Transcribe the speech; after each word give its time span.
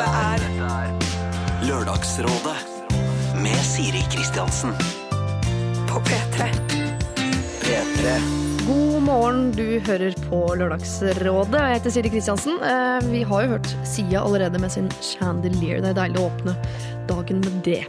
Dette 0.00 0.16
er 0.16 1.64
Lørdagsrådet 1.68 2.54
med 3.44 3.58
Siri 3.68 4.00
Kristiansen. 4.08 4.72
på 5.90 6.00
P3. 6.06 6.46
P3. 7.60 8.14
God 8.64 9.02
morgen, 9.04 9.50
du 9.52 9.76
hører 9.84 10.16
på 10.30 10.40
Lørdagsrådet. 10.56 11.60
Jeg 11.60 11.74
heter 11.74 11.90
Siri 11.90 12.14
Kristiansen. 12.14 12.56
Eh, 12.64 13.10
Vi 13.12 13.22
har 13.28 13.42
jo 13.44 13.48
hørt 13.58 13.74
Sia 13.84 14.24
allerede 14.24 14.58
med 14.58 14.72
sin 14.72 14.88
Chandelier. 15.02 15.82
Det 15.82 15.90
er 15.92 16.00
deilig 16.00 16.16
å 16.22 16.30
åpne 16.30 16.56
dagen 17.06 17.44
med 17.44 17.60
det. 17.62 17.84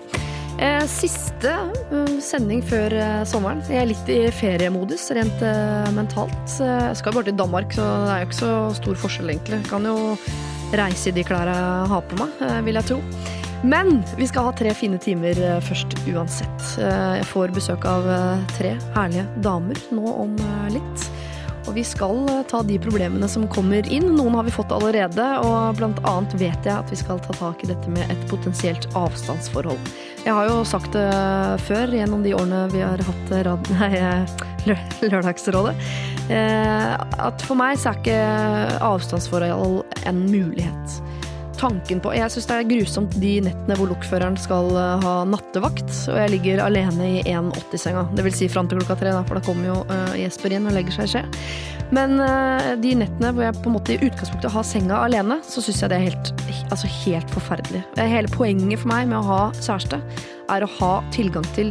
Eh, 0.59 0.83
Siste 0.91 1.55
eh, 1.95 2.19
sending 2.19 2.59
før 2.61 3.23
sommeren. 3.23 3.63
Jeg 3.69 3.85
er 3.85 3.91
litt 3.93 4.09
i 4.11 4.21
feriemodus 4.35 5.07
rent 5.15 5.47
mentalt. 5.95 6.59
Jeg 6.59 6.91
skal 6.97 7.13
jo 7.13 7.21
bare 7.21 7.31
til 7.31 7.39
Danmark, 7.39 7.71
så 7.71 7.87
det 8.03 8.11
er 8.11 8.25
jo 8.25 8.31
ikke 8.33 8.43
så 8.43 8.55
stor 8.83 8.95
forskjell, 9.07 9.29
egentlig. 9.31 9.63
Jeg 9.63 9.69
kan 9.71 9.87
jo 9.87 10.17
reise 10.77 11.11
de 11.13 11.23
jeg 11.23 11.87
har 11.91 12.01
på 12.07 12.19
meg, 12.19 12.29
eh, 12.41 12.61
vil 12.65 12.79
jeg 12.79 12.87
tro. 12.91 12.99
Men 13.63 14.03
vi 14.17 14.25
skal 14.27 14.47
ha 14.49 14.51
tre 14.57 14.73
fine 14.73 14.97
timer 14.97 15.37
eh, 15.37 15.59
først 15.61 15.93
uansett. 16.09 16.77
Eh, 16.81 17.17
Jeg 17.21 17.27
får 17.29 17.53
besøk 17.53 17.85
av 17.85 18.07
tre 18.57 18.77
herlige 18.95 19.27
damer 19.41 19.77
nå 19.91 20.05
om 20.25 20.37
litt. 20.73 21.09
Og 21.69 21.75
vi 21.75 21.83
skal 21.85 22.25
ta 22.49 22.63
de 22.65 22.79
problemene 22.81 23.27
som 23.29 23.45
kommer 23.47 23.85
inn. 23.85 24.15
Noen 24.17 24.33
har 24.33 24.47
vi 24.47 24.53
fått 24.53 24.71
allerede, 24.73 25.21
og 25.45 25.77
blant 25.77 25.99
annet 26.09 26.33
vet 26.39 26.65
jeg 26.65 26.73
at 26.73 26.89
vi 26.89 26.97
skal 26.97 27.19
ta 27.21 27.35
tak 27.37 27.61
i 27.61 27.69
dette 27.69 27.91
med 27.93 28.09
et 28.09 28.23
potensielt 28.31 28.87
avstandsforhold. 28.97 29.77
Jeg 30.25 30.33
har 30.33 30.49
jo 30.49 30.63
sagt 30.65 30.93
det 30.97 31.05
før 31.67 31.93
gjennom 31.93 32.25
de 32.25 32.33
årene 32.37 32.65
vi 32.73 32.81
har 32.81 33.01
hatt 33.05 33.31
rad 33.45 33.69
nei, 33.77 33.93
Lørdagsrådet, 35.01 35.75
at 36.29 37.41
for 37.43 37.57
meg 37.59 37.79
så 37.81 37.91
er 37.91 37.97
ikke 38.01 38.19
avstandsforhold 38.85 40.05
en 40.07 40.21
mulighet 40.29 41.01
tanken 41.61 42.01
på 42.01 42.13
Jeg 42.15 42.33
syns 42.33 42.47
det 42.49 42.57
er 42.57 42.69
grusomt 42.69 43.17
de 43.21 43.33
nettene 43.45 43.77
hvor 43.77 43.91
lokføreren 43.91 44.37
skal 44.39 44.71
eh, 44.77 45.03
ha 45.05 45.13
nattevakt, 45.29 45.91
og 46.09 46.17
jeg 46.17 46.33
ligger 46.35 46.63
alene 46.65 47.09
i 47.19 47.21
1,80-senga. 47.21 48.07
Det 48.17 48.25
vil 48.25 48.35
si 48.35 48.49
fram 48.51 48.69
til 48.69 48.81
klokka 48.81 48.97
tre, 49.01 49.13
da, 49.13 49.21
for 49.27 49.37
da 49.37 49.45
kommer 49.45 49.69
jo 49.69 49.77
eh, 49.93 50.17
Jesper 50.23 50.57
inn 50.57 50.69
og 50.69 50.75
legger 50.77 50.97
seg 50.97 51.09
i 51.09 51.13
skje. 51.15 51.23
Men 51.93 52.17
eh, 52.23 52.71
de 52.81 52.95
nettene 53.03 53.33
hvor 53.35 53.45
jeg 53.45 53.59
på 53.59 53.69
en 53.69 53.77
måte 53.77 53.95
i 53.95 54.01
utgangspunktet 54.01 54.53
har 54.55 54.67
senga 54.67 55.01
alene, 55.05 55.41
så 55.45 55.63
syns 55.63 55.83
jeg 55.83 55.93
det 55.93 55.99
er 55.99 56.07
helt, 56.09 56.33
altså 56.71 56.91
helt 57.01 57.33
forferdelig. 57.35 57.83
Eh, 57.97 58.11
Hele 58.11 58.31
poenget 58.33 58.81
for 58.81 58.93
meg 58.93 59.11
med 59.11 59.21
å 59.21 59.25
ha 59.29 59.41
kjæreste 59.59 60.01
er 60.51 60.65
å 60.65 60.73
ha 60.79 60.93
tilgang 61.13 61.45
til 61.55 61.69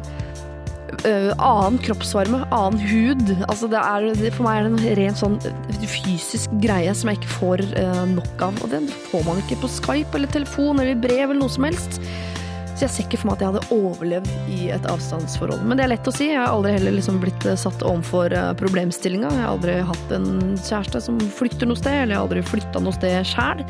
øh, 1.09 1.31
annen 1.37 1.79
kroppsvarme, 1.85 2.43
annen 2.55 2.81
hud. 2.91 3.35
Altså 3.49 3.69
det 3.71 3.81
er, 3.81 4.33
for 4.35 4.47
meg 4.47 4.61
er 4.61 4.67
det 4.67 4.73
en 4.73 4.99
ren 5.01 5.19
sånn 5.19 5.37
øh, 5.47 5.87
fysisk 5.91 6.53
greie 6.63 6.95
som 6.97 7.11
jeg 7.11 7.21
ikke 7.21 7.37
får 7.37 7.63
uh, 7.75 8.03
nok 8.11 8.45
av. 8.49 8.59
Og 8.65 8.73
den 8.73 8.89
får 9.11 9.25
man 9.29 9.41
ikke 9.43 9.61
på 9.63 9.71
Skype 9.71 10.19
eller 10.19 10.33
telefon 10.33 10.83
eller 10.83 10.99
brev 11.01 11.29
eller 11.29 11.43
noe 11.43 11.53
som 11.53 11.69
helst. 11.69 12.01
Så 12.75 12.87
jeg 12.87 12.93
ser 12.95 13.07
ikke 13.09 13.21
for 13.21 13.29
meg 13.29 13.37
at 13.37 13.43
jeg 13.45 13.53
hadde 13.53 13.77
overlevd 13.77 14.53
i 14.57 14.61
et 14.73 14.87
avstandsforhold. 14.89 15.65
Men 15.69 15.77
det 15.77 15.85
er 15.85 15.93
lett 15.93 16.09
å 16.09 16.15
si. 16.17 16.31
Jeg 16.31 16.41
har 16.41 16.55
aldri 16.55 16.75
heller 16.79 16.97
liksom 16.97 17.19
blitt 17.21 17.45
satt 17.61 17.85
overfor 17.85 18.33
problemstillinga. 18.61 19.33
Jeg 19.37 19.45
har 19.45 19.53
aldri 19.53 19.75
hatt 19.91 20.15
en 20.17 20.31
kjæreste 20.57 21.03
som 21.05 21.21
flykter 21.37 21.69
noe 21.69 21.81
sted, 21.81 22.07
eller 22.07 22.15
jeg 22.15 22.23
har 22.23 22.29
aldri 22.31 22.47
flytta 22.55 22.81
noe 22.81 22.97
sted 22.97 23.19
sjæl. 23.29 23.67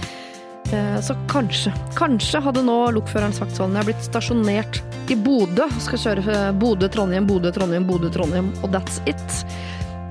Eh, 0.73 1.01
Så 1.01 1.17
kanskje, 1.29 1.73
kanskje 1.99 2.41
hadde 2.45 2.63
nå 2.63 2.77
lokføreren 2.95 3.35
sagt 3.35 3.57
sånn 3.59 3.75
blitt 3.85 4.03
stasjonert 4.05 4.83
i 5.11 5.17
Bodø 5.19 5.67
og 5.67 5.81
skal 5.83 6.03
kjøre 6.05 6.25
eh, 6.31 6.51
Bodø-Trondheim, 6.61 7.27
Bodø-Trondheim, 7.27 7.87
Bodø-Trondheim, 7.89 8.53
og 8.63 8.71
that's 8.75 9.01
it. 9.11 9.25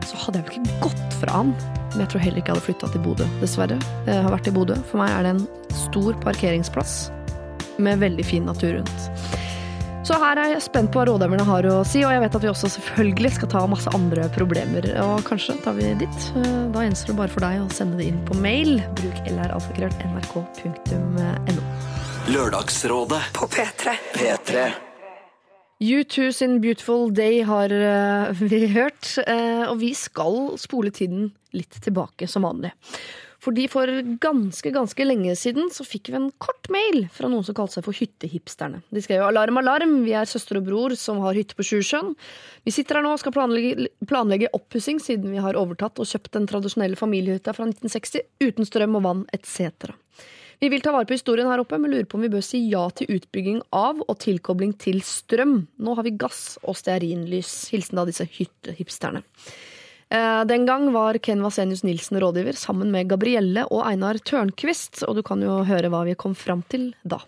Så 0.09 0.19
hadde 0.25 0.41
jeg 0.41 0.49
vel 0.49 0.59
ikke 0.59 0.89
gått 0.89 1.19
fra 1.21 1.39
han. 1.39 1.53
Men 1.93 2.03
jeg 2.03 2.11
tror 2.11 2.21
heller 2.25 2.41
ikke 2.41 2.51
jeg 2.51 2.59
hadde 2.59 2.67
flytta 2.67 2.91
til 2.93 3.05
Bodø, 3.05 3.29
dessverre. 3.41 3.77
Jeg 4.05 4.25
har 4.25 4.33
vært 4.33 4.49
i 4.49 4.53
Bodø. 4.53 4.75
For 4.89 5.01
meg 5.01 5.13
er 5.15 5.25
det 5.25 5.35
en 5.37 5.45
stor 5.87 6.17
parkeringsplass 6.25 6.97
med 7.79 8.01
veldig 8.03 8.25
fin 8.27 8.45
natur 8.45 8.75
rundt. 8.77 9.07
Så 10.09 10.15
her 10.17 10.39
er 10.41 10.55
jeg 10.55 10.63
spent 10.65 10.89
på 10.89 10.97
hva 10.97 11.03
rådgiverne 11.05 11.43
har 11.45 11.61
å 11.69 11.85
si, 11.85 11.99
og 12.01 12.09
jeg 12.09 12.17
vet 12.23 12.33
at 12.39 12.41
vi 12.41 12.49
også 12.49 12.65
selvfølgelig 12.73 13.29
skal 13.35 13.49
ta 13.51 13.59
masse 13.69 13.91
andre 13.93 14.23
problemer. 14.33 14.81
Og 15.03 15.21
kanskje 15.27 15.53
tar 15.61 15.75
vi 15.77 15.91
dit. 15.99 16.17
Eh, 16.33 16.65
Da 16.73 16.81
gjenstår 16.81 17.13
det 17.13 17.19
bare 17.19 17.29
for 17.35 17.45
deg 17.45 17.61
å 17.61 17.69
sende 17.69 17.93
det 17.99 18.07
inn 18.09 18.17
på 18.25 18.33
mail. 18.41 18.81
Bruk 18.97 19.13
lralfakrøll.nrk.no. 19.29 21.61
Lørdagsrådet 22.33 23.21
På 23.37 23.45
P3. 23.53 23.93
P3. 24.17 24.73
U2 25.77 26.33
sin 26.33 26.57
Beautiful 26.65 27.13
Day 27.13 27.45
har 27.45 27.69
eh, 27.69 28.33
vi 28.49 28.65
hørt, 28.73 29.13
eh, 29.29 29.69
og 29.69 29.77
vi 29.85 29.93
skal 29.93 30.57
spole 30.57 30.89
tiden 30.89 31.37
litt 31.53 31.77
tilbake 31.85 32.25
som 32.25 32.49
vanlig. 32.49 32.73
Fordi 33.39 33.69
for 33.71 33.87
ganske, 34.19 34.71
ganske 34.75 35.05
lenge 35.05 35.31
siden 35.39 35.69
så 35.71 35.85
fikk 35.87 36.11
vi 36.11 36.17
en 36.19 36.31
kort 36.43 36.67
mail 36.73 37.05
fra 37.15 37.29
noen 37.31 37.45
som 37.47 37.55
kalte 37.55 37.77
seg 37.77 37.85
for 37.85 37.95
Hyttehipsterne. 37.95 38.81
De 38.91 39.03
skrev 39.03 39.23
alarm, 39.23 39.61
alarm, 39.61 39.93
vi 40.03 40.15
er 40.17 40.27
søster 40.27 40.59
og 40.59 40.67
bror 40.67 40.95
som 40.99 41.21
har 41.23 41.37
hytte 41.39 41.55
på 41.55 41.63
Sjusjøen. 41.69 42.11
Vi 42.67 42.73
sitter 42.75 42.99
her 42.99 43.07
nå 43.07 43.13
og 43.15 43.21
skal 43.21 43.35
planlegge, 43.35 43.87
planlegge 44.09 44.51
oppussing 44.57 44.99
siden 45.03 45.31
vi 45.31 45.39
har 45.43 45.59
overtatt 45.59 46.01
og 46.03 46.09
kjøpt 46.09 46.35
den 46.35 46.49
tradisjonelle 46.51 46.99
familiehytta 46.99 47.55
fra 47.55 47.69
1960 47.69 48.27
uten 48.43 48.67
strøm 48.67 48.99
og 48.99 49.07
vann 49.07 49.23
etc. 49.35 49.95
Vi 50.59 50.67
vil 50.67 50.83
ta 50.83 50.91
vare 50.91 51.07
på 51.07 51.15
historien 51.15 51.47
her 51.47 51.61
oppe, 51.63 51.77
men 51.79 51.93
lurer 51.93 52.07
på 52.09 52.17
om 52.19 52.25
vi 52.25 52.33
bør 52.33 52.43
si 52.43 52.59
ja 52.67 52.83
til 52.91 53.07
utbygging 53.15 53.61
av 53.71 54.01
og 54.03 54.17
tilkobling 54.19 54.73
til 54.75 54.99
strøm. 55.07 55.61
Nå 55.79 55.95
har 55.95 56.03
vi 56.03 56.17
gass 56.19 56.57
og 56.67 56.75
stearinlys. 56.75 57.69
Hilsen 57.71 58.01
da 58.01 58.03
disse 58.09 58.27
hyttehipsterne. 58.27 59.23
Eh, 60.09 60.45
Den 60.45 60.65
gang 60.65 60.91
var 60.93 61.17
Ken 61.21 61.43
Vasenius 61.43 61.83
Nilsen 61.83 62.19
rådgiver 62.19 62.57
sammen 62.57 62.91
med 62.91 63.09
Gabrielle 63.09 63.65
og 63.69 63.83
Einar 63.85 64.17
Tørnquist, 64.17 65.03
og 65.05 65.19
du 65.19 65.21
kan 65.25 65.41
jo 65.45 65.59
høre 65.67 65.91
hva 65.93 66.01
vi 66.07 66.15
kom 66.17 66.33
fram 66.35 66.63
til 66.69 66.93
da. 67.05 67.21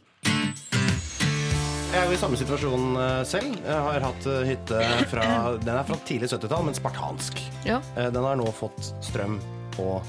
Jeg 1.91 1.99
er 1.99 2.07
jo 2.07 2.15
i 2.15 2.19
samme 2.21 2.39
situasjon 2.39 2.95
eh, 2.97 3.21
selv. 3.27 3.53
Jeg 3.67 3.85
har 3.87 4.05
hatt 4.07 4.27
eh, 4.31 4.45
hytte 4.49 4.81
fra 5.11 5.27
Den 5.61 5.75
er 5.75 5.85
fra 5.85 5.99
tidlig 6.07 6.31
70-tall, 6.31 6.65
men 6.65 6.77
spartansk. 6.77 7.43
Ja. 7.67 7.81
Den 7.99 8.23
har 8.25 8.39
nå 8.39 8.47
fått 8.55 8.93
strøm 9.05 9.37
og 9.81 10.01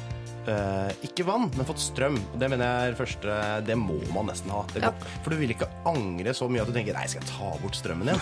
eh, 0.49 0.91
ikke 1.07 1.25
vann, 1.29 1.49
men 1.57 1.67
fått 1.69 1.83
strøm. 1.83 2.17
Og 2.33 2.39
Det 2.41 2.49
mener 2.51 2.65
jeg 2.67 2.93
er 2.93 2.97
første 2.99 3.37
Det 3.67 3.77
må 3.79 3.99
man 4.15 4.27
nesten 4.31 4.51
ha. 4.51 4.63
Det 4.73 4.83
Ja. 4.83 4.91
for 5.23 5.31
du 5.31 5.37
vil 5.37 5.51
ikke 5.55 5.69
angre 5.87 6.35
så 6.35 6.49
mye 6.51 6.63
at 6.63 6.67
du 6.69 6.73
tenker 6.75 6.95
Nei, 6.97 7.07
skal 7.07 7.23
jeg 7.23 7.31
ta 7.31 7.53
bort 7.63 7.77
strømmen 7.79 8.09
igjen? 8.09 8.21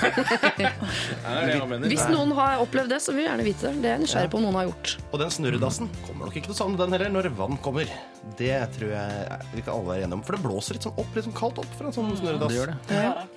Hvis 1.91 2.07
noen 2.11 2.33
har 2.37 2.61
opplevd 2.63 2.91
det, 2.93 3.01
så 3.03 3.13
vil 3.15 3.25
jeg 3.25 3.31
gjerne 3.33 3.47
vite 3.47 3.67
det. 3.71 3.81
Det 3.83 3.89
er 3.91 3.97
jeg 3.97 4.05
nysgjerrig 4.05 4.31
på 4.33 4.41
om 4.41 4.47
noen 4.49 4.59
har 4.61 4.69
gjort. 4.71 4.95
Og 5.13 5.19
den 5.23 5.31
snurredassen 5.35 5.91
kommer 6.07 6.29
nok 6.29 6.37
ikke 6.41 6.51
til 6.51 6.57
å 6.57 6.61
savne 6.61 6.81
den 6.81 6.95
heller 6.97 7.11
når 7.15 7.31
vann 7.39 7.57
kommer. 7.65 7.91
Det 8.37 8.53
tror 8.77 8.91
jeg 8.93 9.39
vi 9.55 9.63
kan 9.65 9.75
alle 9.79 9.89
være 9.95 10.05
enige 10.05 10.19
om. 10.19 10.23
For 10.27 10.37
det 10.37 10.43
blåser 10.45 10.77
litt 10.77 10.85
sånn 10.87 10.99
opp, 11.01 11.15
litt 11.17 11.25
sånn 11.27 11.37
kaldt 11.37 11.61
opp 11.63 11.71
fra 11.79 11.89
en 11.89 11.97
sånn 11.97 12.11
snurredass. 12.19 12.53
det 12.53 12.59
gjør 12.59 12.73
det. 12.75 12.77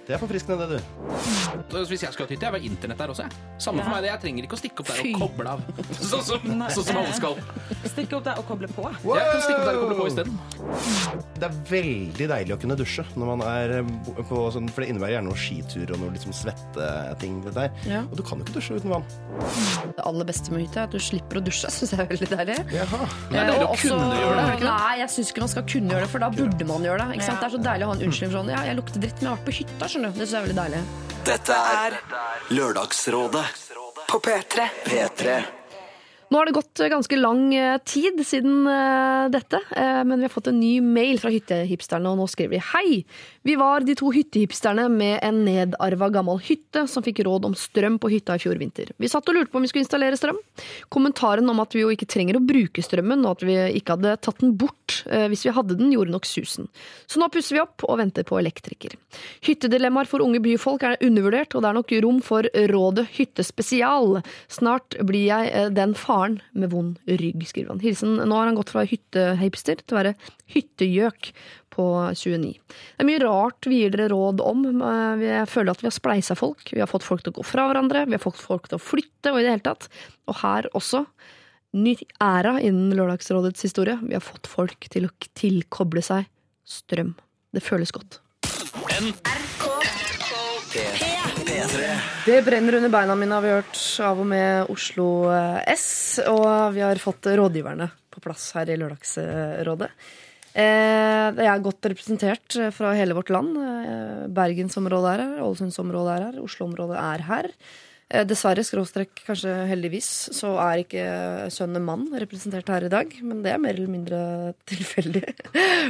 Det 0.08 0.16
er 0.18 0.20
forfriskende, 0.20 0.68
det, 0.68 0.82
du. 0.82 1.78
Hvis 1.88 2.04
jeg 2.04 2.12
skulle 2.12 2.28
hatt 2.28 2.34
hytte, 2.36 2.48
jeg 2.50 2.56
var 2.58 2.68
internett 2.68 3.00
der 3.00 3.14
også. 3.14 3.28
jeg. 3.30 3.32
Samme 3.64 3.86
for 3.86 3.94
meg 3.96 4.04
det. 4.04 4.12
Jeg 4.12 4.24
trenger 4.26 4.48
ikke 4.50 4.58
å 4.58 4.62
stikke 4.64 4.84
opp 4.84 4.92
der 4.92 5.00
og 5.00 5.24
koble 5.24 5.54
av. 5.54 5.64
Sånn 6.14 6.26
som, 6.28 6.50
sånn 6.76 6.88
som 6.90 7.00
alle 7.00 7.16
skal. 7.16 7.40
Stikke 7.88 8.18
opp 8.20 8.26
der 8.28 8.42
og 8.42 8.48
koble 8.50 8.68
på. 8.75 8.85
Jeg 9.16 9.28
kan 9.29 9.44
stikke 9.44 9.59
opp 9.59 9.67
der 9.67 9.78
og 9.78 9.84
koble 9.84 9.97
på 10.00 10.07
isteden. 10.11 10.39
Det 11.38 11.47
er 11.47 11.57
veldig 11.69 12.28
deilig 12.31 12.56
å 12.56 12.59
kunne 12.61 12.78
dusje 12.79 13.06
når 13.19 13.29
man 13.34 13.44
er 13.45 13.73
eh, 13.79 13.91
på 14.29 14.41
sånn, 14.56 14.69
for 14.72 14.84
det 14.84 14.91
innebærer 14.94 15.17
gjerne 15.17 15.29
noen 15.29 15.41
skitur 15.44 15.94
og 15.95 16.01
noe 16.01 16.13
liksom 16.16 16.35
svetteting. 16.38 17.39
Ja. 17.89 18.03
Og 18.06 18.16
du 18.19 18.23
kan 18.25 18.41
jo 18.41 18.47
ikke 18.47 18.57
dusje 18.57 18.79
uten 18.79 18.94
vann. 18.94 19.07
Det 19.97 20.06
aller 20.07 20.29
beste 20.29 20.53
med 20.53 20.66
hytte 20.66 20.81
er 20.81 20.88
at 20.88 20.95
du 20.95 21.01
slipper 21.03 21.41
å 21.41 21.45
dusje. 21.45 21.72
Syns 21.78 21.95
jeg 21.95 22.03
er 22.03 22.11
veldig 22.11 22.29
deilig. 22.34 22.59
Jaha. 22.73 23.01
Det 23.31 23.39
er 23.39 23.51
deilig 23.51 23.66
å 23.66 23.72
også, 23.72 23.94
kunne 23.94 24.22
gjøre 24.22 24.38
det. 24.38 24.67
Nei, 24.69 24.94
jeg 25.03 25.16
syns 25.17 25.34
ikke 25.34 25.45
man 25.45 25.53
skal 25.55 25.67
kunne 25.73 25.95
gjøre 25.95 26.07
det, 26.07 26.11
for 26.13 26.25
da 26.25 26.31
burde 26.34 26.69
man 26.69 26.88
gjøre 26.90 27.07
det. 27.07 27.17
Ikke 27.17 27.29
sant? 27.29 27.41
Det 27.44 27.50
er 27.50 27.55
så 27.57 27.63
deilig 27.69 27.88
å 27.88 27.91
ha 27.91 27.97
en 27.97 28.05
unnskyldning 28.07 28.38
sånn. 28.38 28.53
Ja, 28.53 28.61
jeg 28.69 28.79
lukter 28.79 29.03
dritt, 29.03 29.17
men 29.19 29.28
jeg 29.28 29.31
har 29.34 29.41
vært 29.41 29.50
på 29.50 29.57
hytta, 29.61 29.91
skjønner 29.94 30.13
du. 30.13 30.22
Det 30.22 30.28
syns 30.28 30.38
jeg 30.38 30.41
er 30.41 30.47
veldig 30.47 30.61
deilig. 30.61 30.85
Dette 31.23 31.59
er 31.79 32.00
Lørdagsrådet 32.53 33.45
på 34.11 34.23
P3. 34.23 34.69
P3. 34.88 35.62
Nå 36.34 36.40
har 36.40 36.50
det 36.50 36.56
gått 36.56 36.82
eh, 36.82 36.90
ganske 36.90 37.18
lang 37.20 37.54
eh, 37.54 37.78
tid 37.86 38.18
siden 38.26 38.66
eh, 38.66 39.30
dette, 39.30 39.59
men 39.78 40.18
vi 40.18 40.26
har 40.26 40.34
fått 40.34 40.50
en 40.50 40.58
ny 40.58 40.80
mail 40.82 41.20
fra 41.22 41.30
hyttehipsterne, 41.30 42.09
og 42.09 42.18
nå 42.18 42.26
skriver 42.32 42.58
de 42.58 42.64
Hei! 42.72 43.03
Vi 43.43 43.55
var 43.59 43.84
de 43.84 43.91
to 43.99 44.07
hyttehipsterne 44.16 44.85
med 44.87 45.17
en 45.19 45.41
nedarva 45.43 46.07
gammel 46.13 46.40
hytte 46.45 46.85
som 46.87 47.03
fikk 47.03 47.25
råd 47.28 47.49
om 47.49 47.55
strøm 47.59 47.97
på 47.99 48.07
hytta 48.13 48.37
i 48.37 48.40
fjor 48.40 48.55
vinter. 48.59 48.93
Vi 48.95 49.09
satt 49.11 49.28
og 49.28 49.35
lurte 49.35 49.51
på 49.51 49.59
om 49.59 49.66
vi 49.66 49.72
skulle 49.72 49.84
installere 49.84 50.16
strøm. 50.16 50.40
Kommentaren 50.93 51.51
om 51.51 51.59
at 51.59 51.75
vi 51.75 51.84
jo 51.84 51.91
ikke 51.91 52.07
trenger 52.07 52.40
å 52.40 52.43
bruke 52.43 52.84
strømmen, 52.85 53.25
og 53.28 53.35
at 53.35 53.43
vi 53.49 53.57
ikke 53.81 53.97
hadde 53.97 54.13
tatt 54.23 54.40
den 54.40 54.53
bort 54.55 55.01
eh, 55.11 55.25
hvis 55.31 55.43
vi 55.43 55.55
hadde 55.57 55.75
den, 55.75 55.91
gjorde 55.91 56.16
nok 56.16 56.28
susen. 56.29 56.69
Så 57.03 57.19
nå 57.19 57.28
pusser 57.34 57.57
vi 57.57 57.63
opp 57.66 57.84
og 57.84 57.99
venter 57.99 58.23
på 58.28 58.40
elektriker. 58.40 58.95
Hyttedilemmaer 59.43 60.07
for 60.07 60.23
unge 60.23 60.40
byfolk 60.43 60.87
er 60.87 60.95
undervurdert, 61.03 61.51
og 61.51 61.66
det 61.66 61.72
er 61.73 61.79
nok 61.81 61.93
rom 62.07 62.23
for 62.23 62.47
rådet 62.72 63.09
hyttespesial. 63.17 64.22
Snart 64.47 64.95
blir 65.03 65.28
jeg 65.28 65.51
eh, 65.51 65.67
den 65.75 65.97
faren 65.99 66.40
med 66.55 66.72
vond 66.72 66.95
rygg, 67.11 67.43
skriver 67.51 67.75
han. 67.75 67.84
Hilsen, 67.84 68.16
nå 68.23 68.40
har 68.40 68.47
han 68.47 68.61
gått 68.61 68.72
fra 68.72 68.87
hyttehipster 68.87 69.84
til 69.84 69.97
å 69.97 69.99
være 69.99 70.16
hyttegjøk 70.53 71.34
på 71.73 71.85
29. 72.14 72.53
Det 72.70 73.02
er 73.03 73.09
mye 73.09 73.22
rart 73.23 73.67
vi 73.70 73.79
gir 73.81 73.93
dere 73.96 74.11
råd 74.14 74.43
om. 74.46 74.64
Eh, 74.78 75.23
Jeg 75.25 75.49
føler 75.49 75.73
at 75.73 75.81
vi 75.84 75.90
har 75.90 75.96
spleisa 75.97 76.37
folk. 76.37 76.70
Vi 76.73 76.79
har 76.84 76.90
fått 76.91 77.05
folk 77.08 77.23
til 77.25 77.34
å 77.34 77.40
gå 77.41 77.46
fra 77.49 77.66
hverandre, 77.70 78.05
vi 78.05 78.16
har 78.17 78.23
fått 78.23 78.37
folk 78.41 78.70
til 78.70 78.78
å 78.78 78.84
flytte, 78.84 79.34
og 79.34 79.40
i 79.41 79.46
det 79.47 79.55
hele 79.55 79.66
tatt. 79.66 79.90
Og 80.29 80.37
her 80.43 80.70
også. 80.78 81.05
Ny 81.73 81.96
æra 82.22 82.59
innen 82.61 82.93
Lørdagsrådets 82.93 83.66
historie. 83.66 83.97
Vi 84.05 84.14
har 84.14 84.22
fått 84.22 84.46
folk 84.46 84.85
til 84.93 85.08
å 85.08 85.14
tilkoble 85.34 86.03
seg 86.05 86.28
strøm. 86.70 87.16
Det 87.53 87.64
føles 87.66 87.90
godt. 87.91 88.19
P3. 90.73 91.99
Det 92.26 92.41
brenner 92.46 92.78
under 92.78 92.90
beina 92.90 93.16
mine, 93.16 93.35
har 93.35 93.41
vi 93.41 93.52
hørt 93.53 93.79
av 94.02 94.19
og 94.22 94.28
med 94.29 94.69
Oslo 94.73 95.08
eh, 95.34 95.59
S. 95.73 96.19
Og 96.29 96.73
vi 96.76 96.81
har 96.85 97.02
fått 97.02 97.28
rådgiverne 97.37 97.90
på 98.14 98.22
plass 98.23 98.52
her 98.58 98.69
i 98.69 98.78
Lørdagsrådet. 98.79 99.90
Eh, 100.53 101.32
Det 101.34 101.46
er 101.50 101.64
godt 101.66 101.88
representert 101.90 102.55
eh, 102.61 102.70
fra 102.76 102.91
hele 102.97 103.16
vårt 103.17 103.32
land. 103.34 103.55
Eh, 103.58 104.28
Bergensområdet 104.34 105.16
er 105.16 105.23
her, 105.26 105.40
Ålesundsområdet 105.47 106.14
er 106.20 106.26
her, 106.28 106.44
Oslo-området 106.44 107.00
er 107.02 107.23
her. 107.29 107.47
Eh, 108.14 108.22
Dessverre, 108.29 108.61
skråstrekk 108.61 109.23
kanskje 109.26 109.53
heldigvis, 109.72 110.09
så 110.38 110.52
er 110.61 110.84
ikke 110.84 111.05
sønnen 111.50 111.82
mann 111.88 112.03
representert 112.22 112.70
her 112.70 112.85
i 112.85 112.91
dag. 112.94 113.16
Men 113.26 113.41
det 113.41 113.53
er 113.55 113.64
mer 113.64 113.73
eller 113.73 113.90
mindre 113.96 114.20
tilfeldig. 114.70 115.23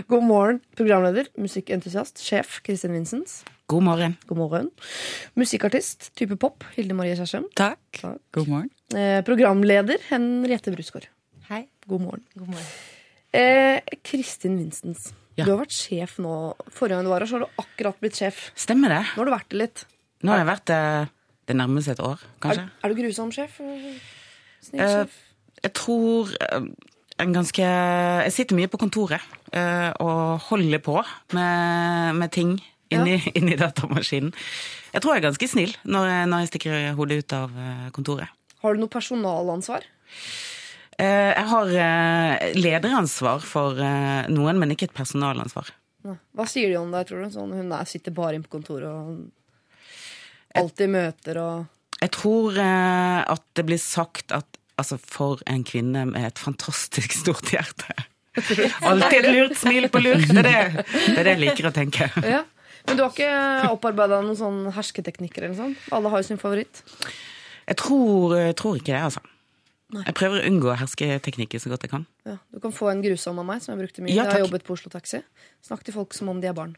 God 0.08 0.24
morgen, 0.30 0.62
programleder, 0.80 1.28
musikkentusiast, 1.36 2.24
sjef 2.24 2.62
Kristin 2.64 2.96
Vincents. 2.96 3.42
God 3.68 3.84
morgen. 3.84 4.16
God 4.30 4.38
morgen. 4.38 4.72
Musikkartist, 5.40 6.12
type 6.20 6.36
pop, 6.40 6.64
Hilde 6.78 6.96
Marie 6.96 7.16
Kjersem. 7.20 7.50
Takk. 7.60 7.82
Takk. 8.00 8.20
God 8.36 8.48
morgen. 8.52 8.72
Eh, 8.96 9.20
programleder, 9.28 10.00
Henriette 10.12 10.72
Brusgaard. 10.76 11.10
Hei. 11.50 11.66
God 11.90 12.02
morgen. 12.08 12.24
God 12.38 12.48
morgen. 12.56 12.68
Eh, 13.34 13.80
Kristin 14.06 14.58
Vincents. 14.60 15.12
Ja. 15.34 15.48
Du 15.48 15.52
har 15.56 15.64
vært 15.64 15.74
sjef 15.74 16.20
nå. 16.22 16.54
Forrige 16.70 17.00
gang 17.00 17.08
du 17.08 17.12
var 17.12 17.24
her, 17.26 17.30
så 17.32 17.40
har 17.40 17.46
du 17.48 17.62
akkurat 17.64 18.00
blitt 18.04 18.20
sjef. 18.20 18.46
Stemmer 18.60 18.94
det? 18.94 19.02
Nå 19.16 19.24
har 19.24 19.30
du 19.30 19.34
vært 19.34 19.50
det 19.50 19.62
litt. 19.64 19.86
Nå 20.24 20.32
har 20.34 20.44
jeg 20.44 20.50
vært 20.54 20.66
det 20.70 20.82
det 21.44 21.56
nærmer 21.60 21.84
seg 21.84 21.98
et 21.98 22.04
år, 22.06 22.22
Er, 22.24 22.40
kanskje. 22.40 22.64
er 22.84 22.92
du 22.94 22.96
grusom 23.02 23.32
sjef? 23.36 23.58
Snill 24.64 24.82
Eh. 24.84 25.06
Jeg 25.64 25.74
tror 25.76 26.30
eh, 26.40 26.66
en 27.20 27.34
ganske 27.36 27.64
Jeg 27.64 28.32
sitter 28.36 28.56
mye 28.56 28.68
på 28.72 28.80
kontoret 28.80 29.22
eh, 29.52 29.92
og 30.00 30.40
holder 30.50 30.80
på 30.84 30.96
med, 31.36 32.16
med 32.16 32.32
ting 32.32 32.54
inni, 32.92 33.18
inni 33.38 33.58
datamaskinen. 33.60 34.32
Jeg 34.94 35.02
tror 35.04 35.16
jeg 35.16 35.24
er 35.24 35.28
ganske 35.30 35.50
snill 35.52 35.76
når 35.84 36.28
når 36.32 36.46
jeg 36.46 36.52
stikker 36.54 36.94
hodet 36.96 37.20
ut 37.24 37.36
av 37.38 37.52
eh, 37.60 37.90
kontoret. 37.96 38.32
Har 38.64 38.74
du 38.74 38.80
noe 38.80 38.92
personalansvar? 38.92 39.84
Eh, 40.98 41.32
Jeg 41.34 41.46
har 41.50 41.72
eh, 41.86 42.50
lederansvar 42.58 43.44
for 43.46 43.80
eh, 43.82 44.30
noen, 44.32 44.60
men 44.62 44.74
ikke 44.74 44.90
et 44.92 44.98
personalansvar. 44.98 45.72
Hva 46.04 46.46
sier 46.52 46.70
de 46.70 46.78
om 46.82 46.92
deg, 46.92 47.08
tror 47.08 47.24
du? 47.24 47.30
Sånn, 47.32 47.54
hun 47.56 47.72
er, 47.72 47.88
sitter 47.88 48.14
bare 48.16 48.36
inne 48.36 48.46
på 48.46 48.58
kontoret 48.58 48.90
og 48.92 50.60
alltid 50.60 50.92
møter 50.92 51.40
og 51.40 52.02
Jeg 52.04 52.12
tror 52.14 52.58
at 52.60 53.46
det 53.56 53.64
blir 53.66 53.80
sagt 53.80 54.34
at 54.36 54.60
altså, 54.76 54.98
for 55.00 55.40
en 55.48 55.64
kvinne 55.64 56.04
med 56.12 56.28
et 56.28 56.42
fantastisk 56.44 57.16
stort 57.16 57.54
hjerte 57.56 57.96
Alltid 58.90 59.16
et 59.22 59.30
lurt 59.32 59.56
smil 59.58 59.88
på 59.94 60.02
lur. 60.04 60.20
Det 60.28 60.42
er 60.44 60.50
det, 60.50 60.84
det 60.84 61.18
er 61.22 61.24
det 61.24 61.36
jeg 61.38 61.42
liker 61.46 61.70
å 61.70 61.74
tenke. 61.74 62.10
ja. 62.36 62.44
Men 62.84 63.00
du 63.00 63.06
har 63.06 63.14
ikke 63.14 63.70
opparbeida 63.72 64.20
noen 64.26 64.36
sånn 64.36 64.64
hersketeknikker 64.76 65.46
eller 65.46 65.56
sånn? 65.56 65.76
Alle 65.96 66.12
har 66.12 66.20
jo 66.20 66.28
sin 66.34 66.42
favoritt. 66.42 66.82
Jeg 67.64 67.78
tror, 67.80 68.34
tror 68.60 68.82
ikke 68.82 68.92
det, 68.92 69.04
altså. 69.08 69.24
Jeg 70.02 70.16
prøver 70.18 70.42
å 70.42 70.50
unngå 70.50 70.76
hersketeknikker 70.80 71.62
så 71.62 71.72
godt 71.72 71.86
jeg 71.86 71.92
kan. 71.94 72.06
Ja. 72.28 72.38
Du 72.54 72.62
kan 72.64 72.74
få 72.76 72.90
en 72.92 73.04
grusom 73.04 73.42
av 73.42 73.48
meg, 73.48 73.64
som 73.64 73.74
jeg 73.74 73.84
brukte 73.84 74.06
mye. 74.06 74.14
Ja, 74.14 74.26
jeg 74.26 74.40
har 74.40 74.46
jobbet 74.48 74.66
på 74.68 74.78
Oslo 74.78 74.92
Taxi. 74.94 75.22
Snakk 75.66 75.84
til 75.86 75.96
folk 75.96 76.16
som 76.18 76.32
om 76.34 76.40
de 76.42 76.50
er 76.50 76.56
barn. 76.58 76.76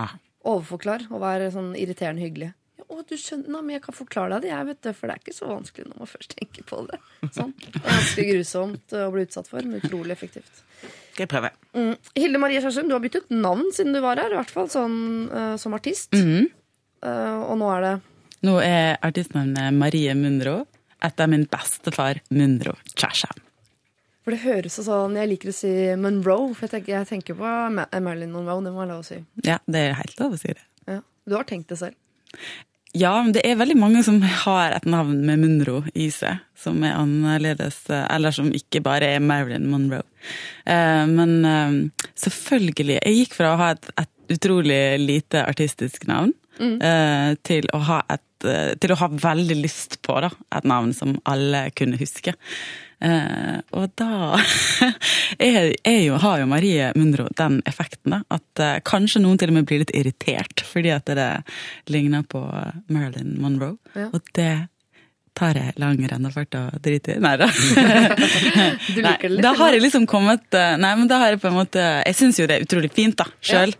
Ah. 0.00 0.16
Overforklar 0.44 1.06
og 1.10 1.22
være 1.24 1.50
sånn 1.54 1.72
irriterende 1.78 2.24
hyggelig. 2.24 2.52
Ja, 2.78 2.86
å, 2.90 3.00
du 3.06 3.14
skjønner, 3.18 3.50
nei, 3.54 3.62
men 3.62 3.76
jeg 3.76 3.84
kan 3.86 3.96
forklare 3.96 4.36
deg 4.36 4.46
det, 4.46 4.52
jeg, 4.52 4.68
vet 4.70 4.80
det, 4.86 4.94
for 4.98 5.10
det 5.10 5.14
er 5.14 5.22
ikke 5.22 5.36
så 5.36 5.50
vanskelig 5.50 5.88
når 5.90 6.02
man 6.02 6.10
først 6.10 6.36
tenker 6.38 6.66
på 6.68 6.80
det. 6.90 7.00
Sånn. 7.36 7.54
Det 7.64 7.72
er 7.80 7.88
ganske 7.88 8.26
grusomt 8.30 8.96
å 8.98 9.08
bli 9.14 9.26
utsatt 9.28 9.50
for, 9.50 9.70
men 9.70 9.82
utrolig 9.82 10.14
effektivt. 10.14 10.64
Skal 11.14 11.24
jeg 11.24 11.30
prøve. 11.30 11.52
Mm. 11.78 11.94
Hilde 12.18 12.42
Marie 12.42 12.62
Kjersum, 12.62 12.90
du 12.90 12.96
har 12.96 13.02
byttet 13.04 13.30
navn 13.30 13.70
siden 13.74 13.94
du 13.94 14.02
var 14.04 14.20
her, 14.22 14.34
i 14.34 14.38
hvert 14.40 14.52
fall 14.54 14.70
sånn 14.72 14.98
uh, 15.30 15.54
som 15.60 15.74
artist. 15.78 16.12
Mm 16.14 16.26
-hmm. 16.26 16.50
uh, 17.06 17.42
og 17.50 17.58
nå 17.62 17.70
er 17.76 17.88
det 17.88 17.94
Nå 18.44 18.58
er 18.60 18.98
artistnavnet 19.00 19.72
Marie 19.72 20.14
Munro 20.14 20.66
etter 21.04 21.30
min 21.30 21.46
bestefar 21.50 22.20
Munro 22.34 22.76
Chasham. 22.96 23.40
For 24.24 24.32
det 24.32 24.40
høres 24.40 24.78
så 24.78 24.86
sånn 24.86 25.18
Jeg 25.20 25.28
liker 25.34 25.50
å 25.52 25.56
si 25.56 25.70
Monroe, 26.00 26.52
for 26.56 26.64
jeg 26.64 26.78
tenker, 26.78 26.94
jeg 26.96 27.10
tenker 27.10 27.36
på 27.36 27.48
Marilyn 27.76 28.32
Monroe. 28.32 28.62
Det 28.64 28.72
må 28.72 28.80
være 28.80 28.94
lov 28.94 29.02
å 29.02 29.08
si. 29.10 29.18
Ja, 29.44 29.58
det 29.68 29.82
er 29.90 29.98
helt 30.00 30.22
lov 30.22 30.38
å 30.38 30.40
si 30.40 30.54
det. 30.54 30.64
Ja. 30.88 31.02
Du 31.28 31.36
har 31.36 31.44
tenkt 31.48 31.68
det 31.72 31.80
selv. 31.82 31.98
Ja, 32.94 33.10
men 33.24 33.32
det 33.34 33.42
er 33.42 33.56
veldig 33.58 33.74
mange 33.76 34.04
som 34.06 34.20
har 34.22 34.70
et 34.76 34.84
navn 34.86 35.18
med 35.26 35.40
Munro 35.42 35.80
i 35.98 36.06
seg, 36.14 36.38
som 36.56 36.78
er 36.86 36.94
annerledes, 36.94 37.80
eh, 37.90 38.04
eller 38.14 38.30
som 38.36 38.52
ikke 38.54 38.84
bare 38.86 39.08
er 39.16 39.24
Marilyn 39.24 39.66
Monroe. 39.66 40.04
Eh, 40.64 41.02
Men 41.10 41.32
eh, 41.44 42.06
selvfølgelig, 42.14 43.00
jeg 43.00 43.18
gikk 43.18 43.34
fra 43.34 43.50
å 43.52 43.58
ha 43.58 43.72
et, 43.74 43.90
et 43.98 44.36
utrolig 44.38 44.78
lite 45.02 45.42
artistisk 45.42 46.06
navn, 46.06 46.32
eh, 46.60 47.34
til 47.46 47.68
å 47.74 47.82
ha 47.88 48.00
et 48.12 48.48
eh, 48.48 48.72
til 48.80 48.94
å 48.94 48.98
ha 49.00 49.08
veldig 49.08 49.56
lyst 49.62 50.00
på 50.04 50.18
da, 50.24 50.30
et 50.54 50.66
navn 50.68 50.92
som 50.96 51.16
alle 51.30 51.68
kunne 51.76 52.00
huske. 52.00 52.34
Eh, 53.04 53.56
og 53.76 53.90
da 53.98 54.38
er, 55.48 55.74
er 55.84 56.00
jo, 56.06 56.18
har 56.22 56.40
jo 56.40 56.48
Marie 56.48 56.90
Munro 56.96 57.26
den 57.36 57.60
effekten, 57.68 58.14
da, 58.14 58.22
at 58.32 58.62
eh, 58.62 58.78
kanskje 58.86 59.24
noen 59.24 59.40
til 59.40 59.52
og 59.52 59.58
med 59.58 59.68
blir 59.68 59.82
litt 59.82 59.94
irritert 59.96 60.64
fordi 60.68 60.92
at 60.94 61.10
det 61.10 61.30
ligner 61.92 62.24
på 62.28 62.42
Marilyn 62.92 63.36
Monroe. 63.42 63.76
Ja. 63.96 64.08
Og 64.12 64.22
det 64.38 64.52
tar 65.34 65.58
jeg 65.58 65.74
lang 65.82 65.98
rennafart 66.10 66.54
og 66.58 66.76
driter 66.84 67.16
i. 67.16 67.22
Nei 67.22 67.34
da. 67.40 67.48
Du 68.94 69.00
liker 69.02 69.26
det 69.26 69.30
litt? 69.32 69.42
da 69.44 69.52
har 69.58 69.74
jeg 69.74 69.82
liksom 69.82 70.06
kommet 70.10 70.54
eh, 70.54 70.74
Nei, 70.80 70.92
men 70.98 71.08
da 71.10 71.18
har 71.22 71.32
jeg 71.32 71.40
på 71.42 71.48
en 71.50 71.56
måte 71.56 71.82
Jeg 72.04 72.16
syns 72.18 72.38
jo 72.38 72.46
det 72.50 72.58
er 72.58 72.66
utrolig 72.66 72.90
fint, 72.94 73.16
da, 73.18 73.26
sjøl. 73.44 73.72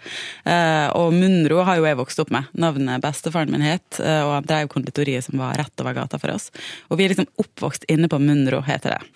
og 0.98 1.14
Munro 1.14 1.62
har 1.66 1.78
jo 1.78 1.86
jeg 1.86 1.98
vokst 1.98 2.22
opp 2.24 2.32
med. 2.34 2.48
Navnet 2.58 3.02
bestefaren 3.04 3.52
min 3.54 3.64
het, 3.66 4.00
eh, 4.00 4.22
og 4.24 4.34
han 4.38 4.48
drev 4.48 4.70
konditoriet 4.72 5.26
som 5.26 5.38
var 5.42 5.56
rett 5.60 5.84
over 5.84 5.96
gata 5.96 6.18
for 6.22 6.34
oss. 6.34 6.50
Og 6.90 6.98
vi 6.98 7.06
er 7.06 7.14
liksom 7.14 7.30
oppvokst 7.40 7.86
inne 7.92 8.10
på 8.10 8.20
Munro, 8.22 8.62
heter 8.66 8.96
det. 8.96 9.12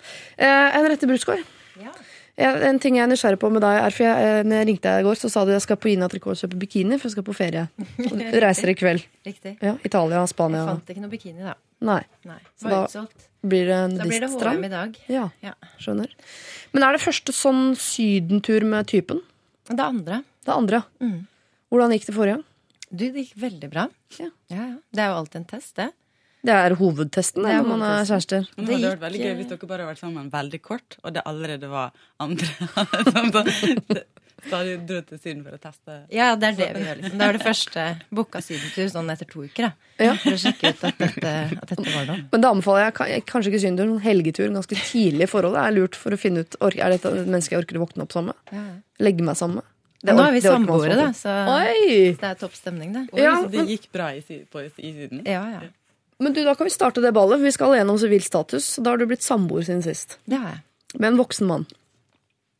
En 0.47 0.77
Henriette 0.79 1.09
Brusgaard. 1.09 1.43
Ja, 1.79 1.93
en 2.39 2.79
ting 2.79 2.95
jeg 2.95 3.03
er 3.03 3.09
nysgjerrig 3.11 3.39
på 3.41 3.49
med 3.51 3.61
deg, 3.61 3.77
er 3.83 3.91
for 3.95 4.03
jeg, 4.05 4.27
eh, 4.29 4.43
når 4.47 4.55
jeg 4.61 4.67
ringte 4.69 4.89
deg 4.93 5.01
i 5.03 5.07
går, 5.09 5.15
så 5.19 5.29
sa 5.33 5.43
du 5.45 5.51
jeg 5.51 5.61
skal 5.65 5.77
på 5.77 5.89
Ina 5.91 6.07
Tricot 6.07 6.31
og 6.31 6.39
kjøpe 6.39 6.59
bikini, 6.61 6.97
for 6.99 7.09
jeg 7.09 7.15
skal 7.17 7.25
på 7.27 7.35
ferie. 7.35 7.65
Og 8.11 8.13
Du 8.19 8.39
reiser 8.39 8.69
i 8.71 8.75
kveld. 8.79 9.03
Riktig. 9.27 9.57
Ja, 9.61 9.73
Italia, 9.83 10.21
Spania. 10.31 10.61
Jeg 10.63 10.69
fant 10.77 10.93
ikke 10.93 11.01
noe 11.03 11.11
bikini, 11.11 11.41
da. 11.43 11.55
Nei. 11.81 12.01
Nei. 12.27 12.39
Så 12.59 12.69
da- 12.71 12.83
utsolgt. 12.87 13.25
Blir 13.39 13.65
det 13.69 13.75
en 13.75 13.93
Da 13.95 14.03
blir 14.03 14.19
det 14.19 14.27
nudiststrand? 14.27 14.57
HM 14.59 14.65
i 14.65 14.69
dag. 14.73 14.97
Ja, 15.07 15.29
Ja. 15.41 15.53
skjønner. 15.79 16.09
Men 16.73 16.83
er 16.83 16.91
det 16.97 17.01
første 17.01 17.31
sånn 17.31 17.75
sydentur 17.79 18.65
med 18.67 18.87
typen? 18.87 19.21
Det 19.69 19.79
andre. 19.79 20.23
Det 20.45 20.51
andre? 20.55 20.83
Mm. 20.99 21.21
Hvordan 21.71 21.91
gikk 21.95 22.05
det 22.09 22.15
forrige? 22.15 22.43
Du, 22.91 23.05
det 23.11 23.13
gikk 23.23 23.35
veldig 23.39 23.69
bra. 23.71 23.87
Ja. 24.17 24.27
Ja, 24.49 24.57
ja. 24.65 24.75
Det 24.91 24.99
er 25.03 25.07
jo 25.13 25.19
alltid 25.21 25.35
en 25.43 25.45
test, 25.45 25.75
det. 25.79 25.91
Det 26.39 26.55
er 26.55 26.75
hovedtesten 26.79 27.43
Det 27.43 27.51
er 27.51 27.59
når 27.59 27.69
man 27.73 27.81
er 27.83 28.05
kjærester. 28.07 28.45
Det 28.55 28.65
Det 28.65 28.75
hadde 28.77 28.91
vært 28.93 29.01
veldig 29.03 29.21
gøy 29.25 29.33
hvis 29.39 29.49
dere 29.49 29.67
bare 29.67 29.83
hadde 29.83 29.91
vært 29.91 30.03
sammen 30.03 30.29
veldig 30.31 30.61
kort, 30.63 30.97
og 31.03 31.13
det 31.17 31.25
allerede 31.27 31.71
var 31.71 31.91
andre 32.19 32.47
Så 34.39 34.55
hadde 34.55 34.75
du 34.79 34.85
dro 34.87 34.99
til 35.03 35.19
Syden 35.19 35.41
for 35.43 35.57
å 35.57 35.59
teste. 35.59 35.95
Ja, 36.15 36.29
det 36.39 36.53
er 36.53 36.55
det 36.55 36.67
vi 36.77 36.83
gjør, 36.85 36.99
liksom. 37.01 37.17
Det 37.19 37.27
var 37.27 37.35
det 37.35 37.41
første 37.49 37.85
booka 38.15 38.41
sydentur 38.43 38.91
sånn 38.93 39.11
etter 39.11 39.27
to 39.27 39.43
uker, 39.43 39.67
da. 39.67 39.89
Ja. 39.99 40.13
For 40.21 40.37
å 40.37 40.39
sjekke 40.39 40.71
ut 40.71 40.85
at 40.87 41.01
dette, 41.01 41.33
at 41.59 41.73
dette 41.73 41.87
var 41.89 42.07
noe. 42.07 42.21
Men 42.31 42.45
da 42.45 42.53
anbefaler 42.55 42.87
jeg 42.87 43.25
kanskje 43.27 43.51
ikke 43.51 43.61
sydentur, 43.65 43.89
men 43.91 44.05
helgetur 44.05 44.53
ganske 44.55 44.79
tidlig 44.79 45.27
i 45.27 45.31
forholdet. 45.33 45.59
Det 45.59 45.65
er 45.65 45.75
lurt 45.75 45.99
for 45.99 46.15
å 46.15 46.21
finne 46.21 46.45
ut 46.45 46.55
er 46.69 46.95
dette 46.95 47.11
et 47.11 47.27
menneske 47.27 47.57
jeg 47.57 47.65
orker 47.65 47.81
å 47.81 47.83
våkne 47.83 48.07
opp 48.07 48.15
sammen 48.15 48.31
med. 48.31 48.55
Ja. 48.55 48.63
Legge 49.09 49.27
meg 49.27 49.39
sammen 49.39 49.59
med. 49.59 49.67
Det 49.99 50.15
Nå 50.15 50.23
er 50.23 50.31
vi 50.31 50.39
samboere, 50.39 50.95
da, 50.95 51.09
så 51.11 51.33
Oi! 51.57 52.13
det 52.15 52.23
er 52.29 52.37
topp 52.39 52.53
stemning, 52.55 52.93
det. 52.95 53.01
Oi, 53.11 53.19
Ja, 53.19 53.33
så 53.43 53.51
det 53.51 53.65
gikk 53.67 53.89
bra 53.91 54.13
i, 54.15 54.21
på, 54.23 54.63
i 54.63 54.69
Syden. 54.71 55.25
Ja, 55.27 55.41
ja. 55.57 55.65
Men 56.19 56.33
du, 56.35 56.41
da 56.43 56.55
kan 56.55 56.67
vi 56.67 56.73
starte 56.73 57.01
det 57.03 57.13
ballet. 57.15 57.39
Vi 57.39 57.51
skal 57.55 57.77
gjennom 57.77 57.99
sivil 57.99 58.23
status. 58.23 58.73
Da 58.83 58.91
har 58.93 58.99
du 58.99 59.05
blitt 59.07 59.23
samboer 59.23 59.63
siden 59.63 59.83
sist. 59.85 60.17
Det 60.27 60.39
har 60.39 60.57
jeg. 60.57 60.63
Med 60.99 61.13
en 61.13 61.19
voksen 61.21 61.47
mann. 61.47 61.67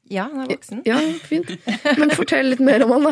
Ja, 0.09 0.23
han 0.31 0.45
er 0.45 0.53
voksen. 0.55 0.79
Ja, 0.87 0.97
fint. 1.27 1.51
Men 1.99 2.13
fortell 2.17 2.47
litt 2.49 2.61
mer 2.65 2.81
om 2.85 2.95
han, 2.95 3.09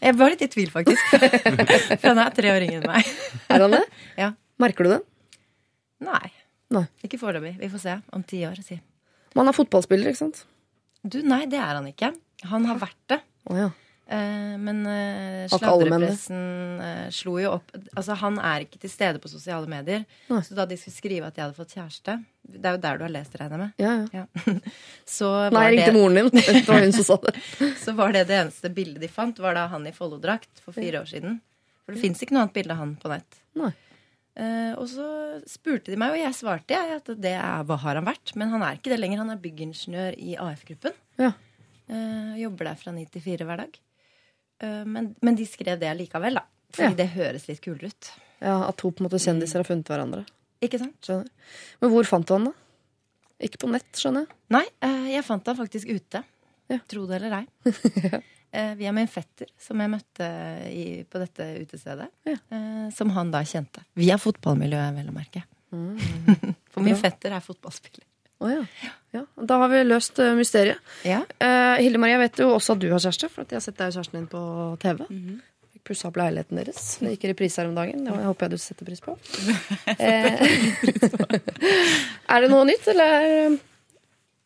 Jeg 0.00 0.16
var 0.20 0.32
litt 0.32 0.44
i 0.46 0.48
tvil, 0.54 0.70
faktisk. 0.72 1.10
For 2.00 2.06
han 2.08 2.22
er 2.22 2.36
tre 2.36 2.54
år 2.54 2.64
yngre 2.64 2.78
enn 2.80 2.88
meg. 2.88 3.10
Er 3.52 3.66
han 3.66 3.74
det? 3.76 3.82
Ja. 4.20 4.30
Merker 4.62 4.86
du 4.88 4.94
det? 4.94 5.00
Nei. 6.06 6.30
Nei. 6.72 6.86
Ikke 7.04 7.20
foreløpig. 7.20 7.58
Vi 7.60 7.68
får 7.74 7.82
se 7.82 7.98
om 8.16 8.24
ti 8.24 8.40
år. 8.48 8.62
Si. 8.64 8.78
Han 9.36 9.50
er 9.50 9.56
fotballspiller, 9.56 10.08
ikke 10.12 10.22
sant? 10.22 10.44
Du, 11.02 11.18
nei, 11.26 11.42
det 11.50 11.60
er 11.60 11.74
han 11.76 11.90
ikke. 11.90 12.12
Han 12.48 12.64
har 12.70 12.80
vært 12.80 13.00
det. 13.12 13.20
Oh, 13.50 13.58
ja. 13.58 13.68
Eh, 14.12 14.56
men 14.60 14.82
det? 14.84 15.48
sladrepressen 15.54 16.80
eh, 16.84 17.04
slo 17.14 17.38
jo 17.40 17.54
opp 17.54 17.70
Altså, 17.94 18.16
han 18.20 18.36
er 18.42 18.66
ikke 18.66 18.80
til 18.82 18.90
stede 18.92 19.22
på 19.22 19.30
sosiale 19.30 19.68
medier. 19.70 20.02
Nei. 20.28 20.40
Så 20.44 20.56
da 20.58 20.66
de 20.68 20.76
skulle 20.76 20.96
skrive 20.96 21.30
at 21.30 21.38
jeg 21.38 21.46
hadde 21.46 21.56
fått 21.56 21.72
kjæreste 21.78 22.16
Det 22.42 22.60
er 22.60 22.76
jo 22.76 22.82
der 22.82 22.98
du 23.00 23.06
har 23.06 23.14
lest, 23.14 23.38
regner 23.40 23.56
jeg 23.56 23.62
med. 23.62 23.72
ja, 23.80 23.92
ja. 23.94 24.24
Ja. 24.24 24.56
Så, 25.16 25.30
Nei, 25.48 25.54
var 25.54 25.68
jeg 25.68 25.76
ringte 25.76 25.92
det, 25.92 25.96
moren 25.96 26.18
din. 26.18 26.28
Det 26.58 26.66
var 26.68 26.84
hun 26.84 26.92
som 26.98 27.08
sa 27.08 27.16
det. 27.22 27.32
så 27.84 27.94
var 27.96 28.12
det 28.16 28.26
det 28.28 28.40
eneste 28.40 28.72
bildet 28.74 29.00
de 29.04 29.10
fant, 29.12 29.40
var 29.44 29.56
da 29.56 29.68
han 29.72 29.86
i 29.88 29.94
Follo-drakt 29.96 30.60
for 30.64 30.76
fire 30.76 31.00
år 31.02 31.08
siden. 31.08 31.40
For 31.86 31.96
det 31.96 32.02
fins 32.02 32.20
ikke 32.22 32.36
noe 32.36 32.44
annet 32.44 32.56
bilde 32.58 32.76
av 32.76 32.82
han 32.82 32.92
på 33.00 33.10
nett. 33.12 33.40
Nei. 33.58 33.72
Uh, 34.32 34.72
og 34.80 34.86
så 34.88 35.06
spurte 35.50 35.92
de 35.92 35.98
meg, 36.00 36.14
og 36.14 36.20
jeg 36.22 36.36
svarte 36.38 36.72
jeg, 36.72 37.00
at 37.02 37.10
det 37.20 37.34
er, 37.36 37.64
hva 37.68 37.76
har 37.82 37.98
han 38.00 38.06
vært. 38.08 38.32
Men 38.38 38.52
han 38.54 38.64
er 38.64 38.78
ikke 38.78 38.92
det 38.94 39.00
lenger. 39.00 39.20
Han 39.24 39.32
er 39.34 39.40
byggingeniør 39.42 40.16
i 40.16 40.36
AF-gruppen. 40.40 40.96
Ja. 41.20 41.32
Uh, 41.90 42.32
jobber 42.40 42.70
der 42.70 42.78
fra 42.80 42.94
ni 42.96 43.04
til 43.12 43.24
fire 43.24 43.48
hver 43.48 43.64
dag. 43.64 43.80
Eh, 44.62 44.82
men, 44.88 45.12
men 45.22 45.38
de 45.38 45.46
skrev 45.48 45.78
det 45.80 45.90
likevel, 45.98 46.38
da. 46.40 46.44
Fordi 46.72 46.88
Ja. 46.94 46.98
det 47.02 47.08
høres 47.16 47.48
litt 47.50 47.60
kulere 47.64 47.90
ut. 47.92 48.10
Ja, 48.42 48.56
At 48.68 48.76
to 48.80 48.90
på 48.90 49.02
en 49.02 49.08
måte 49.10 49.20
kjendiser 49.22 49.60
har 49.62 49.68
funnet 49.68 49.88
hverandre. 49.90 50.24
Ikke 50.62 50.78
sant? 50.80 50.96
Skjønner. 51.04 51.28
Men 51.82 51.90
hvor 51.92 52.06
fant 52.08 52.26
du 52.26 52.32
han, 52.36 52.44
da? 52.50 52.52
Ikke 53.42 53.58
på 53.58 53.70
nett, 53.72 53.90
skjønner 53.98 54.24
jeg. 54.26 54.36
Nei, 54.54 54.64
eh, 54.86 55.08
jeg 55.16 55.24
fant 55.26 55.46
han 55.50 55.58
faktisk 55.58 55.90
ute. 55.90 56.22
Ja. 56.70 56.78
Tro 56.88 57.04
det 57.10 57.18
eller 57.18 57.40
ei. 57.42 57.46
ja. 58.12 58.20
Via 58.76 58.92
min 58.92 59.08
fetter, 59.08 59.48
som 59.58 59.80
jeg 59.80 59.88
møtte 59.88 60.26
i, 60.68 60.82
på 61.08 61.18
dette 61.22 61.46
utestedet. 61.62 62.10
Ja. 62.28 62.34
eh, 62.52 62.90
Som 62.94 63.10
han 63.16 63.30
da 63.32 63.40
kjente. 63.48 63.80
Via 63.96 64.18
fotballmiljøet, 64.20 64.94
vel 64.98 65.08
å 65.08 65.14
merke. 65.16 65.42
Mm. 65.72 65.96
For 66.72 66.84
min 66.84 66.96
fetter 67.00 67.32
er 67.32 67.40
fotballspiller. 67.44 68.04
Å 68.42 68.50
ja. 68.50 68.62
ja. 69.14 69.22
Da 69.48 69.58
har 69.62 69.70
vi 69.72 69.80
løst 69.86 70.18
eh, 70.22 70.32
mysteriet. 70.38 70.80
Ja. 71.06 71.20
Uh, 71.38 71.78
Hilde 71.82 72.00
Marie, 72.02 72.16
jeg 72.16 72.22
vet 72.24 72.42
jo 72.42 72.50
også 72.56 72.74
at 72.76 72.82
du 72.82 72.88
har 72.92 73.02
kjæreste, 73.04 73.30
for 73.32 73.44
at 73.46 73.54
jeg 73.54 73.60
har 73.60 73.64
sett 73.66 73.78
deg 73.78 73.90
og 73.92 73.96
kjæresten 73.98 74.18
din 74.18 74.28
på 74.32 74.42
TV. 74.82 75.02
Fikk 75.72 75.84
pussa 75.90 76.08
opp 76.10 76.18
leiligheten 76.20 76.58
deres. 76.60 76.88
Det 77.02 77.14
gikk 77.14 77.26
i 77.28 77.32
reprise 77.32 77.62
her 77.62 77.70
om 77.70 77.76
dagen. 77.78 78.02
Det 78.08 78.16
håper 78.26 78.48
jeg 78.48 78.54
du 78.56 78.64
setter 78.64 78.88
pris 78.88 79.04
på. 79.04 79.16
Eh, 79.92 80.40
er 82.32 82.42
det 82.44 82.50
noe 82.50 82.64
nytt, 82.68 82.86
eller 82.92 83.56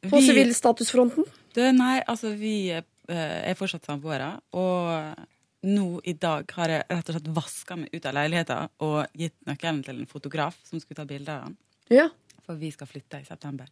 på 0.07 0.21
Vi- 0.21 0.26
sivilstatusfronten? 0.29 1.25
Nei, 1.57 2.03
altså 2.05 2.35
vi 2.37 2.69
er 2.76 3.55
fortsatt 3.57 3.87
samboere, 3.88 4.35
og 4.53 5.25
nå 5.67 5.87
i 6.05 6.12
dag 6.21 6.50
har 6.59 6.73
jeg 6.75 6.85
rett 6.91 7.09
og 7.11 7.17
slett 7.17 7.31
vaska 7.35 7.76
meg 7.81 7.95
ut 7.95 8.07
av 8.07 8.15
leiligheten 8.19 8.69
og 8.85 9.17
gitt 9.17 9.35
nøkkelen 9.49 9.81
til 9.87 10.03
en 10.03 10.11
fotograf 10.11 10.59
som 10.69 10.83
skulle 10.83 11.00
ta 11.00 11.07
bilder 11.09 11.41
av 11.41 11.47
den. 11.49 11.57
Ja. 11.97 12.09
For 12.47 12.59
vi 12.61 12.71
skal 12.75 12.91
flytte 12.91 13.21
i 13.23 13.26
september. 13.26 13.71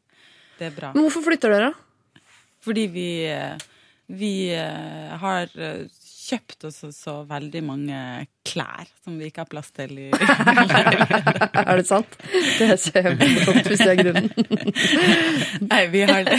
Det 0.59 0.71
er 0.71 0.75
bra. 0.75 0.95
Men 0.95 1.07
hvorfor 1.07 1.25
flytter 1.27 1.55
dere? 1.55 1.75
Fordi 2.65 2.87
vi, 2.91 3.09
eh, 3.31 3.55
vi 4.07 4.33
eh, 4.55 5.15
har 5.21 5.51
eh, 5.55 5.85
kjøpt 6.25 6.65
oss 6.71 6.81
så, 6.97 7.15
veldig 7.29 7.61
mange 7.67 7.99
klær 8.49 8.89
som 9.05 9.19
vi 9.21 9.29
ikke 9.29 9.45
har 9.45 9.51
plass 9.51 9.69
til 9.77 9.93
i 10.07 10.07
Er 11.65 11.81
det 11.81 11.87
sant? 11.89 12.17
Det 12.33 12.71
er 12.71 12.81
kjempemorsomt 12.81 13.69
hvis 13.69 13.83
det 13.83 13.91
er 13.93 14.01
grunnen. 14.01 14.31
Nei, 15.71 15.83
vi 15.93 16.05
har 16.09 16.25
det. 16.25 16.39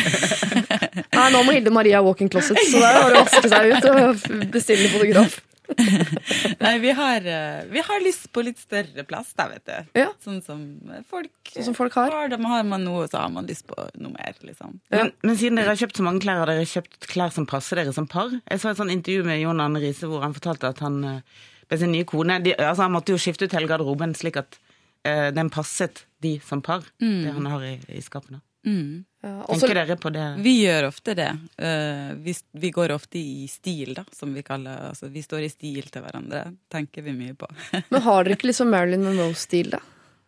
Nei, 1.13 1.27
nå 1.35 1.43
må 1.45 1.55
Hilde 1.55 1.73
Maria 1.75 2.01
ha 2.01 2.07
walk-in 2.07 2.31
closet, 2.33 2.57
så 2.71 2.81
der 2.81 3.01
er 3.03 3.13
det 3.13 3.19
å 3.19 3.25
vaske 3.27 3.51
seg 3.51 3.75
ut 3.75 3.91
og 3.91 4.49
bestille 4.55 4.89
fotograf. 4.95 5.37
Nei, 6.63 6.73
vi 6.83 6.91
har, 6.95 7.25
eh, 7.25 7.65
vi 7.71 7.81
har 7.87 8.03
lyst 8.03 8.27
på 8.35 8.43
litt 8.45 8.59
større 8.61 9.05
plass 9.07 9.33
der, 9.37 9.55
vet 9.55 9.65
du. 9.69 9.99
Ja. 10.01 10.09
Sånn 10.23 10.41
som 10.45 10.61
folk, 11.09 11.33
Sånn 11.51 11.69
som 11.69 11.77
folk 11.77 11.97
har. 11.99 12.13
De 12.31 12.39
har 12.41 12.67
man 12.67 12.85
noe, 12.87 13.07
så 13.11 13.23
har 13.23 13.33
man 13.33 13.49
lyst 13.49 13.67
på 13.69 13.77
noe 14.01 14.13
mer, 14.13 14.37
liksom. 14.45 14.79
Ja. 14.89 15.03
Men, 15.03 15.11
men 15.25 15.39
siden 15.41 15.59
dere 15.59 15.73
har 15.73 15.81
kjøpt 15.81 15.99
så 16.01 16.05
mange 16.07 16.23
klær, 16.25 16.43
har 16.43 16.51
dere 16.51 16.69
kjøpt 16.69 17.09
klær 17.11 17.33
som 17.35 17.49
passer 17.49 17.81
dere 17.81 17.95
som 17.95 18.09
par? 18.11 18.33
Jeg 18.43 18.61
så 18.61 18.71
et 18.71 18.81
sånt 18.81 18.93
intervju 18.93 19.25
med 19.27 19.41
Jon 19.41 19.63
Arne 19.63 19.83
Riise 19.83 20.09
hvor 20.11 20.25
han 20.25 20.35
fortalte 20.37 20.71
at 20.71 20.83
han 20.85 21.01
eh, 21.09 21.43
med 21.69 21.81
sin 21.81 21.93
nye 21.95 22.05
kone 22.05 22.39
de, 22.45 22.53
altså 22.59 22.85
Han 22.85 22.93
måtte 22.93 23.13
jo 23.15 23.21
skifte 23.21 23.47
ut 23.47 23.55
hele 23.57 23.69
garderoben 23.69 24.13
slik 24.17 24.37
at 24.37 24.59
uh, 25.07 25.31
den 25.33 25.49
passet 25.53 26.05
de 26.21 26.37
som 26.45 26.61
par, 26.65 26.85
det 27.01 27.31
han 27.33 27.47
har 27.49 27.63
i, 27.65 27.75
i 27.93 28.01
skapene. 28.01 28.39
Ja, 28.65 29.31
også- 29.45 29.61
Tenker 29.67 29.75
dere 29.79 29.95
på 30.01 30.11
det? 30.13 30.25
Vi 30.43 30.53
gjør 30.65 30.87
ofte 30.89 31.15
det. 31.17 31.27
Eh, 31.57 32.13
vi, 32.25 32.33
vi 32.53 32.71
går 32.71 32.91
ofte 32.95 33.17
i 33.19 33.47
stil, 33.49 33.93
da, 33.97 34.03
som 34.13 34.33
vi 34.33 34.41
kaller 34.45 34.89
altså, 34.91 35.09
Vi 35.13 35.21
står 35.25 35.45
i 35.45 35.49
stil 35.53 35.83
til 35.89 36.01
hverandre, 36.05 36.43
tenker 36.69 37.03
vi 37.05 37.13
mye 37.13 37.33
på. 37.37 37.47
Men 37.91 38.01
har 38.01 38.23
dere 38.23 38.37
ikke 38.37 38.53
sånn 38.53 38.69
Marilyn 38.73 39.03
Monroe-stil, 39.05 39.71
da? 39.77 39.79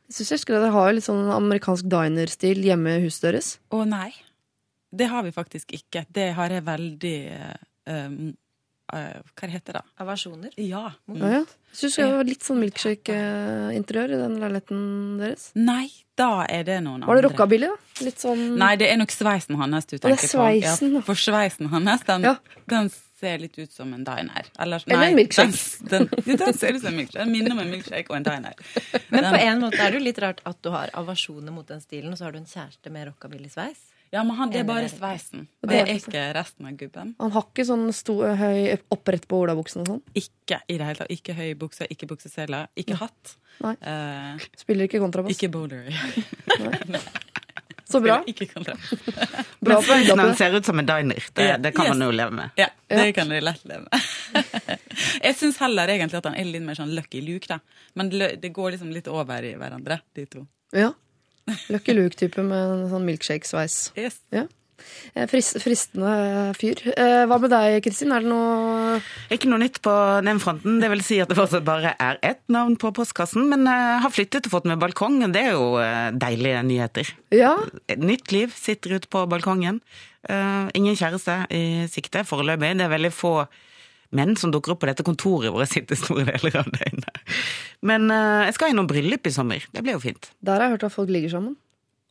Jeg 0.08 0.16
syns 0.22 0.30
jeg 0.32 0.38
husker 0.40 0.56
at 0.56 0.62
Dere 0.64 0.72
har 0.78 0.90
jo 0.90 0.96
litt 0.96 1.04
sånn 1.10 1.30
amerikansk 1.36 1.90
diner-stil 1.92 2.62
hjemme 2.64 2.94
i 2.98 3.04
huset 3.04 3.26
deres. 3.28 3.50
Å 3.76 3.82
nei, 3.86 4.14
det 4.96 5.10
har 5.12 5.26
vi 5.26 5.34
faktisk 5.36 5.74
ikke. 5.76 6.06
Det 6.16 6.30
har 6.38 6.50
jeg 6.56 6.64
veldig 6.64 7.16
eh, 7.36 8.14
eh, 8.94 9.00
eh, 9.00 9.22
Hva 9.36 9.50
heter 9.50 9.74
det? 9.80 9.82
Aversjoner. 10.00 10.52
Ja. 10.58 10.92
Ja, 11.08 11.32
ja. 11.38 11.40
Jeg 11.72 11.80
synes 11.82 11.96
det 12.00 12.06
var 12.16 12.24
litt 12.24 12.44
sånn 12.48 12.60
milkshake-interiør 12.64 14.14
i 14.16 14.20
den 14.22 14.38
leiligheten 14.42 14.84
deres. 15.22 15.50
Nei, 15.56 15.88
da 16.18 16.46
er 16.50 16.64
det 16.68 16.78
noen 16.84 17.02
andre. 17.04 17.08
Var 17.10 17.20
det 17.22 17.26
rockabilly, 17.30 17.68
da? 17.72 18.06
Litt 18.06 18.24
sånn 18.24 18.46
Nei, 18.58 18.76
det 18.80 18.88
er 18.92 18.98
nok 19.02 19.12
sveisen 19.14 19.56
hans 19.60 19.86
du 19.90 19.98
er 19.98 20.06
tenker 20.06 20.32
på. 20.32 20.48
Ja, 20.62 21.02
for 21.06 21.16
sveisen 21.20 21.70
hans, 21.74 22.04
den, 22.08 22.22
Ja. 22.24 22.36
den 22.68 22.90
ser 23.20 23.38
litt 23.42 23.58
ut 23.58 23.72
som 23.74 23.94
en 23.94 24.04
diner. 24.06 24.46
Eller, 24.60 24.84
Eller 24.88 25.08
en 25.08 25.16
milkshake. 25.18 25.58
Den, 25.90 26.08
den, 26.14 26.38
den 26.38 26.54
ser 26.54 26.74
ut 26.76 26.82
som 26.82 26.92
en 26.94 26.98
milkshake. 27.02 27.24
Den 27.26 27.32
minner 27.34 27.52
om 27.52 27.60
en 27.60 27.72
milkshake 27.72 28.10
og 28.12 28.18
en 28.18 28.24
diner. 28.24 28.54
Men 29.10 29.24
Den- 29.24 29.34
på 29.34 29.40
en 29.42 29.62
måte 29.62 29.80
er 29.82 29.92
det 29.92 30.00
jo 30.00 30.04
litt 30.06 30.20
rart 30.22 30.42
at 30.46 30.62
du 30.62 30.70
har 30.70 30.90
aversjoner 30.94 31.52
mot 31.52 31.68
den 31.68 31.82
stilen, 31.82 32.12
og 32.12 32.18
så 32.18 32.26
har 32.26 32.32
du 32.32 32.38
en 32.38 32.46
kjæreste 32.46 32.92
med 32.92 33.08
rockabilly-sveis. 33.12 33.78
Ja, 34.14 34.24
men 34.24 34.36
han, 34.38 34.52
det 34.54 34.62
er 34.62 34.68
bare 34.68 34.90
sveisen. 34.92 35.48
Og 35.62 35.72
Det 35.72 35.82
er 35.82 35.92
ikke 35.96 36.24
resten 36.38 36.70
av 36.70 36.78
gubben. 36.80 37.14
Han 37.20 37.34
har 37.36 37.48
ikke 37.50 37.66
sånn 37.68 37.90
sto, 37.96 38.20
høy 38.40 38.78
opprett 38.94 39.28
på 39.28 39.42
olabuksen 39.44 39.84
og 39.84 39.92
sånn. 39.92 40.04
Ikke 40.18 40.62
i 40.68 40.80
det 40.80 40.88
hele 40.88 41.02
tatt. 41.02 41.12
Ikke 41.14 41.36
høy 41.38 41.52
bukse, 41.60 41.90
ikke 41.92 42.10
bukseseler, 42.10 42.72
ikke 42.80 43.00
hatt. 43.02 43.36
Nei. 43.66 43.74
Uh, 43.82 44.48
Spiller 44.60 44.88
ikke 44.88 45.02
kontrabass. 45.04 45.36
ikke 45.36 45.52
bowler. 45.52 45.90
Så 47.88 48.00
bra. 48.04 48.18
Ikke. 48.28 48.48
Bra 49.60 49.82
Men 49.88 50.20
han 50.20 50.36
ser 50.36 50.56
ut 50.58 50.66
som 50.66 50.80
en 50.80 50.86
diner. 50.86 51.24
Det, 51.34 51.46
det 51.64 51.72
kan 51.72 51.86
yes. 51.88 51.94
man 51.94 52.04
jo 52.04 52.12
leve 52.12 52.34
med. 52.36 52.50
Ja, 52.60 52.68
det 52.92 53.14
kan 53.16 53.30
du 53.32 53.40
lett 53.40 53.64
leve 53.64 53.86
med. 53.86 54.02
Jeg 55.24 55.38
syns 55.40 55.60
heller 55.64 55.88
egentlig 55.94 56.20
at 56.20 56.28
han 56.28 56.36
er 56.36 56.50
litt 56.50 56.66
mer 56.68 56.76
sånn 56.76 56.92
Lucky 56.98 57.22
Luke, 57.24 57.48
da. 57.48 57.62
Men 57.96 58.12
det 58.12 58.34
det 58.44 58.52
går 58.56 58.76
liksom 58.76 58.92
litt 58.92 59.08
over 59.08 59.46
i 59.48 59.54
hverandre, 59.56 60.02
de 60.18 60.28
to. 60.28 60.44
Ja. 60.76 60.92
Lucky 61.74 61.96
Luke-type 61.98 62.44
med 62.44 62.76
en 62.78 62.88
sånn 62.92 63.08
milkshake-sveis. 63.08 63.92
Yes. 64.00 64.22
Ja. 64.36 64.46
Frist, 65.28 65.58
fristende 65.60 66.54
fyr. 66.56 66.80
Eh, 66.94 67.24
Hva 67.28 67.40
med 67.42 67.50
deg, 67.52 67.80
Kristin? 67.84 68.12
Er 68.14 68.22
det 68.24 68.30
noe 68.30 69.00
Ikke 69.34 69.50
noe 69.50 69.60
nytt 69.64 69.80
på 69.84 69.94
den 70.24 70.40
fronten. 70.40 70.78
Det 70.84 70.90
vil 70.94 71.02
si 71.04 71.18
at 71.24 71.32
det 71.32 71.38
fortsatt 71.40 71.66
bare 71.68 71.96
er 72.04 72.20
ett 72.26 72.44
navn 72.54 72.78
på 72.80 72.92
postkassen. 72.96 73.48
Men 73.50 73.66
jeg 73.68 74.02
har 74.04 74.14
flyttet 74.14 74.48
og 74.48 74.54
fått 74.54 74.70
med 74.70 74.80
balkong. 74.82 75.18
Det 75.34 75.42
er 75.48 75.56
jo 75.58 75.72
eh, 75.82 76.12
deilige 76.16 76.62
nyheter. 76.68 77.10
Ja, 77.36 77.56
nytt 77.98 78.32
liv 78.36 78.54
sitter 78.56 79.00
ute 79.00 79.10
på 79.12 79.26
balkongen. 79.32 79.82
Eh, 80.30 80.70
ingen 80.78 81.00
kjæreste 81.00 81.42
i 81.50 81.64
sikte 81.92 82.24
foreløpig. 82.28 82.76
Det 82.78 82.86
er 82.88 82.94
veldig 82.94 83.14
få 83.16 83.34
menn 84.16 84.36
som 84.40 84.52
dukker 84.54 84.72
opp 84.76 84.80
på 84.84 84.88
dette 84.90 85.04
kontoret 85.04 85.52
hvor 85.52 85.64
jeg 85.66 85.72
sitter 85.82 86.00
store 86.00 86.26
deler 86.30 86.60
av 86.62 86.70
døgnet. 86.72 87.22
Men 87.88 88.10
eh, 88.14 88.46
jeg 88.48 88.56
skal 88.58 88.72
i 88.72 88.78
noen 88.78 88.88
bryllup 88.90 89.28
i 89.28 89.34
sommer. 89.36 89.66
Det 89.74 89.84
blir 89.84 89.98
jo 89.98 90.04
fint. 90.04 90.32
der 90.40 90.60
har 90.62 90.68
jeg 90.70 90.78
hørt 90.78 90.88
at 90.88 90.96
folk 90.96 91.10
ligger 91.14 91.34
sammen. 91.36 91.58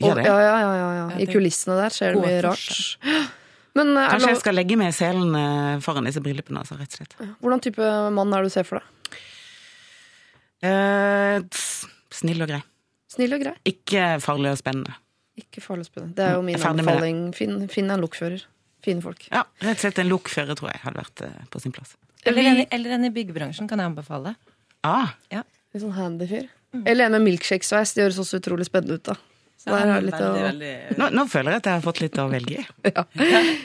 Og- 0.03 0.15
det? 0.19 0.27
Ja, 0.29 0.37
ja, 0.45 0.55
ja, 0.61 0.73
ja, 0.77 0.89
ja. 0.99 1.07
Ja, 1.15 1.19
I 1.25 1.27
kulissene 1.31 1.79
der 1.81 1.95
skjer 1.95 2.17
det 2.17 2.27
mye 2.27 2.43
rart. 2.45 2.99
Men 3.77 3.91
eh, 3.97 4.09
Kanskje 4.13 4.31
jeg 4.35 4.41
skal 4.41 4.57
legge 4.57 4.77
med 4.81 4.95
selen 4.97 5.35
eh, 5.37 5.81
foran 5.85 6.07
disse 6.09 6.21
bryllupene, 6.25 6.63
altså, 6.63 6.79
rett 6.81 6.93
og 6.95 7.01
slett. 7.03 7.17
hvordan 7.45 7.61
type 7.65 7.89
mann 8.17 8.33
er 8.33 8.45
det 8.45 8.53
du 8.53 8.55
ser 8.57 8.65
for 8.69 8.81
deg? 8.81 9.19
Eh, 10.67 11.41
snill 12.17 12.41
og 12.45 12.49
grei. 12.53 12.63
Snill 13.13 13.37
og 13.37 13.43
grei. 13.45 13.53
Ikke 13.69 14.07
farlig 14.25 14.53
og 14.55 14.61
spennende. 14.61 14.95
Ikke 15.37 15.61
farlig 15.65 15.85
og 15.85 15.91
spennende. 15.91 16.17
Det 16.17 16.25
er 16.25 16.37
jo 16.39 16.45
min 16.47 16.57
er 16.57 16.69
anbefaling. 16.71 17.19
Finn, 17.37 17.59
finn 17.73 17.93
en 17.93 18.01
lokfører. 18.05 18.45
Fine 18.87 19.03
folk. 19.05 19.27
Ja, 19.35 19.43
rett 19.67 19.81
og 19.81 19.85
slett 19.85 19.99
en 20.05 20.11
lokfører 20.13 20.55
tror 20.59 20.71
jeg 20.73 20.83
hadde 20.87 21.01
vært 21.03 21.25
eh, 21.27 21.39
på 21.51 21.61
sin 21.63 21.75
plass. 21.75 21.97
Eller, 22.27 22.47
en, 22.53 22.61
i- 22.65 22.69
eller 22.75 22.97
en 22.97 23.07
i 23.09 23.13
byggebransjen 23.15 23.67
kan 23.71 23.83
jeg 23.83 23.91
anbefale. 23.93 24.37
Ah, 24.87 25.13
Litt 25.31 25.83
sånn 25.83 25.97
handy 25.99 26.27
fyr. 26.31 26.45
Eller 26.87 27.07
en 27.09 27.17
med 27.19 27.25
milkshakesveis. 27.27 27.93
Det 27.97 28.05
høres 28.07 28.19
også 28.23 28.39
utrolig 28.41 28.67
spennende 28.69 28.97
ut, 29.01 29.03
da. 29.11 29.15
Så 29.57 29.73
der 29.73 29.89
er 29.89 29.95
det 29.99 30.07
litt 30.11 30.21
å... 30.21 30.27
veldig, 30.37 30.43
veldig 30.47 30.99
nå, 31.01 31.07
nå 31.17 31.23
føler 31.33 31.55
jeg 31.57 31.63
at 31.63 31.67
jeg 31.71 31.79
har 31.79 31.85
fått 31.87 32.01
litt 32.05 32.19
å 32.23 32.27
velge 32.31 32.59
i. 32.61 32.65
Ja. 32.93 33.03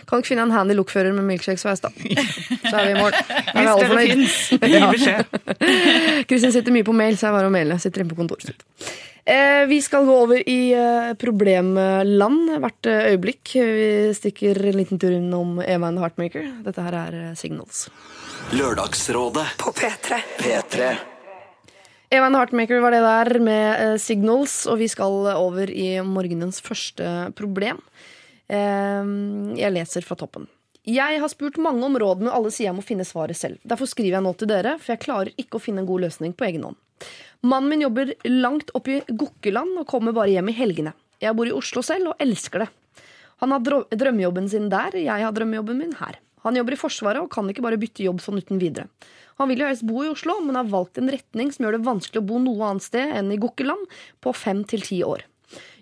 Kan 0.09 0.21
ikke 0.23 0.29
finne 0.31 0.45
en 0.47 0.53
handy 0.55 0.73
lokfører 0.77 1.13
med 1.13 1.27
milkshake-sveis, 1.29 1.83
da. 1.83 1.91
Så 2.71 2.73
er 2.73 2.87
vi 2.87 2.93
i 2.95 2.97
mål. 2.97 3.13
Er 3.13 3.67
Hvis 3.67 3.83
dere 3.83 4.05
fins, 4.07 4.37
gi 4.57 4.81
beskjed. 4.95 6.25
Kristin 6.31 6.55
sitter 6.55 6.73
mye 6.73 6.87
på 6.87 6.95
mail, 6.97 7.19
så 7.19 7.29
jeg 7.29 7.37
bare 7.37 7.51
og 7.51 7.55
maile. 7.55 7.77
Sitter 7.83 8.01
inne 8.05 8.13
på 8.15 8.17
kontoret 8.23 8.49
sitt. 8.49 8.65
Eh, 9.25 9.65
vi 9.67 9.81
skal 9.81 10.05
gå 10.05 10.15
over 10.17 10.49
i 10.49 10.73
eh, 10.73 11.13
problemland 11.13 12.49
hvert 12.57 12.87
eh, 12.89 13.11
øyeblikk. 13.13 13.53
Vi 13.53 14.13
stikker 14.17 14.57
en 14.71 14.79
liten 14.79 14.99
tur 14.99 15.13
innom 15.13 15.59
Eva 15.61 15.91
and 15.91 15.99
the 15.99 16.05
Heartmaker. 16.05 16.47
Dette 16.65 16.81
her 16.81 16.97
er 16.97 17.19
Signals. 17.37 17.85
Lørdagsrådet 18.57 19.45
På 19.61 19.73
P3. 19.77 20.17
P3 20.39 20.87
Eva 22.09 22.25
and 22.25 22.35
the 22.35 22.41
Heartmaker 22.41 22.81
var 22.81 22.91
det 22.91 23.03
der 23.05 23.39
med 23.39 24.01
Signals, 24.01 24.65
og 24.67 24.81
vi 24.81 24.89
skal 24.91 25.29
over 25.35 25.69
i 25.69 26.01
morgenens 26.03 26.59
første 26.59 27.31
problem. 27.37 27.79
Jeg 28.51 29.71
leser 29.71 30.03
fra 30.03 30.17
toppen. 30.19 30.49
Jeg 30.83 31.21
har 31.21 31.31
spurt 31.31 31.55
mange 31.61 31.85
om 31.87 31.95
råd, 31.95 32.25
men 32.25 32.33
alle 32.33 32.51
sier 32.51 32.67
jeg 32.67 32.75
må 32.75 32.83
finne 32.83 33.05
svaret 33.07 33.39
selv. 33.39 33.61
Derfor 33.63 33.87
skriver 33.87 34.17
jeg 34.17 34.25
nå 34.25 34.33
til 34.35 34.49
dere, 34.51 34.75
for 34.81 34.91
jeg 34.91 35.03
klarer 35.05 35.31
ikke 35.39 35.55
å 35.55 35.63
finne 35.63 35.85
en 35.85 35.87
god 35.87 36.09
løsning 36.09 36.35
på 36.35 36.49
egen 36.49 36.65
hånd. 36.67 36.79
Mannen 37.41 37.69
min 37.69 37.81
jobber 37.81 38.13
langt 38.29 38.69
oppe 38.77 38.99
i 38.99 39.13
Gokkeland 39.17 39.79
og 39.81 39.87
kommer 39.89 40.13
bare 40.13 40.29
hjem 40.29 40.51
i 40.51 40.57
helgene. 40.57 40.93
Jeg 41.21 41.33
bor 41.37 41.49
i 41.49 41.53
Oslo 41.55 41.81
selv 41.85 42.11
og 42.11 42.21
elsker 42.21 42.65
det. 42.65 42.67
Han 43.41 43.53
har 43.55 43.63
drømmejobben 43.89 44.49
sin 44.49 44.67
der, 44.69 44.93
jeg 44.93 45.25
har 45.25 45.33
drømmejobben 45.33 45.79
min 45.79 45.95
her. 45.97 46.19
Han 46.45 46.57
jobber 46.57 46.75
i 46.75 46.77
Forsvaret 46.77 47.21
og 47.21 47.31
kan 47.33 47.49
ikke 47.49 47.63
bare 47.65 47.79
bytte 47.81 48.05
jobb 48.05 48.21
sånn 48.21 48.37
uten 48.41 48.61
videre. 48.61 48.85
Han 49.41 49.49
vil 49.49 49.63
jo 49.63 49.69
helst 49.69 49.85
bo 49.89 50.03
i 50.05 50.11
Oslo, 50.11 50.35
men 50.45 50.57
har 50.57 50.69
valgt 50.69 50.99
en 51.01 51.09
retning 51.09 51.49
som 51.53 51.65
gjør 51.65 51.79
det 51.79 51.87
vanskelig 51.87 52.21
å 52.21 52.27
bo 52.29 52.37
noe 52.41 52.67
annet 52.69 52.85
sted 52.85 53.13
enn 53.17 53.33
i 53.33 53.39
Gokkeland 53.41 53.89
på 54.21 54.33
fem 54.37 54.61
til 54.69 54.85
ti 54.85 54.99
år. 55.05 55.25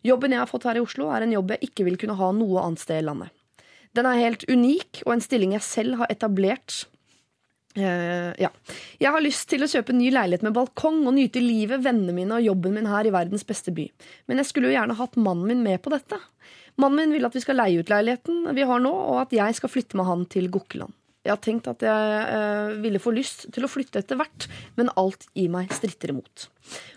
Jobben 0.08 0.32
jeg 0.32 0.40
har 0.40 0.48
fått 0.48 0.68
her 0.68 0.80
i 0.80 0.84
Oslo, 0.84 1.10
er 1.12 1.26
en 1.26 1.36
jobb 1.36 1.52
jeg 1.56 1.72
ikke 1.72 1.88
vil 1.88 2.00
kunne 2.00 2.16
ha 2.20 2.32
noe 2.36 2.64
annet 2.64 2.84
sted 2.84 3.02
i 3.02 3.08
landet. 3.08 3.36
Den 3.96 4.08
er 4.08 4.22
helt 4.22 4.46
unik, 4.48 5.04
og 5.04 5.16
en 5.16 5.24
stilling 5.24 5.56
jeg 5.58 5.66
selv 5.66 6.00
har 6.00 6.12
etablert 6.14 6.86
Eh, 7.78 8.32
ja. 8.42 8.50
Jeg 8.98 9.14
har 9.14 9.22
lyst 9.22 9.46
til 9.52 9.62
å 9.64 9.70
kjøpe 9.70 9.94
en 9.94 10.02
ny 10.02 10.10
leilighet 10.14 10.46
med 10.48 10.56
balkong 10.56 11.04
og 11.06 11.16
nyte 11.16 11.42
livet, 11.44 11.84
vennene 11.86 12.16
mine 12.16 12.40
og 12.40 12.48
jobben 12.48 12.76
min 12.76 12.90
her 12.90 13.08
i 13.08 13.14
verdens 13.14 13.46
beste 13.48 13.74
by. 13.76 13.86
Men 14.30 14.42
jeg 14.42 14.50
skulle 14.50 14.72
jo 14.72 14.78
gjerne 14.78 14.98
hatt 14.98 15.20
mannen 15.20 15.48
min 15.50 15.66
med 15.66 15.82
på 15.86 15.94
dette. 15.94 16.18
Mannen 16.80 17.04
min 17.04 17.18
vil 17.18 17.28
at 17.28 17.36
vi 17.36 17.44
skal 17.44 17.60
leie 17.60 17.82
ut 17.82 17.92
leiligheten 17.92 18.48
vi 18.56 18.66
har 18.66 18.82
nå, 18.82 18.94
og 18.94 19.22
at 19.26 19.36
jeg 19.36 19.58
skal 19.60 19.72
flytte 19.72 20.00
med 20.00 20.08
han 20.10 20.26
til 20.32 20.50
Gokkeland. 20.52 20.96
Jeg 21.20 21.34
har 21.34 21.42
tenkt 21.44 21.68
at 21.68 21.84
jeg 21.84 22.20
eh, 22.32 22.78
ville 22.80 23.02
få 23.04 23.12
lyst 23.12 23.50
til 23.54 23.66
å 23.68 23.70
flytte 23.70 24.00
etter 24.00 24.18
hvert, 24.18 24.48
men 24.80 24.88
alt 24.98 25.28
i 25.38 25.50
meg 25.52 25.70
stritter 25.76 26.14
imot. 26.14 26.48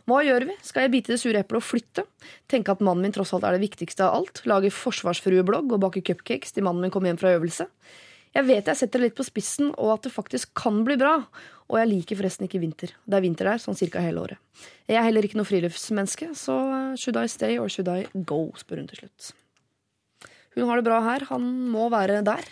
Hva 0.06 0.20
gjør 0.22 0.46
vi? 0.48 0.54
Skal 0.62 0.86
jeg 0.86 0.92
bite 0.94 1.12
det 1.12 1.18
sure 1.20 1.42
eplet 1.42 1.58
og 1.58 1.66
flytte? 1.66 2.06
Tenke 2.48 2.72
at 2.72 2.84
mannen 2.86 3.02
min 3.02 3.14
tross 3.14 3.34
alt 3.34 3.44
er 3.48 3.58
det 3.58 3.64
viktigste 3.64 4.06
av 4.06 4.20
alt? 4.20 4.44
Lage 4.48 4.70
forsvarsfrueblogg 4.72 5.74
og 5.74 5.82
bake 5.82 6.04
cupcakes 6.06 6.54
til 6.54 6.64
mannen 6.64 6.86
min 6.86 6.94
kommer 6.94 7.10
hjem 7.10 7.20
fra 7.20 7.34
øvelse? 7.34 7.66
Jeg 8.32 8.48
vet 8.48 8.68
jeg 8.70 8.78
setter 8.78 9.00
det 9.00 9.10
litt 9.10 9.18
på 9.18 9.26
spissen, 9.26 9.72
og 9.76 9.96
at 9.96 10.06
det 10.06 10.14
faktisk 10.14 10.54
kan 10.56 10.80
bli 10.86 10.96
bra. 11.00 11.18
Og 11.68 11.78
jeg 11.80 11.88
liker 11.88 12.18
forresten 12.18 12.48
ikke 12.48 12.60
vinter. 12.62 12.94
Det 13.04 13.16
er 13.16 13.24
vinter 13.24 13.48
der, 13.48 13.60
sånn 13.60 13.78
cirka 13.78 14.00
hele 14.04 14.24
året. 14.24 14.64
Jeg 14.88 14.98
er 15.00 15.06
heller 15.06 15.24
ikke 15.24 15.38
noe 15.40 15.48
friluftsmenneske, 15.48 16.32
så 16.36 16.56
should 17.00 17.16
I 17.20 17.28
stay 17.32 17.60
or 17.60 17.72
should 17.72 17.88
I 17.92 18.06
go? 18.28 18.46
spør 18.60 18.82
hun 18.82 18.90
til 18.90 19.04
slutt. 19.04 19.32
Hun 20.56 20.68
har 20.68 20.80
det 20.80 20.88
bra 20.88 20.98
her, 21.04 21.26
han 21.30 21.46
må 21.72 21.88
være 21.92 22.20
der. 22.26 22.48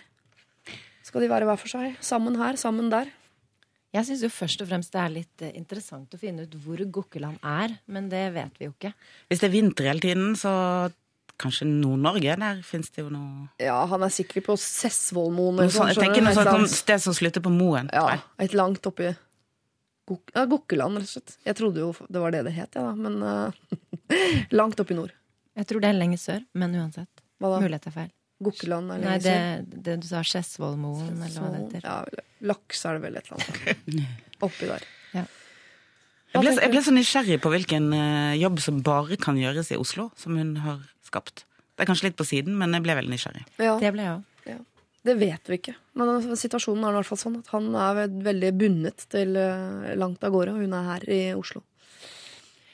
Skal 1.05 1.25
de 1.25 1.33
være 1.33 1.49
hver 1.49 1.61
for 1.61 1.73
seg? 1.73 1.97
Sammen 2.05 2.39
her, 2.41 2.57
sammen 2.61 2.89
der. 2.93 3.11
Jeg 3.91 4.07
syns 4.07 4.23
jo 4.23 4.31
først 4.31 4.61
og 4.63 4.69
fremst 4.71 4.93
det 4.95 5.01
er 5.03 5.13
litt 5.13 5.43
eh, 5.43 5.57
interessant 5.59 6.13
å 6.15 6.19
finne 6.21 6.45
ut 6.47 6.53
hvor 6.63 6.79
Gokkeland 6.95 7.41
er, 7.43 7.75
men 7.91 8.07
det 8.13 8.23
vet 8.37 8.61
vi 8.61 8.69
jo 8.69 8.75
ikke. 8.77 8.93
Hvis 9.27 9.43
det 9.43 9.49
er 9.49 9.55
vinter 9.57 9.89
hele 9.91 10.05
tiden, 10.05 10.37
så 10.39 10.53
kanskje 11.41 11.67
Nord-Norge. 11.69 12.37
Der 12.41 12.61
fins 12.67 12.93
det 12.95 13.05
jo 13.05 13.11
noe 13.15 13.49
Ja, 13.63 13.79
han 13.91 14.05
er 14.07 14.13
sikkert 14.15 14.47
på 14.51 14.57
Sessvollmoen. 14.61 15.59
noe 15.59 15.73
sånt, 15.73 15.79
sånn, 15.79 15.91
Jeg 15.95 16.05
tenker 16.05 16.27
noe 16.27 16.37
sånt 16.37 16.53
sånn 16.53 16.71
sted 16.73 17.03
som 17.07 17.17
slutter 17.17 17.45
på 17.45 17.53
Moen. 17.55 17.91
Ja, 17.93 18.05
tror 18.05 18.15
jeg. 18.17 18.25
et 18.47 18.57
langt 18.61 18.87
oppi 18.91 19.11
Gok 20.11 20.33
ja, 20.35 20.45
Gokkeland, 20.51 20.99
rett 20.99 21.07
og 21.07 21.13
slett. 21.13 21.37
Jeg 21.47 21.57
trodde 21.59 21.83
jo 21.85 21.91
det 22.11 22.23
var 22.23 22.33
det 22.35 22.45
det 22.49 22.55
het, 22.57 22.75
ja, 22.75 22.89
da, 22.89 22.95
men 22.99 23.21
uh, 23.23 23.53
langt 24.59 24.81
opp 24.83 24.91
i 24.91 24.97
nord. 24.99 25.13
Jeg 25.59 25.69
tror 25.71 25.85
det 25.85 25.91
er 25.93 25.99
lenger 25.99 26.19
sør, 26.19 26.41
men 26.59 26.75
uansett. 26.75 27.23
Hva 27.39 27.53
da? 27.55 27.61
Mulighet 27.63 27.87
er 27.91 27.95
feil. 27.95 28.11
Gokkeland 28.41 28.95
er 28.95 28.99
Nei, 28.99 29.05
lenger 29.05 29.23
det, 29.27 29.35
sør. 29.37 29.83
det 29.87 29.97
du 30.01 30.09
sa, 30.09 30.23
Skedsvollmoen, 30.27 31.13
eller 31.13 31.37
hva 31.45 31.51
det 31.53 31.61
heter. 31.61 31.87
Ja, 31.87 32.25
laks 32.51 32.87
er 32.89 32.97
det 32.99 33.05
vel 33.05 33.21
et 33.21 33.29
eller 33.29 33.45
annet. 33.45 34.17
Oppi 34.49 34.71
der. 34.71 34.87
Ja. 35.15 35.25
Jeg 36.31 36.45
ble, 36.47 36.55
jeg 36.63 36.73
ble 36.73 36.83
så 36.87 36.95
nysgjerrig 36.95 37.39
på 37.43 37.51
hvilken 37.53 37.91
eh, 37.97 38.39
jobb 38.41 38.61
som 38.63 38.79
bare 38.87 39.19
kan 39.21 39.39
gjøres 39.39 39.73
i 39.75 39.79
Oslo, 39.79 40.09
som 40.19 40.39
hun 40.39 40.55
har 40.65 40.79
skapt. 41.11 41.45
Det 41.75 41.85
er 41.85 41.89
kanskje 41.91 42.11
litt 42.11 42.19
på 42.19 42.27
siden, 42.29 42.57
men 42.61 42.77
jeg 42.77 42.85
ble 42.85 42.97
veldig 42.99 43.13
nysgjerrig. 43.15 43.47
Ja, 43.59 43.79
Det 43.81 43.93
ble 43.95 44.05
jeg 44.07 44.19
òg. 44.19 44.67
det 45.09 45.15
vet 45.17 45.49
vi 45.49 45.57
ikke. 45.57 45.75
Men 45.97 46.37
situasjonen 46.37 46.85
er 46.85 46.93
i 46.93 46.99
hvert 46.99 47.09
fall 47.09 47.21
sånn 47.23 47.39
at 47.39 47.47
han 47.55 47.71
er 47.75 48.01
veldig 48.27 48.51
bundet 48.61 49.07
til 49.09 49.37
eh, 49.41 49.95
langt 49.97 50.25
av 50.27 50.35
gårde, 50.35 50.53
og 50.53 50.61
hun 50.61 50.75
er 50.77 50.89
her 50.91 51.07
i 51.09 51.21
Oslo. 51.33 51.63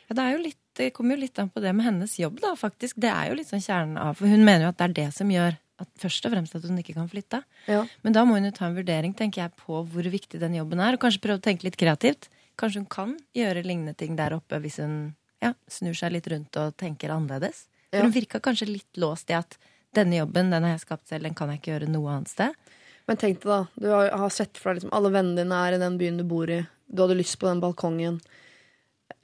Ja, 0.08 0.14
det, 0.14 0.22
er 0.24 0.32
jo 0.34 0.42
litt, 0.42 0.58
det 0.78 0.88
kommer 0.94 1.14
jo 1.14 1.22
litt 1.22 1.38
an 1.38 1.50
på 1.50 1.62
det 1.62 1.72
med 1.74 1.86
hennes 1.86 2.16
jobb, 2.18 2.40
da, 2.42 2.54
faktisk. 2.58 2.98
Det 3.02 3.10
er 3.10 3.30
jo 3.30 3.38
litt 3.38 3.50
sånn 3.50 3.62
kjernen 3.62 3.98
av 3.98 4.18
For 4.18 4.30
hun 4.30 4.42
mener 4.46 4.66
jo 4.66 4.72
at 4.72 4.80
det 4.80 4.88
er 4.88 4.96
det 4.98 5.06
som 5.14 5.30
gjør 5.30 5.56
at 5.82 5.88
først 6.00 6.26
og 6.26 6.32
fremst 6.32 6.56
at 6.56 6.64
hun 6.64 6.78
ikke 6.80 6.96
kan 6.96 7.08
flytte. 7.10 7.42
Ja. 7.68 7.82
Men 8.02 8.14
da 8.16 8.24
må 8.26 8.38
hun 8.38 8.48
jo 8.48 8.54
ta 8.56 8.66
en 8.68 8.76
vurdering, 8.78 9.14
tenker 9.14 9.44
jeg, 9.44 9.54
på 9.60 9.82
hvor 9.84 10.10
viktig 10.12 10.40
den 10.40 10.56
jobben 10.56 10.80
er, 10.82 10.96
og 10.96 11.02
kanskje 11.02 11.22
prøve 11.26 11.42
å 11.42 11.46
tenke 11.46 11.66
litt 11.68 11.78
kreativt. 11.78 12.30
Kanskje 12.56 12.82
hun 12.82 12.90
kan 12.90 13.14
gjøre 13.36 13.64
lignende 13.66 13.94
ting 13.98 14.16
der 14.16 14.34
oppe 14.38 14.58
hvis 14.64 14.78
hun 14.80 15.14
ja, 15.44 15.52
snur 15.68 15.94
seg 15.98 16.14
litt 16.14 16.28
rundt 16.32 16.56
og 16.62 16.76
tenker 16.80 17.12
annerledes. 17.12 17.66
For 17.92 18.06
hun 18.06 18.14
virka 18.14 18.40
kanskje 18.42 18.68
litt 18.70 19.00
låst 19.00 19.30
i 19.30 19.36
at 19.38 19.58
denne 19.96 20.18
jobben 20.18 20.50
den 20.52 20.66
har 20.66 20.74
jeg 20.74 20.84
skapt 20.84 21.08
selv, 21.08 21.24
den 21.24 21.36
kan 21.36 21.50
jeg 21.52 21.60
ikke 21.60 21.72
gjøre 21.74 21.90
noe 21.90 22.12
annet 22.12 22.32
sted. 22.32 22.72
Men 23.06 23.20
tenk 23.20 23.38
deg, 23.42 23.48
da. 23.48 23.60
Du 23.78 23.86
har, 23.94 24.32
sett 24.34 24.58
for 24.58 24.72
deg 24.72 24.80
liksom, 24.80 24.92
alle 24.96 25.12
vennene 25.14 25.44
dine 25.44 25.60
er 25.62 25.76
i 25.76 25.82
den 25.82 25.96
byen 26.00 26.18
du 26.18 26.24
bor 26.26 26.50
i. 26.50 26.58
Du 26.86 27.04
hadde 27.04 27.18
lyst 27.18 27.38
på 27.40 27.48
den 27.48 27.62
balkongen. 27.62 28.18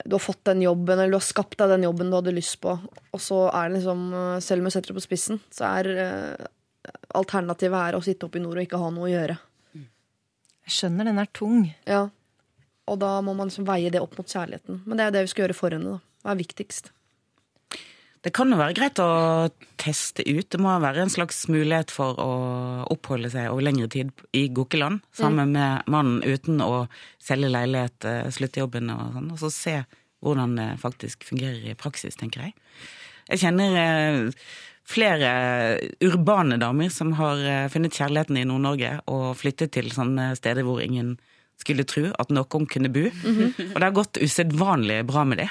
Du 0.07 0.15
har 0.15 0.23
fått 0.23 0.45
den 0.47 0.63
jobben, 0.63 0.95
eller 0.99 1.11
du 1.11 1.19
har 1.19 1.27
skapt 1.27 1.59
deg 1.59 1.75
den 1.75 1.87
jobben 1.89 2.11
du 2.11 2.19
hadde 2.19 2.35
lyst 2.35 2.61
på. 2.63 2.77
Og 3.11 3.23
så 3.23 3.45
er 3.51 3.69
det 3.69 3.81
liksom, 3.81 4.07
eh, 4.15 4.39
selv 4.45 4.63
om 4.63 4.71
jeg 4.71 4.77
setter 4.77 4.93
det 4.93 5.01
på 5.01 5.07
spissen, 5.09 5.43
så 5.51 5.69
er 5.81 5.91
eh, 6.07 6.47
alternativet 7.19 7.79
her 7.79 7.99
å 7.99 8.05
sitte 8.07 8.27
oppe 8.27 8.39
i 8.39 8.45
nord 8.45 8.59
og 8.61 8.67
ikke 8.67 8.81
ha 8.83 8.91
noe 8.95 9.11
å 9.11 9.13
gjøre. 9.13 9.39
Jeg 10.63 10.77
skjønner 10.79 11.11
den 11.11 11.19
er 11.19 11.31
tung. 11.35 11.67
Ja. 11.91 12.07
Og 12.91 12.99
da 13.03 13.17
må 13.25 13.35
man 13.35 13.51
liksom 13.51 13.67
veie 13.67 13.91
det 13.91 14.03
opp 14.03 14.15
mot 14.19 14.31
kjærligheten. 14.31 14.83
Men 14.87 14.99
det 14.99 15.05
er 15.05 15.11
jo 15.11 15.17
det 15.17 15.25
vi 15.27 15.33
skal 15.35 15.47
gjøre 15.47 15.59
for 15.59 15.75
henne. 15.75 15.97
da. 15.97 16.23
Hva 16.23 16.35
er 16.35 16.43
viktigst? 16.43 16.93
Det 18.23 18.31
kan 18.31 18.53
jo 18.55 18.59
være 18.59 18.75
greit 18.77 19.01
å 19.03 19.51
teste 19.83 20.23
ut. 20.23 20.47
Det 20.47 20.61
må 20.63 20.77
være 20.83 21.03
en 21.03 21.11
slags 21.11 21.41
mulighet 21.51 21.91
for 21.91 22.19
å 22.23 22.35
oppholde 22.95 23.33
seg 23.33 23.49
over 23.51 23.67
lengre 23.67 23.89
tid 23.91 24.13
i 24.39 24.45
Gokkeland 24.55 25.03
sammen 25.17 25.55
med 25.57 25.89
mannen 25.91 26.21
uten 26.23 26.63
å 26.63 26.85
selge 27.23 27.51
leilighet, 27.51 28.07
eh, 28.07 28.29
slutte 28.31 28.63
jobben 28.63 28.93
og 28.95 29.17
sånn. 29.17 29.31
Og 29.35 29.41
så 29.43 29.51
se 29.51 29.75
hvordan 30.23 30.55
det 30.55 30.69
faktisk 30.79 31.27
fungerer 31.27 31.73
i 31.73 31.75
praksis, 31.75 32.15
tenker 32.15 32.47
jeg. 32.47 32.55
Jeg 33.33 33.43
kjenner 33.43 33.75
eh, 33.81 34.47
flere 34.87 35.33
urbane 36.07 36.61
damer 36.63 36.95
som 36.95 37.11
har 37.19 37.43
eh, 37.43 37.69
funnet 37.75 37.99
kjærligheten 37.99 38.39
i 38.39 38.47
Nord-Norge 38.47 39.01
og 39.11 39.33
flyttet 39.41 39.75
til 39.75 39.91
sånne 39.91 40.37
steder 40.39 40.63
hvor 40.63 40.79
ingen 40.85 41.17
skulle 41.59 41.83
tro 41.91 42.07
at 42.23 42.31
noen 42.31 42.71
kunne 42.71 42.91
bo. 42.91 43.03
Og 43.11 43.75
det 43.75 43.83
har 43.83 43.99
gått 43.99 44.23
usedvanlig 44.23 45.03
bra 45.11 45.27
med 45.27 45.43
det. 45.43 45.51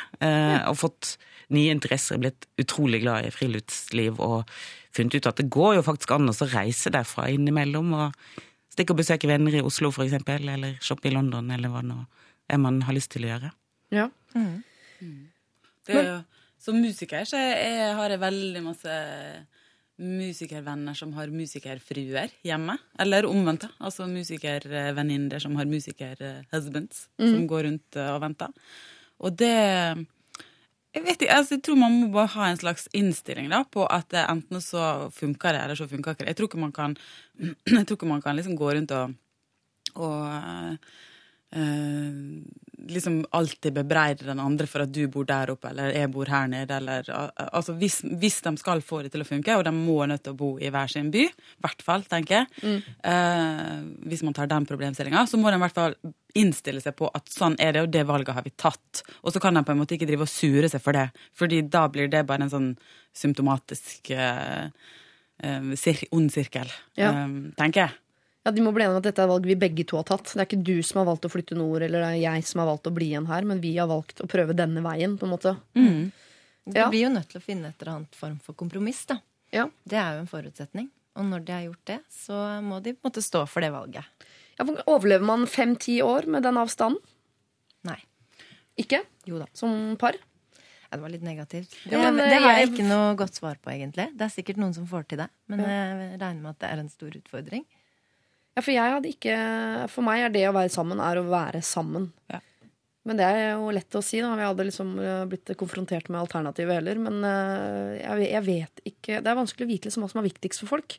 Og 0.67 0.79
fått 0.79 1.17
nye 1.53 1.73
interesser, 1.73 2.19
blitt 2.21 2.47
utrolig 2.61 3.01
glad 3.03 3.27
i 3.27 3.33
friluftsliv 3.33 4.19
og 4.23 4.49
funnet 4.95 5.15
ut 5.19 5.29
at 5.31 5.39
det 5.39 5.49
går 5.53 5.77
jo 5.77 5.83
faktisk 5.87 6.11
an 6.15 6.31
å 6.31 6.49
reise 6.51 6.91
derfra 6.93 7.29
innimellom 7.31 7.93
og 7.95 8.17
stikke 8.71 8.95
og 8.95 9.01
besøke 9.01 9.29
venner 9.29 9.55
i 9.59 9.63
Oslo 9.63 9.91
for 9.91 10.05
eksempel, 10.07 10.47
eller 10.49 10.77
shoppe 10.83 11.09
i 11.09 11.13
London, 11.15 11.51
eller 11.51 11.71
hva 11.71 11.83
nå 11.85 12.01
er 12.51 12.59
man 12.59 12.81
har 12.87 12.95
lyst 12.95 13.11
til 13.13 13.27
å 13.27 13.33
gjøre. 13.33 13.51
Ja. 13.91 14.09
Det, 14.31 15.95
er 15.95 16.05
jo- 16.07 16.23
som 16.61 16.77
musiker 16.81 17.25
så 17.25 17.39
jeg, 17.39 17.95
har 17.97 18.09
jeg 18.13 18.21
veldig 18.21 18.63
masse 18.63 18.95
musikervenner 20.01 20.95
som 20.97 21.11
har 21.13 21.29
musikerfruer 21.33 22.31
hjemme. 22.47 22.77
Eller 22.99 23.27
omvendt. 23.29 23.67
Altså 23.79 24.07
musikervenninner 24.09 25.41
som 25.43 25.55
har 25.59 25.69
musikerhusbands 25.69 27.07
som 27.19 27.45
går 27.49 27.67
rundt 27.67 27.99
og 28.01 28.21
venter. 28.23 28.55
Og 29.21 29.35
det 29.37 29.53
jeg 30.91 31.05
vet 31.05 31.21
ikke, 31.23 31.35
altså 31.37 31.55
jeg 31.55 31.63
tror 31.63 31.77
man 31.79 31.93
må 31.95 32.07
bare 32.11 32.33
ha 32.33 32.49
en 32.51 32.59
slags 32.59 32.89
innstilling 32.97 33.47
da, 33.51 33.61
på 33.63 33.85
at 33.87 34.11
enten 34.25 34.59
så 34.63 35.07
funker 35.15 35.55
det, 35.55 35.61
eller 35.63 35.79
så 35.79 35.87
funker 35.87 36.11
ikke 36.11 36.25
det. 36.25 36.33
Jeg 36.33 36.39
tror 36.39 36.49
ikke 36.49 36.63
man 36.65 36.73
kan, 36.75 36.97
tror 37.87 37.95
ikke 37.95 38.09
man 38.09 38.23
kan 38.23 38.35
liksom 38.35 38.57
gå 38.59 38.73
rundt 38.75 38.91
og, 38.97 39.13
og 39.95 40.17
eh, 40.27 40.91
liksom 42.87 43.25
alltid 43.31 43.73
bebreide 43.73 44.25
den 44.25 44.39
andre 44.39 44.67
for 44.69 44.83
at 44.85 44.91
du 44.93 45.03
bor 45.11 45.25
der 45.27 45.51
oppe, 45.53 45.69
eller 45.69 45.91
jeg 45.93 46.11
bor 46.13 46.29
her 46.31 46.47
nede, 46.49 46.77
eller 46.79 47.07
Altså 47.51 47.75
hvis, 47.77 47.99
hvis 48.19 48.39
de 48.45 48.53
skal 48.57 48.81
få 48.85 49.01
det 49.03 49.11
til 49.13 49.23
å 49.23 49.27
funke, 49.27 49.55
og 49.57 49.65
de 49.67 49.73
må 49.75 49.99
nødt 50.09 50.23
til 50.25 50.33
å 50.33 50.39
bo 50.39 50.51
i 50.59 50.71
hver 50.73 50.89
sin 50.91 51.11
by, 51.13 51.25
i 51.27 51.61
hvert 51.65 51.83
fall, 51.85 52.05
tenker 52.09 52.41
jeg, 52.41 52.81
eh, 53.03 53.77
hvis 54.07 54.23
man 54.23 54.33
tar 54.37 54.49
den 54.51 54.65
problemstillinga, 54.69 55.25
så 55.29 55.39
må 55.39 55.51
de 55.51 55.59
i 55.59 55.63
hvert 55.65 55.77
fall 55.77 55.95
innstille 56.39 56.81
seg 56.81 56.95
på 56.95 57.09
at 57.13 57.27
sånn 57.29 57.57
er 57.59 57.75
det, 57.75 57.85
og 57.85 57.91
det 57.91 58.05
valget 58.07 58.35
har 58.37 58.45
vi 58.47 58.53
tatt. 58.55 59.03
Og 59.21 59.33
så 59.35 59.41
kan 59.43 59.57
de 59.57 59.65
på 59.67 59.73
en 59.75 59.81
måte 59.83 59.97
ikke 59.97 60.07
drive 60.09 60.25
og 60.27 60.31
sure 60.31 60.69
seg 60.71 60.81
for 60.83 60.95
det, 60.97 61.09
fordi 61.37 61.61
da 61.69 61.87
blir 61.91 62.09
det 62.11 62.25
bare 62.29 62.47
en 62.47 62.53
sånn 62.53 62.69
symptomatisk 63.13 64.13
eh, 64.15 64.69
eh, 65.43 66.05
ond 66.11 66.31
sirkel, 66.31 66.71
Ja. 66.97 67.11
eh, 67.11 67.27
tenker 67.59 67.85
jeg. 67.87 68.00
Ja, 68.43 68.51
De 68.51 68.61
må 68.65 68.71
bli 68.73 68.83
enige 68.83 68.95
om 68.95 69.01
at 69.01 69.03
dette 69.05 69.21
er 69.21 69.27
valg 69.29 69.45
vi 69.45 69.53
begge 69.55 69.83
to 69.85 69.97
har 69.99 70.03
tatt. 70.09 70.31
Det 70.33 70.39
er 70.41 70.47
ikke 70.47 70.63
du 70.65 70.81
som 70.81 70.97
har 71.03 71.05
valgt 71.11 71.27
å 71.27 71.29
flytte 71.29 71.53
nord, 71.57 71.83
eller 71.85 72.01
det 72.01 72.07
er 72.15 72.21
jeg 72.23 72.43
som 72.49 72.59
har 72.63 72.71
valgt 72.71 72.87
å 72.89 72.93
bli 72.95 73.11
igjen 73.11 73.27
her, 73.29 73.43
men 73.45 73.61
vi 73.61 73.75
har 73.77 73.87
valgt 73.91 74.23
å 74.23 74.27
prøve 74.31 74.55
denne 74.57 74.81
veien, 74.81 75.17
på 75.19 75.27
en 75.27 75.33
måte. 75.35 75.53
De 75.75 76.77
Ja. 76.77 76.89
blir 76.89 77.03
jo 77.05 77.09
nødt 77.09 77.27
til 77.29 77.39
å 77.39 77.43
finne 77.43 77.69
et 77.69 77.81
eller 77.81 77.93
annet 77.97 78.15
form 78.15 78.39
for 78.39 78.53
kompromiss. 78.53 79.05
da. 79.05 79.19
Ja. 79.51 79.67
Det 79.85 79.97
er 79.97 80.15
jo 80.15 80.19
en 80.21 80.27
forutsetning. 80.27 80.89
Og 81.17 81.25
når 81.25 81.45
de 81.45 81.51
har 81.51 81.61
gjort 81.67 81.85
det, 81.85 81.99
så 82.09 82.61
må 82.63 82.81
de 82.81 82.93
på 82.93 83.05
en 83.05 83.11
måte 83.11 83.21
stå 83.21 83.47
for 83.47 83.61
det 83.61 83.71
valget. 83.71 84.05
Ja, 84.57 84.65
Overlever 84.87 85.25
man 85.25 85.45
fem-ti 85.45 85.99
år 86.01 86.25
med 86.27 86.43
den 86.43 86.55
avstanden? 86.55 86.97
Nei. 87.83 87.97
Ikke? 88.77 89.03
Jo 89.25 89.37
da. 89.39 89.45
Som 89.53 89.97
par? 89.97 90.13
Ja, 90.13 90.97
det 90.97 91.01
var 91.01 91.09
litt 91.09 91.21
negativt. 91.23 91.69
Det, 91.83 91.91
Ja, 91.91 92.11
men, 92.11 92.17
det 92.29 92.39
har 92.41 92.57
jeg 92.57 92.69
jeg- 92.69 92.79
ikke 92.79 92.87
noe 92.87 93.15
godt 93.15 93.33
svar 93.35 93.55
på, 93.61 93.69
egentlig. 93.71 94.15
Det 94.17 94.21
er 94.21 94.29
sikkert 94.41 94.57
noen 94.57 94.73
som 94.73 94.87
får 94.87 95.07
til 95.09 95.17
det. 95.19 95.29
Men 95.47 95.59
jeg 95.59 96.19
regner 96.19 96.41
med 96.41 96.49
at 96.49 96.59
det 96.59 96.69
er 96.69 96.79
en 96.79 96.89
stor 96.89 97.09
utfordring. 97.09 97.65
Ja, 98.51 98.61
for 98.61 98.73
jeg 98.73 98.93
hadde 98.95 99.11
ikke 99.11 99.35
For 99.91 100.03
meg 100.03 100.25
er 100.25 100.33
det 100.33 100.47
å 100.49 100.55
være 100.55 100.71
sammen, 100.73 100.99
er 101.03 101.21
å 101.21 101.27
være 101.29 101.61
sammen. 101.65 102.09
Ja. 102.31 102.41
Men 103.07 103.17
det 103.17 103.25
er 103.25 103.39
jo 103.55 103.71
lett 103.73 103.95
å 103.97 104.03
si, 104.05 104.19
da. 104.21 104.35
Vi 104.37 104.45
hadde 104.45 104.65
liksom 104.67 104.93
eh, 105.01 105.23
blitt 105.29 105.49
konfrontert 105.57 106.11
med 106.11 106.21
alternativet 106.21 106.77
heller. 106.77 106.99
Men 107.01 107.23
eh, 107.25 108.27
jeg, 108.27 108.43
vet 108.45 108.83
ikke 108.85 109.21
Det 109.23 109.31
er 109.31 109.39
vanskelig 109.39 109.65
å 109.65 109.71
vite 109.71 109.89
liksom 109.89 110.05
hva 110.05 110.11
som 110.11 110.21
er 110.21 110.27
viktigst 110.27 110.61
for 110.61 110.75
folk. 110.75 110.97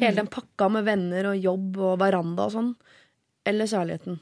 Hele 0.00 0.20
den 0.20 0.30
pakka 0.30 0.70
med 0.70 0.86
venner 0.86 1.32
og 1.32 1.42
jobb 1.42 1.80
og 1.88 1.96
veranda 2.02 2.46
og 2.46 2.54
sånn. 2.54 2.70
Eller 3.48 3.70
kjærligheten. 3.70 4.20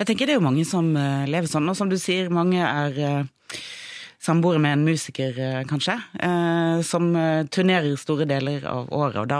Jeg 0.00 0.08
tenker 0.08 0.26
det 0.26 0.34
er 0.34 0.40
jo 0.40 0.48
mange 0.48 0.66
som 0.66 0.90
eh, 0.98 1.28
lever 1.30 1.50
sånn, 1.50 1.70
og 1.70 1.78
som 1.78 1.92
du 1.92 1.98
sier, 2.00 2.32
mange 2.32 2.64
er 2.64 3.28
samboere 4.20 4.60
med 4.60 4.74
en 4.74 4.82
musiker, 4.84 5.32
kanskje, 5.64 5.94
som 6.84 7.06
turnerer 7.48 7.94
store 7.96 8.26
deler 8.28 8.66
av 8.68 8.90
året, 8.92 9.16
og 9.22 9.30
da 9.30 9.38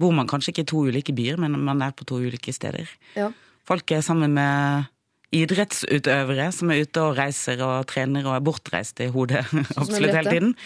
bor 0.00 0.14
man 0.16 0.30
kanskje 0.30 0.54
ikke 0.54 0.64
i 0.64 0.70
to 0.72 0.86
ulike 0.88 1.14
byer, 1.16 1.40
men 1.40 1.58
man 1.66 1.84
er 1.84 1.92
på 1.96 2.06
to 2.08 2.20
ulike 2.22 2.54
steder. 2.56 2.88
Ja. 3.16 3.30
folk 3.68 3.92
er 3.92 4.00
sammen 4.02 4.32
med 4.34 4.88
idrettsutøvere 5.30 6.48
som 6.54 6.72
er 6.74 6.82
ute 6.82 7.02
og 7.04 7.18
reiser 7.18 7.60
og 7.62 7.86
trener 7.90 8.26
og 8.26 8.34
er 8.34 8.42
bortreist 8.42 8.98
i 9.04 9.06
hodet 9.14 9.44
absolutt 9.78 10.16
hele 10.16 10.32
tiden. 10.32 10.56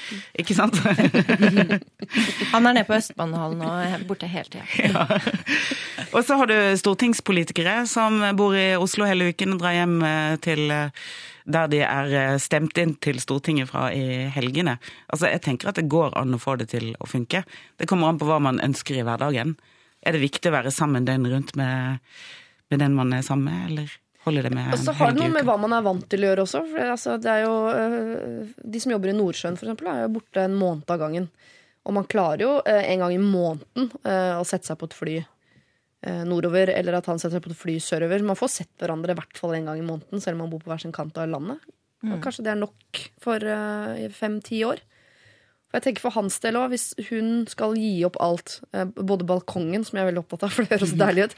Ikke 0.41 0.57
sant? 0.57 0.79
Han 2.55 2.65
er 2.65 2.71
nede 2.71 2.87
på 2.89 2.97
Østbanehallen 2.97 3.61
og 3.61 3.83
er 3.85 4.07
borte 4.09 4.31
hele 4.31 4.49
tida. 4.49 5.05
Og 6.15 6.23
så 6.23 6.37
har 6.39 6.47
du 6.47 6.55
stortingspolitikere 6.79 7.89
som 7.91 8.21
bor 8.39 8.55
i 8.55 8.77
Oslo 8.79 9.07
hele 9.09 9.33
uken 9.35 9.57
og 9.57 9.63
drar 9.65 9.75
hjem 9.75 9.97
eh, 10.07 10.35
til 10.45 10.71
eh, 10.71 11.09
der 11.45 11.69
de 11.69 11.81
er 11.85 12.15
eh, 12.17 12.37
stemt 12.41 12.79
inn 12.81 12.95
til 13.05 13.21
Stortinget 13.21 13.69
fra 13.71 13.91
i 13.93 14.29
helgene. 14.33 14.79
Altså, 15.13 15.29
Jeg 15.29 15.45
tenker 15.45 15.71
at 15.71 15.81
det 15.81 15.91
går 15.93 16.17
an 16.19 16.37
å 16.37 16.41
få 16.41 16.57
det 16.61 16.71
til 16.73 16.95
å 16.99 17.09
funke. 17.09 17.45
Det 17.77 17.89
kommer 17.91 18.09
an 18.09 18.21
på 18.21 18.29
hva 18.29 18.41
man 18.43 18.63
ønsker 18.65 18.97
i 18.97 19.05
hverdagen. 19.05 19.57
Er 20.05 20.17
det 20.17 20.25
viktig 20.25 20.51
å 20.51 20.57
være 20.57 20.73
sammen 20.75 21.05
døgnet 21.05 21.33
rundt 21.33 21.53
med, 21.57 22.01
med 22.73 22.81
den 22.81 22.97
man 22.97 23.13
er 23.17 23.25
sammen 23.25 23.51
med, 23.51 23.67
eller 23.71 23.93
holder 24.25 24.49
det 24.49 24.55
med 24.57 24.73
Og 24.73 24.81
så 24.81 24.97
har 24.97 25.13
det 25.13 25.21
noe 25.21 25.33
med 25.33 25.45
hva 25.49 25.59
man 25.61 25.77
er 25.77 25.85
vant 25.85 26.07
til 26.09 26.25
å 26.25 26.31
gjøre 26.31 26.47
også. 26.47 26.65
For 26.71 26.81
det, 26.81 26.89
altså, 26.97 27.19
det 27.21 27.35
er 27.35 27.45
jo, 27.45 27.55
øh, 27.73 28.55
de 28.65 28.81
som 28.81 28.97
jobber 28.97 29.13
i 29.13 29.19
Nordsjøen, 29.19 29.61
for 29.61 29.69
eksempel, 29.69 29.93
er 29.93 30.07
jo 30.07 30.15
borte 30.17 30.49
en 30.49 30.57
måned 30.61 30.97
av 30.97 31.05
gangen. 31.05 31.29
Og 31.85 31.93
man 31.93 32.09
klarer 32.09 32.47
jo 32.47 32.57
øh, 32.65 32.83
en 32.89 33.05
gang 33.05 33.13
i 33.13 33.21
måneden 33.21 33.93
å 34.05 34.45
sette 34.49 34.71
seg 34.71 34.81
på 34.81 34.89
et 34.89 34.97
fly 34.97 35.21
nordover, 36.29 36.71
eller 36.75 36.99
at 36.99 37.07
han 37.09 37.21
setter 37.21 37.39
seg 37.39 37.45
på 37.45 37.53
et 37.53 37.59
fly 37.59 37.75
sørover. 37.81 38.25
Man 38.27 38.39
får 38.39 38.51
sett 38.59 38.73
hverandre 38.83 39.15
i 39.15 39.19
hvert 39.19 39.39
fall 39.41 39.55
en 39.57 39.71
gang 39.71 39.81
i 39.81 39.87
måneden, 39.87 40.21
selv 40.21 40.37
om 40.37 40.45
man 40.45 40.53
bor 40.53 40.61
på 40.61 40.73
hver 40.73 40.83
sin 40.83 40.93
kant 40.95 41.17
av 41.21 41.31
landet. 41.33 41.63
Og 42.13 42.19
kanskje 42.25 42.45
det 42.45 42.53
er 42.53 42.61
nok 42.61 43.01
for 43.23 43.47
uh, 43.49 44.03
fem-ti 44.13 44.61
år. 44.67 44.83
For 45.65 45.81
jeg 45.81 45.87
tenker 45.89 46.05
For 46.05 46.15
hans 46.15 46.37
del 46.45 46.59
òg, 46.61 46.69
hvis 46.71 46.87
hun 47.09 47.31
skal 47.51 47.75
gi 47.81 48.05
opp 48.07 48.19
alt, 48.23 48.59
uh, 48.77 48.85
både 48.95 49.27
balkongen, 49.29 49.87
som 49.87 49.99
jeg 49.99 50.05
er 50.05 50.11
veldig 50.13 50.25
opptatt 50.25 50.47
av, 50.47 50.53
for 50.55 50.67
det 50.67 50.77
høres 50.77 50.93
så 50.93 51.01
deilig 51.01 51.27
ut, 51.27 51.37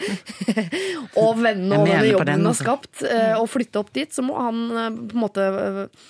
og 1.23 1.41
vennene 1.41 1.81
og 1.81 1.89
den 1.89 2.11
jobben 2.11 2.35
hun 2.41 2.51
har 2.51 2.59
skapt, 2.59 2.95
uh, 3.07 3.35
og 3.39 3.51
flytte 3.53 3.83
opp 3.83 3.93
dit, 3.97 4.13
så 4.13 4.25
må 4.27 4.37
han 4.41 4.63
eh, 4.71 5.03
på 5.07 5.17
en 5.17 5.23
måte 5.23 5.47
eh, 5.47 6.07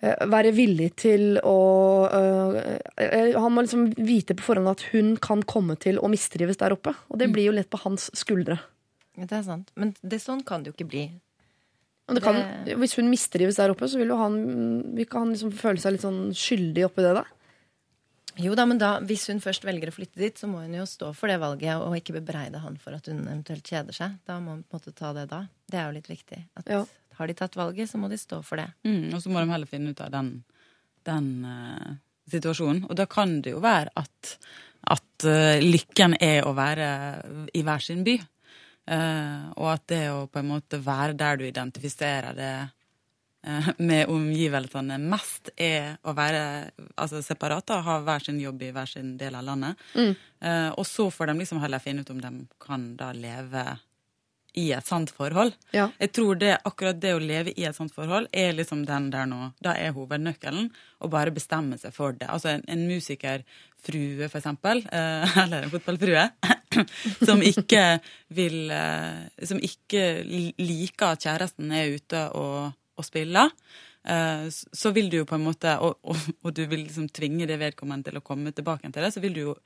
være 0.00 0.52
villig 0.56 0.94
til 0.96 1.38
å 1.44 1.56
eh, 2.08 2.78
eh, 2.96 3.34
Han 3.38 3.52
må 3.52 3.62
liksom 3.66 3.90
vite 3.96 4.34
på 4.34 4.42
forhånd 4.46 4.70
at 4.70 4.80
hun 4.94 5.16
kan 5.20 5.42
komme 5.42 5.76
til 5.78 5.98
å 6.00 6.08
mistrives 6.08 6.56
der 6.56 6.72
oppe. 6.72 6.94
Og 7.10 7.16
Mm. 7.16 7.18
det 7.18 7.32
blir 7.32 7.44
jo 7.50 7.52
lett 7.52 7.70
på 7.70 7.78
hans 7.84 8.10
skuldre. 8.14 8.58
Det 9.16 9.32
er 9.32 9.42
sant. 9.42 9.70
Men 9.76 9.94
det, 10.02 10.20
sånn 10.22 10.44
kan 10.44 10.62
det 10.62 10.72
jo 10.72 10.76
ikke 10.78 10.88
bli. 10.90 11.10
Det 12.08 12.22
kan, 12.22 12.34
Det- 12.64 12.76
hvis 12.76 12.96
hun 12.96 13.10
mistrives 13.10 13.56
der 13.56 13.70
oppe, 13.70 13.86
så 13.86 13.98
vil 13.98 14.08
jo 14.08 14.16
han, 14.16 14.94
vil 14.96 15.04
ikke 15.06 15.18
han 15.18 15.32
liksom 15.34 15.52
føle 15.52 15.78
seg 15.78 15.92
litt 15.92 16.00
sånn 16.02 16.30
skyldig 16.34 16.84
oppi 16.88 17.02
det, 17.02 17.14
da? 17.14 17.24
Jo 18.38 18.54
da, 18.54 18.64
men 18.64 18.78
da, 18.78 19.00
hvis 19.00 19.26
hun 19.28 19.38
først 19.40 19.62
velger 19.64 19.90
å 19.90 19.92
flytte 19.94 20.16
dit, 20.16 20.34
så 20.38 20.48
må 20.48 20.62
hun 20.62 20.72
jo 20.72 20.82
stå 20.86 21.14
for 21.14 21.28
det 21.28 21.38
valget 21.38 21.76
og 21.76 21.92
ikke 21.94 22.14
bebreide 22.24 22.58
han 22.62 22.76
for 22.78 22.94
at 22.94 23.06
hun 23.06 23.26
eventuelt 23.26 23.62
kjeder 23.62 23.92
seg. 23.92 24.18
Da 24.26 24.38
må 24.40 24.54
hun 24.56 24.64
på 24.64 24.74
en 24.74 24.80
måte 24.80 24.94
ta 24.94 25.12
det 25.12 25.28
da. 25.28 25.46
Det 25.68 25.78
er 25.78 25.86
jo 25.92 25.98
litt 25.98 26.08
viktig. 26.08 26.44
At 26.56 26.66
Ja. 26.66 26.84
Har 27.20 27.28
de 27.28 27.36
tatt 27.36 27.58
valget, 27.58 27.90
så 27.90 28.00
må 28.00 28.08
de 28.08 28.16
stå 28.20 28.40
for 28.46 28.62
det. 28.62 28.70
Mm, 28.88 29.12
og 29.12 29.20
så 29.20 29.32
må 29.32 29.42
de 29.42 29.52
heller 29.52 29.68
finne 29.68 29.92
ut 29.92 30.00
av 30.00 30.12
den, 30.14 30.32
den 31.04 31.30
uh, 31.44 31.94
situasjonen. 32.32 32.86
Og 32.88 32.96
da 32.96 33.04
kan 33.10 33.38
det 33.44 33.52
jo 33.52 33.60
være 33.60 33.92
at, 34.00 34.34
at 34.96 35.28
uh, 35.28 35.60
lykken 35.60 36.16
er 36.16 36.48
å 36.48 36.54
være 36.56 36.90
i 37.52 37.64
hver 37.66 37.84
sin 37.84 38.04
by. 38.06 38.16
Uh, 38.90 39.52
og 39.60 39.68
at 39.74 39.84
det 39.92 40.04
å 40.14 40.24
på 40.32 40.40
en 40.40 40.48
måte 40.48 40.80
være 40.80 41.18
der 41.20 41.40
du 41.40 41.44
identifiserer 41.46 42.38
det 42.38 42.54
med 43.80 44.08
omgivelsene 44.12 44.98
mest, 45.00 45.48
er 45.56 45.94
å 46.04 46.12
være 46.16 46.42
altså 47.00 47.22
separat, 47.24 47.64
da, 47.70 47.78
ha 47.86 47.96
hver 48.04 48.24
sin 48.24 48.40
jobb 48.40 48.66
i 48.66 48.72
hver 48.74 48.90
sin 48.90 49.14
del 49.20 49.38
av 49.38 49.46
landet. 49.46 49.80
Eh, 49.96 50.68
og 50.68 50.84
så 50.88 51.08
får 51.12 51.30
de 51.30 51.38
liksom 51.40 51.60
heller 51.62 51.80
finne 51.80 52.04
ut 52.04 52.12
om 52.12 52.20
de 52.20 52.32
kan 52.60 52.84
da 53.00 53.10
leve 53.16 53.64
i 54.58 54.70
et 54.74 54.86
sant 54.86 55.10
forhold. 55.14 55.52
Ja. 55.76 55.88
Jeg 56.00 56.12
tror 56.16 56.38
det, 56.40 56.56
akkurat 56.66 56.98
det 57.00 57.12
å 57.14 57.20
leve 57.22 57.52
i 57.56 57.64
et 57.68 57.76
sant 57.76 57.92
forhold 57.94 58.26
er 58.32 58.52
liksom 58.56 58.84
den 58.88 59.10
der 59.12 59.26
nå. 59.30 59.52
Da 59.62 59.76
er 59.78 59.92
hovednøkkelen 59.96 60.70
å 61.00 61.10
bare 61.12 61.30
bestemme 61.34 61.78
seg 61.78 61.94
for 61.94 62.12
det. 62.18 62.26
Altså 62.28 62.48
en, 62.54 62.64
en 62.66 62.86
musikerfrue, 62.88 64.28
for 64.28 64.38
eksempel, 64.40 64.82
eh, 64.92 65.36
eller 65.44 65.66
en 65.68 65.72
fotballfrue, 65.74 66.24
som 67.28 67.42
ikke 67.42 67.84
vil 68.38 68.70
eh, 68.70 69.24
Som 69.46 69.58
ikke 69.62 70.02
liker 70.58 71.14
at 71.16 71.24
kjæresten 71.26 71.72
er 71.74 71.96
ute 71.96 72.24
og, 72.38 72.72
og 72.96 73.06
spiller. 73.06 73.50
eh, 74.06 74.46
Så 74.50 74.92
vil 74.94 75.10
du 75.10 75.20
jo 75.20 75.28
på 75.28 75.34
en 75.38 75.46
måte, 75.46 75.76
og, 75.82 75.98
og, 76.02 76.16
og 76.44 76.54
du 76.54 76.64
vil 76.70 76.84
liksom 76.86 77.08
tvinge 77.14 77.46
det 77.50 77.58
vedkommende 77.62 78.10
til 78.10 78.18
å 78.20 78.24
komme 78.26 78.52
tilbake 78.54 78.90
til 78.90 79.02
det, 79.02 79.12
så 79.14 79.22
vil 79.22 79.34
du 79.34 79.40
jo 79.48 79.56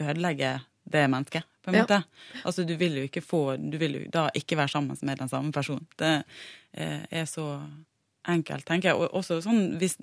ødelegge 0.00 0.54
det 0.92 1.02
mennesket, 1.12 1.44
på 1.62 1.70
en 1.70 1.74
Ja. 1.74 1.82
måte. 1.84 2.04
Altså, 2.44 2.64
du 2.66 2.76
vil 2.76 2.96
jo 2.96 3.02
ikke 3.08 3.22
få 3.22 3.56
Du 3.70 3.78
vil 3.78 3.94
jo 3.94 4.10
da 4.12 4.28
ikke 4.34 4.56
være 4.56 4.68
sammen 4.68 4.96
med 5.02 5.18
den 5.18 5.28
samme 5.28 5.52
personen. 5.52 5.86
Det 5.98 6.24
eh, 6.74 7.00
er 7.10 7.24
så 7.24 7.60
enkelt, 8.28 8.64
tenker 8.66 8.88
jeg. 8.92 8.96
Og 8.96 9.12
også 9.12 9.40
sånn 9.42 9.78
hvis, 9.78 9.96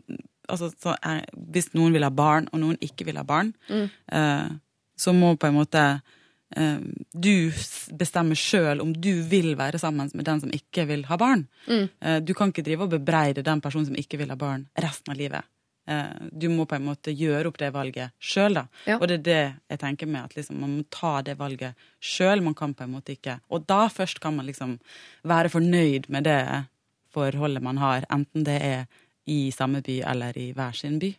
altså, 0.49 0.71
så 0.81 0.95
er, 1.03 1.25
hvis 1.33 1.73
noen 1.73 1.93
vil 1.93 2.03
ha 2.03 2.09
barn, 2.09 2.47
og 2.53 2.59
noen 2.59 2.77
ikke 2.81 3.05
vil 3.05 3.17
ha 3.17 3.23
barn, 3.23 3.53
eh, 4.11 4.49
så 4.97 5.13
må 5.15 5.35
på 5.39 5.47
en 5.47 5.55
måte 5.55 6.01
eh, 6.57 6.79
du 7.13 7.51
bestemme 7.95 8.35
sjøl 8.35 8.81
om 8.81 8.93
du 8.93 9.21
vil 9.23 9.55
være 9.55 9.79
sammen 9.79 10.09
med 10.13 10.25
den 10.25 10.41
som 10.41 10.49
ikke 10.51 10.87
vil 10.87 11.05
ha 11.05 11.17
barn. 11.17 11.47
Eh, 12.01 12.19
du 12.19 12.33
kan 12.33 12.49
ikke 12.51 12.63
drive 12.65 12.83
og 12.87 12.89
bebreide 12.91 13.43
den 13.43 13.61
personen 13.61 13.85
som 13.85 13.95
ikke 13.95 14.17
vil 14.17 14.29
ha 14.29 14.35
barn, 14.35 14.67
resten 14.75 15.11
av 15.13 15.17
livet. 15.17 15.43
Eh, 15.89 16.29
du 16.31 16.49
må 16.53 16.67
på 16.69 16.77
en 16.77 16.85
måte 16.85 17.13
gjøre 17.15 17.49
opp 17.49 17.57
det 17.57 17.71
valget 17.73 18.13
sjøl, 18.21 18.59
da. 18.59 18.65
Ja. 18.85 18.99
Og 18.99 19.07
det 19.09 19.19
er 19.19 19.25
det 19.25 19.43
jeg 19.73 19.81
tenker 19.81 20.09
med 20.09 20.27
at 20.27 20.35
liksom, 20.37 20.59
man 20.61 20.75
må 20.77 20.83
ta 20.93 21.19
det 21.25 21.37
valget 21.39 21.87
sjøl. 21.97 22.43
Man 22.45 22.57
kan 22.57 22.75
på 22.77 22.85
en 22.85 22.93
måte 22.93 23.15
ikke 23.15 23.39
Og 23.49 23.65
da 23.69 23.87
først 23.89 24.21
kan 24.21 24.35
man 24.37 24.45
liksom 24.49 24.77
være 25.27 25.49
fornøyd 25.49 26.09
med 26.13 26.27
det 26.29 26.41
forholdet 27.13 27.65
man 27.65 27.79
har, 27.81 28.05
enten 28.13 28.45
det 28.45 28.59
er 28.61 28.85
i 29.29 29.49
samme 29.53 29.81
by 29.85 29.99
eller 30.11 30.37
i 30.37 30.51
hver 30.53 30.77
sin 30.77 30.99
by. 31.01 31.09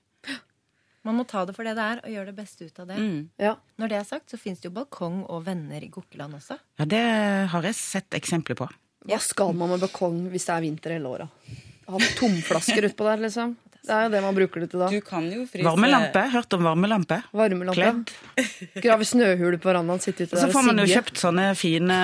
Man 1.06 1.16
må 1.16 1.24
ta 1.24 1.46
det 1.48 1.54
for 1.56 1.64
det 1.64 1.72
det 1.78 1.84
er, 1.94 2.02
og 2.04 2.12
gjøre 2.12 2.28
det 2.28 2.36
beste 2.36 2.66
ut 2.68 2.78
av 2.82 2.90
det. 2.90 2.98
Mm. 3.00 3.20
Ja. 3.40 3.54
Når 3.80 3.90
det 3.90 3.96
er 3.96 4.06
sagt, 4.06 4.28
så 4.30 4.38
fins 4.38 4.60
det 4.60 4.68
jo 4.68 4.74
balkong 4.76 5.22
og 5.24 5.46
venner 5.46 5.82
i 5.82 5.88
Gokkeland 5.90 6.36
også. 6.36 6.58
Ja, 6.78 6.86
det 6.92 7.02
har 7.50 7.66
jeg 7.66 7.78
sett 7.78 8.18
eksempler 8.18 8.58
på. 8.58 8.68
Hva 9.08 9.18
skal 9.24 9.54
man 9.56 9.72
med 9.72 9.80
balkong 9.80 10.26
hvis 10.30 10.44
det 10.46 10.54
er 10.54 10.66
vinter 10.66 10.94
hele 10.94 11.10
året? 11.10 11.56
Ha 11.90 12.00
tomflasker 12.20 12.90
utpå 12.90 13.06
der, 13.08 13.24
liksom? 13.24 13.56
Det 13.86 13.94
er 13.96 14.02
jo 14.06 14.10
det 14.12 14.20
man 14.22 14.34
bruker 14.36 14.60
det 14.64 14.70
til 14.74 14.82
da. 14.84 14.88
Du 14.92 15.00
kan 15.00 15.24
jo 15.32 15.44
fryse 15.48 15.64
Varmelampe. 15.64 16.24
Hørt 16.34 16.52
om 16.58 16.66
varmelampe? 16.68 17.20
Varmelampe. 17.32 17.78
Kledd. 17.78 18.10
Grave 18.84 19.06
snøhule 19.08 19.56
på 19.62 19.70
verandaen, 19.70 20.02
sitte 20.04 20.26
ute 20.26 20.34
Og 20.34 20.38
sigge. 20.42 20.50
så 20.50 20.58
får 20.58 20.66
man 20.68 20.82
jo 20.82 20.90
kjøpt 20.90 21.22
sånne 21.22 21.46
fine 21.56 21.96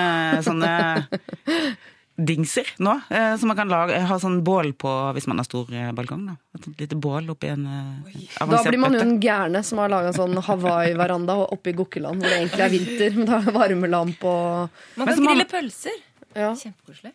sånne 0.46 0.70
dingser 2.16 2.64
nå, 2.80 2.94
eh, 3.12 3.34
som 3.36 3.50
man 3.52 3.58
kan 3.58 3.68
lage, 3.68 3.98
ha 4.08 4.16
sånn 4.22 4.38
bål 4.44 4.70
på 4.80 4.88
hvis 5.12 5.26
man 5.28 5.36
har 5.42 5.44
stor 5.44 5.68
eh, 5.68 5.90
balkong. 5.92 6.22
da. 6.30 6.36
Et 6.56 6.80
lite 6.80 6.96
bål 6.96 7.28
oppi 7.34 7.50
en 7.52 7.66
eh, 7.68 8.22
Da 8.40 8.62
blir 8.64 8.80
man 8.80 8.96
jo 8.96 9.02
en 9.04 9.18
gærne 9.20 9.60
som 9.68 9.82
har 9.82 9.92
laga 9.92 10.14
sånn 10.16 10.32
Hawaii-veranda 10.48 11.36
oppe 11.44 11.74
i 11.74 11.76
Gokkeland, 11.76 12.22
hvor 12.24 12.32
det 12.32 12.38
egentlig 12.40 12.64
er 12.64 12.72
vinter, 12.72 13.14
men 13.20 13.28
da 13.28 13.42
er 13.42 13.52
varmelamp 13.58 14.24
og 14.32 14.80
Man 14.96 15.12
kan 15.12 15.24
grille 15.28 15.44
pølser. 15.50 16.00
ja. 16.32 16.54
Kjempekoselig. 16.56 17.12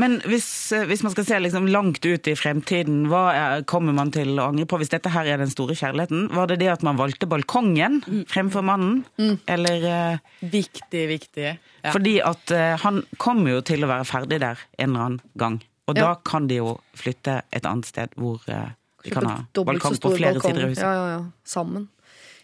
Men 0.00 0.16
hvis, 0.26 0.72
eh, 0.74 0.86
hvis 0.90 1.04
man 1.06 1.12
skal 1.14 1.26
se 1.28 1.36
liksom 1.38 1.68
langt 1.70 2.02
ut 2.02 2.26
i 2.26 2.34
fremtiden, 2.34 3.04
hva 3.12 3.22
er, 3.30 3.62
kommer 3.70 3.94
man 3.94 4.10
til 4.14 4.32
å 4.42 4.48
angre 4.50 4.66
på? 4.66 4.80
Hvis 4.82 4.90
dette 4.90 5.12
her 5.14 5.28
er 5.30 5.38
den 5.38 5.52
store 5.52 5.76
kjærligheten, 5.78 6.32
var 6.34 6.50
det 6.50 6.58
det 6.64 6.72
at 6.72 6.82
man 6.82 6.98
valgte 6.98 7.28
balkongen 7.30 8.00
fremfor 8.30 8.66
mannen? 8.66 9.04
Eller 9.46 9.86
eh, 9.86 10.18
Viktig, 10.42 11.04
viktig. 11.12 11.52
Ja. 11.84 11.92
fordi 11.92 12.16
at 12.24 12.50
uh, 12.50 12.78
han 12.80 13.02
kommer 13.20 13.58
jo 13.58 13.60
til 13.60 13.84
å 13.84 13.88
være 13.90 14.06
ferdig 14.08 14.38
der 14.40 14.58
en 14.80 14.94
eller 14.94 15.02
annen 15.04 15.20
gang. 15.36 15.58
Og 15.86 15.98
Ja. 15.98 16.06
da 16.06 16.14
kan 16.24 16.46
de 16.48 16.56
jo 16.62 16.78
flytte 16.96 17.42
et 17.52 17.66
annet 17.68 17.84
sted 17.84 18.08
hvor 18.16 18.40
uh, 18.48 18.70
de 19.04 19.10
kan 19.12 19.26
ha 19.28 19.34
balkong 19.52 19.98
på 20.00 20.14
flere 20.16 20.38
balkong. 20.38 20.54
sider 20.54 20.64
av 20.64 20.72
huset. 20.72 20.82
Ja, 20.82 20.92
ja, 20.94 21.06
ja. 21.18 21.24
Sammen. 21.44 21.88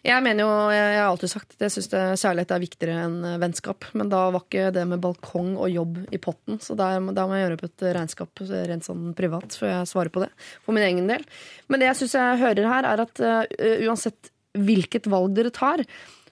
Jeg 0.07 0.25
mener 0.25 0.47
jo, 0.47 0.53
jeg, 0.73 0.85
jeg 0.95 1.01
har 1.03 1.11
alltid 1.11 1.33
sagt 1.33 1.55
at 1.55 1.65
jeg 1.67 1.75
syns 1.75 1.91
kjærlighet 2.23 2.55
er 2.55 2.63
viktigere 2.63 3.01
enn 3.05 3.17
eh, 3.29 3.39
vennskap. 3.43 3.85
Men 3.93 4.13
da 4.13 4.23
var 4.33 4.47
ikke 4.47 4.71
det 4.73 4.87
med 4.89 5.03
balkong 5.05 5.53
og 5.59 5.73
jobb 5.73 5.99
i 6.09 6.21
potten, 6.23 6.61
så 6.65 6.77
da 6.79 6.95
må 7.03 7.13
jeg 7.13 7.45
gjøre 7.45 7.59
opp 7.59 7.67
et 7.69 7.87
regnskap 7.99 8.45
rent 8.71 8.87
sånn 8.87 9.11
privat 9.19 9.59
før 9.61 9.75
jeg 9.75 9.91
svarer 9.91 10.13
på 10.15 10.25
det. 10.25 10.31
For 10.65 10.77
min 10.77 10.87
egen 10.87 11.11
del. 11.11 11.27
Men 11.69 11.83
det 11.83 11.91
jeg 11.91 12.01
syns 12.01 12.17
jeg 12.17 12.41
hører 12.45 12.71
her, 12.73 12.89
er 12.89 13.05
at 13.05 13.23
uh, 13.25 13.43
uansett 13.87 14.33
hvilket 14.57 15.07
valg 15.11 15.37
dere 15.37 15.53
tar, 15.55 15.85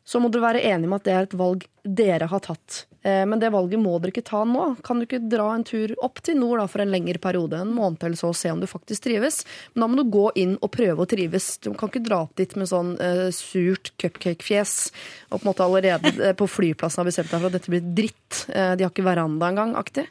så 0.09 0.21
må 0.23 0.31
dere 0.33 0.47
være 0.49 0.65
enige 0.65 0.89
om 0.89 0.97
at 0.97 1.05
det 1.05 1.15
er 1.15 1.27
et 1.29 1.37
valg 1.39 1.67
dere 1.85 2.31
har 2.33 2.43
tatt. 2.45 2.87
Eh, 3.03 3.25
Men 3.27 3.39
det 3.39 3.51
valget 3.55 3.81
må 3.81 3.95
dere 3.99 4.13
ikke 4.13 4.27
ta 4.27 4.43
nå. 4.45 4.65
Kan 4.85 4.99
du 4.99 5.07
ikke 5.07 5.21
dra 5.31 5.53
en 5.55 5.65
tur 5.67 5.95
opp 6.05 6.23
til 6.25 6.39
nord 6.41 6.59
da, 6.63 6.67
for 6.71 6.83
en 6.83 6.91
lengre 6.93 7.21
periode, 7.23 7.61
en 7.61 7.75
måned 7.75 8.03
eller 8.03 8.19
så, 8.19 8.33
og 8.33 8.39
se 8.39 8.51
om 8.51 8.61
du 8.61 8.67
faktisk 8.71 9.07
trives? 9.07 9.45
Men 9.75 9.85
da 9.85 9.89
må 9.91 10.01
du 10.01 10.11
gå 10.11 10.25
inn 10.41 10.57
og 10.59 10.73
prøve 10.75 11.05
å 11.05 11.09
trives. 11.09 11.51
Du 11.63 11.71
kan 11.79 11.93
ikke 11.93 12.05
dra 12.05 12.23
opp 12.27 12.35
dit 12.41 12.57
med 12.59 12.71
sånn 12.71 12.97
eh, 13.03 13.29
surt 13.35 13.93
cupcake-fjes 14.03 14.75
og 15.31 15.39
på 15.39 15.45
en 15.45 15.51
måte 15.51 15.67
allerede 15.67 16.13
eh, 16.31 16.35
på 16.39 16.49
flyplassen 16.51 17.03
har 17.03 17.09
bestemt 17.11 17.31
deg 17.31 17.43
for 17.43 17.51
at 17.51 17.59
dette 17.59 17.73
blir 17.73 17.85
dritt. 18.01 18.45
Eh, 18.49 18.75
de 18.79 18.87
har 18.87 18.93
ikke 18.93 19.07
veranda 19.07 19.51
engang, 19.53 19.77
aktig. 19.79 20.09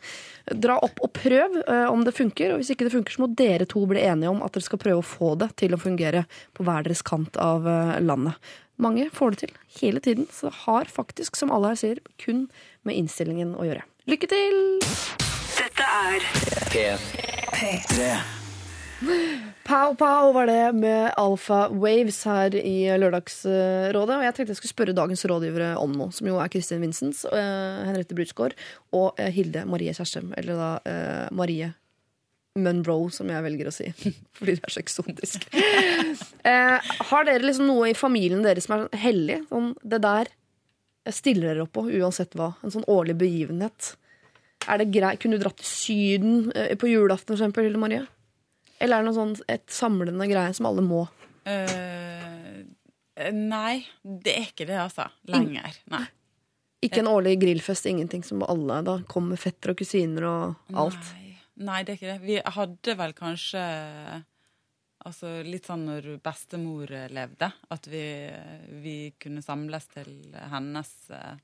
Dra 0.48 0.78
opp 0.80 1.02
og 1.04 1.12
prøv 1.18 1.58
eh, 1.66 1.88
om 1.92 2.06
det 2.08 2.16
funker. 2.16 2.54
Og 2.54 2.62
hvis 2.62 2.72
ikke 2.74 2.88
det 2.88 2.96
funker, 2.96 3.18
så 3.18 3.26
må 3.26 3.34
dere 3.36 3.68
to 3.68 3.84
bli 3.90 4.06
enige 4.06 4.32
om 4.32 4.40
at 4.46 4.56
dere 4.56 4.70
skal 4.70 4.82
prøve 4.82 5.04
å 5.04 5.10
få 5.10 5.34
det 5.42 5.52
til 5.60 5.76
å 5.76 5.82
fungere 5.82 6.24
på 6.56 6.64
hver 6.64 6.88
deres 6.88 7.04
kant 7.06 7.36
av 7.42 7.68
landet. 8.00 8.40
Mange 8.78 9.08
får 9.10 9.34
det 9.34 9.40
til 9.42 9.54
hele 9.80 10.02
tiden, 10.06 10.28
så 10.30 10.52
det 10.52 10.60
har 10.68 10.90
faktisk, 10.92 11.36
som 11.40 11.50
alle 11.54 11.72
her 11.72 11.80
sier, 11.80 12.02
kun 12.22 12.44
med 12.86 12.98
innstillingen 13.00 13.56
å 13.58 13.66
gjøre. 13.68 13.86
Lykke 14.08 14.30
til! 14.32 14.58
Dette 15.58 15.88
er 15.88 16.28
P3. 17.58 18.12
Pow 19.68 19.94
Pow 20.00 20.32
var 20.34 20.48
det 20.50 20.72
med 20.80 21.12
Alpha 21.20 21.68
Waves 21.70 22.22
her 22.26 22.56
i 22.58 22.88
Lørdagsrådet. 22.98 24.16
Og 24.16 24.24
jeg 24.26 24.34
tenkte 24.38 24.54
jeg 24.56 24.60
skulle 24.62 24.74
spørre 24.74 24.96
dagens 24.98 25.26
rådgivere 25.30 25.74
om 25.82 25.94
noe, 25.98 26.14
som 26.16 26.30
jo 26.30 26.40
er 26.42 26.50
Kristin 26.54 26.82
Vincents, 26.82 27.26
eh, 27.30 27.84
Henriette 27.90 28.18
Brutsgaard 28.18 28.56
og 28.96 29.20
eh, 29.22 29.30
Hilde 29.36 29.66
Marie 29.70 29.94
Kjerstem. 29.94 30.32
Eller 30.40 30.58
da 30.58 30.72
eh, 30.88 31.28
Marie 31.36 31.70
Monroe, 32.58 33.12
som 33.14 33.30
jeg 33.30 33.46
velger 33.46 33.70
å 33.70 33.76
si. 33.76 33.92
Fordi 34.40 34.58
det 34.58 34.66
er 34.66 34.74
så 34.74 34.82
eksotisk. 34.82 35.46
eh, 36.48 36.92
har 37.12 37.28
dere 37.30 37.46
liksom 37.46 37.70
noe 37.70 37.92
i 37.92 37.98
familien 37.98 38.42
deres 38.46 38.66
som 38.66 38.78
er 38.80 38.86
sånn 38.88 39.04
hellig? 39.04 39.44
Sånn, 39.52 39.74
det 39.86 40.02
der 40.08 40.34
stiller 41.16 41.52
dere 41.52 41.66
opp 41.66 41.74
på 41.78 41.86
uansett 42.00 42.36
hva. 42.38 42.52
En 42.64 42.74
sånn 42.74 42.88
årlig 42.92 43.18
begivenhet. 43.20 43.94
Er 44.68 44.82
det 44.82 44.90
grei? 44.92 45.14
Kunne 45.22 45.38
du 45.38 45.46
dratt 45.46 45.60
til 45.62 45.70
Syden 45.70 46.52
eh, 46.56 46.74
på 46.80 46.90
julaften, 46.90 47.32
for 47.32 47.40
eksempel, 47.40 47.68
Hilde 47.68 47.82
Marie? 47.82 48.04
Eller 48.78 48.98
er 48.98 49.06
det 49.06 49.10
noe 49.10 49.18
sånn 49.18 49.36
et 49.50 49.66
samlende 49.74 50.28
greie 50.30 50.54
som 50.54 50.68
alle 50.70 50.84
må? 50.86 51.06
Uh, 51.48 52.66
nei, 53.34 53.80
det 54.04 54.34
er 54.34 54.50
ikke 54.52 54.68
det, 54.70 54.78
altså. 54.82 55.08
Lenger. 55.32 55.80
Nei. 55.94 56.04
Ikke 56.86 57.02
en 57.02 57.10
årlig 57.10 57.40
grillfest, 57.42 57.88
ingenting 57.90 58.22
som 58.26 58.44
alle 58.46 58.84
da 58.86 59.00
kommer 59.10 59.40
fettere 59.42 59.74
og 59.74 59.80
kusiner 59.80 60.28
og 60.30 60.76
alt. 60.78 61.14
Nei. 61.16 61.24
Nei, 61.58 61.80
det 61.82 61.96
er 61.96 61.98
ikke 61.98 62.12
det. 62.12 62.20
Vi 62.28 62.36
hadde 62.58 62.94
vel 63.00 63.14
kanskje 63.18 63.62
Altså 65.08 65.30
litt 65.48 65.66
sånn 65.70 65.86
når 65.88 66.08
bestemor 66.26 66.92
levde, 67.14 67.48
at 67.72 67.88
vi, 67.88 68.02
vi 68.84 68.96
kunne 69.24 69.42
samles 69.46 69.86
til 69.94 70.10
hennes 70.52 70.92
eh, 71.16 71.38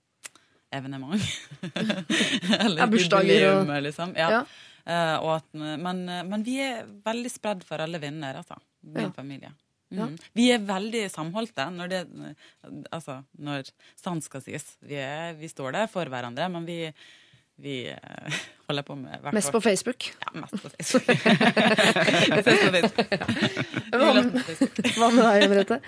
evenement. 0.75 1.21
Eller 2.59 2.83
Ja, 2.83 2.87
bursdager 2.91 3.47
og- 3.61 3.73
liksom. 3.85 4.15
Ja. 4.19 4.29
Ja. 4.39 4.43
Uh, 4.83 5.29
at, 5.37 5.45
men, 5.79 6.01
men 6.27 6.41
vi 6.43 6.57
er 6.59 6.81
veldig 7.05 7.29
spredd 7.31 7.61
for 7.63 7.79
alle 7.79 8.01
vinder, 8.03 8.35
altså. 8.41 8.57
Min 8.83 9.05
Ja. 9.07 9.11
familie. 9.15 9.53
Ja. 9.93 10.07
Mhm. 10.09 10.17
Vi 10.33 10.47
er 10.51 10.59
veldig 10.65 11.03
samholdte 11.13 11.67
når 11.71 11.89
det 11.91 11.99
Altså, 12.91 13.19
når 13.37 13.69
sant 13.95 14.23
skal 14.25 14.41
sies. 14.41 14.65
Vi, 14.81 14.95
er, 14.99 15.35
vi 15.37 15.47
står 15.47 15.71
der 15.75 15.87
for 15.87 16.09
hverandre, 16.09 16.49
men 16.51 16.65
vi, 16.65 16.79
vi 17.61 17.87
eh, 17.91 18.37
holder 18.67 18.85
på 18.87 18.95
med 18.97 19.21
hvert 19.21 19.35
Mest 19.35 19.51
på 19.53 19.61
Facebook. 19.61 20.07
Ja, 20.23 20.33
mest 20.41 20.61
på 20.61 20.69
Facebook. 20.73 21.07
Mest 22.33 22.49
på 22.49 22.73
Facebook. 22.75 23.13
Hva 23.93 24.13
med, 24.17 24.29
hva 24.97 25.09
med 25.13 25.21
deg, 25.21 25.43
Henriette? 25.45 25.79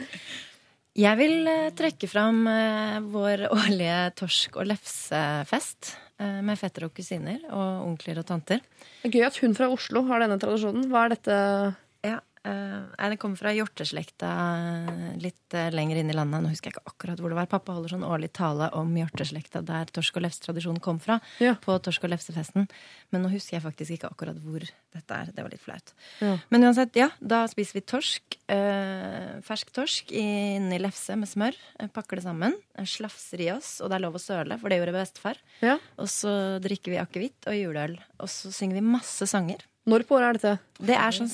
Jeg 0.95 1.19
vil 1.19 1.49
eh, 1.51 1.69
trekke 1.75 2.07
fram 2.07 2.45
eh, 2.51 2.99
vår 3.11 3.47
årlige 3.51 3.99
torsk- 4.21 4.61
og 4.61 4.69
lefsefest. 4.71 5.95
med 6.15 6.55
fettere 6.55 6.87
og 6.87 6.93
kusiner 6.95 7.41
og 7.51 7.89
onkler 7.89 8.21
og 8.21 8.25
tanter. 8.29 8.61
Det 9.01 9.09
er 9.09 9.17
gøy 9.17 9.25
at 9.27 9.37
hun 9.43 9.55
fra 9.57 9.67
Oslo 9.67 10.05
har 10.07 10.21
denne 10.23 10.37
tradisjonen. 10.39 10.85
Hva 10.87 11.01
er 11.03 11.11
dette? 11.11 11.39
Ja, 12.07 12.21
eh, 12.45 13.09
Det 13.09 13.17
kommer 13.21 13.37
fra 13.39 13.51
hjorteslekta 13.55 14.29
litt 15.21 15.53
eh, 15.57 15.69
lenger 15.73 15.97
inn 16.01 16.09
i 16.09 16.15
landet. 16.15 16.43
Nå 16.43 16.51
husker 16.53 16.69
jeg 16.71 16.75
ikke 16.77 16.91
akkurat 16.93 17.19
hvor 17.21 17.33
det 17.33 17.39
var. 17.39 17.49
Pappa 17.51 17.73
holder 17.75 17.95
sånn 17.95 18.05
årlig 18.07 18.31
tale 18.37 18.69
om 18.77 18.93
hjorteslekta 18.95 19.63
der 19.65 19.85
torsk- 19.95 20.17
og 20.19 20.25
lefstradisjonen 20.27 20.81
kom 20.83 20.99
fra. 21.03 21.19
Ja. 21.43 21.55
På 21.61 21.77
torsk- 21.83 22.05
og 22.07 22.13
lefsefesten. 22.13 22.67
Men 23.11 23.23
nå 23.25 23.31
husker 23.33 23.57
jeg 23.57 23.65
faktisk 23.65 23.97
ikke 23.97 24.11
akkurat 24.13 24.39
hvor 24.43 24.63
dette 24.95 25.17
er. 25.19 25.31
Det 25.35 25.43
var 25.43 25.51
litt 25.51 25.63
flaut. 25.65 25.93
Ja. 26.23 26.37
Men 26.53 26.67
uansett, 26.69 26.95
ja, 26.99 27.09
da 27.19 27.43
spiser 27.51 27.79
vi 27.79 27.85
torsk. 27.89 28.39
Eh, 28.51 29.41
fersk 29.45 29.71
torsk 29.75 30.11
inni 30.15 30.79
lefse 30.81 31.17
med 31.19 31.29
smør. 31.31 31.55
Eh, 31.79 31.87
pakker 31.93 32.19
det 32.21 32.25
sammen. 32.27 32.55
eh, 32.77 32.85
Slafser 32.85 33.41
i 33.41 33.51
oss, 33.51 33.81
og 33.81 33.89
det 33.89 33.97
er 33.97 34.05
lov 34.05 34.15
å 34.15 34.21
søle, 34.21 34.59
for 34.61 34.69
det 34.69 34.79
gjorde 34.79 34.95
bestefar. 34.95 35.39
Ja. 35.61 35.77
Og 35.97 36.07
så 36.11 36.59
drikker 36.63 36.93
vi 36.95 37.01
akevitt 37.01 37.47
og 37.47 37.57
juleøl. 37.57 37.97
Og 38.19 38.29
så 38.31 38.51
synger 38.53 38.79
vi 38.79 38.85
masse 38.95 39.25
sanger. 39.27 39.63
Når 39.85 40.03
på 40.09 40.17
året 40.17 40.27
er 40.27 40.37
dette? 40.39 40.83
Det 40.89 40.95
er 40.97 41.13
sånn 41.13 41.29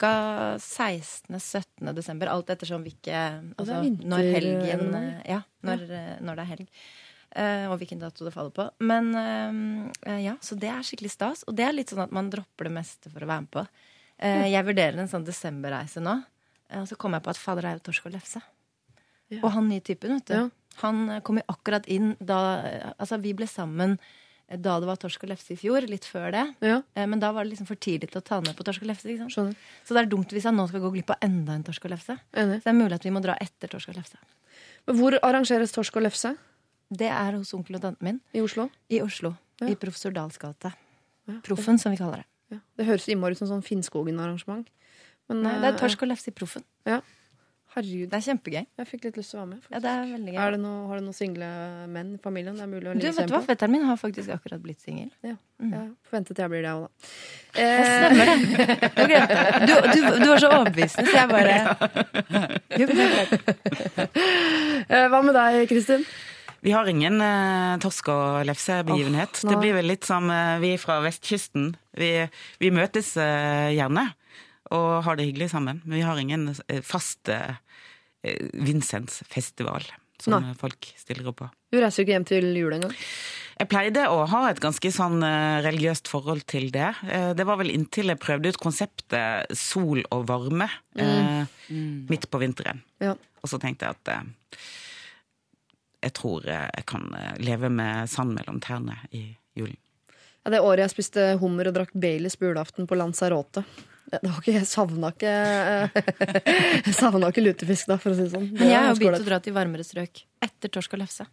ca. 0.00 0.12
16.-17. 0.56 1.90
desember. 1.96 2.30
Alt 2.32 2.52
ettersom 2.54 2.84
hvilke 2.86 3.16
altså, 3.58 3.80
vinter- 3.84 4.08
Når 4.08 4.28
helgen 4.32 4.94
eh, 5.00 5.18
Ja, 5.34 5.42
når, 5.68 5.84
eh, 5.92 6.14
når 6.24 6.38
det 6.38 6.46
er 6.46 6.52
helg. 6.54 6.70
Uh, 7.34 7.66
og 7.72 7.80
hvilken 7.80 7.98
dato 7.98 8.22
det 8.22 8.30
faller 8.30 8.54
på. 8.54 8.68
Men 8.86 9.10
uh, 9.12 10.20
ja, 10.22 10.36
Så 10.40 10.54
det 10.54 10.70
er 10.70 10.86
skikkelig 10.86 11.10
stas. 11.12 11.42
Og 11.50 11.56
det 11.58 11.66
er 11.66 11.74
litt 11.74 11.90
sånn 11.90 12.04
at 12.06 12.14
man 12.14 12.30
dropper 12.30 12.70
det 12.70 12.76
meste 12.76 13.10
for 13.10 13.26
å 13.26 13.28
være 13.28 13.44
med 13.44 13.52
på. 13.52 13.64
Uh, 14.22 14.46
jeg 14.46 14.68
vurderer 14.68 15.00
en 15.02 15.10
sånn 15.10 15.26
desemberreise 15.26 16.02
nå. 16.04 16.20
Og 16.80 16.86
så 16.88 16.96
kom 16.96 17.12
jeg 17.12 17.24
på 17.26 17.32
at 17.34 17.40
fader, 17.40 17.66
det 17.66 17.72
er 17.72 17.80
jo 17.80 17.86
torsk 17.90 18.06
og 18.08 18.14
lefse. 18.14 18.40
Ja. 19.34 19.40
Og 19.42 19.50
han 19.56 19.68
nye 19.68 19.82
typen, 19.84 20.14
vet 20.16 20.30
du. 20.30 20.36
Ja. 20.38 20.44
Han 20.80 21.04
kom 21.26 21.38
jo 21.38 21.44
akkurat 21.52 21.84
inn 21.90 22.14
da 22.18 22.38
Altså, 22.96 23.20
vi 23.22 23.34
ble 23.36 23.46
sammen 23.46 23.98
da 24.48 24.78
det 24.80 24.86
var 24.86 24.96
torsk 25.00 25.22
og 25.24 25.30
lefse 25.30 25.52
i 25.54 25.56
fjor. 25.56 25.86
Litt 25.88 26.04
før 26.04 26.30
det. 26.34 26.44
Ja, 26.60 26.82
Eh, 26.94 27.06
Men 27.06 27.18
da 27.20 27.32
var 27.32 27.44
det 27.44 27.52
liksom 27.54 27.66
for 27.66 27.76
tidlig 27.76 28.10
til 28.10 28.20
å 28.20 28.24
ta 28.24 28.40
ned 28.40 28.54
på 28.56 28.64
torsk 28.64 28.82
og 28.82 28.88
lefse. 28.88 29.08
Så 29.32 29.94
det 29.94 30.02
er 30.02 30.06
dumt 30.10 30.28
hvis 30.30 30.44
jeg 30.44 30.52
nå 30.54 30.68
skal 30.68 30.80
gå 30.80 30.90
glipp 30.92 31.10
av 31.10 31.16
enda 31.22 31.52
en 31.54 31.64
torsk 31.64 31.84
og 31.84 31.90
lefse. 31.90 32.18
Enig. 32.34 32.60
Så 32.60 32.64
det 32.64 32.72
er 32.74 32.78
mulig 32.82 32.92
at 32.94 33.04
vi 33.04 33.10
må 33.10 33.22
dra 33.24 33.34
etter 33.40 33.68
torsk 33.68 33.88
og 33.88 33.96
lefse. 33.96 34.16
Men 34.86 34.96
Hvor 35.00 35.18
arrangeres 35.22 35.72
torsk 35.72 35.96
og 35.96 36.02
lefse? 36.04 36.36
Det 36.92 37.08
er 37.08 37.32
hos 37.32 37.54
onkel 37.54 37.76
og 37.76 37.82
tanten 37.82 38.04
min 38.04 38.20
I 38.34 38.40
Oslo? 38.44 38.68
i 38.90 39.00
Oslo. 39.00 39.34
Ja. 39.60 39.68
I 39.68 39.74
Professor 39.74 40.10
Dahls 40.12 40.36
gate. 40.38 40.74
Ja. 41.26 41.40
Proffen, 41.42 41.78
som 41.78 41.90
vi 41.92 41.96
kaller 41.96 42.20
det. 42.22 42.26
Ja. 42.52 42.58
Det 42.76 42.86
høres 42.86 43.08
innmari 43.08 43.32
ut 43.32 43.38
som 43.38 43.48
sånn 43.48 43.62
Finnskogen-arrangement. 43.64 44.66
Nei, 45.32 45.54
det 45.58 45.64
er 45.70 45.72
eh, 45.72 45.78
torsk 45.80 46.02
og 46.04 46.08
lefse 46.10 46.28
i 46.28 46.34
Proffen. 46.36 46.62
Herregud, 47.74 48.08
Det 48.12 48.18
er 48.20 48.24
kjempegøy. 48.28 48.66
jeg 48.78 48.86
fikk 48.86 49.04
litt 49.08 49.16
lyst 49.18 49.32
til 49.32 49.38
å 49.38 49.42
være 49.42 49.50
med. 49.50 49.64
Ja, 49.72 49.78
det 49.82 49.90
er 49.90 50.04
veldig 50.14 50.32
gøy. 50.34 50.38
Er 50.44 50.50
det 50.54 50.60
noe, 50.62 50.82
har 50.88 51.00
du 51.00 51.04
noen 51.08 51.16
single 51.16 51.48
menn 51.90 52.12
i 52.14 52.18
familien? 52.22 52.54
Det 52.54 52.62
er 52.62 52.70
mulig 52.70 52.86
å 52.86 52.94
Du, 52.94 53.06
vet 53.10 53.26
du 53.26 53.34
hva? 53.34 53.40
Fetteren 53.48 53.72
min 53.74 53.84
har 53.88 53.96
faktisk 53.98 54.30
akkurat 54.36 54.62
blitt 54.62 54.80
singel. 54.84 55.08
Ja. 55.26 55.34
Mm. 55.58 55.72
Jeg 55.74 55.88
forventet 56.10 56.38
jeg 56.44 56.50
blir 56.52 56.62
det, 56.62 56.74
òg, 56.74 56.84
da. 56.84 56.90
Eh, 57.62 57.84
Stemmer 57.90 58.24
det. 58.30 58.36
Det. 59.10 59.20
Du, 59.66 59.74
du, 59.90 59.98
du 60.22 60.28
var 60.30 60.38
så 60.42 60.50
overbevisende, 60.54 61.10
så 61.10 61.16
jeg 61.18 61.28
bare 61.34 61.56
jo, 62.78 62.86
det 62.86 63.04
er 63.04 64.24
eh, 64.88 65.08
hva 65.10 65.20
med 65.24 65.34
deg, 65.36 65.64
Kristin? 65.70 66.04
Vi 66.64 66.72
har 66.72 66.88
ingen 66.88 67.20
eh, 67.20 67.74
torsk- 67.82 68.08
og 68.08 68.46
lefsebegivenhet. 68.48 69.42
Oh, 69.44 69.50
det 69.52 69.58
blir 69.60 69.74
vel 69.76 69.90
litt 69.90 70.06
som 70.08 70.30
eh, 70.32 70.56
vi 70.62 70.74
fra 70.80 71.00
vestkysten. 71.04 71.74
Vi, 72.00 72.12
vi 72.62 72.70
møtes 72.72 73.12
eh, 73.20 73.74
gjerne 73.76 74.06
og 74.72 75.02
har 75.04 75.18
det 75.20 75.26
hyggelig 75.28 75.50
sammen. 75.52 75.82
Men 75.84 75.98
vi 76.00 76.04
har 76.06 76.16
ingen 76.22 76.46
eh, 76.72 76.80
fast 76.80 77.28
eh, 77.28 77.58
Vincents 78.54 79.22
festival 79.30 79.86
som 80.22 80.36
Nei. 80.36 80.50
eh, 80.50 80.58
folk 80.58 80.92
stiller 80.96 81.28
opp 81.30 81.42
på. 81.42 81.48
Du 81.72 81.80
reiser 81.80 82.02
jo 82.02 82.06
ikke 82.06 82.14
hjem 82.16 82.28
til 82.28 82.46
jul 82.56 82.76
engang. 82.76 82.94
Jeg 83.54 83.70
pleide 83.70 84.04
å 84.10 84.24
ha 84.30 84.40
et 84.50 84.60
ganske 84.62 84.90
sånn 84.94 85.22
eh, 85.26 85.60
religiøst 85.66 86.10
forhold 86.10 86.46
til 86.50 86.70
det. 86.74 86.92
Eh, 87.06 87.32
Det 87.38 87.46
var 87.46 87.60
vel 87.60 87.72
inntil 87.74 88.12
jeg 88.12 88.22
prøvde 88.22 88.54
ut 88.54 88.62
konseptet 88.62 89.52
sol 89.58 90.02
og 90.10 90.26
varme 90.30 90.68
mm. 90.98 92.08
midt 92.10 92.30
på 92.30 92.40
vinteren. 92.42 92.82
Ja. 93.02 93.14
Og 93.42 93.50
så 93.50 93.60
tenkte 93.62 93.86
jeg 93.86 93.98
at 93.98 94.12
eh, 94.14 94.58
jeg 96.04 96.14
tror 96.18 96.46
eh, 96.48 96.68
jeg 96.78 96.86
kan 96.90 97.08
eh, 97.16 97.32
leve 97.44 97.70
med 97.72 98.10
sand 98.10 98.34
mellom 98.36 98.60
tærne 98.64 98.98
i 99.12 99.26
julen. 99.58 99.78
Ja, 100.44 100.52
det 100.52 100.60
året 100.60 100.84
jeg 100.84 100.92
spiste 100.92 101.22
hummer 101.40 101.70
og 101.70 101.76
drakk 101.78 101.94
Baileys 101.96 102.36
på 102.36 102.50
julaften 102.50 102.88
på 102.88 102.98
Lanzarote. 103.00 103.62
Det 104.10 104.20
var 104.22 104.40
ikke, 104.42 104.52
Jeg 104.52 104.66
savna 104.68 105.10
ikke 105.14 105.30
Jeg 106.86 106.94
savna 106.94 107.30
ikke 107.32 107.44
lutefisk 107.46 107.88
da, 107.90 107.96
for 108.00 108.12
å 108.12 108.18
si 108.18 108.26
det 108.26 108.34
sånn. 108.34 108.50
Det 108.52 108.60
Men 108.60 108.68
jeg 108.70 108.82
har 108.82 108.92
jo 108.92 109.00
begynt 109.00 109.22
å 109.24 109.30
dra 109.30 109.40
til 109.42 109.56
varmere 109.56 109.86
strøk 109.86 110.24
etter 110.44 110.68
torsk 110.76 110.92
og 110.98 111.02
lefse. 111.04 111.26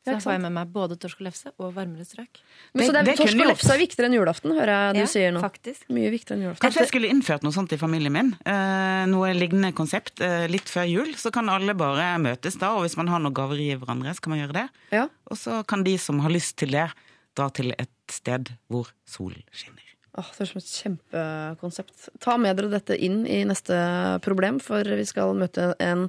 Så 0.00 0.14
da 0.14 0.20
får 0.24 0.32
jeg 0.32 0.40
med 0.46 0.52
meg 0.56 0.70
både 0.72 0.96
torsk 0.96 1.18
og 1.20 1.26
lefse 1.26 1.50
og 1.60 1.74
varmere 1.76 2.06
strøk. 2.08 2.38
Men 2.72 2.86
så 2.88 2.92
Det- 2.96 3.02
det 3.04 3.16
Torsk 3.18 3.36
og 3.36 3.50
lefse 3.50 3.68
er 3.74 3.78
viktigere 3.82 4.08
enn 4.08 4.16
julaften, 4.16 4.54
hører 4.56 4.72
jeg 4.72 4.94
du 4.96 5.00
Ja, 5.00 5.06
sier 5.12 5.30
nå. 5.36 5.42
Faktisk. 5.44 5.82
Mye 5.92 6.08
viktigere 6.10 6.38
enn 6.38 6.44
julaften. 6.46 6.62
Kanskje 6.64 6.80
jeg 6.80 6.88
skulle 6.88 7.10
innført 7.12 7.42
noe 7.44 7.52
sånt 7.52 7.74
i 7.76 7.76
familien 7.76 8.10
min. 8.16 8.30
Eh, 8.48 9.04
noe 9.12 9.34
lignende 9.36 9.74
konsept 9.76 10.22
eh, 10.24 10.46
litt 10.48 10.64
før 10.72 10.88
jul. 10.88 11.12
Så 11.20 11.30
kan 11.30 11.46
alle 11.52 11.74
bare 11.76 12.16
møtes 12.18 12.56
da, 12.58 12.72
og 12.78 12.86
hvis 12.88 12.96
man 12.96 13.08
har 13.12 13.20
noen 13.20 13.34
gaver 13.36 13.60
i 13.60 13.76
hverandre, 13.76 14.14
så 14.16 14.22
kan 14.24 14.32
man 14.32 14.40
gjøre 14.40 14.56
det. 14.56 14.68
Ja. 14.90 15.04
Og 15.30 15.36
så 15.36 15.60
kan 15.68 15.84
de 15.84 15.98
som 15.98 16.18
har 16.24 16.30
lyst 16.32 16.56
til 16.56 16.70
det, 16.72 16.88
dra 17.36 17.50
til 17.50 17.74
et 17.78 17.92
sted 18.08 18.48
hvor 18.72 18.88
solen 19.06 19.44
skinner. 19.52 19.84
Åh, 20.18 20.30
det 20.34 20.42
er 20.42 20.50
som 20.50 20.58
et 20.58 20.74
kjempekonsept. 20.74 22.08
Ta 22.22 22.34
med 22.40 22.58
dere 22.58 22.72
dette 22.72 22.96
inn 22.98 23.22
i 23.30 23.44
neste 23.46 23.76
problem, 24.24 24.58
for 24.62 24.82
vi 24.82 25.06
skal 25.06 25.36
møte 25.38 25.70
en 25.78 26.08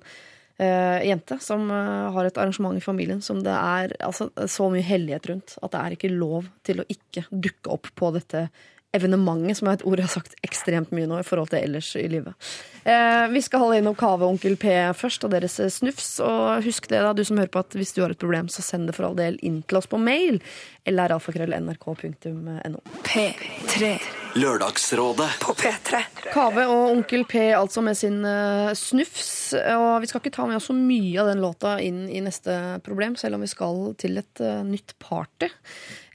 eh, 0.57 1.05
jente 1.05 1.37
som 1.43 1.67
eh, 1.69 2.09
har 2.15 2.27
et 2.27 2.39
arrangement 2.41 2.77
i 2.77 2.83
familien 2.83 3.21
som 3.21 3.43
det 3.45 3.53
er 3.53 3.95
altså, 4.01 4.31
så 4.49 4.71
mye 4.73 4.85
hellighet 4.85 5.29
rundt 5.29 5.57
at 5.61 5.73
det 5.73 5.81
er 5.81 5.97
ikke 5.97 6.13
lov 6.13 6.49
til 6.67 6.81
å 6.81 6.87
ikke 6.89 7.27
dukke 7.29 7.75
opp 7.77 7.91
på 7.97 8.13
dette 8.17 8.47
evenementet, 8.95 9.57
som 9.59 9.69
er 9.69 9.79
et 9.79 9.85
ord 9.87 9.99
jeg 9.99 10.09
har 10.09 10.15
sagt 10.17 10.35
ekstremt 10.45 10.91
mye 10.95 11.07
nå 11.07 11.21
i 11.21 11.27
forhold 11.27 11.51
til 11.53 11.63
ellers 11.63 11.93
i 11.99 12.07
livet. 12.11 12.51
Eh, 12.83 13.27
vi 13.29 13.41
skal 13.45 13.61
holde 13.61 13.77
innom 13.77 13.95
Kave 13.95 14.25
og 14.25 14.33
Onkel 14.33 14.57
P 14.59 14.71
først, 14.97 15.23
og 15.27 15.31
deres 15.35 15.59
eh, 15.61 15.69
snufs. 15.71 16.15
Og 16.25 16.65
husk 16.65 16.89
det, 16.89 16.99
da, 17.05 17.13
du 17.13 17.23
som 17.27 17.39
hører 17.39 17.51
på, 17.53 17.61
at 17.61 17.77
hvis 17.77 17.93
du 17.95 18.01
har 18.03 18.13
et 18.13 18.21
problem, 18.21 18.49
så 18.51 18.65
send 18.65 18.89
det 18.89 18.97
for 18.97 19.07
all 19.07 19.17
del 19.19 19.37
inn 19.45 19.61
til 19.69 19.79
oss 19.79 19.89
på 19.91 20.01
mail. 20.01 20.41
Eller 20.89 21.13
alfakrøll.nrk.no. 21.13 22.81
P3. 23.05 23.93
Lørdagsrådet. 24.41 25.29
På 25.43 25.53
P3. 25.59 26.01
Kave 26.33 26.65
og 26.71 26.95
Onkel 26.95 27.25
P 27.29 27.51
altså 27.53 27.83
med 27.85 27.99
sin 27.99 28.23
uh, 28.25 28.71
snufs. 28.77 29.53
Og 29.53 30.01
vi 30.01 30.09
skal 30.09 30.23
ikke 30.23 30.33
ta 30.33 30.47
med 30.49 30.57
oss 30.57 30.71
så 30.71 30.75
mye 30.75 31.21
av 31.21 31.29
den 31.29 31.43
låta 31.43 31.77
inn 31.83 32.07
i 32.09 32.23
neste 32.23 32.79
problem, 32.85 33.15
selv 33.19 33.37
om 33.37 33.45
vi 33.45 33.51
skal 33.51 33.91
til 34.01 34.23
et 34.23 34.41
uh, 34.41 34.63
nytt 34.65 34.97
party. 35.03 35.51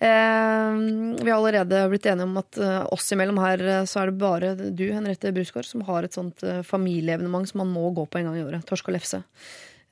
Eh, 0.01 0.73
vi 1.25 1.31
har 1.31 1.39
allerede 1.39 1.89
blitt 1.89 2.07
enige 2.07 2.27
om 2.29 2.37
at 2.37 2.59
eh, 2.61 2.83
oss 2.93 3.09
imellom 3.15 3.39
her 3.41 3.63
eh, 3.65 3.85
så 3.89 4.03
er 4.03 4.11
det 4.11 4.21
bare 4.21 4.51
du, 4.57 4.85
Henriette 4.93 5.33
Brusgaard, 5.33 5.65
som 5.65 5.87
har 5.89 6.05
et 6.05 6.17
sånt 6.17 6.45
familieevenement 6.69 7.49
som 7.49 7.63
man 7.65 7.73
må 7.73 7.89
gå 7.97 8.05
på 8.05 8.21
en 8.21 8.29
gang 8.29 8.37
i 8.37 8.45
året. 8.45 8.67
Torsk 8.69 8.91
og 8.91 8.99
lefse. 8.99 9.23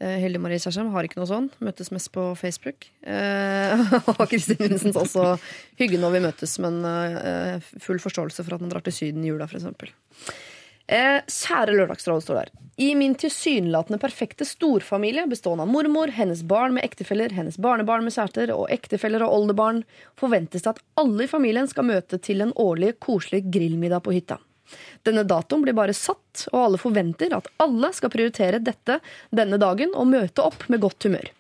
Hilde 0.05 0.41
Marie 0.43 0.59
Kjersheim 0.61 0.91
har 0.93 1.07
ikke 1.07 1.21
noe 1.21 1.29
sånn. 1.31 1.47
Møtes 1.65 1.89
mest 1.95 2.11
på 2.13 2.23
Facebook. 2.37 2.89
Og 4.11 4.25
Kristin 4.29 4.59
Vinsens 4.59 4.99
også 5.01 5.37
hygge 5.79 6.01
når 6.03 6.17
vi 6.17 6.23
møtes, 6.27 6.57
men 6.61 6.83
full 7.81 8.03
forståelse 8.03 8.43
for 8.43 8.59
at 8.59 8.65
man 8.65 8.75
drar 8.75 8.85
til 8.85 8.97
Syden 8.99 9.23
i 9.25 9.31
jula, 9.31 9.47
f.eks. 9.47 9.71
Eh, 10.87 11.21
kjære 11.25 11.75
Lørdagsrådet 11.79 12.27
står 12.27 12.41
der. 12.43 12.53
I 12.77 12.91
min 12.99 13.15
tilsynelatende 13.15 14.01
perfekte 14.03 14.45
storfamilie 14.45 15.29
bestående 15.31 15.63
av 15.63 15.71
mormor, 15.71 16.11
hennes 16.11 16.43
barn 16.43 16.75
med 16.75 16.85
ektefeller, 16.85 17.31
hennes 17.33 17.57
barnebarn 17.57 18.03
med 18.05 18.13
kjærester 18.17 18.51
og 18.53 18.67
ektefeller 18.75 19.23
og 19.23 19.37
oldebarn, 19.37 19.85
forventes 20.19 20.67
det 20.67 20.73
at 20.75 20.83
alle 21.01 21.25
i 21.25 21.31
familien 21.31 21.71
skal 21.71 21.87
møte 21.89 22.19
til 22.19 22.43
en 22.43 22.53
årlig 22.59 22.97
koselig 22.99 23.45
grillmiddag 23.55 24.03
på 24.05 24.17
hytta. 24.17 24.41
Denne 25.07 25.23
datoen 25.29 25.63
blir 25.63 25.77
bare 25.77 25.95
satt, 25.95 26.49
og 26.51 26.59
alle 26.65 26.83
forventer 26.83 27.37
at 27.37 27.49
alle 27.63 27.93
skal 27.95 28.11
prioritere 28.11 28.59
dette 28.65 28.99
denne 29.31 29.61
dagen 29.63 29.95
og 29.95 30.11
møte 30.11 30.43
opp 30.43 30.67
med 30.73 30.83
godt 30.83 31.07
humør. 31.07 31.31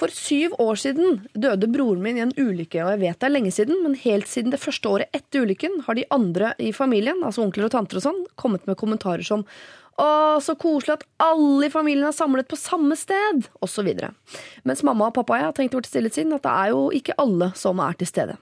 For 0.00 0.12
syv 0.16 0.54
år 0.62 0.78
siden 0.80 1.18
døde 1.36 1.68
broren 1.68 2.00
min 2.00 2.16
i 2.16 2.22
en 2.24 2.32
ulykke, 2.38 2.80
og 2.80 2.94
jeg 2.94 3.00
vet 3.02 3.18
det 3.20 3.26
er 3.28 3.34
lenge 3.34 3.52
siden, 3.52 3.82
men 3.84 3.98
helt 4.00 4.30
siden 4.30 4.54
det 4.54 4.62
første 4.62 4.88
året 4.88 5.16
etter 5.16 5.44
ulykken 5.44 5.82
har 5.84 5.98
de 5.98 6.06
andre 6.14 6.54
i 6.56 6.70
familien, 6.72 7.20
altså 7.20 7.44
onkler 7.44 7.68
og 7.68 7.74
tanter 7.74 8.00
og 8.00 8.06
sånn, 8.06 8.22
kommet 8.40 8.64
med 8.70 8.78
kommentarer 8.80 9.26
som 9.26 9.44
å, 10.00 10.08
så 10.40 10.54
koselig 10.56 10.94
at 10.96 11.06
alle 11.20 11.68
i 11.68 11.72
familien 11.72 12.08
er 12.08 12.16
samlet 12.16 12.48
på 12.48 12.56
samme 12.56 12.96
sted, 12.96 13.44
osv. 13.60 13.90
Mens 14.64 14.84
mamma 14.86 15.10
og 15.10 15.16
pappa 15.18 15.36
og 15.36 15.42
jeg 15.42 15.48
har 15.50 15.56
tenkt 15.58 15.76
vårt 15.76 15.90
stille 15.90 16.12
sinn 16.14 16.32
at 16.32 16.46
det 16.46 16.54
er 16.54 16.72
jo 16.72 16.86
ikke 16.96 17.18
alle 17.20 17.50
som 17.58 17.82
er 17.84 18.00
til 18.00 18.08
stede. 18.08 18.38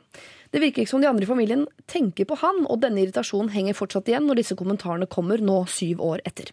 Det 0.50 0.62
virker 0.62 0.82
ikke 0.82 0.92
som 0.94 1.02
de 1.02 1.08
andre 1.10 1.26
i 1.26 1.28
familien 1.28 1.66
tenker 1.90 2.28
på 2.28 2.38
han, 2.40 2.62
og 2.66 2.80
denne 2.80 3.02
irritasjonen 3.02 3.52
henger 3.52 3.76
fortsatt 3.76 4.08
igjen 4.08 4.24
når 4.28 4.40
disse 4.40 4.56
kommentarene 4.58 5.08
kommer 5.10 5.42
nå 5.44 5.60
syv 5.68 6.00
år 6.04 6.22
etter. 6.28 6.52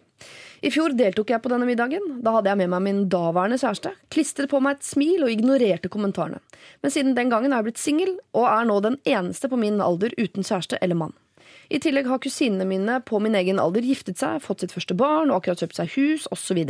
I 0.64 0.72
fjor 0.72 0.96
deltok 0.96 1.30
jeg 1.32 1.42
på 1.44 1.52
denne 1.52 1.68
middagen. 1.68 2.20
Da 2.24 2.32
hadde 2.36 2.50
jeg 2.50 2.60
med 2.62 2.72
meg 2.72 2.84
min 2.84 3.02
daværende 3.12 3.58
kjæreste. 3.60 3.92
Klistret 4.12 4.52
på 4.52 4.60
meg 4.64 4.78
et 4.78 4.88
smil 4.88 5.24
og 5.26 5.32
ignorerte 5.32 5.92
kommentarene. 5.92 6.40
Men 6.82 6.92
siden 6.92 7.16
den 7.16 7.32
gangen 7.32 7.52
er 7.52 7.60
jeg 7.60 7.70
blitt 7.70 7.82
singel, 7.82 8.16
og 8.36 8.48
er 8.48 8.68
nå 8.68 8.80
den 8.84 8.98
eneste 9.04 9.52
på 9.52 9.60
min 9.60 9.80
alder 9.84 10.16
uten 10.16 10.46
kjæreste 10.46 10.80
eller 10.82 10.98
mann. 11.04 11.16
I 11.68 11.80
tillegg 11.82 12.06
har 12.06 12.20
kusinene 12.22 12.66
mine 12.68 13.00
på 13.06 13.18
min 13.22 13.34
egen 13.38 13.58
alder 13.62 13.84
giftet 13.86 14.20
seg, 14.20 14.38
fått 14.44 14.62
sitt 14.62 14.74
første 14.74 14.94
barn 14.98 15.32
og 15.32 15.40
akkurat 15.40 15.64
kjøpt 15.64 15.78
seg 15.78 15.92
hus 15.96 16.26
osv. 16.34 16.60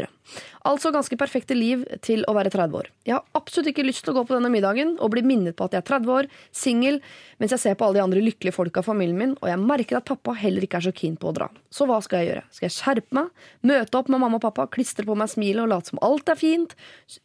Altså 0.66 0.90
ganske 0.94 1.18
perfekte 1.20 1.56
liv 1.56 1.84
til 2.04 2.24
å 2.26 2.34
være 2.36 2.50
30 2.54 2.78
år. 2.80 2.88
Jeg 3.06 3.16
har 3.18 3.38
absolutt 3.38 3.70
ikke 3.70 3.84
lyst 3.86 4.04
til 4.06 4.14
å 4.14 4.18
gå 4.18 4.24
på 4.28 4.36
denne 4.36 4.50
middagen 4.52 4.94
og 4.96 5.12
bli 5.12 5.22
minnet 5.26 5.56
på 5.58 5.66
at 5.68 5.76
jeg 5.76 5.84
er 5.84 5.88
30 5.92 6.14
år, 6.16 6.30
singel, 6.54 7.00
mens 7.42 7.54
jeg 7.54 7.62
ser 7.62 7.76
på 7.78 7.86
alle 7.86 8.00
de 8.00 8.04
andre 8.06 8.24
lykkelige 8.24 8.56
folka 8.56 8.82
i 8.82 8.88
familien 8.88 9.20
min, 9.20 9.36
og 9.42 9.50
jeg 9.50 9.62
merker 9.62 10.00
at 10.00 10.08
pappa 10.08 10.34
heller 10.38 10.64
ikke 10.66 10.80
er 10.80 10.88
så 10.88 10.94
keen 10.96 11.18
på 11.20 11.30
å 11.30 11.36
dra. 11.36 11.50
Så 11.70 11.86
hva 11.88 12.00
skal 12.04 12.22
jeg 12.22 12.32
gjøre? 12.32 12.44
Skal 12.56 12.68
jeg 12.68 12.76
skjerpe 12.78 13.18
meg, 13.20 13.46
møte 13.68 14.00
opp 14.00 14.10
med 14.12 14.22
mamma 14.22 14.40
og 14.40 14.46
pappa, 14.48 14.66
klistre 14.72 15.06
på 15.06 15.16
meg 15.18 15.30
smilet 15.30 15.64
og 15.66 15.72
late 15.74 15.92
som 15.92 16.02
alt 16.06 16.32
er 16.32 16.40
fint, 16.40 16.74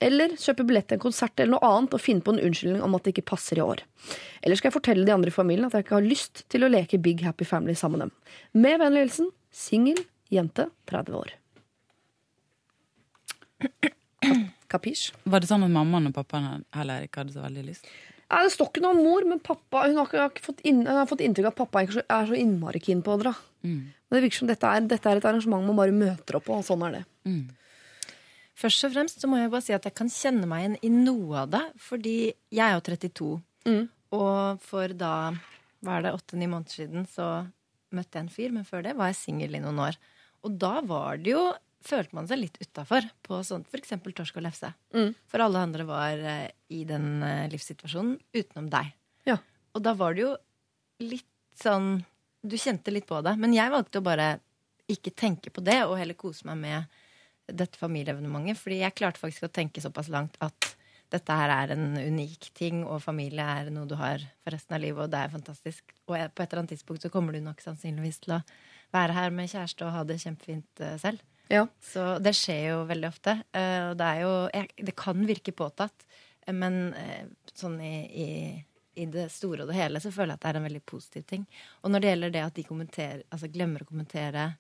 eller 0.03 0.36
kjøpe 0.36 0.67
billett 0.67 0.91
til 0.91 0.99
en 0.99 1.05
konsert 1.07 1.39
eller 1.39 1.55
noe 1.55 1.71
annet 1.71 1.95
og 1.97 2.03
finne 2.03 2.25
på 2.25 2.36
en 2.36 2.43
unnskyldning 2.43 2.84
om 2.86 2.97
at 2.97 3.07
det 3.07 3.15
ikke 3.15 3.29
passer 3.34 3.62
i 3.62 3.65
år? 3.65 3.86
Eller 4.41 4.57
skal 4.57 4.71
jeg 4.71 4.77
fortelle 4.79 5.05
de 5.05 5.13
andre 5.13 5.29
i 5.29 5.36
familien 5.36 5.67
at 5.67 5.75
jeg 5.77 5.86
ikke 5.86 5.99
har 5.99 6.05
lyst 6.05 6.43
til 6.51 6.65
å 6.65 6.71
leke 6.71 6.99
Big 7.01 7.21
Happy 7.25 7.45
Family 7.45 7.61
sammen 7.80 8.00
med 8.00 8.10
dem? 8.10 8.15
Med 8.63 8.80
vennlig 8.82 9.06
hilsen 9.06 9.30
singel 9.52 10.00
jente 10.32 10.69
30 10.89 11.17
år. 11.19 11.34
Kapisj? 14.71 15.12
Var 15.28 15.43
det 15.43 15.50
sånn 15.50 15.65
at 15.67 15.74
mammaen 15.74 16.10
og 16.10 16.15
pappaen 16.15 16.63
heller 16.76 17.06
ikke 17.06 17.24
hadde 17.24 17.36
så 17.36 17.43
veldig 17.43 17.65
lyst? 17.67 17.88
Ja, 18.32 18.43
Det 18.45 18.54
står 18.54 18.69
ikke 18.71 18.84
noe 18.86 18.95
om 18.95 19.02
mor, 19.04 19.26
men 19.28 19.41
pappa, 19.43 19.84
hun 19.89 19.97
har, 20.00 20.08
ikke, 20.08 20.19
har 20.21 20.30
ikke 20.32 20.45
fått, 20.45 20.62
inn, 20.63 20.86
hun 20.88 21.00
har 21.02 21.10
fått 21.10 21.24
inntrykk 21.26 21.50
av 21.50 21.52
at 21.52 21.62
pappa 21.65 21.82
ikke 21.84 22.04
er 22.06 22.30
så, 22.30 22.38
innmari 22.39 22.80
keen 22.84 23.02
på 23.04 23.12
å 23.12 23.19
dra. 23.19 23.34
Men 23.62 24.15
det 24.15 24.21
virker 24.24 24.39
som 24.39 24.47
dette 24.50 24.69
er, 24.69 24.86
dette 24.88 25.10
er 25.12 25.19
et 25.19 25.28
arrangement 25.28 25.67
man 25.67 25.78
bare 25.78 25.95
møter 25.95 26.38
opp 26.39 26.47
på, 26.47 26.56
og 26.56 26.63
sånn 26.63 26.86
er 26.88 27.02
det. 27.02 27.04
Først 28.62 28.88
og 28.88 28.93
fremst 28.93 29.19
så 29.19 29.28
må 29.28 29.39
jeg 29.41 29.52
bare 29.52 29.65
si 29.65 29.76
at 29.76 29.88
jeg 29.88 29.97
kan 29.97 30.12
kjenne 30.12 30.47
meg 30.47 30.63
igjen 30.63 30.80
i 30.86 30.91
noe 30.93 31.43
av 31.43 31.52
det. 31.52 31.63
Fordi 31.82 32.15
jeg 32.30 32.62
er 32.62 32.76
jo 32.78 32.84
32. 32.88 33.30
Mm. 33.67 33.84
Og 34.15 34.63
for 34.63 34.95
da 34.95 35.13
hva 35.81 35.97
er 35.97 36.05
det, 36.05 36.13
åtte-ni 36.17 36.47
måneder 36.49 36.77
siden 36.81 37.07
så 37.09 37.27
møtte 37.95 38.17
jeg 38.17 38.25
en 38.25 38.33
fyr, 38.33 38.53
men 38.55 38.67
før 38.67 38.85
det 38.85 38.95
var 38.97 39.11
jeg 39.11 39.19
singel 39.19 39.57
i 39.57 39.61
noen 39.63 39.81
år. 39.83 39.97
Og 40.45 40.55
da 40.61 40.79
var 40.85 41.21
det 41.21 41.35
jo 41.35 41.43
Følte 41.81 42.13
man 42.13 42.27
seg 42.29 42.37
litt 42.37 42.59
utafor 42.61 43.07
på 43.25 43.39
sånt 43.41 43.71
eksempel 43.73 44.13
torsk 44.13 44.35
og 44.37 44.43
lefse. 44.45 44.67
Mm. 44.93 45.15
For 45.25 45.41
alle 45.41 45.63
andre 45.65 45.85
var 45.89 46.19
eh, 46.29 46.51
i 46.77 46.83
den 46.85 47.23
eh, 47.25 47.47
livssituasjonen 47.49 48.19
utenom 48.37 48.67
deg. 48.69 48.91
Ja. 49.25 49.39
Og 49.73 49.81
da 49.81 49.95
var 49.97 50.13
det 50.13 50.21
jo 50.21 50.35
litt 51.01 51.25
sånn 51.57 52.03
Du 52.45 52.53
kjente 52.53 52.93
litt 52.93 53.07
på 53.09 53.23
det. 53.25 53.33
Men 53.41 53.55
jeg 53.57 53.73
valgte 53.73 53.97
å 53.97 54.05
bare 54.05 54.27
ikke 54.89 55.09
tenke 55.17 55.49
på 55.49 55.61
det, 55.65 55.79
og 55.87 55.97
heller 55.97 56.17
kose 56.17 56.45
meg 56.49 56.61
med 56.61 57.01
dette 57.49 57.81
familieevenementet. 57.81 58.61
Fordi 58.61 58.83
jeg 58.83 58.97
klarte 59.01 59.21
faktisk 59.21 59.49
å 59.49 59.53
tenke 59.53 59.81
såpass 59.81 60.13
langt 60.13 60.37
at 60.41 60.71
dette 61.12 61.36
her 61.36 61.52
er 61.52 61.74
en 61.76 61.89
unik 62.00 62.52
ting, 62.56 62.84
og 62.88 63.02
familie 63.04 63.43
er 63.43 63.71
noe 63.74 63.88
du 63.89 63.97
har 64.00 64.24
for 64.43 64.56
resten 64.56 64.78
av 64.78 64.82
livet, 64.84 65.04
og 65.04 65.12
det 65.12 65.19
er 65.19 65.34
fantastisk. 65.34 65.91
Og 66.08 66.15
på 66.15 66.43
et 66.43 66.47
eller 66.47 66.62
annet 66.62 66.74
tidspunkt 66.76 67.04
så 67.04 67.12
kommer 67.12 67.36
du 67.36 67.41
nok 67.43 67.60
sannsynligvis 67.63 68.21
til 68.24 68.38
å 68.38 68.41
være 68.95 69.15
her 69.17 69.36
med 69.36 69.52
kjæreste 69.52 69.86
og 69.88 69.93
ha 69.95 70.06
det 70.08 70.19
kjempefint 70.24 70.84
eh, 70.84 70.97
selv. 71.02 71.21
Ja. 71.52 71.65
Så 71.84 72.15
det 72.24 72.32
skjer 72.39 72.62
jo 72.69 72.82
veldig 72.88 73.10
ofte. 73.12 73.38
eh, 73.52 73.89
Og 73.89 73.97
det 74.00 74.08
er 74.08 74.21
jo 74.24 74.34
Det 74.88 74.95
kan 74.95 75.26
virke 75.28 75.52
påtatt, 75.52 76.08
eh, 76.47 76.56
men 76.56 76.93
sånn 77.52 77.78
i, 77.84 77.95
i, 78.08 78.30
i 79.04 79.06
det 79.12 79.28
store 79.32 79.65
og 79.65 79.71
det 79.71 79.80
hele 79.80 80.00
så 80.00 80.12
føler 80.15 80.34
jeg 80.34 80.39
at 80.39 80.43
det 80.45 80.52
er 80.54 80.60
en 80.62 80.69
veldig 80.69 80.86
positiv 80.88 81.28
ting. 81.28 81.47
Og 81.84 81.91
når 81.91 82.00
det 82.04 82.13
gjelder 82.13 82.36
det 82.36 82.45
at 82.47 82.56
de 82.56 83.24
altså 83.30 83.52
glemmer 83.52 83.84
å 83.84 83.89
kommentere 83.91 84.54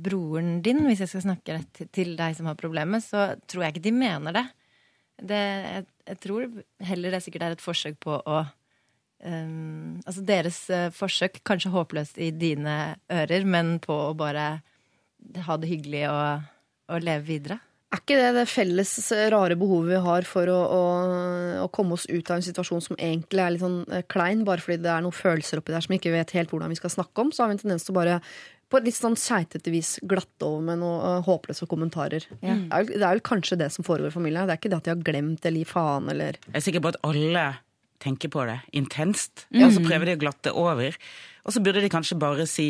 broren 0.00 0.62
din, 0.62 0.84
hvis 0.86 1.02
jeg 1.02 1.10
skal 1.10 1.24
snakke 1.26 1.56
til 1.92 2.14
deg 2.16 2.36
som 2.38 2.46
har 2.46 2.56
problemet, 2.56 3.02
så 3.04 3.34
tror 3.50 3.66
jeg 3.66 3.74
ikke 3.74 3.88
de 3.88 3.92
mener 3.98 4.32
det. 4.32 4.44
Det 5.22 5.40
jeg, 5.40 5.86
jeg 6.10 6.20
tror 6.24 6.46
heller 6.88 7.14
det 7.14 7.22
sikkert 7.24 7.46
er 7.46 7.56
et 7.56 7.64
forsøk 7.64 7.98
på 8.02 8.16
å 8.18 8.40
um, 9.24 10.00
Altså 10.04 10.24
deres 10.26 10.58
eh, 10.74 10.88
forsøk, 10.94 11.42
kanskje 11.46 11.74
håpløst 11.74 12.18
i 12.22 12.32
dine 12.34 12.96
ører, 13.12 13.46
men 13.46 13.78
på 13.84 13.94
å 14.10 14.16
bare 14.18 14.48
ha 15.46 15.56
det 15.60 15.70
hyggelig 15.70 16.02
og, 16.10 16.50
og 16.92 17.06
leve 17.06 17.24
videre. 17.28 17.60
Er 17.94 18.00
ikke 18.02 18.16
det 18.18 18.30
det 18.34 18.48
felles 18.50 18.90
rare 19.30 19.54
behovet 19.58 19.92
vi 19.92 19.98
har 20.02 20.26
for 20.26 20.50
å, 20.50 20.56
å, 20.76 20.82
å 21.62 21.68
komme 21.72 21.94
oss 21.94 22.08
ut 22.10 22.26
av 22.26 22.40
en 22.40 22.44
situasjon 22.44 22.82
som 22.82 22.98
egentlig 22.98 23.44
er 23.44 23.54
litt 23.54 23.62
sånn 23.62 23.84
eh, 23.86 24.02
klein, 24.10 24.42
bare 24.48 24.64
fordi 24.64 24.82
det 24.82 24.90
er 24.90 25.04
noen 25.04 25.14
følelser 25.14 25.62
oppi 25.62 25.74
der 25.74 25.84
som 25.84 25.94
vi 25.94 26.00
ikke 26.00 26.16
vet 26.16 26.34
helt 26.34 26.50
hvordan 26.50 26.74
vi 26.74 26.80
skal 26.80 26.92
snakke 26.96 27.22
om, 27.22 27.30
så 27.30 27.44
har 27.44 27.52
vi 27.52 27.58
en 27.58 27.62
tendens 27.62 27.86
til 27.86 27.94
å 27.94 28.00
bare 28.00 28.18
på 28.74 28.80
et 28.82 28.88
litt 28.90 28.98
sånn 28.98 29.14
keitete 29.18 29.70
vis 29.72 29.94
glatte 30.02 30.44
over 30.48 30.64
med 30.66 30.80
noen 30.82 30.98
uh, 31.20 31.24
håpløse 31.26 31.68
kommentarer. 31.70 32.26
Det, 32.40 32.50
er, 32.50 32.64
vel- 32.74 32.90
det 32.98 33.02
er 33.06 33.12
vel 33.14 33.22
kanskje 33.30 33.58
det 33.62 33.70
som 33.74 33.86
foregår 33.86 34.10
i 34.10 34.16
familien. 34.16 34.48
Det 34.50 34.56
er 34.56 34.60
ikke 34.60 34.72
det 34.74 34.80
at 34.82 34.88
de 34.88 34.92
har 34.96 35.04
glemt 35.06 35.46
eller 35.46 35.62
gir 35.62 35.70
faen 35.70 36.10
eller 36.12 36.40
Jeg 36.48 36.58
er 36.58 36.66
sikker 36.66 36.82
på 36.84 36.90
at 36.94 36.98
alle 37.06 37.44
tenker 38.04 38.28
på 38.34 38.42
det 38.50 38.58
intenst, 38.76 39.46
og 39.54 39.70
så 39.72 39.80
prøver 39.86 40.10
de 40.10 40.16
å 40.18 40.20
glatte 40.26 40.50
over. 40.60 40.98
Og 41.46 41.54
så 41.54 41.62
burde 41.64 41.80
de 41.80 41.88
kanskje 41.94 42.18
bare 42.20 42.44
si 42.50 42.66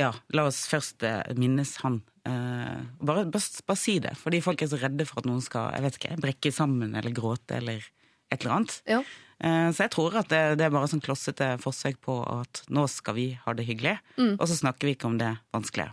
ja, 0.00 0.08
la 0.32 0.46
oss 0.48 0.62
først 0.70 1.04
eh, 1.06 1.20
minnes 1.38 1.74
han. 1.82 1.98
Uh, 2.26 2.86
bare, 3.02 3.24
bare, 3.34 3.42
bare 3.66 3.78
si 3.78 3.96
det, 4.02 4.14
fordi 4.18 4.40
folk 4.44 4.62
er 4.64 4.70
så 4.70 4.78
redde 4.80 5.04
for 5.08 5.20
at 5.20 5.26
noen 5.28 5.42
skal 5.44 5.72
jeg 5.74 5.84
vet 5.84 5.98
ikke, 5.98 6.16
brekke 6.22 6.52
sammen 6.54 6.94
eller 6.98 7.12
gråte 7.14 7.58
eller 7.58 7.82
et 8.32 8.38
eller 8.44 8.54
annet. 8.56 8.76
Ja. 8.88 9.02
Eh, 9.42 9.68
så 9.74 9.86
jeg 9.86 9.92
tror 9.94 10.14
at 10.20 10.30
det, 10.30 10.42
det 10.60 10.66
er 10.66 10.74
bare 10.74 10.90
sånn 10.90 11.02
klossete 11.02 11.56
forsøk 11.62 11.98
på 12.04 12.20
at 12.30 12.62
nå 12.70 12.86
skal 12.90 13.18
vi 13.18 13.26
ha 13.42 13.56
det 13.58 13.66
hyggelig, 13.66 13.96
og 14.38 14.46
så 14.46 14.58
snakker 14.58 14.88
vi 14.88 14.96
ikke 14.96 15.10
om 15.10 15.18
det 15.20 15.34
vanskelige. 15.54 15.92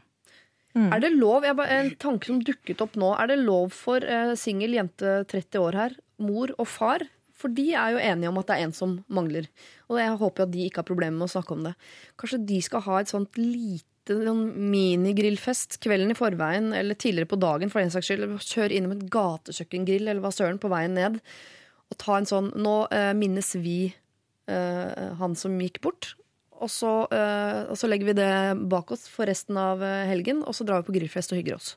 Er 0.80 1.02
det 1.02 1.10
lov, 1.18 1.44
jeg 1.44 1.58
bare, 1.58 1.80
En 1.82 1.90
tanke 2.00 2.30
som 2.30 2.44
dukket 2.46 2.82
opp 2.86 2.94
nå. 3.00 3.10
Er 3.18 3.32
det 3.32 3.40
lov 3.42 3.74
for 3.76 4.06
eh, 4.06 4.36
singel 4.38 4.78
jente 4.78 5.24
30 5.28 5.58
år 5.60 5.78
her, 5.80 5.96
mor 6.22 6.54
og 6.58 6.70
far? 6.70 7.04
For 7.40 7.52
de 7.56 7.72
er 7.74 7.96
jo 7.96 8.02
enige 8.04 8.30
om 8.30 8.40
at 8.42 8.50
det 8.50 8.56
er 8.58 8.68
en 8.68 8.76
som 8.76 8.98
mangler. 9.12 9.48
Og 9.90 10.00
jeg 10.00 10.18
håper 10.22 10.46
at 10.46 10.54
de 10.54 10.66
ikke 10.68 10.84
har 10.84 10.90
problemer 10.90 11.18
med 11.18 11.30
å 11.30 11.34
snakke 11.34 11.56
om 11.56 11.64
det. 11.70 11.74
Kanskje 12.20 12.42
de 12.52 12.60
skal 12.64 12.84
ha 12.86 13.00
et 13.00 13.12
sånt 13.12 13.40
lite 13.40 13.86
sånn 14.10 14.46
minigrillfest 14.72 15.78
kvelden 15.84 16.14
i 16.14 16.18
forveien 16.18 16.72
eller 16.74 16.98
tidligere 16.98 17.30
på 17.30 17.40
dagen 17.42 17.72
for 17.72 17.82
den 17.82 17.94
saks 17.94 18.10
skyld. 18.10 18.28
Kjøre 18.44 18.76
innom 18.76 18.96
et 18.96 19.08
gatekjøkkengrill 19.14 20.08
eller 20.08 20.24
hva 20.24 20.34
søren 20.36 20.62
på 20.62 20.72
veien 20.72 20.98
ned. 20.98 21.20
Og 21.90 21.98
ta 21.98 22.18
en 22.20 22.28
sånn 22.30 22.52
Nå 22.56 22.76
eh, 22.94 23.12
minnes 23.18 23.56
vi 23.58 23.80
eh, 24.50 25.14
han 25.20 25.36
som 25.36 25.56
gikk 25.62 25.82
bort. 25.82 26.16
og 26.60 26.68
så, 26.70 27.08
eh, 27.16 27.70
og 27.72 27.78
så 27.80 27.88
legger 27.88 28.10
vi 28.10 28.18
det 28.20 28.32
bak 28.70 28.92
oss 28.92 29.08
for 29.08 29.26
resten 29.30 29.56
av 29.58 29.80
eh, 29.84 30.06
helgen, 30.12 30.42
og 30.44 30.52
så 30.58 30.66
drar 30.68 30.82
vi 30.82 30.90
på 30.90 30.96
grillfest 31.00 31.32
og 31.32 31.40
hygger 31.40 31.56
oss. 31.56 31.70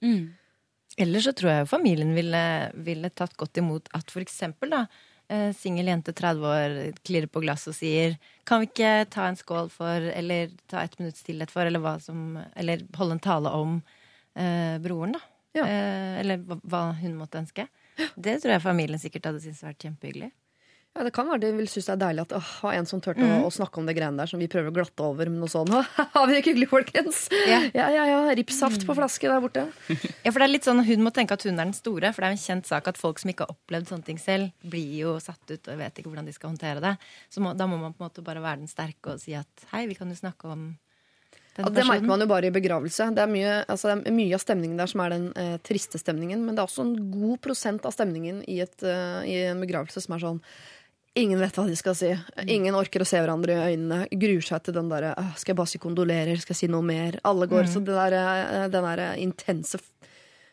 Eller 0.99 1.23
så 1.25 1.33
tror 1.33 1.51
jeg 1.53 1.69
familien 1.71 2.11
ville, 2.17 2.43
ville 2.75 3.09
tatt 3.15 3.37
godt 3.39 3.57
imot 3.63 3.87
at 3.97 4.11
for 4.13 4.21
eksempel 4.21 4.75
da, 4.75 4.81
eh, 5.33 5.53
singel 5.57 5.87
jente 5.89 6.13
30 6.13 6.49
år 6.51 6.75
klirrer 7.07 7.31
på 7.33 7.41
glass 7.45 7.69
og 7.71 7.77
sier 7.79 8.19
Kan 8.45 8.61
vi 8.61 8.69
ikke 8.73 9.07
ta 9.09 9.29
en 9.31 9.39
skål 9.39 9.71
for, 9.73 10.03
eller 10.13 10.51
ta 10.69 10.83
et 10.83 10.99
minutts 10.99 11.23
stillhet 11.23 11.51
for, 11.55 11.65
eller 11.65 11.99
som 12.03 12.37
Eller 12.57 12.83
holde 12.99 13.17
en 13.17 13.23
tale 13.25 13.55
om 13.55 13.79
eh, 14.35 14.77
broren, 14.83 15.15
da. 15.17 15.23
Ja. 15.55 15.65
Eh, 15.69 16.21
eller 16.25 16.43
hva 16.65 16.89
hun 16.99 17.17
måtte 17.21 17.39
ønske. 17.41 17.69
Det 17.97 18.39
tror 18.43 18.57
jeg 18.57 18.65
familien 18.65 19.01
sikkert 19.01 19.31
hadde 19.31 19.43
syntes 19.45 19.65
vært 19.67 19.85
kjempehyggelig. 19.85 20.31
Ja, 20.93 21.05
Det 21.07 21.13
kan 21.17 21.25
være 21.25 21.41
de 21.41 21.51
vil 21.57 21.69
synes 21.73 21.87
det 21.89 21.93
er 21.95 22.01
deilig 22.03 22.23
at 22.27 22.33
å, 22.37 22.39
ha 22.61 22.73
en 22.77 22.87
som 22.89 23.01
turte 23.01 23.25
å, 23.25 23.37
å 23.47 23.53
snakke 23.53 23.81
om 23.81 23.87
det 23.89 23.95
greiene 23.97 24.21
der 24.21 24.29
som 24.29 24.41
vi 24.43 24.49
prøver 24.53 24.69
å 24.69 24.75
glatte 24.77 25.07
over 25.07 25.31
med 25.33 25.41
noe 25.41 25.49
sånt. 25.49 25.73
Har 25.73 26.27
vi 26.29 26.35
det 26.35 26.43
ikke 26.43 26.53
hyggelig, 26.53 26.69
folkens? 26.69 27.23
Ja. 27.49 27.63
ja, 27.73 27.87
ja. 27.95 28.05
ja. 28.11 28.19
Ripssaft 28.37 28.85
på 28.85 28.97
flaske 28.99 29.31
der 29.31 29.41
borte. 29.41 29.65
Ja, 30.25 30.31
for 30.31 30.43
det 30.43 30.45
er 30.45 30.53
litt 30.53 30.67
sånn 30.69 30.83
Hun 30.85 31.03
må 31.05 31.11
tenke 31.15 31.35
at 31.35 31.45
hun 31.47 31.57
er 31.57 31.65
den 31.65 31.75
store, 31.77 32.13
for 32.13 32.23
det 32.25 32.29
er 32.29 32.37
en 32.37 32.45
kjent 32.45 32.69
sak 32.69 32.93
at 32.93 33.01
folk 33.01 33.23
som 33.23 33.33
ikke 33.33 33.47
har 33.49 33.57
opplevd 33.57 33.89
sånne 33.89 34.09
ting 34.11 34.21
selv, 34.21 34.53
blir 34.69 34.93
jo 35.01 35.17
satt 35.23 35.41
ut 35.49 35.73
og 35.73 35.81
vet 35.81 35.97
ikke 35.97 36.13
hvordan 36.13 36.29
de 36.29 36.37
skal 36.37 36.53
håndtere 36.53 36.85
det. 36.85 36.93
Så 37.33 37.41
må, 37.41 37.57
da 37.57 37.67
må 37.71 37.81
man 37.81 37.97
på 37.97 38.05
en 38.05 38.11
måte 38.11 38.25
bare 38.27 38.45
være 38.45 38.61
den 38.61 38.71
sterke 38.71 39.17
og 39.17 39.23
si 39.25 39.33
at 39.39 39.69
hei, 39.73 39.87
vi 39.89 39.97
kan 39.97 40.13
jo 40.13 40.19
snakke 40.21 40.53
om 40.53 40.75
denne 41.57 41.69
og 41.69 41.77
det 41.77 41.85
merker 41.85 42.09
man 42.09 42.25
jo 42.25 42.29
bare 42.31 42.49
i 42.49 42.55
begravelse. 42.55 43.11
Det 43.13 43.23
er 43.23 43.29
mye, 43.31 43.57
altså, 43.69 43.93
det 43.93 44.09
er 44.09 44.17
mye 44.17 44.37
av 44.37 44.41
stemningen 44.41 44.79
der 44.81 44.89
som 44.89 45.03
er 45.05 45.13
den 45.13 45.27
eh, 45.37 45.57
triste 45.65 46.01
stemningen, 46.01 46.45
men 46.47 46.57
det 46.57 46.63
er 46.63 46.71
også 46.71 46.87
en 46.87 46.95
god 47.13 47.43
prosent 47.45 47.89
av 47.89 47.93
stemningen 47.93 48.41
i, 48.49 48.63
et, 48.65 48.79
eh, 48.81 49.19
i 49.29 49.35
en 49.51 49.61
begravelse 49.61 50.05
som 50.05 50.17
er 50.17 50.25
sånn 50.29 50.47
Ingen 51.13 51.43
vet 51.43 51.53
hva 51.59 51.67
de 51.69 51.75
skal 51.77 51.93
si. 51.93 52.09
Ingen 52.49 52.73
orker 52.73 53.03
å 53.05 53.05
se 53.05 53.19
hverandre 53.21 53.53
i 53.53 53.75
øynene. 53.75 54.07
Gruer 54.17 54.47
seg 54.47 54.63
til 54.65 54.73
den 54.79 54.89
derre 54.89 55.11
Skal 55.37 55.53
jeg 55.53 55.59
bare 55.59 55.69
si 55.69 55.81
kondolerer? 55.83 56.39
Skal 56.41 56.55
jeg 56.55 56.61
si 56.63 56.69
noe 56.73 56.87
mer? 56.89 57.19
Alle 57.29 57.45
går. 57.51 57.69
Så 57.69 57.83
det 57.85 57.93
der, 57.93 58.17
eh, 58.17 58.69
den 58.73 58.87
der 58.89 59.03
intense 59.21 59.83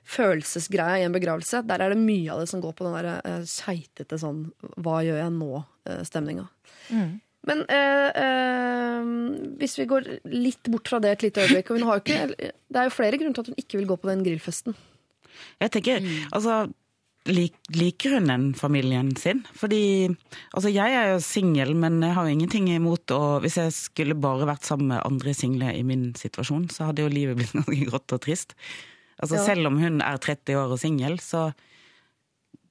følelsesgreia 0.10 1.00
i 1.00 1.06
en 1.08 1.16
begravelse, 1.16 1.62
der 1.68 1.86
er 1.86 1.94
det 1.94 2.02
mye 2.02 2.34
av 2.34 2.42
det 2.42 2.50
som 2.52 2.60
går 2.64 2.76
på 2.76 2.88
den 2.88 2.98
der 2.98 3.10
eh, 3.22 3.48
keitete 3.48 4.20
sånn 4.20 4.50
Hva 4.76 5.00
gjør 5.06 5.22
jeg 5.22 5.34
nå?-stemninga. 5.38 6.48
Men 7.48 7.64
eh, 7.72 8.10
eh, 8.20 9.08
hvis 9.62 9.78
vi 9.80 9.88
går 9.90 10.10
litt 10.28 10.68
bort 10.72 10.92
fra 10.92 11.00
det 11.04 11.14
et 11.14 11.30
lite 11.30 11.46
øyeblikk 11.46 11.72
og 11.72 11.80
hun 11.80 11.88
har 11.88 12.00
jo 12.00 12.04
ikke, 12.04 12.52
Det 12.68 12.82
er 12.82 12.90
jo 12.90 12.96
flere 12.96 13.20
grunner 13.20 13.38
til 13.38 13.46
at 13.46 13.52
hun 13.54 13.62
ikke 13.64 13.80
vil 13.80 13.90
gå 13.90 13.98
på 14.02 14.12
den 14.12 14.26
grillfesten. 14.26 14.76
Jeg 15.64 15.72
tenker, 15.72 16.04
altså 16.36 16.66
lik, 17.32 17.56
Liker 17.76 18.18
hun 18.18 18.28
den 18.28 18.50
familien 18.58 19.14
sin? 19.20 19.46
Fordi 19.56 20.10
altså 20.52 20.72
jeg 20.74 20.96
er 21.00 21.14
jo 21.14 21.22
singel, 21.24 21.74
men 21.80 22.02
jeg 22.04 22.16
har 22.18 22.28
jo 22.28 22.36
ingenting 22.36 22.70
imot 22.74 23.16
og 23.16 23.46
Hvis 23.46 23.60
jeg 23.62 23.76
skulle 23.76 24.20
bare 24.20 24.50
vært 24.50 24.68
sammen 24.68 24.92
med 24.94 25.06
andre 25.06 25.34
single 25.38 25.72
i 25.76 25.84
min 25.84 26.10
situasjon, 26.20 26.68
så 26.74 26.90
hadde 26.90 27.06
jo 27.06 27.14
livet 27.14 27.40
blitt 27.40 27.56
ganske 27.60 27.80
grått 27.88 28.18
og 28.18 28.24
trist. 28.26 28.56
Altså 29.20 29.40
Ja. 29.40 29.48
Selv 29.48 29.72
om 29.72 29.80
hun 29.80 30.02
er 30.02 30.20
30 30.20 30.60
år 30.60 30.76
og 30.76 30.80
singel, 30.80 31.20
så 31.24 31.50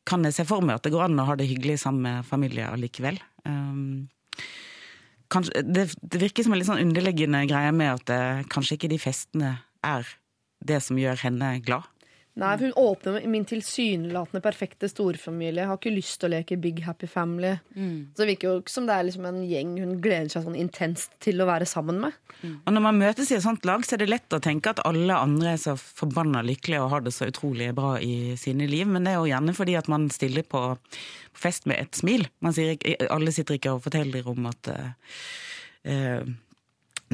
kan 0.08 0.24
jeg 0.24 0.38
se 0.38 0.44
for 0.48 0.64
meg 0.64 0.78
at 0.78 0.86
det 0.86 0.94
går 0.94 1.04
an 1.04 1.20
å 1.20 1.26
ha 1.28 1.34
det 1.36 1.48
hyggelig 1.50 1.80
sammen 1.82 2.06
med 2.06 2.28
familie 2.28 2.68
allikevel. 2.68 3.18
Um, 3.44 4.08
kanskje, 5.32 5.62
det, 5.66 5.88
det 6.02 6.22
virker 6.22 6.46
som 6.46 6.54
en 6.54 6.60
litt 6.60 6.68
sånn 6.70 6.82
underliggende 6.82 7.44
greie 7.50 7.72
med 7.74 7.94
at 7.94 8.08
det, 8.10 8.22
kanskje 8.52 8.78
ikke 8.78 8.92
de 8.92 9.00
festene 9.02 9.54
er 9.86 10.08
det 10.64 10.80
som 10.84 10.98
gjør 10.98 11.20
henne 11.22 11.52
glad. 11.64 11.86
Nei, 12.38 12.52
for 12.54 12.68
Hun 12.68 12.72
åpner 12.78 13.12
med 13.16 13.28
min 13.32 13.44
tilsynelatende 13.48 14.40
perfekte 14.44 14.86
storfamilie. 14.88 15.64
Har 15.66 15.78
ikke 15.80 15.90
lyst 15.90 16.20
til 16.20 16.28
å 16.28 16.32
leke 16.36 16.58
Big 16.62 16.84
Happy 16.86 17.08
Family. 17.10 17.56
Så 18.14 18.22
det 18.22 18.28
virker 18.28 18.48
jo 18.52 18.60
ikke 18.62 18.70
som 18.70 18.86
det 18.86 18.94
er 18.94 19.08
liksom 19.08 19.26
en 19.26 19.40
gjeng 19.48 19.72
hun 19.82 19.96
gleder 20.04 20.30
seg 20.30 20.46
sånn 20.46 20.58
intenst 20.58 21.16
til 21.24 21.42
å 21.42 21.48
være 21.50 21.66
sammen 21.66 21.98
med. 22.04 22.14
Og 22.46 22.70
når 22.72 22.84
man 22.84 23.00
møtes 23.00 23.32
i 23.32 23.34
et 23.40 23.42
sånt 23.42 23.66
lag, 23.66 23.82
så 23.82 23.96
er 23.96 24.04
det 24.04 24.10
lett 24.12 24.36
å 24.38 24.40
tenke 24.44 24.70
at 24.70 24.84
alle 24.86 25.18
andre 25.18 25.56
er 25.56 25.62
så 25.62 25.74
forbanna 25.74 26.44
lykkelige 26.46 26.84
og 26.84 26.92
har 26.94 27.02
det 27.02 27.12
så 27.16 27.26
utrolig 27.26 27.72
bra 27.74 27.96
i 27.98 28.36
sine 28.38 28.70
liv, 28.70 28.86
men 28.86 29.02
det 29.02 29.16
er 29.16 29.18
jo 29.18 29.30
gjerne 29.32 29.56
fordi 29.58 29.74
at 29.80 29.90
man 29.90 30.06
stiller 30.14 30.46
på 30.46 30.62
fest 31.34 31.66
med 31.66 31.82
et 31.82 31.98
smil. 31.98 32.28
Man 32.38 32.54
sier, 32.54 32.76
ikke- 32.78 33.10
alle 33.10 33.34
sitter 33.34 33.58
ikke 33.58 33.74
og 33.74 33.82
forteller 33.82 34.26
om 34.30 34.46
at 34.46 34.70
uh, 34.70 34.92
eh, 35.84 36.22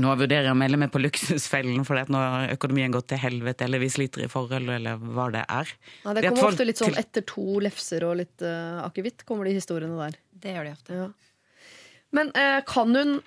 nå 0.01 0.15
vurderer 0.19 0.49
jeg 0.49 0.55
å 0.55 0.59
melde 0.59 0.79
meg 0.81 0.91
på 0.91 0.99
Luksusfellen 1.03 1.85
fordi 1.87 2.03
at 2.07 2.11
nå 2.11 2.19
har 2.19 2.53
økonomien 2.57 2.95
gått 2.95 3.13
til 3.13 3.21
helvete, 3.23 3.67
eller 3.67 3.83
vi 3.83 3.91
sliter 3.95 4.25
i 4.25 4.31
forhold, 4.31 4.73
eller 4.77 4.99
hva 4.99 5.29
det 5.35 5.45
er. 5.45 5.71
Ja, 6.03 6.15
det 6.17 6.25
kommer 6.27 6.51
ofte 6.51 6.67
litt 6.67 6.83
sånn 6.83 6.99
etter 6.99 7.23
to 7.29 7.61
lefser 7.63 8.07
og 8.09 8.19
litt 8.19 8.43
uh, 8.43 8.83
akevitt, 8.83 9.23
kommer 9.29 9.47
de 9.47 9.55
historiene 9.55 9.95
der. 10.01 10.19
Det 10.45 10.57
gjør 10.57 10.67
de 10.67 10.75
ofte. 10.75 10.99
Ja. 10.99 11.07
Men 12.15 12.35
uh, 12.35 12.59
kan 12.67 12.91
hun, 12.95 13.21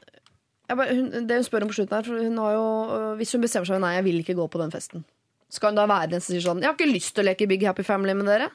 jeg 0.67 0.79
bare, 0.79 0.95
hun 0.95 1.27
Det 1.27 1.39
hun 1.39 1.47
spør 1.47 1.65
om 1.65 1.71
på 1.71 1.79
slutten 1.79 1.97
her, 1.97 2.27
hun 2.27 2.41
har 2.43 2.53
jo 2.55 2.67
uh, 2.91 3.11
Hvis 3.19 3.33
hun 3.35 3.43
bestemmer 3.43 3.67
seg 3.67 3.77
for 3.77 3.83
nei, 3.83 3.95
jeg 3.97 4.07
vil 4.07 4.21
ikke 4.23 4.35
gå 4.37 4.47
på 4.51 4.61
den 4.61 4.75
festen, 4.75 5.07
skal 5.51 5.71
hun 5.71 5.79
da 5.79 5.87
være 5.87 6.11
den 6.15 6.23
som 6.23 6.33
sier 6.33 6.43
sånn 6.43 6.63
Jeg 6.63 6.71
har 6.71 6.75
ikke 6.75 6.91
lyst 6.91 7.15
til 7.15 7.23
å 7.23 7.29
leke 7.29 7.47
Big 7.47 7.63
Happy 7.67 7.87
Family 7.87 8.15
med 8.15 8.27
dere? 8.27 8.51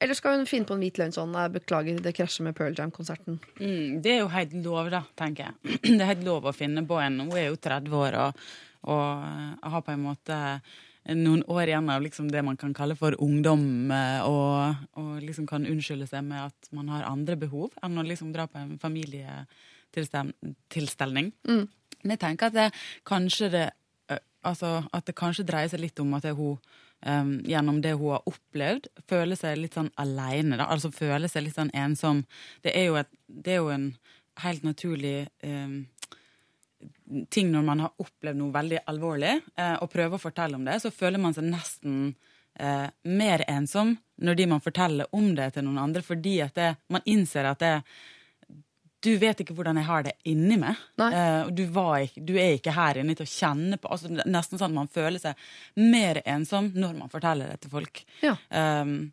Eller 0.00 0.14
skal 0.14 0.36
hun 0.36 0.46
finne 0.48 0.64
på 0.68 0.74
en 0.76 0.80
hvit 0.84 0.98
løgn 1.00 1.12
sånn 1.14 1.32
beklager, 1.54 2.00
det 2.04 2.12
krasjer 2.16 2.44
med 2.44 2.56
Pearl 2.58 2.74
Jam-konserten. 2.76 3.34
Mm, 3.56 4.02
det 4.04 4.10
er 4.12 4.18
jo 4.20 4.34
helt 4.34 4.54
lov, 4.66 4.84
da, 4.92 5.02
tenker 5.16 5.42
jeg. 5.46 5.54
Det 5.96 6.02
er 6.02 6.12
helt 6.12 6.26
lov 6.26 6.42
å 6.44 6.56
finne 6.56 6.82
på 6.88 6.96
en. 7.00 7.20
Hun 7.24 7.38
er 7.38 7.46
jo 7.48 7.56
30 7.56 7.96
år 7.96 8.12
og, 8.20 8.30
og 8.92 9.06
eh, 9.24 9.68
har 9.72 9.82
på 9.86 9.92
en 9.94 10.04
måte 10.04 10.36
noen 11.16 11.42
år 11.48 11.64
igjen 11.70 11.92
av 11.94 12.00
liksom 12.02 12.26
det 12.32 12.42
man 12.44 12.56
kan 12.60 12.74
kalle 12.76 12.94
for 12.98 13.12
ungdom, 13.22 13.90
eh, 13.94 14.20
og, 14.26 14.74
og 15.00 15.10
liksom 15.24 15.46
kan 15.48 15.68
unnskylde 15.70 16.06
seg 16.10 16.22
med 16.28 16.40
at 16.50 16.60
man 16.76 16.88
har 16.92 17.08
andre 17.08 17.36
behov 17.40 17.68
enn 17.86 17.96
å 17.96 18.04
liksom 18.04 18.32
dra 18.36 18.44
på 18.50 18.56
en 18.60 18.76
familietilstelning. 18.82 21.26
Men 21.46 22.10
jeg 22.12 22.20
tenker 22.20 22.46
at 22.50 22.56
det 22.58 22.68
kanskje 23.08 23.48
det 23.54 23.68
Altså 24.46 24.86
at 24.94 25.02
det 25.08 25.18
kanskje 25.18 25.42
dreier 25.42 25.66
seg 25.66 25.80
litt 25.82 25.98
om 25.98 26.14
at 26.14 26.22
det 26.22 26.38
hun 26.38 26.54
em, 27.06 27.32
gjennom 27.46 27.80
det 27.84 27.94
hun 27.96 28.16
har 28.16 28.28
opplevd, 28.28 28.88
føler 29.08 29.38
seg 29.38 29.58
litt 29.60 29.76
sånn 29.78 29.92
aleine. 30.02 30.58
Altså 30.62 30.92
føler 30.94 31.30
seg 31.30 31.46
litt 31.46 31.58
sånn 31.58 31.72
ensom. 31.76 32.24
Det 32.64 32.74
er 32.76 32.88
jo, 32.90 32.96
et, 33.00 33.10
det 33.26 33.56
er 33.56 33.62
jo 33.62 33.72
en 33.74 33.90
helt 34.44 34.66
naturlig 34.66 35.18
um, 35.46 35.78
ting 37.32 37.52
når 37.52 37.64
man 37.66 37.84
har 37.86 38.02
opplevd 38.02 38.40
noe 38.40 38.54
veldig 38.54 38.82
alvorlig, 38.92 39.36
uh, 39.58 39.76
og 39.80 39.92
prøver 39.92 40.18
å 40.18 40.22
fortelle 40.22 40.58
om 40.58 40.66
det, 40.66 40.80
så 40.82 40.92
føler 40.94 41.22
man 41.22 41.36
seg 41.36 41.48
nesten 41.48 42.10
uh, 42.60 42.88
mer 43.08 43.46
ensom 43.48 43.96
når 44.22 44.38
de 44.38 44.50
man 44.50 44.64
forteller 44.64 45.08
om 45.16 45.32
det 45.36 45.52
til 45.54 45.66
noen 45.66 45.82
andre, 45.86 46.04
fordi 46.04 46.38
at 46.44 46.56
det, 46.58 46.70
man 46.92 47.04
innser 47.08 47.48
at 47.50 47.62
det, 47.62 47.74
du 49.04 49.12
vet 49.20 49.40
ikke 49.42 49.54
hvordan 49.56 49.78
jeg 49.80 49.88
har 49.88 50.06
det 50.06 50.14
inni 50.28 50.56
meg. 50.60 50.78
Eh, 51.00 51.50
du, 51.54 51.66
var 51.72 52.06
ikke, 52.06 52.22
du 52.26 52.34
er 52.40 52.56
ikke 52.56 52.74
her 52.76 53.02
inne 53.02 53.16
til 53.16 53.26
å 53.26 53.30
kjenne 53.30 53.78
på 53.80 53.90
altså, 53.92 54.10
Nesten 54.24 54.58
sånn 54.58 54.72
at 54.72 54.78
man 54.78 54.92
føler 54.92 55.22
seg 55.22 55.36
mer 55.78 56.22
ensom 56.24 56.72
når 56.74 56.96
man 57.02 57.12
forteller 57.12 57.52
det 57.52 57.60
til 57.64 57.74
folk. 57.76 58.02
Ja. 58.24 58.34
Um, 58.50 59.12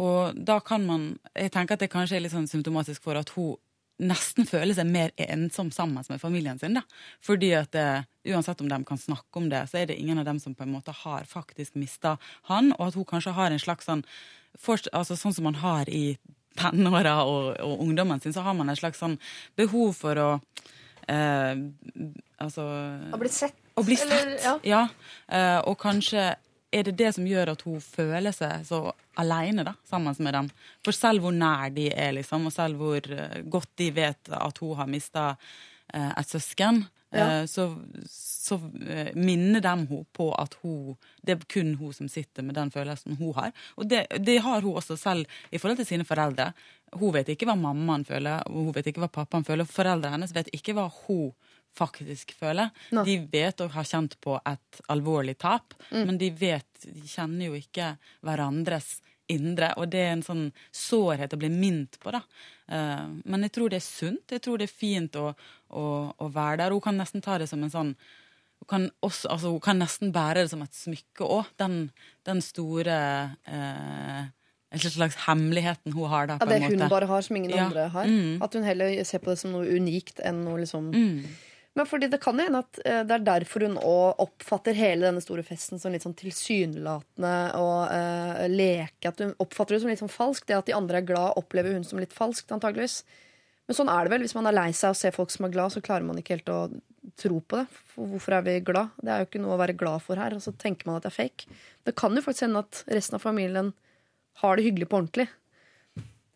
og 0.00 0.34
da 0.34 0.56
kan 0.64 0.82
man 0.88 1.02
Jeg 1.38 1.52
tenker 1.54 1.76
at 1.76 1.84
det 1.84 1.92
kanskje 1.92 2.16
er 2.18 2.24
litt 2.24 2.34
sånn 2.34 2.50
symptomatisk 2.50 3.04
for 3.04 3.20
at 3.20 3.30
hun 3.36 3.54
nesten 4.02 4.48
føler 4.48 4.74
seg 4.74 4.88
mer 4.90 5.12
ensom 5.22 5.68
sammen 5.70 6.02
med 6.08 6.18
familien 6.18 6.58
sin. 6.58 6.74
da. 6.74 6.82
Fordi 7.22 7.52
at 7.54 7.70
det, 7.76 8.04
uansett 8.26 8.60
om 8.60 8.68
de 8.68 8.80
kan 8.88 8.98
snakke 8.98 9.38
om 9.38 9.46
det, 9.52 9.60
så 9.70 9.78
er 9.78 9.86
det 9.86 10.00
ingen 10.00 10.18
av 10.18 10.26
dem 10.26 10.40
som 10.42 10.54
på 10.54 10.64
en 10.64 10.72
måte 10.74 10.90
har 11.04 11.28
faktisk 11.30 11.76
mista 11.78 12.16
han, 12.50 12.72
og 12.78 12.88
at 12.88 12.98
hun 12.98 13.06
kanskje 13.06 13.36
har 13.36 13.54
en 13.54 13.62
slags 13.62 13.86
sånn 13.86 14.02
for, 14.58 14.78
altså 14.92 15.16
Sånn 15.18 15.34
som 15.34 15.46
man 15.46 15.60
har 15.62 15.88
i 15.90 16.16
tenåra 16.58 17.16
og, 17.26 17.56
og 17.60 17.80
ungdommen 17.84 18.20
sin, 18.22 18.32
så 18.34 18.42
har 18.46 18.54
man 18.54 18.70
et 18.70 18.78
slags 18.78 19.00
sånn 19.02 19.18
behov 19.58 19.94
for 19.98 20.20
å 20.22 20.30
eh, 21.08 21.54
Altså 22.44 22.64
Å 23.14 23.18
bli 23.20 23.28
sett. 23.32 23.54
å 23.78 23.84
bli 23.86 23.96
eller- 24.02 24.38
sett. 24.38 24.64
Ja. 24.66 24.88
Eh, 25.28 25.58
og 25.64 25.78
kanskje 25.80 26.34
er 26.74 26.82
det 26.82 26.96
det 26.98 27.12
som 27.14 27.24
gjør 27.24 27.52
at 27.52 27.62
hun 27.62 27.80
føler 27.80 28.34
seg 28.34 28.64
så 28.66 28.92
aleine 29.16 29.76
sammen 29.88 30.14
med 30.18 30.34
dem. 30.34 30.48
For 30.82 30.92
selv 30.92 31.22
hvor 31.22 31.32
nær 31.32 31.70
de 31.72 31.86
er, 31.94 32.12
liksom, 32.18 32.46
og 32.46 32.52
selv 32.52 32.76
hvor 32.82 32.98
eh, 33.14 33.42
godt 33.46 33.70
de 33.78 33.90
vet 33.94 34.28
at 34.34 34.58
hun 34.58 34.74
har 34.76 34.86
mista 34.90 35.36
et 35.94 36.26
søsken, 36.26 36.80
Ja. 37.14 37.26
eh, 37.40 37.46
så, 37.50 37.68
så 38.10 38.58
eh, 38.86 39.12
minner 39.16 39.62
dem 39.64 39.86
hun 39.90 40.04
på 40.12 40.28
at 40.34 40.56
hun, 40.62 40.96
det 41.22 41.36
er 41.36 41.46
kun 41.48 41.74
hun 41.80 41.94
som 41.96 42.08
sitter 42.12 42.44
med 42.46 42.58
den 42.58 42.72
følelsen 42.74 43.16
hun 43.20 43.34
har. 43.38 43.52
Og 43.76 43.88
det, 43.88 44.06
det 44.20 44.38
har 44.44 44.60
hun 44.64 44.76
også 44.80 44.96
selv 45.00 45.26
i 45.50 45.58
forhold 45.58 45.80
til 45.82 45.90
sine 45.94 46.06
foreldre. 46.08 46.52
Hun 46.94 47.14
vet 47.16 47.32
ikke 47.34 47.48
hva 47.48 47.56
mammaen 47.58 48.04
føler, 48.06 48.44
hun 48.50 48.72
vet 48.74 48.92
ikke 48.92 49.02
hva 49.06 49.10
pappaen 49.12 49.46
føler. 49.46 49.66
Foreldrene 49.68 50.18
hennes 50.18 50.34
vet 50.36 50.52
ikke 50.54 50.76
hva 50.76 50.88
hun 51.06 51.32
faktisk 51.74 52.36
føler. 52.38 52.70
No. 52.94 53.02
De 53.06 53.16
vet 53.32 53.60
og 53.64 53.72
har 53.74 53.86
kjent 53.88 54.14
på 54.22 54.36
et 54.46 54.80
alvorlig 54.92 55.34
tap, 55.42 55.74
men 55.90 56.18
de 56.20 56.28
vet, 56.38 56.68
de 56.86 57.02
kjenner 57.10 57.48
jo 57.48 57.58
ikke 57.58 57.96
hverandres 58.22 59.00
indre, 59.28 59.72
og 59.80 59.88
det 59.90 60.00
er 60.04 60.12
en 60.12 60.22
sånn 60.26 60.52
sårhet 60.72 61.32
å 61.32 61.38
bli 61.40 61.48
minnet 61.52 61.96
på, 62.02 62.12
da. 62.12 62.20
Eh, 62.68 63.06
men 63.24 63.46
jeg 63.46 63.52
tror 63.56 63.70
det 63.72 63.78
er 63.80 63.86
sunt, 63.86 64.24
jeg 64.30 64.42
tror 64.44 64.58
det 64.60 64.68
er 64.68 64.74
fint 64.74 65.16
å, 65.16 65.30
å, 65.70 65.84
å 66.20 66.28
være 66.34 66.58
der. 66.64 66.70
Hun 66.76 66.80
kan 66.84 66.96
nesten 67.00 67.22
ta 67.24 67.38
det 67.38 67.48
som 67.48 67.62
en 67.64 67.70
sånn 67.72 67.94
hun 68.64 68.68
kan, 68.70 68.84
også, 69.04 69.28
altså, 69.28 69.50
hun 69.52 69.60
kan 69.60 69.76
nesten 69.82 70.12
bære 70.14 70.44
det 70.46 70.50
som 70.54 70.62
et 70.64 70.72
smykke 70.72 71.26
òg, 71.26 71.48
den, 71.60 71.90
den 72.24 72.40
store 72.40 72.94
eh, 73.44 74.22
En 74.74 74.80
slags 74.80 75.14
hemmeligheten 75.28 75.92
hun 75.94 76.08
har, 76.10 76.26
da, 76.26 76.34
Ja, 76.34 76.46
på 76.46 76.48
det 76.50 76.56
en 76.56 76.62
måte. 76.64 76.78
hun 76.82 76.88
bare 76.90 77.06
har, 77.06 77.20
som 77.22 77.36
ingen 77.36 77.50
Ja. 77.52 77.66
andre 77.68 77.88
har. 77.92 78.04
Mm. 78.10 78.40
At 78.42 78.54
hun 78.54 78.64
heller 78.66 79.04
ser 79.04 79.18
på 79.22 79.30
det 79.30 79.38
som 79.38 79.52
noe 79.52 79.66
unikt 79.70 80.18
enn 80.24 80.40
noe 80.44 80.58
liksom 80.64 80.88
Mm. 80.90 81.20
Men 81.74 81.88
fordi 81.90 82.06
det 82.06 82.20
kan 82.22 82.38
hende 82.38 82.60
at 82.62 82.78
eh, 82.86 83.02
det 83.02 83.16
er 83.16 83.26
derfor 83.26 83.64
hun 83.66 83.76
oppfatter 83.82 84.76
hele 84.78 85.08
denne 85.08 85.22
store 85.22 85.42
festen 85.46 85.80
som 85.82 85.90
litt 85.94 86.04
sånn 86.06 86.14
tilsynelatende 86.18 87.34
og 87.58 87.90
uh, 87.90 88.44
leke. 88.50 89.10
At 89.10 89.22
hun 89.22 89.34
oppfatter 89.42 89.74
det 89.74 89.82
som 89.82 89.90
litt 89.90 90.02
sånn 90.02 90.12
falskt. 90.12 90.46
Det 90.46 90.58
at 90.60 90.70
de 90.70 90.76
andre 90.76 91.00
er 91.00 91.08
glad, 91.08 91.34
opplever 91.40 91.74
hun 91.74 91.86
som 91.86 91.98
litt 91.98 92.14
falskt, 92.14 92.54
antageligvis. 92.54 93.02
Men 93.66 93.78
sånn 93.78 93.90
er 93.90 94.06
det 94.06 94.14
vel. 94.14 94.26
Hvis 94.26 94.36
man 94.38 94.46
er 94.46 94.54
lei 94.54 94.68
seg 94.76 94.94
og 94.94 95.00
ser 95.00 95.16
folk 95.16 95.34
som 95.34 95.48
er 95.48 95.54
glad, 95.56 95.74
så 95.74 95.82
klarer 95.82 96.06
man 96.06 96.20
ikke 96.20 96.36
helt 96.36 96.52
å 96.52 96.60
tro 97.20 97.40
på 97.40 97.58
det. 97.58 97.66
For 97.94 98.10
hvorfor 98.12 98.38
er 98.38 98.46
vi 98.46 98.58
glad? 98.66 98.94
Det 99.02 99.10
er 99.10 99.22
jo 99.22 99.28
ikke 99.30 99.42
noe 99.42 99.56
å 99.56 99.62
være 99.64 99.78
glad 99.80 100.04
for 100.04 100.20
her. 100.20 100.36
Og 100.36 100.44
så 100.44 100.54
tenker 100.54 100.86
man 100.86 101.00
at 101.00 101.08
det 101.08 101.10
er 101.10 101.18
fake. 101.18 101.58
Det 101.88 101.96
kan 101.98 102.14
jo 102.14 102.22
faktisk 102.22 102.46
hende 102.46 102.62
at 102.62 102.84
resten 102.92 103.18
av 103.18 103.24
familien 103.24 103.74
har 104.44 104.54
det 104.54 104.66
hyggelig 104.68 104.90
på 104.90 105.00
ordentlig. 105.00 105.26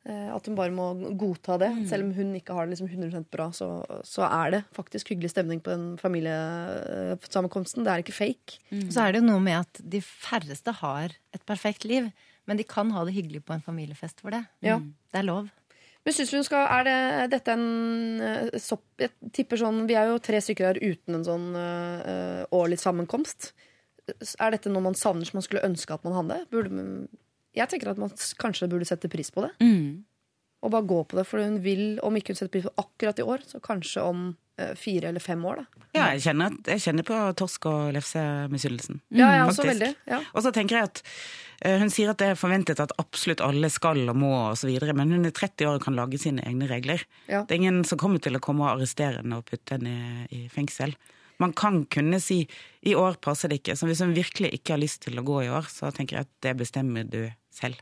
Eh, 0.09 0.29
At 0.33 0.47
hun 0.49 0.55
bare 0.57 0.73
må 0.73 0.87
godta 1.21 1.59
det. 1.61 1.69
Selv 1.91 2.07
om 2.07 2.15
hun 2.17 2.31
ikke 2.39 2.55
har 2.57 2.65
det 2.67 2.73
liksom 2.79 2.89
100% 2.89 3.27
bra, 3.35 3.51
så, 3.53 3.67
så 4.09 4.25
er 4.25 4.51
det 4.55 4.61
faktisk 4.73 5.11
hyggelig 5.13 5.35
stemning 5.35 5.61
på 5.61 5.71
den 5.75 5.99
familiesammenkomsten. 6.01 7.85
Det 7.85 7.93
er 7.93 8.03
ikke 8.05 8.17
fake. 8.17 8.59
Så 8.93 9.05
er 9.05 9.13
det 9.15 9.21
jo 9.23 9.29
noe 9.29 9.43
med 9.45 9.61
at 9.61 9.81
de 9.85 10.01
færreste 10.05 10.73
har 10.81 11.13
et 11.35 11.45
perfekt 11.49 11.85
liv. 11.89 12.09
Men 12.49 12.57
de 12.57 12.65
kan 12.65 12.91
ha 12.97 13.05
det 13.05 13.13
hyggelig 13.19 13.43
på 13.45 13.53
en 13.57 13.65
familiefest 13.65 14.23
for 14.25 14.33
det. 14.33 14.45
Ja. 14.65 14.79
Det 15.13 15.21
er 15.21 15.29
lov. 15.29 15.51
Men 16.07 16.15
synes 16.17 16.31
du 16.33 16.39
hun 16.39 16.47
skal, 16.47 16.65
Er 16.73 16.85
det, 16.87 17.31
dette 17.35 17.53
en 17.53 18.21
eh, 18.25 18.59
sopp 18.63 19.03
Jeg 19.03 19.11
tipper 19.35 19.59
sånn 19.61 19.83
Vi 19.91 19.97
er 19.99 20.07
jo 20.09 20.21
tre 20.25 20.39
stykker 20.41 20.71
her 20.71 20.79
uten 20.81 21.19
en 21.19 21.25
sånn 21.27 21.49
uh, 21.59 22.47
årlig 22.55 22.79
sammenkomst. 22.81 23.51
Er 24.41 24.55
dette 24.55 24.71
noe 24.73 24.81
man 24.87 24.97
savner 24.97 25.29
som 25.29 25.37
man 25.37 25.45
skulle 25.45 25.67
ønske 25.69 25.93
at 25.93 26.07
man 26.07 26.15
hadde? 26.17 26.39
Burde, 26.55 26.73
man- 26.73 27.09
jeg 27.57 27.71
tenker 27.71 27.93
at 27.93 28.01
man 28.01 28.13
kanskje 28.41 28.69
burde 28.71 28.89
sette 28.89 29.11
pris 29.11 29.31
på 29.35 29.47
det. 29.47 29.55
Mm. 29.63 30.05
Og 30.59 30.73
bare 30.75 30.89
gå 30.91 30.99
på 31.07 31.19
det, 31.21 31.25
for 31.29 31.43
hun 31.43 31.61
vil, 31.63 31.99
om 32.03 32.17
ikke 32.19 32.35
hun 32.35 32.39
setter 32.41 32.57
pris 32.57 32.67
på 32.67 32.83
akkurat 32.83 33.21
i 33.21 33.27
år, 33.27 33.45
så 33.47 33.61
kanskje 33.63 34.03
om 34.03 34.23
eh, 34.59 34.73
fire 34.79 35.13
eller 35.13 35.23
fem 35.23 35.45
år. 35.47 35.61
da 35.63 35.85
Ja, 35.95 36.07
jeg 36.17 36.25
kjenner, 36.27 36.57
jeg 36.67 36.83
kjenner 36.83 37.07
på 37.07 37.19
torsk- 37.39 37.69
og 37.71 37.93
lefsemisunnelsen. 37.95 38.99
Ja, 39.15 39.31
jeg 39.37 39.45
også 39.47 39.63
faktisk. 39.63 39.71
veldig. 39.71 39.91
Ja. 40.11 40.19
Og 40.35 40.43
så 40.43 40.53
tenker 40.55 40.81
jeg 40.81 40.91
at 40.91 41.03
eh, 41.63 41.79
Hun 41.79 41.95
sier 41.95 42.11
at 42.11 42.19
det 42.19 42.33
er 42.33 42.41
forventet 42.41 42.83
at 42.83 42.95
absolutt 42.99 43.45
alle 43.45 43.71
skal 43.71 44.03
og 44.11 44.19
må 44.19 44.33
osv., 44.51 44.75
men 44.99 45.15
hun 45.15 45.31
er 45.31 45.37
30 45.37 45.71
år 45.71 45.79
og 45.79 45.87
kan 45.87 45.99
lage 45.99 46.19
sine 46.19 46.43
egne 46.43 46.67
regler. 46.71 47.07
Ja. 47.31 47.45
Det 47.45 47.55
er 47.55 47.63
ingen 47.63 47.85
som 47.87 47.99
kommer 48.03 48.19
til 48.19 48.35
å 48.35 48.43
komme 48.43 48.67
og 48.67 48.75
arrestere 48.75 49.23
henne 49.23 49.39
og 49.39 49.47
putte 49.47 49.79
henne 49.79 50.27
i, 50.27 50.43
i 50.43 50.49
fengsel. 50.51 50.97
Man 51.39 51.53
kan 51.57 51.85
kunne 51.87 52.19
si 52.23 52.43
i 52.87 52.95
år 52.99 53.19
passer 53.23 53.51
det 53.51 53.61
ikke. 53.61 53.77
Så 53.79 53.87
hvis 53.87 54.03
hun 54.03 54.15
virkelig 54.17 54.51
ikke 54.59 54.75
har 54.75 54.83
lyst 54.83 55.05
til 55.07 55.19
å 55.21 55.27
gå 55.27 55.45
i 55.45 55.53
år, 55.53 55.69
så 55.71 55.93
tenker 55.95 56.19
jeg 56.19 56.27
at 56.27 56.33
det 56.47 56.57
bestemmer 56.59 57.07
du 57.07 57.23
selv. 57.55 57.79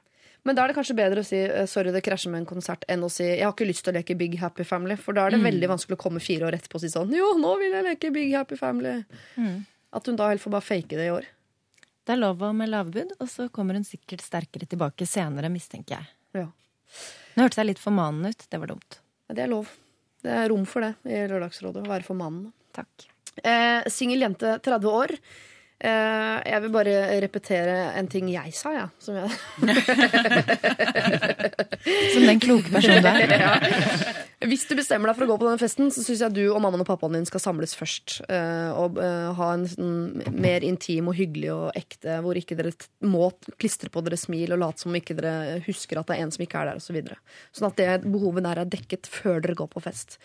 Men 0.47 0.55
da 0.55 0.63
er 0.63 0.71
det 0.71 0.77
kanskje 0.77 0.95
bedre 0.95 1.23
å 1.25 1.27
si 1.27 1.39
eh, 1.43 1.65
sorry, 1.67 1.91
det 1.91 2.05
krasjer 2.07 2.31
med 2.31 2.45
en 2.45 2.49
konsert, 2.49 2.85
enn 2.93 3.03
å 3.03 3.09
si 3.11 3.25
jeg 3.25 3.43
har 3.43 3.55
ikke 3.55 3.67
lyst 3.67 3.83
til 3.87 3.95
å 3.95 3.97
leke 3.97 4.15
Big 4.19 4.37
Happy 4.39 4.63
Family. 4.69 4.95
For 5.01 5.17
da 5.17 5.25
er 5.27 5.35
det 5.35 5.41
veldig 5.43 5.71
vanskelig 5.73 5.97
å 5.99 6.03
komme 6.05 6.23
fire 6.23 6.47
år 6.47 6.59
etterpå 6.59 6.79
og 6.79 6.85
si 6.85 6.91
sånn 6.93 7.15
jo, 7.17 7.33
nå 7.41 7.55
vil 7.59 7.75
jeg 7.75 7.87
leke 7.89 8.13
Big 8.15 8.31
Happy 8.37 8.59
Family. 8.61 9.01
At 9.97 10.07
hun 10.07 10.21
da 10.21 10.29
helt 10.31 10.45
får 10.45 10.55
bare 10.55 10.69
fake 10.69 10.95
det 11.01 11.09
i 11.09 11.15
år. 11.17 11.27
Det 12.07 12.15
er 12.15 12.21
lov 12.21 12.45
med 12.55 12.71
lavbud, 12.71 13.17
og 13.19 13.27
så 13.33 13.49
kommer 13.51 13.75
hun 13.75 13.89
sikkert 13.89 14.23
sterkere 14.23 14.69
tilbake 14.71 15.09
senere, 15.11 15.51
mistenker 15.51 15.97
jeg. 15.97 16.13
Ja. 16.39 16.47
Nå 17.35 17.43
hørtes 17.49 17.59
jeg 17.59 17.73
litt 17.73 17.83
formanende 17.83 18.31
ut. 18.31 18.47
Det 18.47 18.61
var 18.63 18.71
dumt. 18.71 19.01
Men 19.27 19.41
Det 19.41 19.43
er 19.43 19.51
lov. 19.51 19.73
Det 20.23 20.31
er 20.31 20.49
rom 20.53 20.63
for 20.71 20.87
det 20.87 20.95
i 21.11 21.25
Lørdagsrådet, 21.27 21.83
å 21.83 21.91
være 21.91 22.07
for 22.07 22.19
mannen. 22.19 22.53
Takk. 22.77 23.09
Eh, 23.43 23.83
Singel 23.93 24.21
jente, 24.27 24.57
30 24.65 24.89
år. 24.93 25.11
Eh, 25.77 26.37
jeg 26.49 26.63
vil 26.65 26.71
bare 26.73 26.93
repetere 27.21 27.73
en 28.01 28.07
ting 28.09 28.31
jeg 28.33 28.49
sa, 28.57 28.71
ja. 28.73 28.87
Som 28.97 29.19
jeg 29.19 29.29
Som 32.15 32.23
den 32.25 32.41
kloke 32.41 32.73
personen 32.73 33.05
du 33.05 33.09
er. 33.11 33.35
ja. 33.45 33.51
Hvis 34.49 34.65
du 34.69 34.73
bestemmer 34.79 35.11
deg 35.11 35.17
for 35.19 35.27
å 35.27 35.29
gå 35.35 35.39
på 35.43 35.47
denne 35.51 35.61
festen, 35.61 35.91
så 35.93 36.01
syns 36.05 36.23
jeg 36.25 36.33
du 36.37 36.43
og 36.47 36.61
mammaen 36.65 36.81
og 36.81 36.89
pappaen 36.89 37.17
din 37.19 37.29
skal 37.29 37.43
samles 37.45 37.77
først. 37.77 38.23
eh, 38.25 38.71
og 38.73 38.97
eh, 39.03 39.29
ha 39.37 39.49
en 39.53 39.67
sånn 39.69 40.25
mer 40.33 40.65
intim 40.65 41.09
og 41.13 41.19
hyggelig 41.21 41.51
og 41.53 41.77
ekte, 41.77 42.23
hvor 42.25 42.35
ikke 42.41 42.57
dere 42.57 42.73
må 43.05 43.29
klistre 43.61 43.93
på 43.93 44.01
dere 44.07 44.17
smil 44.21 44.53
og 44.57 44.63
late 44.65 44.81
som 44.87 44.97
ikke 44.97 45.19
dere 45.21 45.61
husker 45.69 46.01
at 46.01 46.09
det 46.09 46.17
er 46.17 46.25
en 46.25 46.33
som 46.33 46.41
ikke 46.47 46.57
er 46.63 46.67
der, 46.73 46.81
osv. 46.81 46.89
Så 46.89 46.97
videre. 46.97 47.17
sånn 47.53 47.69
at 47.69 47.77
det 47.81 47.91
behovet 48.09 48.45
der 48.47 48.59
er 48.63 48.69
dekket 48.73 49.05
før 49.13 49.43
dere 49.45 49.59
går 49.59 49.69
på 49.77 49.83
fest. 49.85 50.17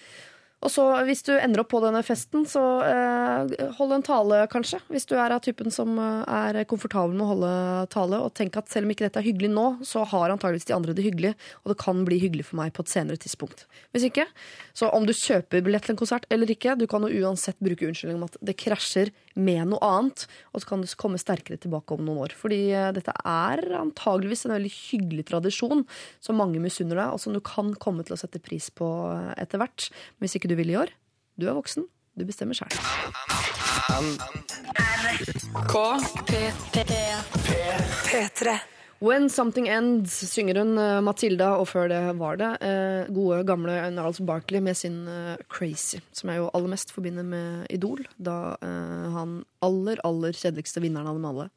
Og 0.61 0.69
så 0.69 0.83
Hvis 1.07 1.23
du 1.25 1.31
ender 1.33 1.63
opp 1.63 1.71
på 1.73 1.81
denne 1.81 2.03
festen, 2.05 2.43
så 2.49 2.61
eh, 2.85 3.69
hold 3.79 3.95
en 3.95 4.05
tale, 4.05 4.43
kanskje. 4.51 4.77
Hvis 4.93 5.07
du 5.09 5.15
er 5.17 5.33
av 5.33 5.41
typen 5.41 5.73
som 5.73 5.97
eh, 5.97 6.21
er 6.29 6.67
komfortabel 6.69 7.15
med 7.15 7.25
å 7.25 7.29
holde 7.31 7.53
tale. 7.93 8.19
Og 8.21 8.35
tenk 8.37 8.59
at 8.59 8.69
selv 8.69 8.85
om 8.85 8.93
ikke 8.93 9.07
dette 9.07 9.21
er 9.21 9.25
hyggelig 9.25 9.49
nå, 9.55 9.65
så 9.87 10.05
har 10.11 10.33
antageligvis 10.33 10.69
de 10.69 10.75
andre 10.77 10.95
det 10.97 11.05
hyggelig. 11.07 11.33
Og 11.63 11.73
det 11.73 11.79
kan 11.81 12.03
bli 12.05 12.19
hyggelig 12.21 12.45
for 12.51 12.61
meg 12.61 12.75
på 12.77 12.85
et 12.85 12.93
senere 12.93 13.17
tidspunkt. 13.21 13.65
Hvis 13.95 14.05
ikke, 14.11 14.27
så 14.77 14.91
om 14.93 15.07
du 15.09 15.15
kjøper 15.17 15.65
billett 15.65 15.87
til 15.87 15.95
en 15.95 16.01
konsert 16.03 16.29
eller 16.31 16.53
ikke, 16.53 16.77
du 16.77 16.85
kan 16.89 17.07
jo 17.07 17.25
uansett 17.25 17.57
bruke 17.63 17.89
unnskyldning 17.89 18.21
om 18.21 18.29
at 18.29 18.37
det 18.45 18.57
krasjer 18.61 19.09
med 19.33 19.71
noe 19.71 19.81
annet. 19.85 20.27
Og 20.53 20.61
så 20.61 20.71
kan 20.71 20.85
du 20.85 20.93
komme 20.99 21.19
sterkere 21.21 21.57
tilbake 21.61 21.97
om 21.97 22.05
noen 22.05 22.21
år. 22.27 22.37
Fordi 22.37 22.61
eh, 22.75 22.91
dette 22.95 23.15
er 23.17 23.63
antageligvis 23.81 24.45
en 24.45 24.55
veldig 24.59 24.73
hyggelig 24.77 25.27
tradisjon 25.31 25.85
som 26.21 26.37
mange 26.37 26.61
misunner 26.61 26.99
deg, 27.01 27.15
og 27.15 27.23
som 27.23 27.33
du 27.33 27.41
kan 27.43 27.73
komme 27.81 28.05
til 28.05 28.13
å 28.17 28.21
sette 28.21 28.41
pris 28.43 28.69
på 28.75 28.87
eh, 29.09 29.33
etter 29.41 29.61
hvert. 29.61 29.89
Hvis 30.21 30.37
ikke 30.37 30.50
du 30.51 30.57
vil 30.59 30.73
i 30.73 30.75
år, 30.75 30.91
du 31.39 31.47
er 31.47 31.55
voksen. 31.55 31.87
Du 32.19 32.25
bestemmer 32.27 32.57
sjøl. 32.57 32.73
P3. 38.11 38.57
When 39.01 39.29
Something 39.33 39.65
Ends 39.71 40.13
synger 40.29 40.59
hun 40.61 40.75
eh, 40.77 40.99
Matilda, 41.01 41.55
og 41.57 41.65
før 41.71 41.87
det 41.89 42.01
var 42.19 42.37
det 42.37 42.49
eh, 42.67 43.07
gode, 43.09 43.39
gamle 43.49 43.79
Narls 43.95 44.19
Barkley 44.21 44.61
med 44.61 44.77
sin 44.77 44.99
eh, 45.09 45.39
Crazy, 45.49 46.03
som 46.13 46.29
jeg 46.29 46.43
jo 46.43 46.51
aller 46.53 46.69
mest 46.75 46.93
forbinder 46.93 47.25
med 47.25 47.65
Idol, 47.73 48.03
da 48.21 48.57
eh, 48.61 49.07
han 49.15 49.39
aller, 49.65 50.03
aller 50.05 50.37
kjedeligste 50.37 50.83
vinneren 50.83 51.09
av 51.09 51.17
dem 51.17 51.29
alle 51.31 51.47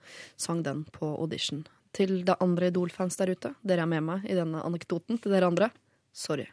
sang 0.40 0.62
den 0.64 0.86
på 0.95 1.11
audition. 1.18 1.66
Til 1.95 2.22
de 2.24 2.38
andre 2.40 2.70
Idol-fans 2.72 3.20
der 3.20 3.34
ute, 3.34 3.53
dere 3.61 3.84
er 3.84 3.92
med 3.92 4.07
meg 4.07 4.24
i 4.24 4.38
denne 4.38 4.64
anekdoten. 4.64 5.20
Til 5.20 5.36
dere 5.36 5.53
andre, 5.53 5.68
sorry. 6.16 6.49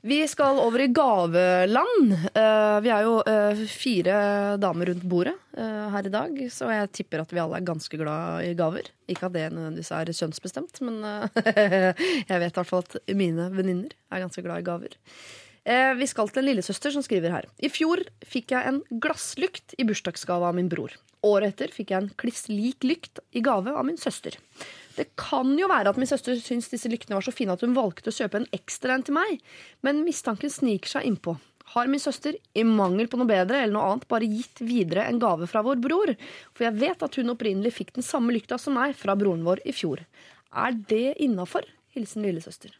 Vi 0.00 0.20
skal 0.30 0.60
over 0.62 0.80
i 0.80 0.86
gaveland. 0.94 2.12
Eh, 2.12 2.76
vi 2.84 2.90
er 2.94 3.02
jo 3.02 3.16
eh, 3.26 3.62
fire 3.66 4.18
damer 4.62 4.92
rundt 4.92 5.06
bordet 5.10 5.34
eh, 5.58 5.88
her 5.90 6.06
i 6.06 6.12
dag, 6.12 6.38
så 6.54 6.70
jeg 6.70 6.92
tipper 6.94 7.24
at 7.24 7.34
vi 7.34 7.40
alle 7.42 7.58
er 7.58 7.66
ganske 7.66 7.98
glad 7.98 8.46
i 8.46 8.52
gaver. 8.58 8.92
Ikke 9.10 9.26
at 9.26 9.34
det 9.34 9.48
nødvendigvis 9.50 9.90
er 9.96 10.12
kjønnsbestemt, 10.14 10.80
men 10.86 11.02
jeg 12.30 12.30
vet 12.30 12.46
i 12.46 12.60
hvert 12.60 12.70
fall 12.70 12.86
at 12.86 12.96
mine 13.10 13.50
venninner 13.56 13.96
er 14.12 14.22
ganske 14.22 14.44
glad 14.46 14.62
i 14.62 14.68
gaver. 14.70 14.94
Vi 15.98 16.06
skal 16.08 16.30
til 16.30 16.40
en 16.40 16.46
lillesøster 16.46 16.94
som 16.94 17.02
skriver 17.04 17.34
her. 17.34 17.48
I 17.60 17.68
fjor 17.68 18.00
fikk 18.24 18.54
jeg 18.54 18.70
en 18.70 18.78
glasslykt 19.02 19.74
i 19.76 19.84
bursdagsgave 19.84 20.46
av 20.46 20.56
min 20.56 20.70
bror. 20.72 20.94
Året 21.26 21.56
etter 21.56 21.74
fikk 21.74 21.90
jeg 21.92 22.04
en 22.04 22.12
kliss 22.22 22.46
lik 22.48 22.86
lykt 22.86 23.20
i 23.36 23.42
gave 23.44 23.74
av 23.74 23.84
min 23.84 23.98
søster. 24.00 24.38
Det 24.98 25.12
kan 25.20 25.52
jo 25.58 25.68
være 25.70 25.92
at 25.92 25.98
min 26.00 26.10
søster 26.10 26.38
syntes 26.42 26.72
disse 26.72 26.90
lyktene 26.90 27.14
var 27.14 27.22
så 27.22 27.34
fine 27.34 27.54
at 27.54 27.62
hun 27.62 27.76
valgte 27.76 28.10
å 28.10 28.16
kjøpe 28.16 28.40
en 28.40 28.48
ekstra 28.56 28.96
en 28.96 29.04
til 29.06 29.14
meg, 29.14 29.38
men 29.86 30.02
mistanken 30.06 30.50
sniker 30.50 30.90
seg 30.96 31.06
innpå. 31.06 31.36
Har 31.74 31.86
min 31.86 32.00
søster, 32.00 32.34
i 32.56 32.64
mangel 32.64 33.10
på 33.12 33.20
noe 33.20 33.28
bedre 33.28 33.60
eller 33.60 33.74
noe 33.76 33.92
annet, 33.92 34.08
bare 34.08 34.28
gitt 34.30 34.62
videre 34.64 35.04
en 35.06 35.20
gave 35.22 35.46
fra 35.50 35.62
vår 35.66 35.78
bror? 35.84 36.14
For 36.56 36.64
jeg 36.66 36.80
vet 36.80 37.04
at 37.04 37.20
hun 37.20 37.34
opprinnelig 37.34 37.74
fikk 37.76 37.94
den 37.98 38.06
samme 38.06 38.32
lykta 38.34 38.58
som 38.58 38.78
meg 38.78 38.96
fra 38.96 39.14
broren 39.20 39.44
vår 39.46 39.62
i 39.68 39.76
fjor. 39.76 40.02
Er 40.48 40.78
det 40.88 41.18
innafor? 41.22 41.68
Hilsen 41.92 42.24
lillesøster. 42.24 42.72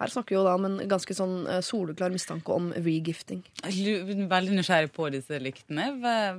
Her 0.00 0.10
snakker 0.10 0.34
vi 0.34 0.36
jo 0.36 0.40
da 0.42 0.56
om 0.58 0.64
en 0.66 0.80
ganske 0.90 1.14
sånn 1.14 1.44
eh, 1.46 1.60
soleklar 1.62 2.10
mistanke 2.10 2.50
om 2.50 2.72
regifting. 2.74 3.44
Jeg 3.62 3.94
er 3.94 4.24
veldig 4.30 4.56
nysgjerrig 4.58 4.90
på 4.96 5.06
disse 5.14 5.38
lyktene. 5.38 5.84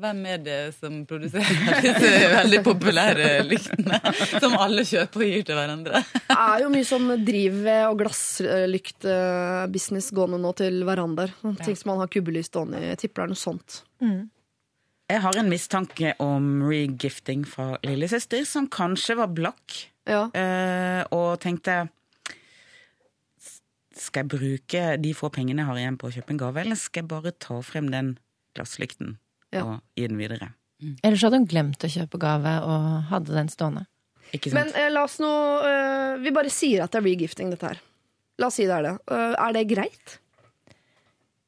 Hvem 0.01 0.19
er 0.27 0.41
det 0.43 0.57
som 0.75 1.05
produserer 1.07 1.79
disse 1.85 2.09
veldig 2.33 2.59
populære 2.67 3.29
lyktene? 3.47 4.01
Som 4.43 4.57
alle 4.59 4.83
kjøper 4.83 5.23
og 5.23 5.31
gir 5.31 5.47
til 5.47 5.55
hverandre. 5.55 6.03
Det 6.27 6.35
er 6.35 6.65
jo 6.65 6.69
mye 6.75 6.89
sånn 6.91 7.07
drivved- 7.25 7.87
og 7.93 7.97
glasslyktbusiness 8.03 10.11
gående 10.15 10.41
nå 10.43 10.51
til 10.59 10.83
verandaer. 10.87 11.31
Ting 11.63 11.79
som 11.79 11.93
man 11.93 12.03
har 12.03 12.11
kubbelys 12.11 12.51
stående 12.51 12.83
i. 12.83 12.89
Jeg 12.91 13.05
tipper 13.05 13.23
det 13.23 13.27
er 13.29 13.33
noe 13.35 13.45
sånt. 13.45 13.79
Jeg 15.05 15.21
har 15.21 15.37
en 15.37 15.49
mistanke 15.51 16.15
om 16.23 16.63
regifting 16.65 17.43
fra 17.47 17.75
lillesøster, 17.85 18.41
som 18.49 18.65
kanskje 18.67 19.15
var 19.19 19.29
blakk, 19.31 19.83
Ja. 20.09 20.23
eh, 20.37 21.01
og 21.13 21.39
tenkte 21.41 21.87
Skal 23.95 24.25
jeg 24.25 24.31
bruke 24.35 24.83
de 24.99 25.13
få 25.15 25.29
pengene 25.31 25.63
jeg 25.63 25.69
har 25.69 25.79
igjen 25.79 25.97
på 25.99 26.09
å 26.09 26.13
kjøpe 26.15 26.35
en 26.35 26.41
gave, 26.41 26.61
eller 26.61 26.79
skal 26.79 27.03
jeg 27.03 27.11
bare 27.13 27.31
ta 27.39 27.61
frem 27.63 27.89
den 27.93 28.15
glasslykten 28.57 29.17
Ja. 29.55 29.63
og 29.63 29.81
gi 29.95 30.07
den 30.07 30.19
videre? 30.19 30.51
Eller 31.03 31.15
så 31.15 31.29
hadde 31.29 31.39
hun 31.39 31.47
glemt 31.47 31.83
å 31.83 31.91
kjøpe 31.91 32.19
gave 32.19 32.57
og 32.67 33.03
hadde 33.11 33.31
den 33.37 33.51
stående. 33.51 33.85
Ikke 34.35 34.51
Men 34.55 34.71
eh, 34.75 34.89
la 34.91 35.05
oss 35.05 35.19
nå 35.21 35.29
eh, 35.63 36.15
Vi 36.23 36.31
bare 36.33 36.49
sier 36.51 36.83
at 36.83 36.91
det 36.91 36.99
er 36.99 37.05
regifting, 37.05 37.51
dette 37.53 37.69
her. 37.69 37.81
La 38.41 38.49
oss 38.49 38.57
si 38.59 38.65
det 38.67 38.75
er 38.75 38.83
det. 38.83 38.93
Uh, 39.07 39.33
er 39.39 39.53
det 39.55 39.67
greit? 39.69 40.15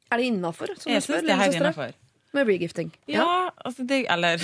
Er 0.08 0.22
det 0.22 0.28
innafor? 0.30 0.72
Jeg 0.88 1.04
syns 1.04 1.26
det 1.26 1.34
er 1.34 1.42
helt 1.42 1.58
innafor. 1.60 1.96
Med 2.36 2.48
regifting. 2.48 2.92
Ja, 3.10 3.50
altså 3.66 3.84
det 3.88 4.06
Eller 4.12 4.42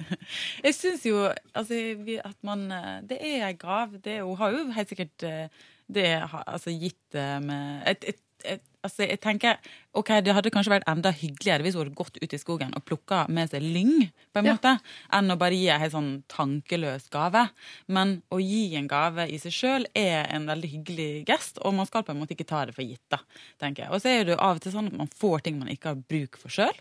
Jeg 0.66 0.74
syns 0.76 1.04
jo 1.06 1.26
altså, 1.54 1.76
at 2.24 2.36
man 2.46 2.66
eh, 2.72 3.00
Det 3.08 3.18
er 3.20 3.46
ei 3.48 3.56
gave. 3.60 4.00
Det, 4.04 4.20
hun 4.24 4.36
har 4.40 4.52
jo 4.56 4.64
helt 4.76 4.92
sikkert 4.92 5.24
eh, 5.28 5.64
det 5.92 6.10
har, 6.32 6.42
altså, 6.46 6.72
gitt 6.72 7.00
det 7.14 7.28
med 7.44 7.82
et, 7.90 8.04
et, 8.12 8.20
et, 8.44 8.62
altså, 8.86 9.04
Jeg 9.08 9.20
tenker 9.20 9.58
ok, 9.98 10.10
det 10.24 10.32
hadde 10.36 10.52
kanskje 10.54 10.72
vært 10.72 10.88
enda 10.88 11.10
hyggeligere 11.12 11.66
hvis 11.66 11.74
hun 11.76 11.82
hadde 11.84 11.98
gått 11.98 12.16
ut 12.22 12.34
i 12.36 12.40
skogen 12.40 12.72
og 12.78 12.84
plukka 12.88 13.24
med 13.28 13.50
seg 13.52 13.62
lyng, 13.64 14.06
på 14.32 14.40
en 14.40 14.48
Ja. 14.48 14.54
måte, 14.56 14.72
enn 15.12 15.34
å 15.34 15.38
bare 15.40 15.58
gi 15.58 15.68
en 15.68 15.80
helt 15.82 15.94
sånn 15.96 16.10
tankeløs 16.30 17.08
gave. 17.12 17.46
Men 17.88 18.22
å 18.30 18.38
gi 18.40 18.76
en 18.78 18.88
gave 18.90 19.26
i 19.28 19.38
seg 19.42 19.52
sjøl 19.52 19.86
er 19.98 20.30
en 20.30 20.46
veldig 20.48 20.70
hyggelig 20.74 21.10
gest, 21.28 21.58
og 21.64 21.74
man 21.74 21.86
skal 21.90 22.04
på 22.06 22.14
en 22.14 22.20
måte 22.22 22.36
ikke 22.36 22.48
ta 22.48 22.64
det 22.66 22.74
for 22.78 22.86
gitt. 22.86 23.02
da, 23.10 23.18
tenker 23.58 23.84
jeg. 23.84 23.92
Og 23.92 24.00
så 24.00 24.08
er 24.14 24.24
det 24.24 24.36
jo 24.36 24.40
av 24.40 24.56
og 24.56 24.62
til 24.64 24.72
sånn 24.72 24.92
at 24.92 24.98
man 25.02 25.10
får 25.20 25.42
ting 25.44 25.58
man 25.58 25.68
ikke 25.72 25.92
har 25.94 26.04
bruk 26.08 26.38
for 26.40 26.48
sjøl. 26.54 26.76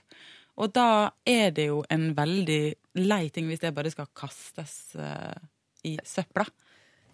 Og 0.59 0.73
da 0.75 1.11
er 1.25 1.51
det 1.55 1.69
jo 1.69 1.83
en 1.89 2.09
veldig 2.17 2.75
lei 2.99 3.29
ting 3.31 3.47
hvis 3.47 3.61
det 3.63 3.73
bare 3.73 3.91
skal 3.93 4.09
kastes 4.13 4.93
uh, 4.99 5.31
i 5.87 5.93
søpla. 6.03 6.43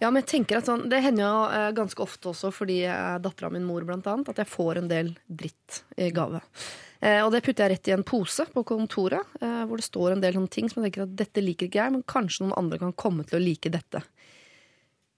Ja, 0.02 0.10
men 0.10 0.22
jeg 0.24 0.28
tenker 0.32 0.60
at 0.60 0.68
sånn, 0.68 0.90
Det 0.92 1.00
hender 1.06 1.24
jo 1.24 1.36
eh, 1.56 1.70
ganske 1.76 2.04
ofte 2.04 2.32
også 2.34 2.52
fordi 2.54 2.82
er 2.90 3.22
dattera 3.24 3.52
min 3.54 3.64
mor, 3.68 3.86
blant 3.88 4.08
annet, 4.12 4.32
at 4.34 4.42
jeg 4.44 4.52
får 4.52 4.82
en 4.82 4.90
del 4.92 5.14
dritt 5.28 5.84
i 5.96 6.10
gave. 6.16 6.42
Eh, 7.00 7.22
og 7.24 7.32
det 7.32 7.44
putter 7.46 7.66
jeg 7.66 7.76
rett 7.76 7.92
i 7.92 7.96
en 7.96 8.04
pose 8.08 8.48
på 8.52 8.66
kontoret, 8.68 9.36
eh, 9.40 9.64
hvor 9.68 9.80
det 9.80 9.88
står 9.88 10.16
en 10.16 10.24
del 10.24 10.36
sånne 10.36 10.52
ting 10.52 10.68
som 10.72 10.82
jeg 10.82 10.90
tenker 10.90 11.06
at 11.06 11.16
dette 11.24 11.44
liker 11.44 11.70
ikke 11.70 11.82
jeg, 11.82 11.96
men 11.96 12.06
kanskje 12.12 12.44
noen 12.44 12.58
andre 12.60 12.82
kan 12.82 12.96
komme 12.98 13.28
til 13.28 13.40
å 13.40 13.44
like 13.44 13.72
dette. 13.72 14.04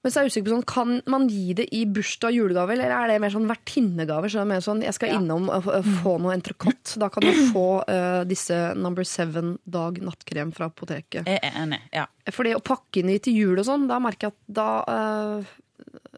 Men 0.05 0.13
så 0.13 0.19
er 0.21 0.27
jeg 0.27 0.31
usikker 0.31 0.45
på 0.47 0.53
sånn, 0.53 0.65
Kan 0.69 0.91
man 1.09 1.25
gi 1.27 1.53
det 1.57 1.65
i 1.75 1.81
bursdag 1.89 2.29
og 2.29 2.35
julegave, 2.37 2.75
eller 2.77 2.93
er 2.95 3.07
det 3.11 3.15
mer 3.23 3.33
sånn 3.33 3.47
vertinnegave? 3.49 4.29
Så 4.29 4.39
jeg, 4.39 4.47
mener 4.47 4.63
sånn, 4.63 4.83
jeg 4.85 4.93
skal 4.95 5.15
innom 5.17 5.49
og 5.51 5.65
få 6.03 6.13
noe 6.23 6.35
entrecôte. 6.37 6.95
Da 7.01 7.09
kan 7.11 7.25
du 7.25 7.31
få 7.51 7.65
uh, 7.83 8.21
disse 8.29 8.59
Number 8.77 9.03
Seven 9.09 9.55
dag 9.65 9.97
nattkrem 10.05 10.53
fra 10.55 10.69
apoteket. 10.69 11.27
Jeg 11.27 11.41
er 11.43 11.57
enig. 11.63 11.81
ja. 11.95 12.05
Fordi 12.31 12.53
å 12.55 12.61
pakke 12.63 13.01
inn 13.01 13.09
i 13.13 13.17
til 13.23 13.35
jul 13.39 13.59
og 13.61 13.65
sånn, 13.67 13.87
da 13.89 13.97
merker 14.03 14.29
jeg 14.29 14.35
at 14.35 14.55
da 14.61 14.69
uh, 14.87 15.55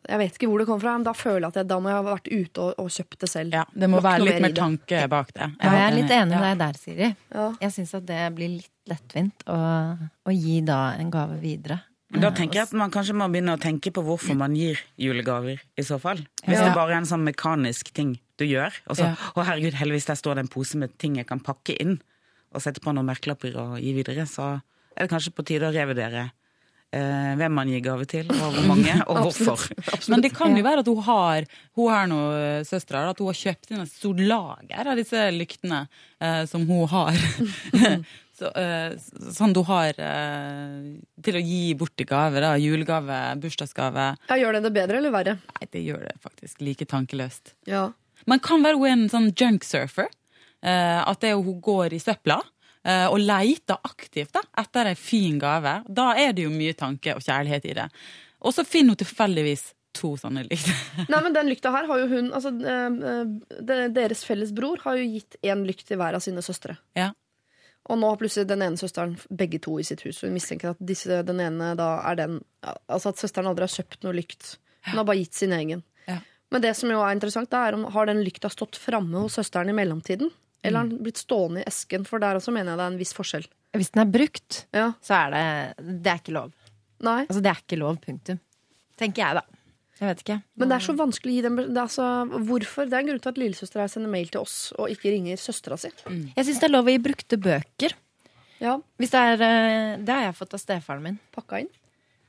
Jeg 0.10 0.18
vet 0.22 0.38
ikke 0.40 0.48
hvor 0.50 0.62
det 0.62 0.66
kommer 0.70 0.82
fra, 0.84 0.94
men 0.98 1.04
da 1.06 1.12
føler 1.14 1.44
jeg 1.46 1.52
at 1.54 1.58
jeg, 1.62 1.68
da 1.70 1.78
må 1.80 1.90
jeg 1.92 1.98
ha 2.00 2.06
vært 2.08 2.30
ute 2.32 2.64
og, 2.64 2.72
og 2.82 2.88
kjøpt 2.96 3.20
det 3.24 3.30
selv. 3.30 3.54
ja. 3.60 3.66
Det 3.74 3.90
må 3.92 4.00
Lagt 4.00 4.08
være 4.12 4.26
litt 4.28 4.42
mer 4.46 4.56
tanke 4.58 5.02
bak 5.12 5.34
det. 5.36 5.50
Ja, 5.60 5.74
jeg 5.76 5.86
er 5.88 5.98
litt 5.98 6.14
enig 6.16 6.34
med 6.36 6.48
Ja. 6.48 6.54
deg 6.54 6.64
der, 6.64 6.80
Siri. 6.84 7.10
Ja. 7.36 7.48
Jeg 7.62 7.76
syns 7.76 7.94
at 8.00 8.06
det 8.10 8.22
blir 8.38 8.54
litt 8.60 8.72
lettvint 8.90 9.44
å, 9.50 9.58
å 10.26 10.34
gi 10.34 10.60
da 10.66 10.80
en 10.98 11.12
gave 11.14 11.38
videre. 11.42 11.82
Da 12.10 12.32
tenker 12.34 12.58
jeg 12.58 12.68
at 12.70 12.74
man 12.74 12.90
kanskje 12.90 13.14
må 13.14 13.28
begynne 13.30 13.54
å 13.54 13.62
tenke 13.62 13.92
på 13.94 14.02
hvorfor 14.02 14.38
man 14.38 14.56
gir 14.58 14.80
julegaver, 14.98 15.60
i 15.78 15.84
så 15.86 16.00
fall. 16.02 16.24
Hvis 16.46 16.58
Ja. 16.58 16.66
det 16.66 16.74
bare 16.76 16.96
er 16.96 16.98
en 17.04 17.06
sånn 17.06 17.24
mekanisk 17.28 17.92
ting 17.94 18.18
du 18.38 18.46
gjør. 18.46 18.74
Og 18.90 18.96
så, 18.98 19.04
Ja. 19.12 19.16
å 19.36 19.46
herregud, 19.46 19.74
heldigvis 19.74 20.06
der 20.08 20.16
står 20.16 20.36
det 20.36 20.40
en 20.46 20.48
pose 20.48 20.76
med 20.76 20.98
ting 20.98 21.18
jeg 21.18 21.28
kan 21.28 21.40
pakke 21.40 21.76
inn, 21.80 22.02
og 22.54 22.62
sette 22.62 22.82
på 22.82 22.94
noen 22.96 23.06
merkelapper 23.06 23.56
og 23.56 23.80
gi 23.80 23.94
videre, 23.94 24.26
så 24.26 24.62
er 24.98 25.08
det 25.08 25.10
kanskje 25.12 25.36
på 25.36 25.46
tide 25.46 25.70
å 25.70 25.74
revurdere 25.74 26.32
eh, 26.92 27.36
hvem 27.38 27.52
man 27.54 27.68
gir 27.70 27.82
gave 27.82 28.08
til, 28.08 28.26
og 28.26 28.54
hvor 28.56 28.66
mange, 28.66 28.90
og 29.08 29.18
hvorfor. 29.30 29.70
Men 30.10 30.22
det 30.22 30.34
kan 30.34 30.56
jo 30.58 30.64
være 30.64 30.80
at 30.80 30.88
hun 30.88 31.04
har 31.04 31.46
Hun 31.76 31.90
har 31.94 32.08
noen 32.08 32.66
søstre, 32.66 33.08
at 33.08 33.20
hun 33.20 33.28
har 33.28 33.38
kjøpt 33.38 33.70
inn 33.70 33.82
et 33.82 33.88
stort 33.92 34.18
lager 34.18 34.88
av 34.88 34.98
disse 34.98 35.30
lyktene 35.32 35.88
eh, 36.20 36.46
som 36.46 36.66
hun 36.66 36.88
har. 36.88 37.14
Så, 38.40 38.52
eh, 38.56 38.94
sånn 39.36 39.54
du 39.56 39.62
har 39.68 39.98
eh, 40.00 40.76
til 41.26 41.40
å 41.40 41.42
gi 41.44 41.74
bort 41.80 42.00
i 42.00 42.08
gave. 42.08 42.40
da, 42.44 42.54
Julegave, 42.60 43.18
bursdagsgave. 43.44 44.14
Ja, 44.30 44.38
Gjør 44.40 44.58
det 44.58 44.64
det 44.68 44.76
bedre 44.78 45.02
eller 45.02 45.12
verre? 45.16 45.36
Nei, 45.58 45.68
det 45.74 45.82
gjør 45.84 46.06
det 46.08 46.16
faktisk 46.24 46.62
like 46.64 46.88
tankeløst. 46.88 47.54
Ja. 47.68 47.90
Man 48.28 48.40
kan 48.44 48.64
være 48.64 48.80
hun 48.80 48.94
en 48.94 49.12
sånn 49.12 49.34
junksurfer. 49.34 50.08
surfer 50.08 50.16
at 50.62 51.22
det 51.22 51.30
er 51.32 51.40
hun 51.40 51.62
går 51.64 51.94
i 51.96 52.00
søpla 52.04 52.42
eh, 52.84 53.08
og 53.08 53.20
leter 53.24 53.80
aktivt 53.88 54.36
da, 54.36 54.44
etter 54.62 54.90
ei 54.90 54.96
en 54.96 55.00
fin 55.00 55.40
gave. 55.42 55.80
Da 55.88 56.14
er 56.20 56.34
det 56.36 56.48
jo 56.48 56.54
mye 56.54 56.76
tanke 56.78 57.16
og 57.16 57.24
kjærlighet 57.26 57.68
i 57.70 57.76
det. 57.82 57.90
Og 58.44 58.56
så 58.56 58.66
finner 58.68 58.96
hun 58.96 59.02
tilfeldigvis 59.02 59.70
to 59.96 60.14
sånne 60.20 60.46
lykter. 60.46 60.76
Nei, 61.12 61.22
men 61.26 61.36
den 61.36 61.50
lykta 61.50 61.72
her 61.74 61.88
har 61.90 62.04
jo 62.04 62.10
hun 62.12 62.30
altså, 62.36 62.52
Deres 63.90 64.22
felles 64.28 64.52
bror 64.56 64.80
har 64.86 65.00
jo 65.00 65.08
gitt 65.16 65.40
én 65.42 65.66
lykt 65.68 65.88
til 65.90 66.00
hver 66.00 66.18
av 66.20 66.24
sine 66.24 66.44
søstre. 66.46 66.78
Ja. 66.98 67.12
Og 67.90 67.98
nå 67.98 68.10
har 68.12 68.20
plutselig 68.22 68.48
den 68.50 68.62
ene 68.62 68.78
søsteren 68.78 69.16
begge 69.34 69.60
to 69.66 69.80
i 69.82 69.86
sitt 69.88 70.04
hus. 70.06 70.20
Og 70.22 70.30
hun 70.30 70.36
mistenker 70.38 70.72
at 70.76 70.82
disse, 70.92 71.22
den 71.26 71.40
ene 71.42 71.72
da 71.80 71.88
er 72.12 72.20
den 72.20 72.40
Altså 72.92 73.10
at 73.14 73.18
søsteren 73.22 73.48
aldri 73.50 73.66
har 73.66 73.72
kjøpt 73.74 74.04
noe 74.06 74.14
lykt. 74.14 74.58
Hun 74.90 75.00
har 75.00 75.08
bare 75.08 75.22
gitt 75.24 75.34
sin 75.40 75.54
egen. 75.56 75.82
Ja. 76.08 76.20
Men 76.52 76.62
det 76.62 76.76
som 76.78 76.92
jo 76.92 77.00
er 77.02 77.16
interessant, 77.16 77.54
er 77.54 77.74
om 77.78 77.86
har 77.94 78.10
den 78.10 78.22
lykta 78.26 78.50
stått 78.52 78.78
framme 78.78 79.22
hos 79.24 79.38
søsteren 79.40 79.70
i 79.72 79.76
mellomtiden. 79.78 80.30
Eller 80.62 80.82
har 80.84 80.90
den 80.92 81.02
blitt 81.06 81.18
stående 81.22 81.62
i 81.64 81.68
esken? 81.70 82.04
For 82.06 82.20
der 82.20 82.36
også 82.38 82.52
mener 82.52 82.74
jeg 82.74 82.80
det 82.82 82.86
er 82.86 82.94
en 82.94 83.00
viss 83.00 83.14
forskjell. 83.16 83.46
Hvis 83.80 83.92
den 83.96 84.02
er 84.04 84.12
brukt, 84.12 84.66
Ja. 84.76 84.92
så 85.02 85.14
er 85.16 85.32
det 85.32 85.86
Det 86.04 86.12
er 86.12 86.20
ikke 86.20 86.36
lov. 86.36 86.52
Nei. 87.00 87.22
Altså, 87.30 87.42
det 87.42 87.52
er 87.54 87.62
ikke 87.64 87.80
lov, 87.80 87.98
punktum. 88.04 88.40
Tenker 89.00 89.24
jeg, 89.24 89.40
da. 89.40 89.59
Jeg 90.00 90.08
vet 90.08 90.22
ikke. 90.24 90.38
Men 90.56 90.70
det 90.72 90.76
er 90.78 90.84
så 90.86 90.94
vanskelig 90.96 91.32
å 91.34 91.36
gi 91.36 91.42
dem 91.44 91.58
det 91.60 91.82
er 91.82 91.90
så, 91.92 92.06
Hvorfor? 92.48 92.88
Det 92.88 92.96
er 92.96 93.02
en 93.04 93.10
grunn 93.12 93.20
til 93.24 93.32
at 93.34 93.42
lillesøstera 93.42 93.88
sender 93.92 94.12
mail 94.14 94.30
til 94.32 94.40
oss 94.46 94.54
og 94.80 94.94
ikke 94.94 95.12
ringer 95.12 95.40
søstera 95.42 95.76
si. 95.80 95.92
Jeg 96.08 96.46
syns 96.48 96.62
det 96.62 96.70
er 96.70 96.72
lov 96.72 96.88
å 96.88 96.94
gi 96.94 97.02
brukte 97.04 97.40
bøker. 97.42 97.98
Ja, 98.64 98.78
Hvis 99.00 99.12
det 99.12 99.20
er 99.20 99.44
eh, 99.44 99.98
Det 100.04 100.14
har 100.16 100.24
jeg 100.30 100.38
fått 100.40 100.56
av 100.56 100.60
stefaren 100.64 101.04
min. 101.04 101.20
pakka 101.36 101.62
inn. 101.64 101.70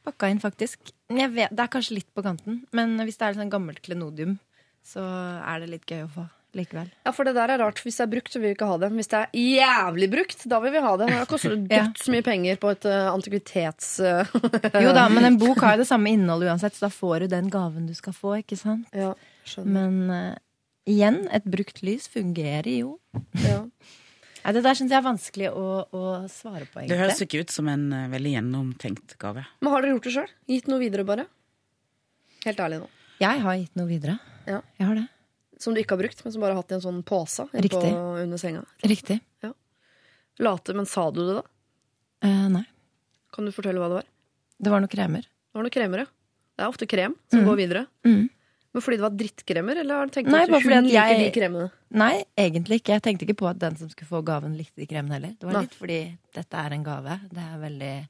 Pakka 0.07 0.31
inn, 0.33 0.41
faktisk. 0.43 0.79
Vet, 1.11 1.51
det 1.51 1.63
er 1.63 1.71
kanskje 1.71 1.99
litt 1.99 2.11
på 2.15 2.23
kanten, 2.25 2.63
men 2.73 2.97
hvis 3.05 3.19
det 3.21 3.27
er 3.27 3.35
sånn 3.39 3.51
gammelt 3.53 3.83
klenodium, 3.85 4.39
så 4.87 5.03
er 5.45 5.61
det 5.61 5.69
litt 5.75 5.87
gøy 5.91 6.07
å 6.07 6.13
få 6.15 6.25
likevel. 6.59 6.89
Ja, 7.07 7.13
for 7.15 7.29
det 7.29 7.35
der 7.37 7.53
er 7.55 7.61
rart. 7.63 7.79
Hvis 7.85 7.97
det 8.01 8.05
er 8.07 8.11
brukt, 8.15 8.33
så 8.33 8.41
vil 8.41 8.51
vi 8.51 8.55
ikke 8.57 8.69
ha 8.71 8.77
det. 8.83 8.91
Hvis 8.97 9.11
det 9.13 9.21
er 9.21 9.39
jævlig 9.39 10.09
brukt, 10.13 10.45
da 10.51 10.59
vil 10.65 10.73
vi 10.75 10.83
ha 10.85 10.93
det. 11.01 11.09
Det 11.13 11.29
koster 11.31 11.55
Ja. 11.71 11.85
dødsmye 11.87 12.25
penger 12.27 12.61
på 12.63 12.73
et 12.75 12.87
uh, 12.91 13.09
antikvitets... 13.15 13.89
Uh, 14.03 14.37
Jo 14.83 14.93
da, 14.97 15.07
men 15.13 15.29
en 15.31 15.39
bok 15.41 15.63
har 15.65 15.77
jo 15.77 15.83
det 15.85 15.89
samme 15.93 16.13
innholdet 16.15 16.51
uansett, 16.53 16.75
så 16.79 16.87
da 16.89 16.93
får 16.95 17.25
du 17.27 17.31
den 17.37 17.51
gaven 17.53 17.87
du 17.91 17.95
skal 17.99 18.17
få, 18.17 18.37
ikke 18.43 18.59
sant? 18.61 18.89
ja, 18.97 19.13
skjønner. 19.49 19.89
Men 19.91 20.13
uh, 20.35 20.39
igjen, 20.91 21.23
et 21.35 21.47
brukt 21.51 21.83
lys 21.87 22.09
fungerer 22.11 22.71
jo. 22.81 22.97
Ja. 23.45 23.63
Nei, 24.41 24.55
det 24.57 24.63
der 24.65 24.73
syns 24.79 24.89
jeg 24.95 24.97
er 24.97 25.05
vanskelig 25.05 25.51
å, 25.53 25.65
å 25.93 26.03
svare 26.33 26.65
på, 26.71 26.81
Det 26.89 26.97
høres 26.97 27.19
ikke 27.21 27.43
ut 27.45 27.51
som 27.53 27.69
en 27.69 27.91
veldig 28.09 28.31
gjennomtenkt 28.39 29.19
gave. 29.21 29.43
Men 29.61 29.75
har 29.75 29.85
dere 29.85 29.93
gjort 29.99 30.07
det 30.09 30.15
sjøl? 30.15 30.31
Gitt 30.49 30.71
noe 30.73 30.81
videre, 30.81 31.05
bare? 31.05 31.27
Helt 32.47 32.63
ærlig 32.65 32.79
nå. 32.81 32.89
Jeg 33.21 33.43
har 33.45 33.59
gitt 33.61 33.75
noe 33.77 33.85
videre. 33.91 34.15
Ja. 34.49 34.63
Jeg 34.81 34.87
har 34.89 34.97
det. 34.97 35.05
Som 35.61 35.75
du 35.77 35.83
ikke 35.83 35.97
har 35.97 36.01
brukt, 36.01 36.23
men 36.25 36.33
som 36.33 36.41
bare 36.41 36.55
har 36.57 36.63
hatt 36.63 36.73
i 36.73 36.79
en 36.79 36.85
sånn 36.85 37.03
pose 37.05 37.45
under 37.53 38.41
senga. 38.41 38.65
Riktig. 38.81 39.21
Late, 40.41 40.73
men 40.73 40.87
sa 40.89 41.11
du 41.13 41.21
det 41.21 41.35
da? 41.37 41.43
Eh, 42.25 42.47
nei. 42.49 42.65
Kan 43.35 43.45
du 43.45 43.53
fortelle 43.53 43.81
hva 43.81 43.91
det 43.93 43.99
var? 43.99 44.07
Det 44.57 44.73
var 44.73 44.81
noen 44.81 44.93
kremer. 44.93 45.27
Det 45.29 45.59
var 45.59 45.67
noen 45.67 45.75
kremer, 45.75 46.05
ja. 46.05 46.09
Det 46.57 46.65
er 46.65 46.73
ofte 46.73 46.89
krem 46.89 47.17
som 47.33 47.43
mm. 47.43 47.49
går 47.49 47.59
videre. 47.59 47.83
Mm. 48.09 48.23
Men 48.71 48.85
fordi 48.85 48.99
det 49.01 49.05
var 49.05 49.15
drittkremer, 49.19 49.81
eller 49.83 49.99
har 49.99 50.09
du 50.09 50.15
tenkt 50.15 50.31
Nei, 50.31 50.43
at 50.45 50.51
du 50.51 50.57
hun 50.57 50.87
liker 50.87 50.95
jeg- 50.95 51.21
de 51.25 51.31
kremene? 51.35 51.71
Nei, 51.91 52.25
egentlig 52.39 52.81
ikke. 52.81 52.93
Jeg 52.95 53.03
tenkte 53.03 53.27
ikke 53.27 53.39
på 53.41 53.49
at 53.51 53.59
den 53.59 53.77
som 53.77 53.89
skulle 53.91 54.09
få 54.09 54.23
gaven, 54.25 54.57
likte 54.57 54.77
de 54.77 54.87
kremene 54.87 55.17
heller. 55.19 55.35
Det 55.35 55.49
var 55.49 55.57
Nei. 55.59 55.63
litt 55.63 55.75
fordi 55.75 56.01
dette 56.37 56.55
er 56.55 56.77
en 56.77 56.85
gave. 56.85 57.21
Det 57.29 57.45
er 57.45 57.59
veldig 57.59 58.09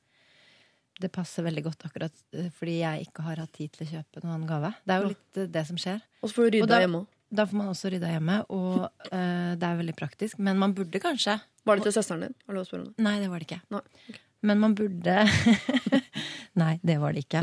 Det 1.00 1.08
passer 1.10 1.42
veldig 1.42 1.62
godt 1.64 1.84
akkurat 1.86 2.12
eh, 2.34 2.50
fordi 2.52 2.80
jeg 2.82 3.06
ikke 3.06 3.22
har 3.24 3.36
hatt 3.36 3.52
tid 3.54 3.72
til 3.72 3.86
å 3.86 3.90
kjøpe 3.90 4.20
noen 4.22 4.42
gave. 4.46 4.74
Det 4.84 4.92
er 4.92 5.00
jo 5.00 5.08
litt 5.08 5.38
eh, 5.40 5.46
det 5.46 5.62
som 5.66 5.78
skjer. 5.80 6.02
Og 6.20 6.28
så 6.28 6.34
får 6.34 6.50
du 6.50 6.58
rydda 6.58 6.80
hjemme 6.82 6.98
òg. 7.00 7.06
Da 7.30 7.44
får 7.46 7.56
man 7.60 7.68
også 7.70 7.90
rydda 7.94 8.08
hjemme, 8.10 8.40
og 8.50 8.88
eh, 9.12 9.52
det 9.60 9.66
er 9.68 9.76
veldig 9.78 9.94
praktisk. 9.98 10.38
Men 10.42 10.58
man 10.58 10.72
burde 10.74 10.98
kanskje 11.02 11.36
Var 11.68 11.78
det 11.78 11.84
til 11.86 11.94
søsteren 11.94 12.24
din? 12.26 12.34
Har 12.46 12.54
du 12.54 12.58
lov 12.58 12.64
å 12.64 12.68
spørre 12.70 12.82
om 12.82 12.88
det? 12.90 13.04
Nei, 13.06 13.14
det 13.22 13.28
var 13.30 13.38
det 13.42 13.46
ikke. 13.46 13.60
Nei. 13.76 14.18
Men 14.50 14.58
man 14.62 14.74
burde 14.74 15.14
Nei, 16.60 16.72
det 16.82 16.96
var 16.98 17.12
det 17.14 17.22
ikke. 17.26 17.42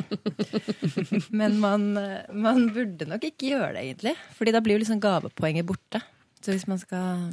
Men 1.32 1.60
man, 1.64 1.86
eh, 2.02 2.28
man 2.34 2.68
burde 2.76 3.08
nok 3.10 3.24
ikke 3.30 3.52
gjøre 3.54 3.74
det, 3.78 3.84
egentlig. 3.86 4.16
Fordi 4.38 4.54
da 4.56 4.62
blir 4.66 4.78
jo 4.78 4.84
liksom 4.84 5.02
gavepoenget 5.04 5.68
borte. 5.70 6.02
Så 6.42 6.54
hvis 6.54 6.68
man 6.70 6.80
skal 6.82 7.28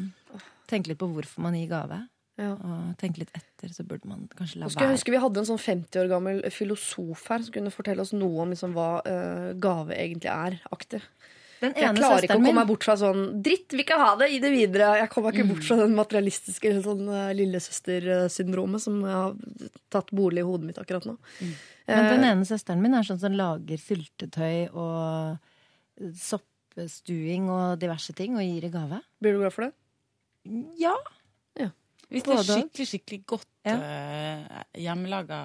tenke 0.70 0.92
litt 0.92 1.00
på 1.00 1.09
hvorfor 1.11 1.42
man 1.44 1.57
gir 1.59 1.70
gave, 1.72 2.02
Ja. 2.40 2.52
og 2.57 2.94
tenke 2.98 3.20
litt 3.22 3.30
etter, 3.36 3.70
så 3.70 3.84
burde 3.86 4.09
man 4.11 4.24
kanskje 4.34 4.59
la 4.59 4.66
være. 4.66 4.80
jeg 4.86 4.96
husker 4.96 5.12
Vi 5.14 5.20
hadde 5.22 5.38
en 5.42 5.46
sånn 5.52 5.61
50 5.62 6.00
år 6.00 6.09
gammel 6.11 6.40
filosof 6.50 7.28
her 7.30 7.44
som 7.46 7.52
kunne 7.55 7.70
fortelle 7.74 8.02
oss 8.02 8.12
noe 8.16 8.42
om 8.42 8.50
liksom 8.50 8.72
hva 8.74 8.88
uh, 9.07 9.52
gave 9.55 9.94
egentlig 9.94 10.30
er. 10.32 10.57
aktig. 10.74 11.02
Jeg 11.62 11.94
klarer 11.96 12.26
ikke 12.26 12.36
å 12.36 12.40
komme 12.40 12.52
meg 12.59 12.68
bort 12.68 12.84
fra 12.86 12.96
sånn 12.98 13.22
Dritt, 13.44 13.68
vil 13.72 13.84
ikke 13.84 13.98
ha 14.00 14.11
det! 14.20 14.28
Gi 14.32 14.40
det 14.42 14.50
videre! 14.52 14.90
Jeg 15.00 15.11
kommer 15.12 15.34
ikke 15.34 15.46
bort 15.52 15.64
fra 15.66 15.78
den 15.80 15.94
materialistiske 15.96 16.72
sånn, 16.84 17.05
uh, 17.09 17.30
lillesøstersyndromet 17.36 18.82
som 18.84 18.98
har 19.07 19.36
tatt 19.94 20.11
bolig 20.14 20.42
i 20.42 20.48
hodet 20.48 20.68
mitt 20.70 20.80
akkurat 20.82 21.07
nå. 21.09 21.16
Men 21.86 22.07
den 22.09 22.24
Eh, 22.24 22.30
ene 22.32 22.46
søsteren 22.48 22.80
min 22.80 22.94
er 22.96 23.05
sånn 23.05 23.20
som 23.20 23.34
lager 23.36 23.76
syltetøy 23.80 24.70
og 24.72 26.14
soppstuing 26.16 27.50
og 27.52 27.78
diverse 27.82 28.14
ting 28.16 28.38
og 28.38 28.44
gir 28.46 28.64
i 28.64 28.72
gave. 28.72 29.02
Blir 29.20 29.36
du 29.36 29.42
glad 29.44 29.52
for 29.52 29.68
det? 29.68 29.74
Ja. 30.80 30.96
Hvis 32.14 32.24
det 32.26 32.34
er 32.36 32.44
skikkelig 32.46 32.86
skikkelig 32.90 33.20
godt 33.26 33.48
Ja. 33.64 33.76
uh, 33.80 34.64
hjemmelaga 34.76 35.38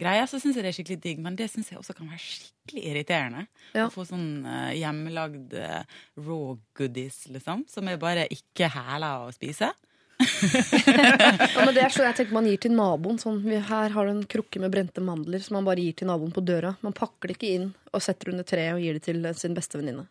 greier, 0.00 0.26
så 0.30 0.40
syns 0.42 0.56
jeg 0.58 0.64
det 0.66 0.72
er 0.72 0.76
skikkelig 0.78 1.00
digg. 1.04 1.22
Men 1.24 1.36
det 1.38 1.46
syns 1.52 1.70
jeg 1.70 1.78
også 1.80 1.94
kan 1.98 2.08
være 2.10 2.20
skikkelig 2.22 2.84
irriterende. 2.90 3.46
Ja. 3.76 3.86
Å 3.86 3.92
få 3.94 4.04
sånn 4.08 4.26
uh, 4.46 4.72
hjemmelagd 4.74 5.54
uh, 5.58 5.82
raw 6.24 6.54
goodies, 6.78 7.24
liksom, 7.34 7.64
som 7.70 7.88
er 7.92 8.00
bare 8.02 8.26
ikke 8.34 8.70
hæler 8.74 9.28
å 9.28 9.34
spise. 9.34 9.72
Ja, 10.14 11.64
men 11.64 11.74
det 11.74 11.82
er 11.84 11.92
sånn 11.92 12.06
jeg 12.06 12.16
tenker 12.20 12.34
man 12.36 12.46
gir 12.48 12.60
til 12.62 12.74
naboen. 12.76 13.18
Sånn, 13.20 13.40
vi- 13.44 13.58
her 13.66 13.90
har 13.94 14.06
du 14.06 14.12
en 14.12 14.24
krukke 14.30 14.60
med 14.62 14.70
brente 14.74 15.02
mandler 15.04 15.42
som 15.42 15.56
man 15.58 15.66
bare 15.66 15.82
gir 15.82 15.96
til 15.98 16.08
naboen 16.10 16.32
på 16.34 16.42
døra. 16.46 16.74
Man 16.86 16.94
pakker 16.96 17.30
det 17.32 17.36
ikke 17.38 17.52
inn 17.58 17.70
og 17.92 18.02
setter 18.04 18.30
under 18.32 18.46
treet 18.46 18.74
og 18.76 18.82
gir 18.84 18.98
det 18.98 19.02
til 19.08 19.24
sin 19.38 19.54
beste 19.56 19.78
venninne. 19.80 20.06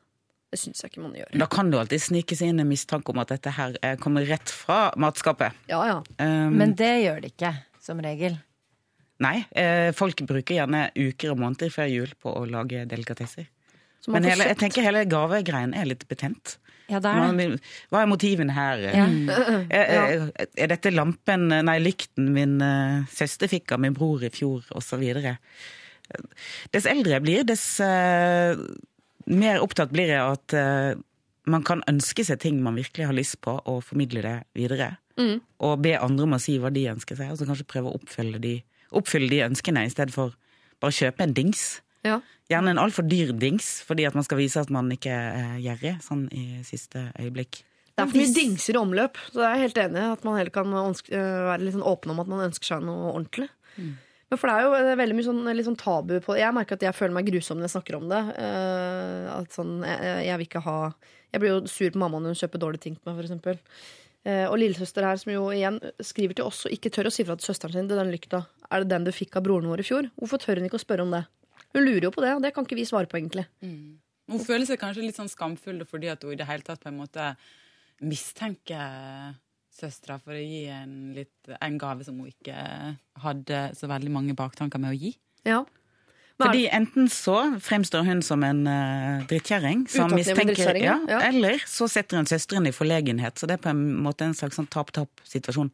Det 0.53 0.59
syns 0.61 0.83
jeg 0.83 0.91
ikke 0.91 1.01
man 1.01 1.15
gjør. 1.17 1.31
Da 1.41 1.47
kan 1.49 1.69
det 1.71 1.77
jo 1.77 1.81
alltid 1.81 2.03
snike 2.03 2.35
seg 2.37 2.51
inn 2.51 2.61
en 2.61 2.69
mistanke 2.69 3.09
om 3.09 3.21
at 3.23 3.31
dette 3.33 3.53
her 3.55 3.77
eh, 3.81 3.95
kommer 4.01 4.25
rett 4.29 4.51
fra 4.53 4.91
matskapet. 5.01 5.55
Ja, 5.71 5.79
ja. 5.89 5.95
Um, 6.19 6.57
Men 6.59 6.75
det 6.77 6.91
gjør 7.07 7.23
det 7.23 7.31
ikke, 7.33 7.53
som 7.81 8.01
regel. 8.05 8.37
Nei, 9.23 9.37
eh, 9.55 9.91
folk 9.95 10.23
bruker 10.27 10.57
gjerne 10.57 10.87
uker 10.97 11.33
og 11.33 11.39
måneder 11.43 11.71
før 11.73 11.91
jul 11.91 12.15
på 12.19 12.33
å 12.33 12.45
lage 12.49 12.85
delikatesser. 12.89 13.47
Men 14.11 14.27
hele, 14.27 14.49
jeg 14.51 14.59
tenker 14.59 14.83
hele 14.83 15.05
gavegreien 15.07 15.71
er 15.77 15.87
litt 15.87 16.03
betent. 16.09 16.57
Ja, 16.91 16.99
det 16.99 17.13
er 17.13 17.37
det. 17.37 17.45
Hva, 17.87 18.01
er 18.01 18.09
motivene 18.11 18.55
her? 18.55 18.81
Ja. 18.91 19.05
Er, 19.73 19.93
er, 19.95 20.49
er 20.59 20.69
dette 20.73 20.91
lampen, 20.91 21.47
nei, 21.65 21.77
lykten 21.81 22.27
min 22.35 22.57
eh, 22.61 23.07
søster 23.11 23.49
fikk 23.51 23.73
av 23.73 23.81
min 23.81 23.95
bror 23.95 24.25
i 24.25 24.31
fjor, 24.33 24.65
osv.? 24.75 25.05
Dess 26.73 26.87
eldre 26.89 27.15
jeg 27.15 27.23
blir, 27.23 27.45
dess 27.47 27.63
uh, 27.81 28.59
mer 29.31 29.63
opptatt 29.63 29.93
blir 29.93 30.11
jeg 30.11 30.19
av 30.19 30.35
at 30.35 30.55
uh, 30.57 30.99
man 31.49 31.63
kan 31.65 31.81
ønske 31.89 32.25
seg 32.27 32.41
ting 32.43 32.59
man 32.63 32.77
virkelig 32.77 33.07
har 33.09 33.15
lyst 33.17 33.39
på, 33.43 33.55
og 33.55 33.85
formidle 33.87 34.23
det 34.25 34.35
videre. 34.57 34.93
Mm. 35.19 35.39
Og 35.63 35.81
be 35.83 35.95
andre 35.97 36.27
om 36.27 36.35
å 36.37 36.41
si 36.41 36.57
hva 36.61 36.71
de 36.73 36.85
ønsker 36.91 37.17
seg, 37.19 37.31
og 37.31 37.39
så 37.39 37.47
kanskje 37.47 37.69
prøve 37.69 37.91
å 37.91 37.97
oppfølge 37.99 38.43
de, 38.43 38.55
oppfylle 38.99 39.31
de 39.31 39.43
ønskene, 39.45 39.85
i 39.85 39.91
stedet 39.93 40.13
for 40.15 40.35
bare 40.83 40.95
kjøpe 40.95 41.25
en 41.25 41.35
dings. 41.35 41.81
Ja. 42.03 42.19
Gjerne 42.51 42.73
en 42.73 42.81
altfor 42.81 43.05
dyr 43.07 43.31
dings, 43.39 43.77
fordi 43.87 44.07
at 44.07 44.15
man 44.17 44.25
skal 44.27 44.41
vise 44.41 44.61
at 44.61 44.71
man 44.73 44.91
ikke 44.93 45.13
er 45.13 45.59
gjerrig 45.63 45.95
sånn 46.03 46.25
i 46.35 46.63
siste 46.67 47.07
øyeblikk. 47.19 47.63
Det 47.93 48.01
er 48.01 48.09
for 48.09 48.19
mye 48.19 48.33
dingser 48.33 48.73
i 48.73 48.81
omløp, 48.81 49.19
så 49.29 49.43
jeg 49.43 49.51
er 49.51 49.63
helt 49.67 49.83
enig 49.83 50.07
at 50.15 50.23
man 50.25 50.39
heller 50.39 50.53
kan 50.53 50.73
øh, 50.73 51.11
være 51.13 51.61
litt 51.61 51.75
sånn 51.75 51.85
åpen 51.85 52.13
om 52.15 52.23
at 52.23 52.31
man 52.31 52.47
ønsker 52.47 52.71
seg 52.71 52.87
noe 52.87 53.11
ordentlig. 53.11 53.47
Men 53.77 54.39
for 54.41 54.49
det 54.49 54.53
er 54.55 54.65
jo 54.65 54.77
øh, 54.79 54.95
veldig 54.97 55.17
mye 55.19 55.27
sånn, 55.27 55.51
sånn 55.67 55.77
tabu 55.77 56.15
på 56.25 56.37
Jeg 56.39 56.55
merker 56.57 56.79
at 56.79 56.85
jeg 56.87 56.97
føler 56.97 57.13
meg 57.13 57.29
grusom 57.29 57.59
når 57.59 57.69
jeg 57.69 57.75
snakker 57.75 57.99
om 57.99 58.07
det. 58.09 58.21
Uh, 58.33 59.27
at 59.37 59.53
sånn, 59.53 59.75
jeg, 59.85 60.15
jeg 60.25 60.39
vil 60.39 60.49
ikke 60.49 60.63
ha 60.65 60.77
Jeg 61.35 61.43
blir 61.43 61.53
jo 61.53 61.59
sur 61.69 61.93
på 61.93 62.01
mamma 62.01 62.21
når 62.21 62.33
hun 62.33 62.41
kjøper 62.41 62.63
dårlige 62.65 62.85
ting 62.87 62.97
til 62.97 63.11
meg, 63.11 63.21
eksempel. 63.27 63.61
Eh, 64.23 64.45
og 64.47 64.55
lillesøster 64.55 65.03
her, 65.03 65.17
som 65.19 65.33
jo 65.33 65.49
igjen 65.51 65.81
skriver 65.99 66.37
til 66.37 66.47
oss 66.47 66.61
og 66.63 66.71
ikke 66.71 66.91
tør 66.95 67.09
å 67.09 67.11
si 67.11 67.25
fra 67.27 67.35
til 67.35 67.49
søsteren 67.49 67.75
sin 67.75 67.89
til 67.89 67.99
den 67.99 68.11
lykta. 68.13 68.45
Er 68.69 68.83
det 68.83 68.91
den 68.93 69.07
du 69.07 69.11
fikk 69.15 69.37
av 69.39 69.45
broren 69.45 69.69
vår 69.71 69.83
i 69.83 69.87
fjor? 69.87 70.09
Hvorfor 70.19 70.41
tør 70.41 70.61
hun 70.61 70.69
ikke 70.69 70.79
å 70.79 70.83
spørre 70.83 71.05
om 71.05 71.13
det? 71.13 71.25
Hun 71.73 71.85
lurer 71.85 72.07
jo 72.07 72.13
på 72.13 72.23
det, 72.23 72.33
og 72.37 72.43
det 72.43 72.53
kan 72.55 72.67
ikke 72.67 72.77
vi 72.77 72.85
svare 72.87 73.09
på, 73.09 73.17
egentlig. 73.19 73.47
Hun 73.63 74.43
føler 74.43 74.67
seg 74.69 74.79
kanskje 74.81 75.05
litt 75.05 75.17
sånn 75.19 75.31
skamfull 75.31 75.81
fordi 75.89 76.11
at 76.13 76.23
hun 76.23 76.35
i 76.35 76.39
det 76.39 76.47
hele 76.47 76.65
tatt 76.65 76.83
på 76.83 76.91
en 76.91 77.01
måte 77.01 77.33
mistenker 78.03 79.33
søstera 79.73 80.19
for 80.21 80.37
å 80.37 80.41
gi 80.41 80.65
en, 80.71 81.13
litt, 81.17 81.53
en 81.57 81.77
gave 81.81 82.05
som 82.05 82.19
hun 82.21 82.29
ikke 82.29 82.55
hadde 83.23 83.63
så 83.77 83.89
veldig 83.89 84.11
mange 84.13 84.35
baktanker 84.37 84.81
med 84.81 84.93
å 84.93 84.99
gi. 84.99 85.15
Ja. 85.47 85.63
Fordi 86.41 86.65
enten 86.73 87.09
så 87.13 87.37
fremstår 87.61 88.05
hun 88.07 88.21
som 88.25 88.43
en 88.45 88.63
uh, 88.67 89.23
drittkjerring 89.29 89.85
som 89.91 90.11
mistenker 90.13 90.51
drittkjerring, 90.51 90.85
ja, 90.85 90.97
ja. 91.09 91.19
Eller 91.29 91.61
så 91.69 91.87
setter 91.91 92.19
hun 92.19 92.29
søsteren 92.29 92.67
i 92.67 92.73
forlegenhet. 92.75 93.37
Så 93.39 93.49
det 93.49 93.57
er 93.57 93.65
på 93.65 93.71
en 93.73 93.83
måte 94.05 94.27
en 94.27 94.37
slags 94.37 94.57
sånn 94.59 94.69
tap-tap-situasjon. 94.73 95.71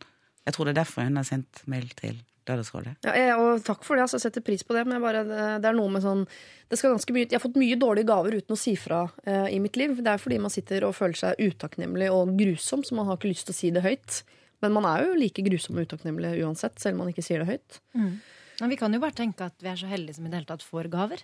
Jeg 0.48 0.56
tror 0.56 0.68
det 0.68 0.76
er 0.76 0.82
derfor 0.82 1.08
hun 1.08 1.20
har 1.20 1.28
sendt 1.28 1.64
mail 1.70 1.88
til 2.00 2.20
Dødsrådet. 2.48 2.96
Ja, 3.06 3.14
jeg, 3.14 3.36
og 3.38 3.64
takk 3.64 3.84
for 3.84 3.96
det, 3.96 4.02
altså, 4.08 4.18
jeg 4.18 4.22
setter 4.32 4.42
pris 4.42 4.64
på 4.64 4.74
det. 4.74 4.86
Men 4.88 4.96
jeg 4.98 5.02
bare, 5.04 5.24
det, 5.28 5.62
det 5.62 5.70
er 5.70 5.76
noe 5.78 5.90
med 5.94 6.02
sånn 6.02 6.24
det 6.70 6.78
skal 6.80 6.96
mye, 7.14 7.26
Jeg 7.28 7.34
har 7.36 7.44
fått 7.44 7.58
mye 7.58 7.76
dårlige 7.78 8.06
gaver 8.10 8.36
uten 8.40 8.54
å 8.54 8.58
si 8.58 8.76
fra 8.78 9.04
eh, 9.26 9.48
i 9.56 9.60
mitt 9.60 9.76
liv. 9.78 9.96
Det 10.02 10.08
er 10.14 10.18
fordi 10.22 10.40
man 10.40 10.50
sitter 10.54 10.86
og 10.88 10.96
føler 10.96 11.18
seg 11.18 11.36
utakknemlig 11.42 12.10
og 12.14 12.36
grusom, 12.38 12.84
så 12.86 12.96
man 12.96 13.06
har 13.10 13.18
ikke 13.18 13.32
lyst 13.34 13.46
til 13.50 13.54
å 13.54 13.60
si 13.60 13.72
det 13.76 13.82
høyt. 13.86 14.24
Men 14.62 14.74
man 14.76 14.86
er 14.86 15.06
jo 15.08 15.14
like 15.18 15.42
grusom 15.46 15.78
og 15.78 15.86
utakknemlig 15.88 16.36
uansett, 16.44 16.80
selv 16.80 16.98
om 16.98 17.06
man 17.06 17.14
ikke 17.14 17.24
sier 17.26 17.40
det 17.44 17.48
høyt. 17.48 17.80
Men 17.96 18.70
vi 18.70 18.76
kan 18.78 18.92
jo 18.94 19.00
bare 19.00 19.16
tenke 19.16 19.46
at 19.46 19.56
vi 19.64 19.70
er 19.72 19.78
så 19.80 19.88
heldige 19.88 20.18
som 20.18 20.26
i 20.26 20.30
det 20.30 20.42
hele 20.42 20.50
tatt 20.50 20.66
får 20.68 20.90
gaver. 20.92 21.22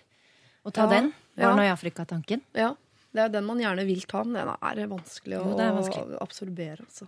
Og 0.66 0.72
ta 0.74 0.86
Ja, 0.86 0.94
den. 0.94 1.12
ja. 1.36 1.50
Barna 1.50 1.66
i 1.66 1.70
Afrika-tanken. 1.70 2.40
Ja, 2.56 2.74
Det 3.12 3.22
er 3.22 3.28
den 3.32 3.44
man 3.46 3.58
gjerne 3.60 3.84
vil 3.86 4.00
ta, 4.08 4.24
men 4.24 4.34
den 4.40 4.48
er 4.48 4.88
vanskelig 4.90 5.36
å 5.38 5.44
Jo, 5.50 5.56
det 5.56 5.64
er 5.68 5.72
vanskelig. 5.76 6.16
absorbere. 6.20 6.80
Altså. 6.84 7.06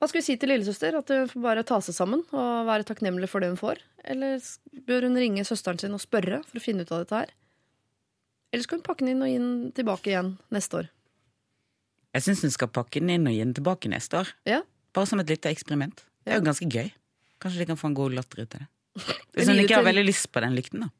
Hva 0.00 0.08
skal 0.08 0.22
vi 0.22 0.24
si 0.24 0.36
til 0.40 0.48
lillesøster? 0.48 0.96
At 0.96 1.10
hun 1.12 1.26
får 1.28 1.42
bare 1.44 1.62
ta 1.68 1.76
seg 1.84 1.92
sammen 1.96 2.22
og 2.32 2.66
være 2.68 2.86
takknemlig 2.88 3.28
for 3.28 3.44
det 3.44 3.50
hun 3.52 3.58
får? 3.60 3.82
Eller 4.08 4.40
bør 4.88 5.04
hun 5.08 5.18
ringe 5.20 5.44
søsteren 5.44 5.80
sin 5.82 5.92
og 5.96 6.00
spørre 6.00 6.38
for 6.48 6.56
å 6.56 6.62
finne 6.64 6.86
ut 6.86 6.92
av 6.96 7.02
dette 7.04 7.18
her? 7.18 7.34
Eller 8.50 8.64
skal 8.64 8.80
hun 8.80 8.86
pakke 8.86 9.04
den 9.04 9.12
inn 9.12 9.22
og 9.26 9.28
gi 9.28 9.36
den 9.38 9.50
tilbake 9.76 10.10
igjen 10.14 10.30
neste 10.56 10.80
år? 10.80 10.88
Jeg 12.16 12.24
syns 12.26 12.40
hun 12.48 12.54
skal 12.56 12.70
pakke 12.74 13.02
den 13.02 13.12
inn 13.14 13.28
og 13.28 13.36
gi 13.36 13.42
den 13.44 13.52
tilbake 13.60 13.92
neste 13.92 14.22
år. 14.22 14.32
Ja. 14.48 14.62
Bare 14.96 15.06
som 15.06 15.20
et 15.22 15.28
lite 15.30 15.52
eksperiment. 15.52 16.00
Det 16.24 16.32
er 16.32 16.40
jo 16.40 16.46
ganske 16.48 16.66
gøy. 16.72 16.88
Kanskje 17.40 17.60
de 17.62 17.68
kan 17.68 17.78
få 17.80 17.90
en 17.92 17.98
god 18.00 18.16
latter 18.16 18.42
ut 18.42 18.56
av 18.56 18.64
det. 18.64 18.70
Hvis 19.36 19.52
hun 19.52 19.60
ikke 19.62 19.78
har 19.78 19.86
veldig 19.86 20.08
lyst 20.08 20.32
på 20.32 20.42
den 20.42 20.56
lykten, 20.56 20.88
da. 20.88 20.90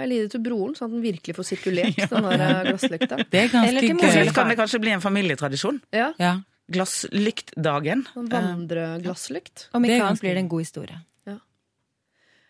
Jeg 0.00 0.06
lider 0.06 0.28
til 0.30 0.42
broren, 0.46 0.74
sånn 0.78 0.86
at 0.88 0.92
den 0.96 1.02
virkelig 1.02 1.34
får 1.36 1.46
sirkulert 1.48 1.96
den 2.12 2.26
der 2.26 2.42
eh, 2.46 2.58
glasslykta. 2.70 3.16
Det 3.30 3.40
er 3.44 3.48
ganske 3.52 3.68
Eller 3.68 3.84
til 3.86 3.96
moren. 3.98 4.32
kan 4.36 4.50
det 4.50 4.56
kanskje 4.60 4.80
bli 4.82 4.92
en 4.96 5.02
familietradisjon. 5.04 5.80
Ja, 5.94 6.12
Ja. 6.22 6.38
Glasslyktdagen. 6.70 8.06
sånn 8.14 8.30
Vandreglasslykt. 8.30 9.68
Om 9.72 9.82
Det 9.82 9.90
er 9.90 10.00
ikke 10.00 10.10
annet 10.10 10.24
blir 10.26 10.36
det 10.38 10.44
en 10.46 10.52
god 10.52 10.66
historie. 10.66 11.00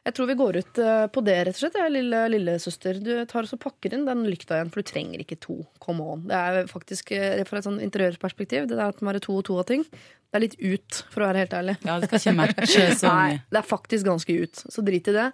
Jeg 0.01 0.17
tror 0.17 0.31
vi 0.31 0.37
går 0.41 0.57
ut 0.63 0.79
eh, 0.81 1.07
på 1.13 1.23
det, 1.27 1.35
rett 1.45 1.57
og 1.59 1.61
slett, 1.61 1.77
jeg, 1.77 1.93
lille 1.93 2.21
lillesøster. 2.33 3.01
Du 3.05 3.11
tar 3.29 3.45
og 3.45 3.61
pakker 3.61 3.93
inn 3.95 4.07
den 4.09 4.23
lykta 4.25 4.57
igjen, 4.57 4.71
for 4.73 4.81
du 4.81 4.89
trenger 4.89 5.21
ikke 5.21 5.37
to. 5.45 5.59
Come 5.83 6.07
on. 6.15 6.23
Det 6.31 6.39
er 6.39 6.71
faktisk, 6.71 7.13
eh, 7.13 7.43
fra 7.49 7.61
et 7.61 7.69
sånn 7.69 7.83
interiørperspektiv, 7.85 8.65
det 8.71 8.79
der 8.79 8.95
at 8.95 9.03
man 9.05 9.13
har 9.13 9.21
to 9.27 9.37
og 9.37 9.45
to 9.51 9.59
av 9.61 9.69
ting, 9.69 9.85
det 10.31 10.39
er 10.39 10.43
litt 10.45 10.59
ut, 10.63 10.99
for 11.11 11.25
å 11.25 11.29
være 11.31 11.43
helt 11.43 11.55
ærlig. 11.59 11.73
ja, 11.83 11.97
det 11.99 12.07
skal 12.07 12.21
ikke 12.21 12.35
matche 12.39 12.85
så 13.01 13.11
Nei, 13.11 13.41
det 13.51 13.59
er 13.59 13.67
faktisk 13.67 14.07
ganske 14.07 14.37
ut, 14.45 14.61
så 14.71 14.85
drit 14.87 15.09
i 15.11 15.15
det. 15.17 15.25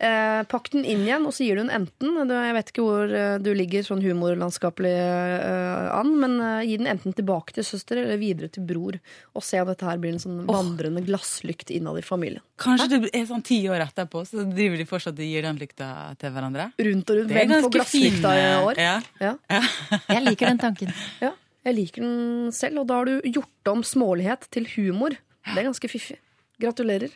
Eh, 0.00 0.40
pakk 0.48 0.70
den 0.72 0.86
inn 0.88 1.02
igjen, 1.04 1.26
og 1.28 1.34
så 1.36 1.44
gir 1.44 1.58
du 1.58 1.64
den 1.66 1.74
enten 1.76 2.32
Jeg 2.32 2.56
vet 2.56 2.72
ikke 2.72 2.86
hvor 2.86 3.12
eh, 3.12 3.36
du 3.44 3.50
ligger 3.52 3.84
sånn 3.84 4.00
humorlandskapelig 4.00 4.94
eh, 4.96 5.92
an, 5.98 6.14
men 6.22 6.38
eh, 6.40 6.64
gi 6.70 6.80
den 6.80 6.88
enten 6.88 7.12
tilbake 7.16 7.52
til 7.58 7.68
søster 7.68 8.00
eller 8.00 8.16
videre 8.20 8.48
til 8.52 8.64
bror. 8.64 8.96
Og 9.36 9.44
se 9.44 9.60
om 9.60 9.68
dette 9.68 9.84
her 9.84 10.00
blir 10.00 10.16
en 10.16 10.22
sånn 10.24 10.42
vandrende 10.48 11.04
glasslykt 11.04 11.70
innad 11.76 12.00
i 12.00 12.06
familien. 12.06 12.44
Kanskje 12.56 12.88
det 12.96 13.12
er 13.12 13.28
sånn 13.28 13.44
ti 13.44 13.60
år 13.68 13.84
etterpå, 13.90 14.24
så 14.24 14.48
driver 14.48 14.80
de 14.80 14.88
fortsatt 14.88 15.20
og 15.20 15.28
gir 15.36 15.44
den 15.44 15.60
lykta 15.60 15.92
til 16.20 16.32
hverandre. 16.32 16.70
Rundt 16.80 17.12
og 17.12 17.20
rundt. 17.20 17.28
Det 17.32 17.42
er 17.42 17.50
Hvem 17.52 17.66
får 17.68 17.74
glasslykta 17.76 18.36
i 18.40 18.46
år? 18.54 18.70
år? 18.72 18.80
Ja. 18.80 19.00
Ja. 19.20 19.34
Jeg 20.16 20.24
liker 20.30 20.54
den 20.54 20.64
tanken. 20.64 20.96
ja. 21.20 21.36
Jeg 21.66 21.74
liker 21.74 22.04
den 22.04 22.52
selv, 22.54 22.84
og 22.84 22.86
da 22.86 23.00
har 23.00 23.08
du 23.08 23.24
gjort 23.26 23.68
om 23.72 23.80
smålighet 23.82 24.44
til 24.54 24.68
humor. 24.76 25.16
Det 25.50 25.58
er 25.58 25.66
ganske 25.66 25.88
fiffig. 25.90 26.14
Gratulerer. 26.62 27.10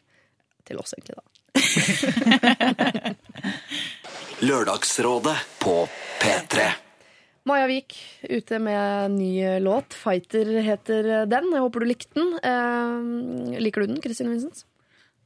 Til 0.67 0.77
oss, 0.83 0.91
egentlig, 0.97 1.15
da. 1.15 1.23
Lørdagsrådet 4.49 5.39
på 5.63 5.75
P3. 6.21 6.55
Maja 7.49 7.67
Vik 7.71 7.95
ute 8.27 8.59
med 8.61 9.11
ny 9.15 9.33
låt. 9.63 9.95
'Fighter' 9.95 10.61
heter 10.67 11.03
den. 11.31 11.53
Jeg 11.55 11.63
håper 11.63 11.81
du 11.81 11.87
likte 11.87 12.15
den. 12.19 12.29
Eh, 12.43 12.99
liker 13.63 13.81
du 13.81 13.87
den, 13.95 14.03
Kristin 14.03 14.31
Vincents? 14.35 14.67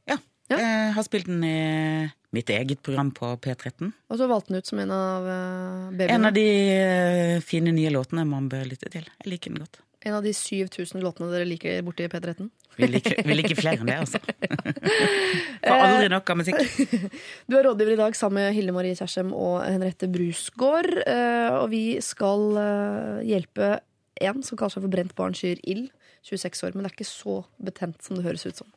Ja. 0.07 0.17
Ja. 0.53 0.57
Jeg 0.61 0.93
har 0.93 1.03
spilt 1.03 1.25
den 1.25 1.43
i 1.43 2.09
mitt 2.35 2.51
eget 2.53 2.81
program 2.85 3.09
på 3.15 3.31
P13. 3.43 3.89
Og 4.11 4.19
så 4.19 4.27
valgte 4.29 4.51
den 4.53 4.59
ut 4.61 4.69
som 4.69 4.81
en 4.83 4.91
av 4.95 5.25
uh, 5.25 5.87
babyene. 5.95 6.11
En 6.19 6.29
av 6.29 6.35
de 6.35 6.45
eh, 6.75 7.39
fine 7.45 7.73
nye 7.75 7.91
låtene 7.95 8.27
man 8.29 8.49
bør 8.51 8.67
lytte 8.69 8.91
til. 8.93 9.07
Jeg 9.23 9.31
liker 9.31 9.53
den 9.55 9.63
godt. 9.63 9.81
En 10.05 10.13
av 10.19 10.21
de 10.27 10.35
7000 10.37 11.01
låtene 11.01 11.31
dere 11.31 11.47
liker 11.49 11.79
borti 11.87 12.05
P13. 12.11 12.51
Vi 12.75 12.89
liker, 12.91 13.21
vi 13.23 13.35
liker 13.39 13.55
flere 13.57 13.79
enn 13.81 13.87
det, 13.89 13.95
altså. 14.03 14.19
Får 15.65 15.81
aldri 15.81 16.09
nok 16.11 16.29
av 16.33 16.39
musikk. 16.41 16.59
Du 17.49 17.55
er 17.57 17.65
rådgiver 17.65 17.95
i 17.95 17.99
dag 18.03 18.17
sammen 18.19 18.43
med 18.43 18.53
Hilde 18.57 18.75
Marie 18.75 18.97
Kjersem 18.99 19.31
og 19.33 19.61
Henriette 19.63 20.09
Brusgaard. 20.11 20.91
eh, 21.07 21.55
Og 21.61 21.69
vi 21.71 21.83
skal 22.05 22.43
eh, 22.61 23.21
hjelpe 23.31 23.77
en 24.21 24.43
som 24.45 24.59
kaller 24.59 24.75
seg 24.75 24.85
for 24.85 24.93
Brent 24.93 25.15
barn 25.17 25.33
skyr 25.37 25.61
ild. 25.63 25.87
26 26.25 26.63
år, 26.65 26.73
men 26.73 26.85
det 26.85 26.89
er 26.89 26.95
ikke 26.95 27.05
så 27.05 27.33
betent 27.61 28.01
som 28.01 28.17
det 28.17 28.23
høres 28.25 28.45
ut 28.49 28.57
som. 28.57 28.69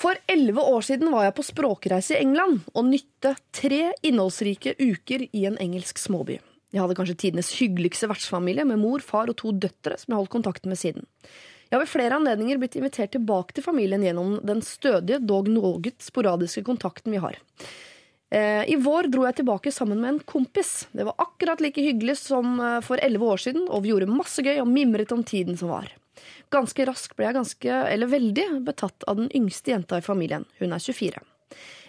For 0.00 0.16
elleve 0.32 0.62
år 0.64 0.84
siden 0.86 1.10
var 1.12 1.26
jeg 1.26 1.36
på 1.36 1.44
språkreise 1.44 2.14
i 2.16 2.22
England 2.22 2.62
og 2.72 2.86
nytte 2.88 3.34
tre 3.52 3.90
innholdsrike 4.06 4.78
uker 4.80 5.26
i 5.28 5.44
en 5.48 5.58
engelsk 5.60 6.00
småby. 6.00 6.38
Jeg 6.70 6.80
hadde 6.80 6.96
kanskje 6.96 7.18
tidenes 7.18 7.50
hyggeligste 7.58 8.08
vertsfamilie 8.08 8.64
med 8.64 8.80
mor, 8.80 9.02
far 9.04 9.28
og 9.28 9.36
to 9.40 9.52
døtre 9.52 9.98
som 9.98 10.14
jeg 10.14 10.20
holdt 10.22 10.32
kontakten 10.32 10.72
med 10.72 10.80
siden. 10.80 11.04
Jeg 11.68 11.76
har 11.76 11.84
ved 11.84 11.92
flere 11.92 12.16
anledninger 12.16 12.58
blitt 12.62 12.78
invitert 12.78 13.12
tilbake 13.14 13.54
til 13.54 13.66
familien 13.66 14.02
gjennom 14.06 14.38
den 14.46 14.62
stødige, 14.64 15.20
dog 15.20 15.50
noe 15.52 15.92
sporadiske 16.02 16.64
kontakten 16.66 17.14
vi 17.14 17.20
har. 17.22 17.36
Eh, 18.30 18.64
I 18.70 18.78
vår 18.80 19.10
dro 19.10 19.26
jeg 19.26 19.40
tilbake 19.42 19.72
sammen 19.74 20.00
med 20.00 20.14
en 20.14 20.20
kompis. 20.24 20.88
Det 20.94 21.04
var 21.06 21.18
akkurat 21.18 21.60
like 21.60 21.82
hyggelig 21.82 22.16
som 22.22 22.56
eh, 22.62 22.80
for 22.86 23.02
elleve 23.02 23.26
år 23.34 23.42
siden, 23.44 23.68
og 23.68 23.84
vi 23.84 23.92
gjorde 23.92 24.10
masse 24.10 24.42
gøy 24.42 24.56
og 24.62 24.70
mimret 24.70 25.12
om 25.14 25.22
tiden 25.26 25.58
som 25.58 25.74
var. 25.74 25.90
Ganske 26.52 26.86
raskt 26.88 27.16
ble 27.18 27.28
jeg 27.28 27.38
ganske, 27.38 27.76
eller 27.94 28.10
veldig, 28.10 28.46
betatt 28.66 29.06
av 29.10 29.20
den 29.20 29.30
yngste 29.36 29.74
jenta 29.74 30.00
i 30.00 30.04
familien. 30.04 30.46
Hun 30.58 30.74
er 30.76 30.82
24. 30.82 31.22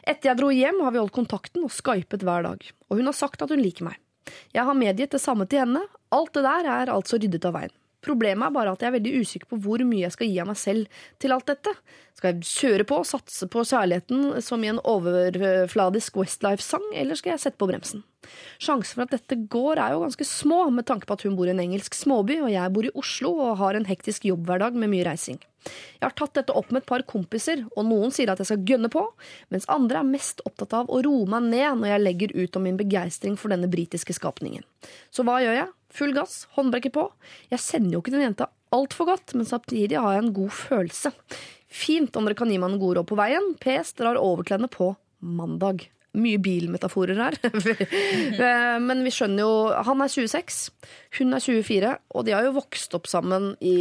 Etter 0.02 0.32
jeg 0.32 0.40
dro 0.40 0.50
hjem, 0.54 0.82
har 0.82 0.94
vi 0.94 1.02
holdt 1.02 1.16
kontakten 1.16 1.66
og 1.68 1.74
skypet 1.74 2.26
hver 2.26 2.48
dag. 2.48 2.66
Og 2.90 3.02
hun 3.02 3.10
har 3.10 3.18
sagt 3.18 3.44
at 3.44 3.54
hun 3.54 3.62
liker 3.62 3.90
meg. 3.90 4.00
Jeg 4.54 4.66
har 4.68 4.78
medgitt 4.78 5.14
det 5.14 5.22
samme 5.22 5.48
til 5.50 5.64
henne. 5.64 5.84
Alt 6.14 6.34
det 6.38 6.46
der 6.46 6.70
er 6.70 6.94
altså 6.94 7.20
ryddet 7.22 7.46
av 7.48 7.56
veien. 7.58 7.74
Problemet 8.02 8.48
er 8.48 8.54
bare 8.56 8.74
at 8.74 8.82
jeg 8.82 8.90
er 8.90 8.96
veldig 8.98 9.22
usikker 9.22 9.50
på 9.52 9.60
hvor 9.62 9.84
mye 9.86 10.06
jeg 10.06 10.16
skal 10.16 10.30
gi 10.32 10.40
av 10.42 10.50
meg 10.50 10.58
selv 10.58 11.04
til 11.22 11.36
alt 11.36 11.50
dette. 11.52 11.74
Skal 12.18 12.34
jeg 12.34 12.50
kjøre 12.50 12.88
på 12.90 12.98
og 13.02 13.10
satse 13.10 13.48
på 13.52 13.66
kjærligheten 13.68 14.42
som 14.46 14.64
i 14.66 14.72
en 14.72 14.82
overfladisk 14.82 16.18
Westlife-sang, 16.22 16.88
eller 16.98 17.20
skal 17.20 17.36
jeg 17.36 17.44
sette 17.46 17.62
på 17.62 17.70
bremsen? 17.70 18.04
Sjansen 18.62 18.98
for 18.98 19.06
at 19.06 19.16
dette 19.16 19.38
går 19.54 19.82
er 19.82 19.96
jo 19.96 20.04
ganske 20.06 20.28
små, 20.28 20.64
med 20.74 20.90
tanke 20.90 21.10
på 21.10 21.18
at 21.18 21.26
hun 21.28 21.38
bor 21.38 21.50
i 21.50 21.54
en 21.54 21.64
engelsk 21.64 21.98
småby, 21.98 22.42
og 22.42 22.52
jeg 22.54 22.74
bor 22.74 22.90
i 22.90 22.94
Oslo 22.98 23.36
og 23.38 23.58
har 23.62 23.78
en 23.78 23.90
hektisk 23.90 24.26
jobbhverdag 24.30 24.78
med 24.78 24.94
mye 24.94 25.08
reising. 25.12 25.42
Jeg 25.68 26.06
har 26.08 26.16
tatt 26.18 26.34
dette 26.40 26.56
opp 26.58 26.72
med 26.74 26.82
et 26.82 26.90
par 26.90 27.04
kompiser, 27.08 27.64
og 27.76 27.86
noen 27.86 28.14
sier 28.14 28.32
at 28.34 28.42
jeg 28.42 28.50
skal 28.50 28.64
gønne 28.72 28.90
på, 28.94 29.04
mens 29.54 29.68
andre 29.72 30.02
er 30.02 30.10
mest 30.10 30.42
opptatt 30.48 30.74
av 30.80 30.90
å 30.90 31.02
roe 31.06 31.28
meg 31.30 31.50
ned 31.52 31.82
når 31.84 31.92
jeg 31.94 32.04
legger 32.06 32.34
ut 32.40 32.58
om 32.58 32.66
min 32.66 32.80
begeistring 32.80 33.38
for 33.38 33.54
denne 33.54 33.70
britiske 33.72 34.16
skapningen. 34.18 34.66
Så 35.14 35.26
hva 35.28 35.38
gjør 35.44 35.60
jeg? 35.60 35.70
Full 35.92 36.14
gass, 36.16 36.46
håndbrekket 36.56 36.96
på. 36.96 37.06
Jeg 37.52 37.60
sender 37.62 37.98
jo 37.98 38.02
ikke 38.04 38.14
den 38.16 38.26
jenta 38.30 38.50
altfor 38.74 39.10
godt, 39.12 39.34
men 39.36 39.46
samtidig 39.50 40.00
har 40.00 40.16
jeg 40.16 40.26
en 40.26 40.36
god 40.36 40.54
følelse. 40.56 41.12
Fint 41.72 42.16
om 42.20 42.26
dere 42.28 42.36
kan 42.40 42.50
gi 42.52 42.58
meg 42.60 42.72
noen 42.72 42.82
gode 42.82 43.02
råd 43.02 43.10
på 43.12 43.18
veien. 43.20 43.52
PS 43.62 43.94
drar 44.00 44.20
overklærne 44.20 44.70
på 44.72 44.94
mandag. 45.24 45.86
Mye 46.18 46.40
bilmetaforer 46.44 47.20
her. 47.20 47.38
Eh, 48.42 48.78
Men 48.84 49.04
vi 49.06 49.12
skjønner 49.14 49.44
jo 49.44 49.52
Han 49.88 50.02
er 50.04 50.10
26, 50.12 50.58
hun 51.20 51.36
er 51.36 51.44
24, 51.44 51.92
og 52.16 52.26
de 52.28 52.34
har 52.36 52.48
jo 52.48 52.56
vokst 52.58 52.96
opp 52.98 53.08
sammen 53.12 53.54
i 53.64 53.76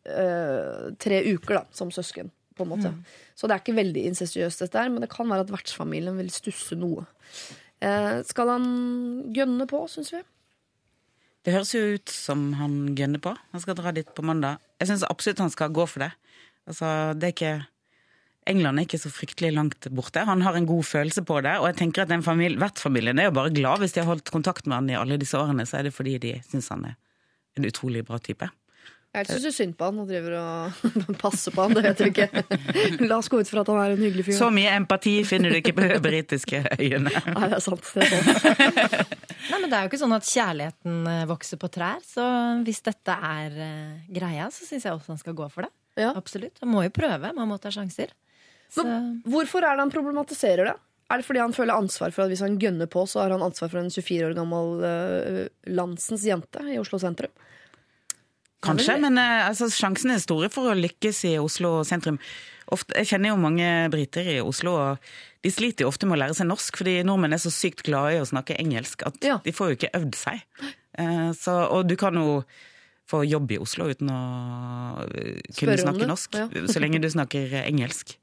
tre 0.00 1.18
uker 1.28 1.58
da, 1.60 1.64
som 1.76 1.90
søsken. 1.92 2.30
på 2.56 2.64
en 2.64 2.70
måte. 2.72 2.90
Så 3.36 3.48
det 3.48 3.54
er 3.54 3.62
ikke 3.62 3.76
veldig 3.78 4.02
incestuøst, 4.10 4.60
dette 4.60 4.76
her, 4.76 4.90
men 4.92 5.00
det 5.00 5.08
kan 5.12 5.28
være 5.28 5.46
at 5.46 5.52
vertsfamilien 5.52 6.18
vil 6.20 6.28
stusse 6.32 6.76
noe. 6.76 7.06
Eh, 7.80 8.20
skal 8.28 8.52
han 8.52 8.66
gønne 9.32 9.64
på, 9.70 9.80
syns 9.88 10.12
vi? 10.12 10.20
Det 11.46 11.54
høres 11.54 11.72
jo 11.72 11.80
ut 11.96 12.12
som 12.12 12.50
han 12.58 12.92
gønner 12.98 13.22
på. 13.24 13.32
Han 13.54 13.62
skal 13.64 13.78
dra 13.78 13.94
dit 13.96 14.08
på 14.12 14.24
mandag. 14.28 14.60
Jeg 14.80 14.90
syns 14.90 15.06
absolutt 15.08 15.40
han 15.40 15.52
skal 15.52 15.72
gå 15.72 15.86
for 15.88 16.04
det. 16.04 16.10
Altså, 16.68 16.90
det 17.16 17.30
er 17.30 17.36
ikke 17.36 17.54
England 18.50 18.80
er 18.80 18.86
ikke 18.86 19.00
så 19.00 19.10
fryktelig 19.12 19.50
langt 19.54 19.88
borte. 19.94 20.24
Han 20.26 20.42
har 20.44 20.56
en 20.56 20.68
god 20.68 20.84
følelse 20.84 21.22
på 21.28 21.40
det. 21.44 21.54
Og 21.60 21.68
jeg 21.70 21.78
tenker 21.80 22.04
at 22.04 22.12
den 22.12 22.24
familie, 22.24 22.60
vertsfamilien 22.60 23.20
er 23.20 23.28
jo 23.28 23.36
bare 23.36 23.52
glad 23.54 23.80
hvis 23.80 23.96
de 23.96 24.02
har 24.02 24.10
holdt 24.10 24.32
kontakt 24.32 24.66
med 24.66 24.76
han 24.76 24.90
i 24.92 24.98
alle 24.98 25.20
disse 25.20 25.38
årene. 25.38 25.64
Så 25.68 25.78
er 25.78 25.88
det 25.88 25.96
fordi 25.96 26.18
de 26.20 26.34
syns 26.48 26.68
han 26.72 26.90
er 26.90 26.96
en 27.56 27.68
utrolig 27.68 28.04
bra 28.08 28.20
type. 28.20 28.48
Jeg 29.10 29.26
syns 29.26 29.56
synd 29.58 29.74
på 29.74 29.88
han 29.88 29.98
og 29.98 30.06
driver 30.10 30.36
og 30.38 31.16
passer 31.18 31.54
på 31.54 31.64
han. 31.64 31.74
Det 31.74 31.82
vet 31.88 32.02
vi 32.04 32.10
ikke. 32.12 32.44
La 33.10 33.18
oss 33.18 33.30
gå 33.32 33.40
ut 33.40 33.50
fra 33.50 33.64
at 33.64 33.72
han 33.72 33.80
er 33.82 33.94
en 33.96 34.04
hyggelig 34.04 34.28
fyr. 34.28 34.36
Så 34.38 34.50
mye 34.54 34.70
empati 34.76 35.16
finner 35.26 35.50
du 35.50 35.58
ikke 35.58 35.74
på 35.74 35.88
britiske 36.08 36.62
øyene. 36.76 37.10
Nei, 37.10 37.48
det 37.50 37.58
er 37.58 37.64
sant. 37.64 37.90
Det 37.96 38.06
er 38.06 38.14
sant. 38.14 39.16
Nei, 39.50 39.58
men 39.58 39.66
Det 39.66 39.76
er 39.76 39.82
jo 39.82 39.90
ikke 39.90 40.02
sånn 40.04 40.14
at 40.14 40.30
kjærligheten 40.30 41.10
eh, 41.10 41.24
vokser 41.30 41.58
på 41.60 41.72
trær. 41.74 41.98
Så 42.06 42.24
hvis 42.66 42.82
dette 42.86 43.16
er 43.30 43.58
eh, 43.66 44.12
greia, 44.14 44.46
så 44.54 44.68
syns 44.68 44.86
jeg 44.86 44.94
også 44.94 45.16
han 45.16 45.22
skal 45.24 45.38
gå 45.42 45.50
for 45.50 45.66
det. 45.66 45.72
Ja. 45.98 46.12
Absolutt. 46.14 46.62
Han 46.62 46.70
må 46.70 46.84
jo 46.86 46.94
prøve. 46.94 47.34
Man 47.34 47.50
må 47.50 47.58
ta 47.58 47.72
sjanser. 47.74 48.14
Så, 48.70 48.84
hvorfor 49.26 49.66
er 49.66 49.74
det 49.74 49.82
han 49.82 49.90
problematiserer 49.90 50.70
det? 50.70 50.76
Er 51.10 51.18
det 51.18 51.26
fordi 51.26 51.40
han 51.42 51.54
føler 51.54 51.74
ansvar 51.74 52.12
for 52.14 52.22
at 52.22 52.30
hvis 52.30 52.44
han 52.44 52.58
gønner 52.62 52.86
på, 52.86 53.02
så 53.10 53.24
har 53.24 53.32
han 53.34 53.42
ansvar 53.42 53.72
for 53.72 53.80
en 53.80 53.90
24 53.90 54.28
år 54.28 54.36
gammel 54.38 54.84
uh, 54.84 55.40
landsens 55.66 56.22
jente 56.22 56.62
i 56.70 56.78
Oslo 56.78 57.00
sentrum? 57.02 57.32
Kanskje, 58.64 58.96
men 59.00 59.16
eh, 59.18 59.46
altså, 59.48 59.70
sjansene 59.72 60.16
er 60.18 60.22
store 60.22 60.50
for 60.52 60.70
å 60.70 60.76
lykkes 60.76 61.22
i 61.30 61.34
Oslo 61.40 61.80
sentrum. 61.88 62.18
Ofte, 62.70 62.94
jeg 63.00 63.08
kjenner 63.10 63.32
jo 63.32 63.38
mange 63.40 63.66
briter 63.90 64.26
i 64.30 64.36
Oslo, 64.44 64.74
og 64.78 65.12
de 65.42 65.50
sliter 65.50 65.86
jo 65.86 65.90
ofte 65.90 66.06
med 66.06 66.18
å 66.18 66.20
lære 66.22 66.36
seg 66.38 66.46
norsk, 66.50 66.76
fordi 66.78 66.98
nordmenn 67.08 67.34
er 67.34 67.40
så 67.42 67.50
sykt 67.50 67.82
glade 67.88 68.18
i 68.18 68.20
å 68.22 68.28
snakke 68.28 68.58
engelsk 68.60 69.02
at 69.08 69.16
Ja. 69.26 69.40
de 69.42 69.54
får 69.56 69.72
jo 69.72 69.78
ikke 69.78 69.94
øvd 69.98 70.18
seg. 70.20 70.44
Eh, 71.00 71.30
så, 71.38 71.56
og 71.72 71.88
du 71.88 71.96
kan 71.98 72.14
jo 72.20 72.42
få 73.10 73.24
jobb 73.26 73.50
i 73.56 73.58
Oslo 73.58 73.88
uten 73.90 74.12
å 74.12 74.20
eh, 75.08 75.40
kunne 75.56 75.74
Spørre 75.74 75.82
snakke 75.82 76.06
norsk, 76.12 76.38
ja. 76.38 76.46
så 76.72 76.82
lenge 76.84 77.00
du 77.02 77.08
snakker 77.10 77.56
engelsk. 77.64 78.14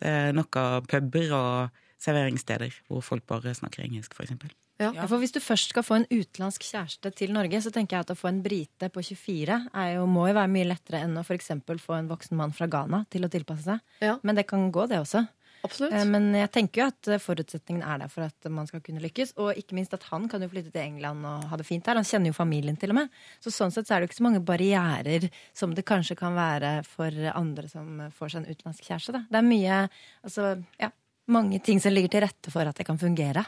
Det 0.00 0.08
er 0.08 0.32
nok 0.32 0.56
av 0.56 0.86
puber 0.88 1.34
og 1.36 1.82
serveringssteder 2.00 2.72
hvor 2.88 3.02
folk 3.04 3.26
bare 3.28 3.52
snakker 3.58 3.84
engelsk, 3.84 4.14
f.eks. 4.16 4.32
Ja. 4.80 4.92
Ja, 4.96 5.06
for 5.06 5.20
Hvis 5.20 5.34
du 5.36 5.40
først 5.44 5.74
skal 5.74 5.84
få 5.84 5.98
en 6.00 6.06
utenlandsk 6.08 6.64
kjæreste 6.64 7.12
til 7.12 7.34
Norge, 7.36 7.60
så 7.60 7.72
tenker 7.74 7.98
jeg 7.98 8.06
at 8.06 8.14
å 8.14 8.18
få 8.18 8.30
en 8.30 8.40
brite 8.44 8.88
på 8.88 9.02
24 9.04 9.58
er 9.76 9.90
jo, 9.98 10.06
må 10.08 10.28
jo 10.30 10.38
være 10.38 10.52
mye 10.52 10.70
lettere 10.70 11.02
enn 11.04 11.18
å 11.20 11.24
for 11.26 11.36
få 11.36 11.98
en 11.98 12.08
voksen 12.08 12.36
mann 12.38 12.54
fra 12.56 12.66
Ghana 12.66 13.04
til 13.12 13.26
å 13.26 13.30
tilpasse 13.32 13.66
seg. 13.66 13.84
Ja. 14.00 14.16
Men 14.22 14.40
det 14.40 14.46
kan 14.48 14.70
gå, 14.72 14.86
det 14.88 15.02
også. 15.02 15.26
Absolutt. 15.62 15.92
Eh, 15.92 16.04
Men 16.08 16.30
jeg 16.34 16.50
tenker 16.54 16.80
jo 16.80 16.86
at 16.88 17.10
eh, 17.10 17.20
forutsetningen 17.20 17.84
er 17.84 18.02
der 18.02 18.12
for 18.12 18.24
at 18.24 18.48
man 18.52 18.68
skal 18.68 18.82
kunne 18.84 19.02
lykkes. 19.04 19.34
Og 19.42 19.58
ikke 19.60 19.76
minst 19.76 19.94
at 19.96 20.06
han 20.10 20.28
kan 20.32 20.42
jo 20.42 20.48
flytte 20.52 20.72
til 20.72 20.82
England 20.82 21.26
og 21.28 21.44
ha 21.50 21.58
det 21.60 21.68
fint 21.68 21.86
her. 21.86 22.00
Han 22.00 22.08
kjenner 22.08 22.32
jo 22.32 22.38
familien 22.38 22.78
til 22.80 22.94
og 22.94 23.00
med. 23.02 23.12
Så 23.44 23.52
sånn 23.54 23.74
sett 23.74 23.88
så 23.88 23.96
er 23.96 24.00
det 24.00 24.08
jo 24.08 24.12
ikke 24.14 24.20
så 24.22 24.28
mange 24.30 24.44
barrierer 24.46 25.28
som 25.56 25.74
det 25.76 25.84
kanskje 25.88 26.16
kan 26.20 26.36
være 26.38 26.78
for 26.88 27.12
andre 27.34 27.68
som 27.68 28.06
får 28.16 28.32
seg 28.32 28.42
en 28.42 28.50
utenlandsk 28.54 28.88
kjæreste. 28.88 29.16
Da. 29.18 29.24
Det 29.28 29.40
er 29.42 29.48
mye 29.50 29.80
altså, 30.24 30.50
ja, 30.80 30.90
mange 31.30 31.60
ting 31.64 31.82
som 31.82 31.94
ligger 31.94 32.16
til 32.16 32.24
rette 32.24 32.52
for 32.52 32.64
at 32.64 32.80
det 32.80 32.88
kan 32.88 33.00
fungere. 33.00 33.44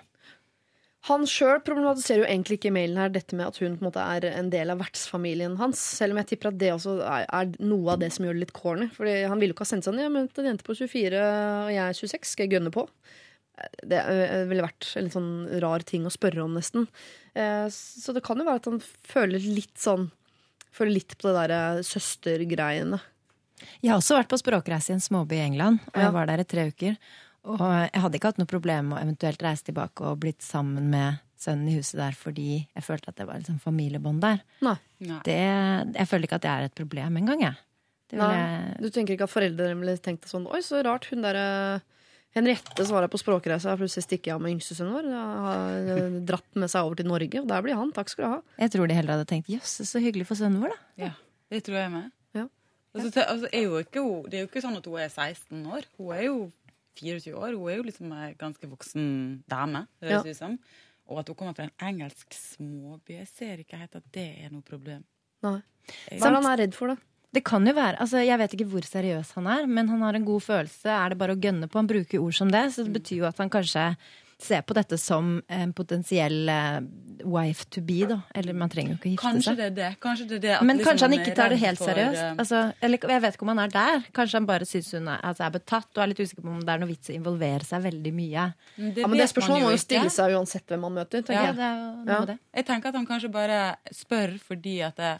Han 1.09 1.25
sjøl 1.27 1.59
problematiserer 1.67 2.23
jo 2.23 2.27
egentlig 2.29 2.61
ikke 2.61 2.69
i 2.71 2.75
mailen 2.77 3.01
her 3.01 3.11
dette 3.11 3.35
med 3.35 3.49
at 3.49 3.57
hun 3.59 3.75
på 3.75 3.83
en 3.83 3.89
måte 3.89 4.03
er 4.05 4.27
en 4.31 4.53
del 4.53 4.71
av 4.71 4.79
vertsfamilien 4.79 5.57
hans. 5.59 5.81
Selv 5.99 6.15
om 6.15 6.21
jeg 6.23 6.29
tipper 6.31 6.53
at 6.53 6.61
det 6.61 6.71
også 6.77 6.95
er, 7.03 7.25
er 7.27 7.51
noe 7.59 7.97
av 7.97 7.99
det 8.05 8.13
som 8.15 8.29
gjør 8.29 8.39
det 8.39 8.45
litt 8.45 8.55
corny. 8.55 8.87
Fordi 8.95 9.17
han 9.27 9.41
ville 9.43 9.51
jo 9.51 9.57
ikke 9.57 9.67
ha 9.67 9.73
sendt 9.73 9.89
sånn 9.89 9.99
Ja, 9.99 10.07
men 10.13 10.29
en 10.31 10.49
jente 10.53 10.67
på 10.67 10.77
24 10.79 11.25
og 11.25 11.73
jeg 11.75 11.83
er 11.83 11.99
26, 11.99 12.31
skal 12.31 12.47
jeg 12.47 12.55
gønne 12.55 12.71
på? 12.75 12.87
Det 13.83 13.99
øh, 13.99 14.47
ville 14.51 14.65
vært 14.65 14.93
en 14.97 15.09
litt 15.09 15.17
sånn 15.17 15.33
rar 15.63 15.85
ting 15.87 16.07
å 16.07 16.15
spørre 16.15 16.45
om, 16.47 16.55
nesten. 16.57 16.87
Eh, 17.35 17.67
Så 17.73 18.15
det 18.15 18.23
kan 18.25 18.39
jo 18.39 18.47
være 18.47 18.63
at 18.63 18.71
han 18.71 18.81
føler 18.83 19.43
litt 19.43 19.79
sånn 19.83 20.11
Føler 20.73 20.95
litt 20.95 21.19
på 21.21 21.27
det 21.29 21.35
derre 21.37 21.83
søstergreiene. 21.85 22.97
Jeg 23.83 23.91
har 23.91 23.99
også 23.99 24.17
vært 24.17 24.31
på 24.33 24.39
språkreise 24.41 24.89
i 24.89 24.95
en 24.97 25.03
småby 25.05 25.37
i 25.37 25.43
England, 25.45 25.83
og 25.93 25.99
jeg 26.01 26.15
var 26.15 26.31
der 26.31 26.41
i 26.41 26.47
tre 26.49 26.65
uker. 26.71 26.95
Og 27.51 27.63
jeg 27.63 28.03
hadde 28.05 28.19
ikke 28.19 28.31
hatt 28.31 28.39
noe 28.39 28.51
problem 28.51 28.93
med 28.93 28.99
å 28.99 29.03
eventuelt 29.03 29.43
reise 29.43 29.67
tilbake 29.67 30.07
og 30.07 30.21
blitt 30.23 30.45
sammen 30.47 30.91
med 30.93 31.19
sønnen 31.43 31.73
i 31.73 31.75
huset 31.75 31.99
der 31.99 32.15
fordi 32.15 32.61
jeg 32.61 32.85
følte 32.87 33.11
at 33.11 33.19
det 33.19 33.27
var 33.27 33.41
liksom 33.41 33.59
familiebånd 33.63 34.23
der. 34.23 34.43
Nei. 34.63 34.77
Det, 35.27 35.39
jeg 35.97 36.09
føler 36.11 36.29
ikke 36.29 36.39
at 36.39 36.45
det 36.45 36.53
er 36.53 36.69
et 36.69 36.77
problem 36.79 37.19
engang, 37.19 37.43
jeg. 37.43 37.59
Det 38.13 38.21
vil 38.21 38.23
Nei. 38.23 38.37
jeg. 38.37 38.77
Du 38.85 38.93
tenker 38.95 39.17
ikke 39.17 39.27
at 39.27 39.33
foreldrene 39.33 39.81
ville 39.81 39.97
tenkt 40.05 40.29
sånn 40.31 40.47
Oi, 40.53 40.61
så 40.63 40.83
rart, 40.87 41.09
hun 41.11 41.25
derre 41.25 41.81
Henriette 42.33 42.87
som 42.87 42.97
var 42.97 43.05
her 43.05 43.13
på 43.13 43.21
språkreise, 43.21 43.69
har 43.69 43.81
plutselig 43.81 44.07
stikket 44.07 44.33
av 44.33 44.41
med 44.41 44.55
yngstesønnen 44.55 44.95
vår. 44.97 45.09
Har 45.45 45.91
eh, 45.97 46.15
dratt 46.31 46.49
med 46.57 46.71
seg 46.73 46.87
over 46.87 46.97
til 46.97 47.11
Norge, 47.11 47.43
og 47.43 47.51
der 47.51 47.65
blir 47.67 47.77
han. 47.77 47.93
Takk 47.93 48.09
skal 48.09 48.25
du 48.25 48.29
ha. 48.31 48.39
Jeg 48.63 48.73
tror 48.73 48.89
de 48.89 48.97
heller 48.97 49.19
hadde 49.19 49.29
tenkt 49.29 49.51
jøss, 49.53 49.75
så 49.89 50.01
hyggelig 50.01 50.25
for 50.31 50.41
sønnen 50.41 50.63
vår, 50.65 50.73
da. 50.73 51.09
Ja, 51.09 51.13
det 51.53 51.61
tror 51.67 51.77
jeg 51.83 51.93
med. 51.93 52.09
Ja. 52.39 52.47
Altså, 52.95 53.11
det, 53.11 53.27
altså, 53.35 53.51
er 53.53 53.67
jo 53.67 53.83
ikke, 53.85 54.07
det 54.33 54.39
er 54.39 54.47
jo 54.47 54.49
ikke 54.49 54.65
sånn 54.65 54.81
at 54.81 54.89
hun 54.89 55.03
er 55.03 55.13
16 55.13 55.69
år. 55.77 55.89
Hun 55.99 56.15
er 56.17 56.25
jo 56.31 56.39
24 56.99 57.37
år. 57.37 57.55
Hun 57.59 57.71
er 57.71 57.79
jo 57.79 57.87
liksom 57.89 58.13
ei 58.17 58.33
ganske 58.41 58.69
voksen 58.71 59.07
dame. 59.51 59.87
Det 60.01 60.13
høres 60.13 60.37
ut 60.37 60.41
som. 60.41 60.59
Og 61.11 61.23
at 61.23 61.31
hun 61.31 61.39
kommer 61.39 61.57
fra 61.57 61.69
en 61.69 61.89
engelsk 61.89 62.35
småby. 62.37 63.17
Jeg 63.19 63.31
ser 63.31 63.63
ikke 63.63 63.81
helt 63.81 63.97
at 63.99 64.11
det 64.15 64.29
er 64.45 64.53
noe 64.53 64.65
problem. 64.67 65.03
Nei. 65.43 65.59
Hva 66.13 66.29
er 66.31 66.37
han 66.39 66.47
er 66.53 66.61
redd 66.63 66.77
for, 66.79 66.93
da? 66.93 67.09
Det 67.33 67.41
kan 67.49 67.65
jo 67.65 67.73
være, 67.73 67.97
altså 68.05 68.21
Jeg 68.21 68.37
vet 68.43 68.55
ikke 68.55 68.69
hvor 68.69 68.85
seriøs 68.85 69.31
han 69.39 69.47
er, 69.49 69.65
men 69.67 69.89
han 69.89 70.03
har 70.05 70.19
en 70.19 70.27
god 70.27 70.45
følelse. 70.45 70.89
Er 70.93 71.13
det 71.13 71.19
bare 71.21 71.33
å 71.33 71.41
gønne 71.41 71.69
på? 71.69 71.81
Han 71.81 71.89
bruker 71.89 72.21
ord 72.21 72.37
som 72.37 72.51
det, 72.53 72.67
så 72.75 72.85
det 72.85 72.93
betyr 72.93 73.23
jo 73.23 73.29
at 73.31 73.41
han 73.41 73.53
kanskje 73.53 73.87
ser 74.43 74.63
på 74.67 74.75
dette 74.75 74.97
som 74.99 75.37
en 75.49 75.73
potensiell 75.73 76.49
eh, 76.51 76.81
wife 77.25 77.65
to 77.71 77.81
be, 77.87 78.01
da. 78.11 78.17
Eller 78.35 78.53
man 78.59 78.69
trenger 78.73 78.95
jo 78.95 78.99
ikke 78.99 79.11
gifte 79.13 79.23
Kanskje 79.23 79.45
seg. 79.53 79.57
det 79.61 79.67
er 79.69 79.75
det. 79.77 79.91
Kanskje 80.03 80.27
det 80.29 80.37
er 80.37 80.43
det 80.45 80.53
at 80.57 80.65
Men 80.67 80.79
liksom 80.81 80.91
kanskje 80.91 81.07
han 81.07 81.13
er 81.15 81.23
ikke 81.23 81.35
tar 81.39 81.49
det 81.55 81.59
helt 81.63 81.79
for, 81.79 81.87
seriøst. 81.93 82.23
eh, 82.23 82.35
Altså, 82.43 82.63
eller, 82.83 82.99
jeg 83.15 83.23
vet 83.23 83.35
ikke 83.39 83.47
om 83.47 83.53
han 83.55 83.63
er 83.65 83.69
der. 83.77 84.03
Kanskje 84.19 84.39
han 84.41 84.47
bare 84.51 84.67
syns 84.67 84.91
hun 84.97 85.09
er, 85.09 85.21
altså, 85.31 85.45
er 85.47 85.51
betatt 85.59 85.89
og 85.97 86.03
er 86.03 86.11
litt 86.13 86.23
usikker 86.25 86.43
på 86.43 86.49
om 86.57 86.61
det 86.67 86.75
er 86.75 86.83
noe 86.83 86.91
vits 86.91 87.13
å 87.13 87.15
involvere 87.15 87.65
seg 87.69 87.83
veldig 87.87 88.13
mye. 88.19 88.47
men 88.77 88.93
Ja, 88.97 89.07
men 89.07 89.19
Det 89.23 89.29
spørsmålet 89.31 89.63
må 89.63 89.71
jo 89.71 89.83
stille 89.85 90.11
seg 90.11 90.35
uansett 90.37 90.67
hvem 90.67 90.81
man 90.89 90.93
møter. 90.99 91.23
tenker 91.23 91.33
Ja, 91.39 91.47
jeg. 91.47 91.57
det 91.57 91.69
er 91.71 91.77
noe 91.79 92.19
Ja. 92.19 92.25
det. 92.33 92.39
Jeg 92.55 92.67
tenker 92.67 92.89
at 92.89 92.95
han 92.95 93.07
kanskje 93.07 93.31
bare 93.33 93.77
spør 93.95 94.39
fordi 94.41 94.81
at 94.83 94.97
det, 94.97 95.15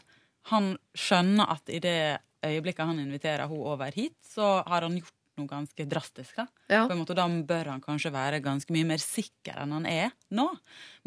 han 0.51 0.77
skjønner 0.95 1.49
at 1.49 1.61
i 1.69 1.79
det 1.79 1.97
øyeblikket 2.43 2.85
han 2.85 2.99
inviterer 2.99 3.47
henne 3.47 3.63
over 3.71 3.91
hit, 3.95 4.15
så 4.21 4.63
har 4.67 4.81
han 4.81 4.97
gjort 4.99 5.13
noe 5.39 5.49
ganske 5.49 5.85
drastisk. 5.89 6.35
Da. 6.37 6.45
Ja. 6.69 6.83
På 6.87 6.95
en 6.95 7.01
måte, 7.01 7.15
da 7.17 7.25
bør 7.27 7.71
han 7.73 7.81
kanskje 7.83 8.11
være 8.13 8.41
ganske 8.43 8.75
mye 8.75 8.87
mer 8.93 9.01
sikker 9.01 9.63
enn 9.63 9.73
han 9.77 9.87
er 9.89 10.13
nå. 10.35 10.45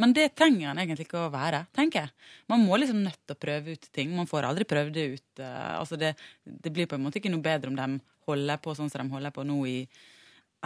Men 0.03 0.17
det 0.17 0.31
trenger 0.39 0.71
han 0.71 0.83
egentlig 0.83 1.07
ikke 1.09 1.27
å 1.27 1.33
være, 1.35 1.65
tenker 1.77 2.07
jeg. 2.07 2.33
Man 2.53 2.67
må 2.67 2.81
liksom 2.81 3.05
nødt 3.05 3.23
til 3.23 3.37
å 3.37 3.45
prøve 3.47 3.77
ut 3.77 3.89
ting. 3.95 4.13
Man 4.17 4.31
får 4.31 4.49
aldri 4.51 4.67
prøvd 4.69 4.93
det 4.97 5.07
ut. 5.15 5.31
eh, 5.45 5.73
altså 5.77 6.01
det, 6.01 6.15
det 6.45 6.75
blir 6.75 6.91
på 6.91 6.99
en 6.99 7.07
måte 7.07 7.21
ikke 7.21 7.33
noe 7.33 7.45
bedre 7.45 7.73
om 7.73 7.79
de 7.79 8.05
holder 8.27 8.63
på 8.63 8.75
sånn 8.75 8.91
som 8.91 9.05
de 9.05 9.15
holder 9.15 9.35
på 9.35 9.47
nå 9.47 9.61
i 9.71 9.81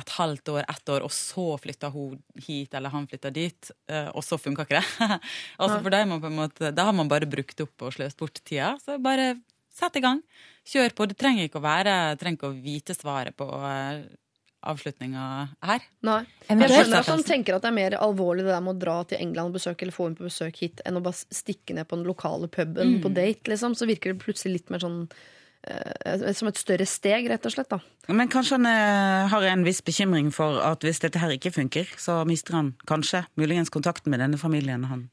et 0.00 0.12
halvt 0.16 0.48
år, 0.54 0.64
ett 0.70 0.92
år, 0.94 1.04
og 1.04 1.12
så 1.12 1.44
flytter 1.60 1.92
hun 1.92 2.20
hit, 2.46 2.72
eller 2.78 2.92
han 2.94 3.08
flytter 3.10 3.34
dit, 3.34 3.70
eh, 3.90 4.08
og 4.14 4.24
så 4.24 4.38
funka 4.40 4.64
ikke 4.64 4.78
det. 4.78 5.08
altså 5.60 5.80
for 5.82 5.92
da, 5.92 6.04
man 6.08 6.22
på 6.22 6.30
en 6.30 6.38
måte, 6.38 6.70
da 6.72 6.86
har 6.88 6.96
man 6.96 7.10
bare 7.10 7.28
brukt 7.28 7.60
opp 7.64 7.84
og 7.86 7.92
sløst 7.96 8.18
bort 8.20 8.40
tida. 8.40 8.72
Så 8.80 8.96
bare 9.02 9.34
sett 9.74 9.98
i 9.98 10.04
gang. 10.04 10.22
Kjør 10.68 10.92
på. 10.96 11.06
Det 11.10 11.16
trenger 11.18 11.48
ikke 11.48 11.60
å 11.60 11.64
være, 11.64 11.94
trenger 12.20 12.38
ikke 12.38 12.50
å 12.50 12.58
vite 12.60 12.96
svaret 12.96 13.36
på 13.38 13.46
eh, 13.48 14.02
avslutninga 14.68 15.24
her. 15.64 15.84
Nei. 16.06 16.20
Jeg 16.48 16.68
skjønner 16.68 17.00
at 17.00 17.10
han 17.10 17.24
tenker 17.26 17.56
at 17.56 17.64
det 17.64 17.70
er 17.70 17.76
mer 17.76 17.96
alvorlig 18.00 18.44
det 18.44 18.52
der 18.52 18.64
med 18.64 18.76
å 18.76 18.82
dra 18.82 18.96
til 19.08 19.22
England 19.22 19.52
og 19.52 19.58
besøke 19.58 19.86
eller 19.86 19.96
få 19.96 20.08
henne 20.08 20.20
på 20.20 20.28
besøk 20.28 20.62
hit, 20.62 20.82
enn 20.86 21.00
å 21.00 21.04
bare 21.04 21.16
stikke 21.32 21.76
ned 21.76 21.88
på 21.88 21.98
den 21.98 22.08
lokale 22.08 22.50
puben 22.52 22.98
på 23.02 23.12
date, 23.16 23.48
liksom. 23.50 23.76
Så 23.78 23.88
virker 23.88 24.12
det 24.12 24.24
plutselig 24.24 24.58
litt 24.58 24.74
mer 24.74 24.82
sånn 24.84 25.00
eh, 25.64 26.34
Som 26.36 26.50
et 26.52 26.60
større 26.60 26.88
steg, 26.88 27.30
rett 27.32 27.48
og 27.48 27.56
slett, 27.56 27.72
da. 27.72 27.80
Men 28.12 28.30
kanskje 28.32 28.58
han 28.58 28.68
eh, 28.68 29.30
har 29.32 29.48
en 29.48 29.64
viss 29.66 29.80
bekymring 29.86 30.28
for 30.34 30.60
at 30.66 30.84
hvis 30.84 31.00
dette 31.06 31.22
her 31.22 31.32
ikke 31.36 31.54
funker, 31.56 31.88
så 32.00 32.20
mister 32.28 32.58
han 32.58 32.74
kanskje 32.90 33.24
muligens 33.40 33.72
kontakten 33.72 34.12
med 34.12 34.22
denne 34.22 34.40
familien 34.40 34.86
han 34.92 35.08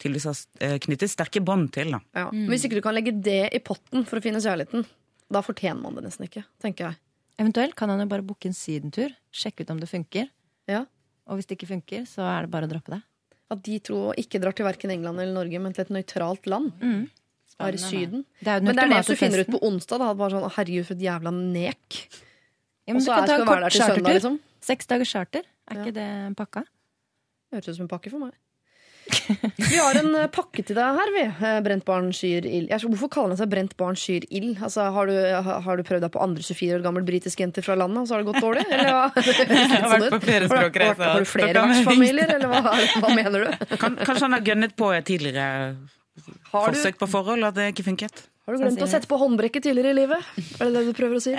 tydeligvis 0.00 0.26
har 0.30 0.40
eh, 0.66 0.78
knyttet 0.82 1.12
sterke 1.12 1.42
bånd 1.44 1.70
til. 1.76 1.92
da. 1.94 2.00
Ja. 2.16 2.26
Men 2.32 2.48
Hvis 2.52 2.64
ikke 2.66 2.78
du 2.80 2.84
kan 2.84 2.96
legge 2.96 3.12
det 3.20 3.52
i 3.54 3.60
potten 3.64 4.06
for 4.08 4.18
å 4.20 4.24
finne 4.24 4.40
kjærligheten, 4.42 4.86
da 5.30 5.42
fortjener 5.46 5.80
man 5.84 5.94
det 5.98 6.04
nesten 6.08 6.26
ikke, 6.26 6.44
tenker 6.62 6.88
jeg. 6.90 6.98
Eventuelt 7.40 7.76
kan 7.78 7.88
han 7.92 8.00
jo 8.02 8.08
bare 8.10 8.24
booke 8.26 8.48
en 8.50 8.56
sydentur. 8.56 9.12
Sjekke 9.32 9.64
ut 9.64 9.70
om 9.72 9.78
det 9.80 9.88
funker. 9.88 10.26
Ja. 10.68 10.82
Og 11.30 11.38
hvis 11.38 11.46
det 11.46 11.56
ikke 11.58 11.70
funker, 11.70 12.02
så 12.10 12.24
er 12.26 12.44
det 12.44 12.50
bare 12.52 12.66
å 12.66 12.72
droppe 12.72 12.96
det. 12.96 13.02
At 13.50 13.62
de 13.66 13.78
to 13.82 14.00
ikke 14.20 14.40
drar 14.42 14.52
til 14.54 14.66
verken 14.66 14.90
England 14.94 15.18
eller 15.22 15.32
Norge, 15.34 15.58
men 15.62 15.72
til 15.74 15.82
et 15.86 15.90
nøytralt 15.94 16.46
land. 16.50 16.72
Mm. 16.82 17.08
i 17.60 17.76
Syden. 17.76 18.24
Det 18.40 18.48
er 18.48 18.60
Men 18.64 18.76
det 18.76 18.84
er 18.84 18.88
det 18.94 19.06
du 19.06 19.16
finner 19.20 19.42
ut 19.44 19.50
på 19.52 19.58
onsdag. 19.68 19.98
Da. 20.00 20.12
Bare 20.14 20.30
sånn, 20.32 20.50
Herregud, 20.54 20.86
for 20.86 20.94
et 20.94 21.02
jævla 21.04 21.32
nek. 21.34 21.98
Ja, 22.88 22.94
men 22.94 22.96
Og 22.96 23.02
du 23.02 23.06
så 23.06 23.16
kan 23.18 23.26
ta 23.28 23.34
en 23.36 23.46
kort 23.46 23.72
chartertur. 23.72 24.12
liksom. 24.14 24.38
Seks 24.60 24.86
dagers 24.86 25.08
charter. 25.12 25.42
Er 25.68 25.76
Ja. 25.76 25.84
ikke 25.84 25.94
det 25.94 26.02
en 26.02 26.34
pakka? 26.34 26.64
Høres 27.52 27.68
ut 27.68 27.76
som 27.76 27.84
en 27.84 27.88
pakke 27.88 28.10
for 28.10 28.18
meg. 28.18 28.32
Vi 29.60 29.76
har 29.78 29.98
en 30.00 30.10
eh, 30.22 30.26
pakke 30.32 30.64
til 30.66 30.76
deg 30.78 30.96
her, 30.98 31.12
vi. 31.14 31.24
Eh, 31.30 31.58
Brent 31.66 31.84
barn 31.88 32.08
skyr 32.16 32.46
ild. 32.48 32.72
Hvorfor 32.86 33.10
kaller 33.12 33.34
den 33.34 33.40
seg 33.40 33.50
Brent 33.52 33.76
barn 33.80 33.98
skyr 34.00 34.26
ild? 34.30 34.56
Altså, 34.62 34.86
har, 34.94 35.10
du, 35.10 35.14
har, 35.46 35.60
har 35.66 35.80
du 35.80 35.84
prøvd 35.86 36.04
deg 36.06 36.12
på 36.14 36.22
andre 36.24 36.42
24 36.46 36.78
år 36.78 36.84
gammel 36.86 37.06
britisk 37.08 37.40
jenter 37.44 37.64
fra 37.66 37.76
landet, 37.78 38.02
og 38.02 38.08
så 38.10 38.16
har 38.18 38.24
det 38.24 38.30
gått 38.32 38.42
dårlig? 38.44 38.66
Eller 38.70 38.90
hva? 38.90 39.06
Jeg 39.20 39.84
har 39.84 39.94
vært 39.94 40.16
på 40.16 40.22
flere 40.26 40.48
Har 40.50 40.50
du- 40.50 40.56
språkreiser. 40.56 41.06
Har 41.14 41.24
du 41.26 41.30
flere 41.30 41.62
har 41.62 41.72
vertsfamilier, 41.74 42.34
eller 42.36 42.50
hva, 42.50 42.74
hva 43.04 43.14
mener 43.16 43.46
du? 43.46 43.64
Kan, 43.76 43.96
kanskje 44.02 44.26
han 44.28 44.36
har 44.38 44.44
gønnet 44.50 44.76
på 44.78 44.90
tidligere 45.06 45.46
Har 46.50 46.70
du, 46.70 46.76
forsøk 46.76 46.98
på 47.00 47.08
forhold, 47.14 47.46
at 47.50 47.56
det 47.60 47.70
ikke 47.74 47.86
funket? 47.92 48.26
har 48.50 48.56
du 48.56 48.64
glemt 48.64 48.82
å 48.82 48.86
sette 48.90 49.06
på 49.06 49.14
håndbrekket 49.20 49.62
tidligere 49.68 49.92
i 49.94 49.98
livet? 50.00 50.30
Er 50.58 50.70
det 50.70 50.72
det 50.80 50.86
du 50.88 50.94
prøver 50.96 51.20
å 51.20 51.22
si? 51.22 51.36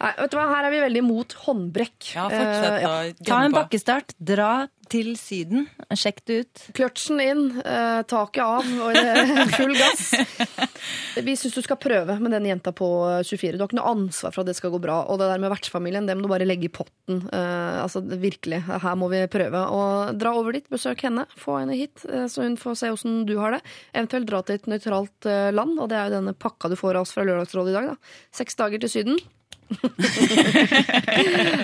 Nei, 0.00 0.12
vet 0.16 0.32
du 0.32 0.38
hva, 0.38 0.48
Her 0.48 0.66
er 0.66 0.72
vi 0.72 0.82
veldig 0.86 1.00
imot 1.04 1.38
håndbrekk. 1.44 2.12
Ja, 2.14 2.26
fortsett 2.32 2.76
uh, 2.76 2.84
ja. 2.84 2.92
Ta 3.26 3.40
en 3.44 3.56
bakkestart. 3.56 4.14
Dra 4.16 4.52
til 4.90 5.12
Syden. 5.20 5.68
Sjekk 5.94 6.22
det 6.26 6.38
ut. 6.40 6.62
Kløtsjen 6.74 7.20
inn, 7.22 7.42
uh, 7.60 8.00
taket 8.08 8.42
av 8.42 8.70
og 8.86 8.96
er 8.96 9.52
full 9.58 9.76
gass. 9.76 10.08
Vi 11.26 11.34
syns 11.38 11.54
du 11.54 11.60
skal 11.62 11.78
prøve 11.82 12.16
med 12.22 12.32
den 12.34 12.48
jenta 12.48 12.72
på 12.74 12.88
24. 13.28 13.54
Du 13.58 13.62
har 13.62 13.68
ikke 13.68 13.78
noe 13.78 13.92
ansvar 13.92 14.34
for 14.34 14.42
at 14.42 14.50
det 14.50 14.56
skal 14.58 14.72
gå 14.74 14.80
bra. 14.82 15.02
Og 15.12 15.20
det 15.20 15.28
der 15.30 15.42
med 15.42 15.52
vertsfamilien, 15.52 16.08
det 16.08 16.16
må 16.16 16.24
du 16.24 16.32
bare 16.32 16.48
legge 16.48 16.70
i 16.70 16.72
potten. 16.72 17.22
Uh, 17.28 17.84
altså 17.84 18.02
virkelig, 18.02 18.62
her 18.66 18.96
må 18.98 19.10
vi 19.12 19.20
prøve. 19.30 19.66
Og 19.76 20.16
dra 20.20 20.32
over 20.38 20.56
dit, 20.56 20.66
besøk 20.72 21.04
henne, 21.06 21.26
få 21.38 21.60
henne 21.60 21.76
hit, 21.76 22.06
uh, 22.08 22.24
så 22.30 22.48
hun 22.48 22.56
får 22.60 22.80
se 22.80 22.94
åssen 22.96 23.20
du 23.28 23.36
har 23.38 23.58
det. 23.58 23.60
Eventuelt 23.92 24.30
dra 24.32 24.40
til 24.46 24.56
et 24.56 24.70
nøytralt 24.70 25.28
eh, 25.28 25.50
land, 25.54 25.76
og 25.80 25.90
det 25.90 25.98
er 25.98 26.08
jo 26.08 26.16
denne 26.18 26.34
pakka 26.36 26.70
du 26.70 26.76
får 26.78 26.96
av 26.96 27.04
oss 27.04 27.12
fra 27.14 27.24
Lørdagsrådet 27.26 27.72
i 27.72 27.76
dag. 27.76 27.92
da. 27.92 28.16
Seks 28.34 28.58
dager 28.58 28.82
til 28.82 28.92
Syden. 28.92 29.20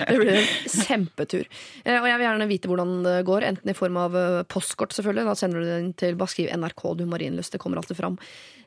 Det 0.07 0.17
blir 0.17 0.33
en 0.33 0.49
kjempetur. 0.87 1.45
Eh, 1.83 1.97
og 1.99 2.07
jeg 2.09 2.17
vil 2.17 2.25
gjerne 2.27 2.49
vite 2.49 2.71
hvordan 2.71 2.93
det 3.05 3.15
går, 3.27 3.47
enten 3.51 3.71
i 3.71 3.77
form 3.77 3.97
av 4.01 4.17
eh, 4.17 4.43
postkort, 4.49 4.95
selvfølgelig. 4.97 5.25
Da 5.29 5.35
sender 5.39 5.63
du 5.63 5.71
den 5.71 5.89
til 5.99 6.19
bare 6.19 6.33
skriv 6.33 6.51
NRK, 6.55 6.83
du 6.99 7.05
marinlyst, 7.09 7.53
Det 7.55 7.61
kommer 7.63 7.81
alltid 7.81 7.99
fram. 7.99 8.15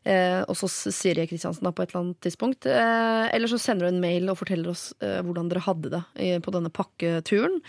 Eh, 0.05 0.41
og 0.49 0.57
så 0.57 0.67
sier 0.71 1.19
jeg 1.21 1.29
Kristiansen 1.31 1.67
da 1.67 1.73
på 1.77 1.83
et 1.85 1.91
eller 1.93 2.05
annet 2.07 2.21
tidspunkt. 2.25 2.69
Eh, 2.69 3.25
eller 3.35 3.49
så 3.53 3.59
sender 3.61 3.89
du 3.89 3.95
en 3.95 4.05
mail 4.05 4.29
og 4.33 4.41
forteller 4.41 4.69
oss 4.73 4.91
hvordan 5.01 5.51
dere 5.51 5.65
hadde 5.65 5.89
det 5.97 6.03
på 6.45 6.55
denne 6.55 6.71
pakketuren. 6.73 7.61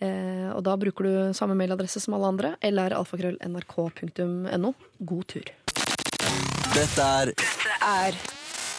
Eh, 0.00 0.48
og 0.54 0.62
da 0.64 0.76
bruker 0.80 1.04
du 1.04 1.12
samme 1.36 1.56
mailadresse 1.58 2.00
som 2.00 2.16
alle 2.16 2.30
andre. 2.32 2.54
Eller 2.64 2.96
alfakrøll.nrk.no. 2.96 4.72
God 5.12 5.26
tur. 5.34 5.52
Dette 6.70 7.10
er 7.20 7.34
Er 7.80 8.16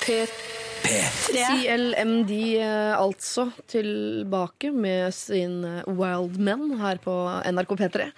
P3. 0.01 0.60
CLMD 0.81 2.31
eh, 2.59 2.93
altså 2.97 3.49
tilbake 3.69 4.71
med 4.73 5.13
sin 5.15 5.63
eh, 5.65 5.83
Wild 5.87 6.39
Men 6.39 6.77
her 6.81 6.99
på 7.03 7.13
NRK 7.51 7.75
P3. 7.79 8.09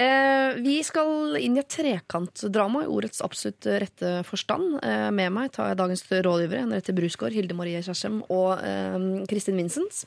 Eh, 0.00 0.58
vi 0.62 0.76
skal 0.86 1.38
inn 1.40 1.56
i 1.58 1.62
et 1.62 1.70
trekantdrama 1.70 2.84
i 2.84 2.90
ordets 2.90 3.22
absolutt 3.24 3.66
rette 3.82 4.12
forstand. 4.28 4.78
Med 5.14 5.34
meg 5.34 5.50
tar 5.54 5.72
jeg 5.72 5.80
dagens 5.80 6.04
rådgivere, 6.10 6.66
Henriette 6.66 6.94
Brusgaard, 6.96 7.36
Hilde 7.36 7.56
Marie 7.58 7.82
Kjersem 7.84 8.22
og 8.28 8.62
Kristin 9.30 9.58
Vincents. 9.60 10.06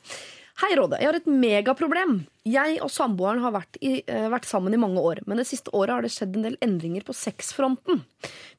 Hei, 0.62 0.68
Råde. 0.78 1.00
Jeg 1.02 1.08
har 1.08 1.16
et 1.18 1.24
megaproblem. 1.26 2.12
Jeg 2.46 2.76
og 2.84 2.90
samboeren 2.94 3.40
har 3.42 3.50
vært, 3.56 3.74
i, 3.82 3.96
uh, 4.06 4.28
vært 4.30 4.46
sammen 4.46 4.76
i 4.76 4.78
mange 4.78 5.02
år, 5.02 5.24
men 5.26 5.40
det 5.40 5.48
siste 5.48 5.72
året 5.74 5.96
har 5.96 6.04
det 6.06 6.12
skjedd 6.14 6.36
en 6.38 6.44
del 6.46 6.54
endringer 6.62 7.02
på 7.02 7.16
sexfronten. 7.18 8.04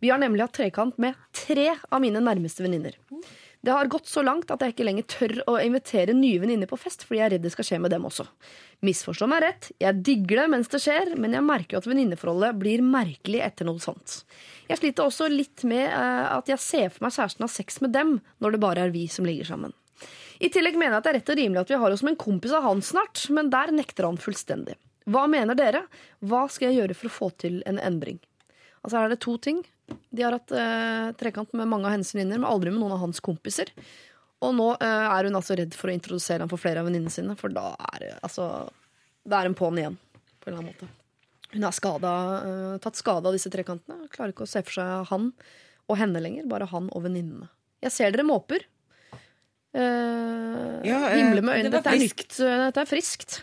Vi 0.04 0.12
har 0.12 0.20
nemlig 0.20 0.44
hatt 0.44 0.58
trekant 0.58 1.00
med 1.00 1.16
tre 1.32 1.70
av 1.72 2.04
mine 2.04 2.20
nærmeste 2.20 2.66
venninner. 2.66 2.98
Det 3.64 3.72
har 3.72 3.88
gått 3.88 4.12
så 4.12 4.26
langt 4.28 4.52
at 4.52 4.62
jeg 4.62 4.76
ikke 4.76 4.90
lenger 4.90 5.08
tør 5.08 5.36
å 5.54 5.56
invitere 5.64 6.18
nye 6.18 6.42
venninner 6.44 6.68
på 6.68 6.82
fest, 6.82 7.08
fordi 7.08 7.22
jeg 7.22 7.26
er 7.30 7.34
redd 7.38 7.48
det 7.48 7.54
skal 7.56 7.70
skje 7.70 7.80
med 7.86 7.96
dem 7.96 8.10
også. 8.12 8.28
Misforstå 8.86 9.32
meg 9.32 9.46
rett, 9.46 9.72
jeg 9.82 10.04
digger 10.12 10.44
det 10.44 10.50
mens 10.52 10.70
det 10.76 10.84
skjer, 10.84 11.16
men 11.16 11.40
jeg 11.40 11.48
merker 11.48 11.78
jo 11.78 11.82
at 11.86 11.90
venninneforholdet 11.94 12.60
blir 12.60 12.84
merkelig 12.84 13.40
etter 13.48 13.72
noe 13.72 13.80
sånt. 13.80 14.20
Jeg 14.68 14.84
sliter 14.84 15.08
også 15.08 15.32
litt 15.32 15.64
med 15.64 15.88
uh, 15.88 16.36
at 16.36 16.52
jeg 16.52 16.60
ser 16.68 16.92
for 16.92 17.08
meg 17.08 17.16
kjæresten 17.16 17.48
har 17.48 17.56
sex 17.56 17.80
med 17.88 17.96
dem, 17.96 18.18
når 18.44 18.58
det 18.60 18.64
bare 18.68 18.84
er 18.90 18.94
vi 18.94 19.08
som 19.08 19.32
ligger 19.32 19.48
sammen. 19.56 19.74
I 20.40 20.50
tillegg 20.52 20.76
mener 20.78 20.98
jeg 20.98 21.02
at 21.02 21.06
det 21.06 21.12
er 21.12 21.18
rett 21.20 21.32
og 21.32 21.40
rimelig 21.40 21.62
at 21.62 21.72
vi 21.72 21.80
har 21.82 21.94
oss 21.94 22.02
som 22.04 22.12
en 22.12 22.20
kompis 22.20 22.56
av 22.56 22.66
han 22.66 22.82
snart, 22.84 23.22
men 23.34 23.52
der 23.54 23.72
nekter 23.76 24.08
han 24.10 24.20
fullstendig. 24.20 24.76
Hva 25.10 25.28
mener 25.30 25.58
dere? 25.58 25.84
Hva 26.26 26.46
skal 26.52 26.72
jeg 26.72 26.82
gjøre 26.82 26.98
for 26.98 27.10
å 27.10 27.14
få 27.14 27.30
til 27.42 27.62
en 27.70 27.80
endring? 27.80 28.20
Altså 28.82 28.98
her 28.98 29.08
er 29.08 29.16
det 29.16 29.22
to 29.24 29.36
ting. 29.42 29.62
De 30.14 30.26
har 30.26 30.36
hatt 30.36 30.52
eh, 30.54 31.14
trekant 31.20 31.54
med 31.58 31.70
mange 31.70 31.88
av 31.90 31.96
hennes 31.96 32.12
venninner, 32.16 32.42
men 32.42 32.50
aldri 32.50 32.74
med 32.74 32.82
noen 32.82 32.96
av 32.98 33.04
hans 33.06 33.22
kompiser. 33.24 33.72
Og 34.46 34.54
nå 34.58 34.72
eh, 34.76 35.08
er 35.08 35.30
hun 35.30 35.38
altså 35.40 35.58
redd 35.58 35.78
for 35.78 35.90
å 35.92 35.96
introdusere 35.96 36.44
ham 36.44 36.52
for 36.52 36.62
flere 36.62 36.82
av 36.82 36.90
venninnene 36.90 37.14
sine, 37.14 37.38
for 37.40 37.54
da 37.54 37.72
er 37.94 38.04
det 38.04 38.12
altså 38.26 38.50
Da 39.26 39.40
er 39.40 39.50
hun 39.50 39.58
på'n 39.58 39.82
igjen, 39.82 39.98
på 40.42 40.50
en 40.50 40.54
eller 40.54 40.62
annen 40.62 40.74
måte. 40.74 40.90
Hun 41.56 41.66
har 41.66 42.42
eh, 42.44 42.78
tatt 42.84 43.00
skade 43.00 43.30
av 43.30 43.34
disse 43.34 43.50
trekantene. 43.54 44.10
Klarer 44.14 44.34
ikke 44.34 44.46
å 44.46 44.50
se 44.50 44.62
for 44.66 44.82
seg 44.82 45.10
han 45.12 45.32
og 45.86 46.00
henne 46.00 46.22
lenger, 46.22 46.50
bare 46.50 46.68
han 46.70 46.90
og 46.92 47.06
venninnene. 47.06 47.48
Jeg 47.86 47.94
ser 47.94 48.14
dere 48.14 48.26
måper. 48.26 48.66
Eh, 49.76 50.82
Ja, 50.88 51.00
eh, 51.10 51.18
himle 51.20 51.42
med 51.44 51.58
øynene. 51.58 51.72
det 51.72 51.72
Dette 51.84 51.92
er 51.92 52.00
friskt. 52.00 52.26
nytt. 52.30 52.40
eh, 52.40 52.58
Dette 52.66 52.82
er 52.82 52.90
friskt. 52.90 53.38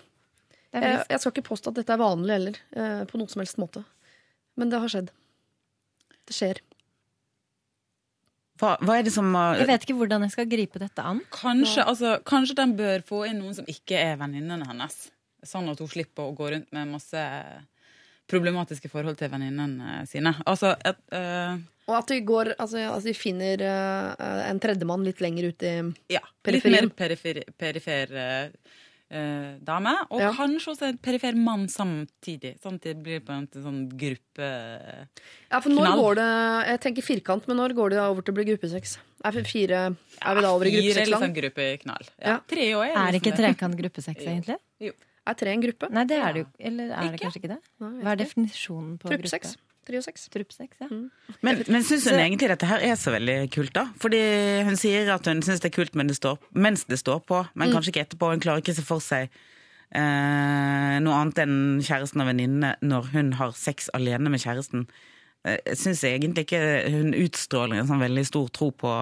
Det 0.73 0.81
er 0.81 0.83
Jeg, 0.87 0.97
friskt. 0.99 1.11
jeg 1.11 1.21
skal 1.21 1.33
ikke 1.33 1.49
påstå 1.51 1.69
at 1.69 1.75
dette 1.81 1.93
er 1.93 2.01
vanlig 2.01 2.33
heller, 2.33 2.55
uh, 2.77 3.05
på 3.05 3.19
noen 3.21 3.29
som 3.29 3.41
helst 3.45 3.59
måte. 3.61 3.85
Men 4.57 4.71
det 4.73 4.81
har 4.81 4.89
skjedd. 4.89 5.11
Det 6.27 6.35
skjer. 6.37 6.61
Hva, 8.63 8.77
hva 8.81 8.99
er 8.99 9.03
det 9.03 9.13
som 9.13 9.29
har 9.35 9.57
Jeg 9.59 9.67
vet 9.67 9.83
ikke 9.87 9.97
hvordan 9.99 10.23
jeg 10.23 10.31
skal 10.35 10.47
gripe 10.47 10.79
dette 10.79 11.03
an. 11.05 11.21
Kanskje, 11.35 11.85
altså, 11.85 12.23
kanskje 12.25 12.55
den 12.61 12.77
bør 12.79 13.03
få 13.05 13.25
inn 13.29 13.41
noen 13.43 13.55
som 13.59 13.67
ikke 13.67 13.99
er 13.99 14.17
venninnene 14.21 14.67
hennes. 14.69 15.11
Sånn 15.45 15.69
at 15.73 15.79
hun 15.83 15.89
slipper 15.91 16.29
å 16.31 16.35
gå 16.37 16.53
rundt 16.55 16.73
med 16.73 16.89
masse 16.93 17.23
problematiske 18.33 18.91
forhold 18.93 19.19
til 19.21 19.31
venninnene 19.33 20.03
sine. 20.11 20.35
Altså, 20.49 20.75
et, 20.89 20.99
uh, 21.15 21.61
Og 21.91 21.97
at 21.99 22.13
de, 22.13 22.21
går, 22.27 22.55
altså, 22.59 22.83
at 22.93 23.05
de 23.07 23.15
finner 23.17 23.63
uh, 23.67 24.45
en 24.49 24.61
tredjemann 24.63 25.05
litt 25.07 25.21
lenger 25.25 25.51
ut 25.53 25.67
i 25.67 25.75
ja, 26.17 26.23
litt 26.49 26.67
mer 26.71 26.89
perifer, 26.97 27.43
perifer 27.59 28.17
eh, 28.17 28.79
eh, 29.13 29.59
dame. 29.63 29.93
Og 30.11 30.21
Ja. 30.23 30.33
kanskje 30.33 30.73
også 30.75 30.89
en 30.89 30.99
perifer 30.99 31.37
mann 31.37 31.67
samtidig. 31.69 32.57
Sånn 32.63 32.79
at 32.81 32.87
det 32.89 32.97
blir 33.03 33.21
på 33.21 33.35
en 33.35 33.47
sånn 33.53 33.83
gruppe 33.99 34.49
Ja, 35.51 35.61
for 35.61 35.71
når 35.71 35.97
går 35.99 36.15
det 36.21 36.31
Jeg 36.71 36.81
tenker 36.87 37.03
firkant, 37.03 37.49
men 37.49 37.57
når 37.61 37.75
går 37.77 37.91
det 37.91 38.01
over 38.01 38.23
til 38.23 38.33
å 38.33 38.39
bli 38.41 38.49
gruppesex? 38.53 38.99
Er, 39.25 39.43
fire, 39.47 39.81
er 40.19 40.35
vi 40.35 40.43
da 40.43 40.51
over 40.51 40.67
i 40.67 40.73
Fire 40.75 41.05
er 41.05 41.07
liksom 41.07 41.35
gruppeknall. 41.37 42.07
Ja. 42.19 42.29
Ja. 42.33 42.39
Tre 42.49 42.75
år 42.75 42.87
er, 42.89 42.97
Er 42.97 43.13
liksom 43.13 43.21
ikke 43.21 43.37
trekant 43.39 43.77
gruppesex, 43.79 44.25
egentlig? 44.33 44.59
Er 45.23 45.37
tre 45.39 45.53
en 45.55 45.63
gruppe? 45.63 45.89
Nei, 45.95 46.03
det 46.11 46.19
er 46.19 46.35
det 46.35 46.41
jo 46.43 46.49
Eller 46.59 46.89
er 46.91 47.05
det 47.05 47.19
Ikke? 47.19 47.27
kanskje 47.29 47.43
ikke 47.43 47.53
det? 47.53 47.61
Hva 47.79 48.15
er 48.15 48.19
definisjonen 48.25 48.97
på 48.99 49.13
Truppsex. 49.13 49.53
gruppe? 49.53 49.69
Tre 49.83 49.99
og 49.99 50.05
seks. 50.07 50.29
Truppsex, 50.31 50.77
ja. 50.79 50.89
Men, 51.43 51.63
men 51.75 51.83
syns 51.83 52.05
hun 52.07 52.21
egentlig 52.21 52.53
dette 52.53 52.69
her 52.71 52.85
er 52.87 52.99
så 52.99 53.11
veldig 53.15 53.39
kult, 53.55 53.73
da? 53.75 53.89
Fordi 54.03 54.21
hun 54.69 54.79
sier 54.79 55.11
at 55.15 55.27
hun 55.27 55.43
syns 55.43 55.63
det 55.63 55.73
er 55.73 55.75
kult 55.75 55.97
men 55.99 56.11
det 56.11 56.19
står, 56.21 56.39
mens 56.55 56.85
det 56.91 57.01
står 57.03 57.25
på, 57.27 57.41
men 57.59 57.75
kanskje 57.75 57.91
ikke 57.91 58.05
etterpå. 58.07 58.31
Hun 58.31 58.43
klarer 58.43 58.63
ikke 58.63 58.77
se 58.77 58.85
for 58.87 59.03
seg 59.03 59.27
eh, 59.27 60.99
noe 61.03 61.17
annet 61.19 61.43
enn 61.43 61.57
kjæresten 61.83 62.23
og 62.23 62.31
venninnene 62.31 62.77
når 62.87 63.11
hun 63.17 63.33
har 63.41 63.57
sex 63.59 63.91
alene 63.99 64.31
med 64.31 64.45
kjæresten. 64.45 64.87
Eh, 65.43 65.75
syns 65.75 66.05
egentlig 66.07 66.47
ikke 66.47 66.63
hun 66.95 67.11
utstråler 67.19 67.83
en 67.83 67.91
sånn 67.91 68.05
veldig 68.05 68.27
stor 68.31 68.55
tro 68.55 68.71
på, 68.71 68.95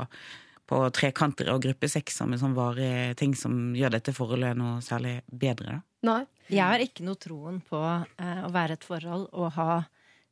på 0.65 0.83
trekanter 0.97 1.53
og 1.53 1.61
gruppesex 1.69 2.17
som 2.23 2.33
en 2.33 2.41
sånn 2.41 2.57
varig 2.57 3.13
ting 3.21 3.37
som 3.37 3.75
gjør 3.77 3.99
dette 3.99 4.17
forholdet 4.17 4.57
noe 4.57 4.81
særlig 4.85 5.19
bedre. 5.29 5.77
da. 5.77 5.90
Nei. 6.07 6.23
Jeg 6.51 6.65
har 6.65 6.83
ikke 6.83 7.05
noe 7.07 7.19
troen 7.21 7.61
på 7.63 7.79
eh, 8.19 8.41
å 8.47 8.51
være 8.55 8.79
et 8.79 8.85
forhold 8.87 9.29
og 9.33 9.53
ha 9.59 9.83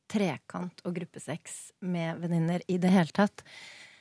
trekant 0.08 0.80
og 0.88 0.94
gruppesex 0.96 1.58
med 1.84 2.18
venninner 2.22 2.62
i 2.72 2.78
det 2.80 2.90
hele 2.94 3.12
tatt. 3.12 3.42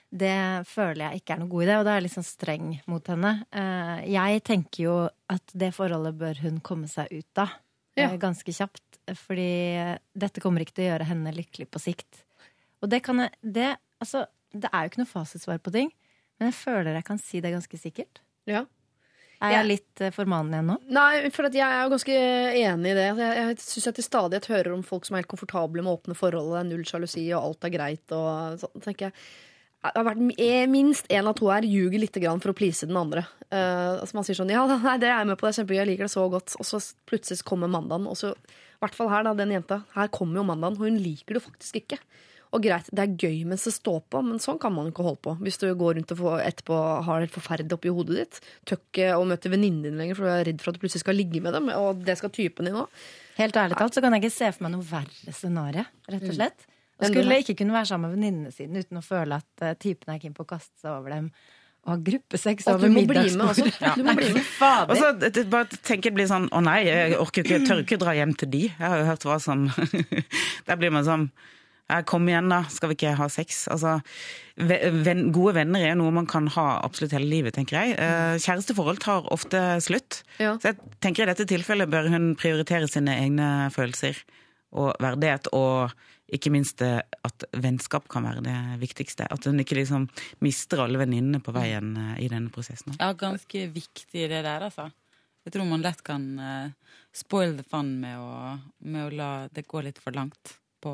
det 0.09 0.63
føler 0.65 1.01
jeg 1.11 1.19
ikke 1.21 1.33
er 1.35 1.39
noe 1.41 1.51
god 1.51 1.63
idé, 1.65 1.73
og 1.77 1.83
da 1.83 1.91
er 1.91 1.97
jeg 1.99 2.05
litt 2.05 2.13
sånn 2.15 2.23
streng 2.29 2.67
mot 2.87 3.07
henne. 3.11 3.33
Eh, 3.51 4.05
Jeg 4.13 4.43
tenker 4.47 4.83
jo 4.85 4.93
at 5.29 5.51
det 5.53 5.73
forholdet 5.75 6.15
bør 6.17 6.39
hun 6.45 6.61
komme 6.61 6.87
seg 6.87 7.11
ut 7.11 7.37
av 7.43 7.49
Ja. 7.97 8.07
eh, 8.11 8.17
ganske 8.17 8.47
kjapt. 8.55 8.83
Fordi 9.07 9.97
dette 10.15 10.39
kommer 10.41 10.61
ikke 10.63 10.73
til 10.75 10.85
å 10.87 10.91
gjøre 10.97 11.05
henne 11.11 11.31
lykkelig 11.35 11.67
på 11.71 11.79
sikt. 11.79 12.23
Og 12.81 12.89
det 12.89 13.01
kan 13.03 13.17
jeg 13.19 13.31
det, 13.43 13.77
altså, 13.99 14.25
det 14.53 14.69
er 14.71 14.83
jo 14.85 14.89
ikke 14.91 15.03
noe 15.03 15.11
fasitsvar 15.11 15.59
på 15.59 15.71
ting, 15.73 15.91
men 16.39 16.51
jeg 16.51 16.55
føler 16.63 16.93
jeg 16.95 17.03
kan 17.05 17.17
si 17.19 17.39
det 17.41 17.51
ganske 17.51 17.77
sikkert. 17.79 18.19
Ja. 18.45 18.65
Er 19.37 19.53
jeg 19.53 19.67
litt 19.67 20.01
eh, 20.01 20.13
formanende 20.13 20.57
igjen 20.57 20.71
nå? 20.71 20.77
Nei, 20.97 21.29
for 21.33 21.49
at 21.49 21.57
jeg 21.57 21.65
er 21.65 21.83
jo 21.83 21.91
ganske 21.93 22.15
enig 22.61 22.93
i 22.93 22.95
det. 22.97 23.09
Jeg, 23.09 23.35
jeg 23.37 23.59
syns 23.61 23.89
jeg 23.89 23.97
til 23.99 24.07
stadighet 24.07 24.49
hører 24.49 24.71
om 24.73 24.85
folk 24.85 25.05
som 25.05 25.15
er 25.15 25.21
helt 25.21 25.29
komfortable 25.33 25.83
med 25.85 25.93
åpne 25.93 26.17
forhold, 26.17 26.55
det 26.55 26.63
er 26.63 26.69
null 26.71 26.87
sjalusi, 26.89 27.27
og 27.35 27.51
alt 27.51 27.67
er 27.67 27.75
greit. 27.75 28.15
Og 28.17 28.63
sånn, 28.63 28.81
tenker 28.87 29.09
jeg 29.09 29.19
det 29.87 29.93
har 30.01 30.07
vært 30.07 30.39
eh, 30.41 30.65
Minst 30.69 31.09
én 31.13 31.27
av 31.29 31.35
to 31.37 31.49
her 31.51 31.65
ljuger 31.67 32.01
litt 32.01 32.17
for 32.17 32.51
å 32.51 32.57
please 32.57 32.87
den 32.87 32.97
andre. 32.97 33.23
Uh, 33.53 34.01
altså 34.01 34.17
man 34.17 34.25
sier 34.27 34.35
sånn 34.35 34.51
Ja, 34.51 34.65
nei, 34.87 34.97
det 34.99 35.07
er 35.07 35.21
jeg 35.21 35.29
med 35.29 35.39
på, 35.39 35.45
det 35.45 35.53
er 35.53 35.59
kjempegøy, 35.61 35.79
jeg 35.79 35.89
liker 35.91 36.07
det 36.07 36.15
så 36.15 36.25
godt. 36.33 36.55
Og 36.57 36.67
så 36.67 36.81
plutselig 37.07 37.45
kommer 37.47 37.71
mandagen, 37.71 38.09
og 38.09 38.17
så 38.19 38.33
I 38.33 38.81
hvert 38.83 38.97
fall 38.97 39.11
her, 39.13 39.27
da, 39.27 39.35
den 39.37 39.53
jenta. 39.53 39.83
Her 39.95 40.09
kommer 40.13 40.41
jo 40.41 40.47
mandagen, 40.49 40.79
og 40.79 40.89
hun 40.89 40.99
liker 41.01 41.37
det 41.37 41.45
faktisk 41.45 41.79
ikke. 41.83 42.01
Og 42.55 42.63
greit, 42.63 42.87
det 42.95 43.03
er 43.03 43.15
gøy 43.19 43.41
mens 43.49 43.65
det 43.67 43.73
står 43.75 43.99
på, 44.11 44.21
men 44.23 44.39
sånn 44.39 44.59
kan 44.61 44.71
man 44.73 44.87
jo 44.87 44.93
ikke 44.93 45.03
holde 45.07 45.21
på. 45.27 45.33
Hvis 45.43 45.59
du 45.59 45.65
går 45.75 45.97
rundt 45.97 46.13
og 46.15 46.21
får, 46.21 46.37
etterpå 46.47 46.77
har 47.03 47.19
det 47.19 47.27
helt 47.27 47.35
forferdelig 47.35 47.75
oppi 47.75 47.91
hodet 47.91 48.15
ditt. 48.21 48.39
Tør 48.69 48.79
ikke 48.79 49.09
å 49.17 49.25
møte 49.27 49.51
venninnene 49.51 49.89
dine 49.89 49.99
lenger, 49.99 50.15
for 50.19 50.29
du 50.29 50.31
er 50.31 50.47
redd 50.47 50.63
for 50.63 50.71
at 50.71 50.79
du 50.79 50.83
plutselig 50.85 51.03
skal 51.03 51.19
ligge 51.19 51.43
med 51.43 51.57
dem. 51.57 51.67
Og 51.75 52.05
det 52.07 52.15
skal 52.21 52.31
typen 52.31 52.69
din 52.69 52.79
òg. 52.79 53.03
Helt 53.37 53.59
ærlig 53.59 53.77
talt 53.77 53.97
så 53.97 54.01
kan 54.05 54.15
jeg 54.15 54.23
ikke 54.23 54.37
se 54.37 54.53
for 54.55 54.65
meg 54.65 54.77
noe 54.77 54.87
verre 54.87 55.35
scenario, 55.35 55.83
rett 56.07 56.23
og 56.31 56.37
slett. 56.39 56.67
Og 56.97 57.11
skulle 57.11 57.35
ikke 57.43 57.53
kunne 57.59 57.75
være 57.75 57.91
sammen 57.91 58.09
med 58.09 58.17
venninnene 58.17 58.55
sine 58.55 58.81
uten 58.81 58.97
å 58.97 59.05
føle 59.05 59.37
at 59.37 59.61
uh, 59.67 59.75
typen 59.77 60.15
er 60.15 60.23
keen 60.23 60.33
på 60.33 60.47
å 60.47 60.49
kaste 60.49 60.73
seg 60.81 60.95
over 60.95 61.13
dem 61.13 61.27
og 61.87 61.91
ha 61.93 61.97
gruppesex 62.03 62.65
over 62.67 62.89
middagsbordet. 62.91 63.67
også. 63.77 63.93
Du 63.99 64.01
må 64.03 64.15
bli 64.17 64.31
med. 64.35 64.47
Fader. 64.57 64.89
Og 64.91 64.97
så 64.99 65.11
det- 65.21 65.45
bare 65.51 65.69
tenker 65.77 66.09
jeg 66.09 66.15
blir 66.17 66.27
sånn 66.27 66.49
Å 66.51 66.59
nei, 66.65 66.81
jeg 66.83 67.13
orker 67.21 67.45
ikke, 67.45 67.61
tør 67.67 67.83
ikke 67.85 67.99
dra 68.01 68.15
hjem 68.17 68.33
til 68.35 68.49
de. 68.51 68.63
Jeg 68.67 68.81
har 68.83 68.97
jo 68.99 69.05
hørt 69.07 69.27
hva 69.29 69.37
som 69.39 69.67
Der 70.67 70.75
blir 70.81 70.91
man 70.91 71.05
sånn 71.07 71.29
«Ja, 71.29 71.45
Kom 72.05 72.27
igjen, 72.27 72.49
da. 72.51 72.65
Skal 72.71 72.91
vi 72.91 72.97
ikke 72.97 73.13
ha 73.15 73.29
sex? 73.31 73.61
Altså, 73.71 73.93
ven, 74.59 75.29
gode 75.35 75.53
venner 75.55 75.85
er 75.87 75.95
noe 75.95 76.11
man 76.11 76.27
kan 76.27 76.49
ha 76.57 76.65
absolutt 76.83 77.15
hele 77.15 77.29
livet, 77.31 77.55
tenker 77.55 77.79
jeg. 77.79 77.95
Eh, 77.95 78.35
Kjæresteforhold 78.43 78.99
tar 79.03 79.29
ofte 79.31 79.61
slutt. 79.83 80.21
Ja. 80.41 80.57
Så 80.59 80.73
jeg 80.73 80.97
tenker 81.03 81.23
i 81.23 81.29
dette 81.31 81.47
tilfellet 81.47 81.91
bør 81.91 82.11
hun 82.11 82.33
prioritere 82.39 82.91
sine 82.91 83.15
egne 83.21 83.47
følelser 83.75 84.19
og 84.75 84.99
verdighet, 84.99 85.47
og 85.55 85.95
ikke 86.35 86.51
minst 86.51 86.83
eh, 86.83 86.99
at 86.99 87.47
vennskap 87.55 88.11
kan 88.11 88.27
være 88.27 88.43
det 88.43 88.57
viktigste. 88.83 89.29
At 89.31 89.47
hun 89.47 89.63
ikke 89.63 89.79
liksom 89.79 90.09
mister 90.43 90.83
alle 90.83 90.99
venninnene 90.99 91.39
på 91.39 91.55
veien 91.55 91.95
eh, 91.95 92.13
i 92.27 92.31
denne 92.33 92.51
prosessen. 92.51 92.99
Ja, 92.99 93.13
ganske 93.15 93.63
viktig 93.71 94.27
det 94.27 94.43
der, 94.43 94.67
altså. 94.67 94.91
Jeg 95.47 95.55
tror 95.55 95.69
man 95.69 95.79
lett 95.79 96.01
kan 96.03 96.25
spoil 97.15 97.53
the 97.55 97.63
fun 97.63 97.93
med 98.01 98.19
å, 98.19 98.57
med 98.83 99.05
å 99.05 99.13
la 99.15 99.29
det 99.47 99.63
gå 99.71 99.79
litt 99.85 100.01
for 100.03 100.11
langt 100.11 100.57
på, 100.83 100.91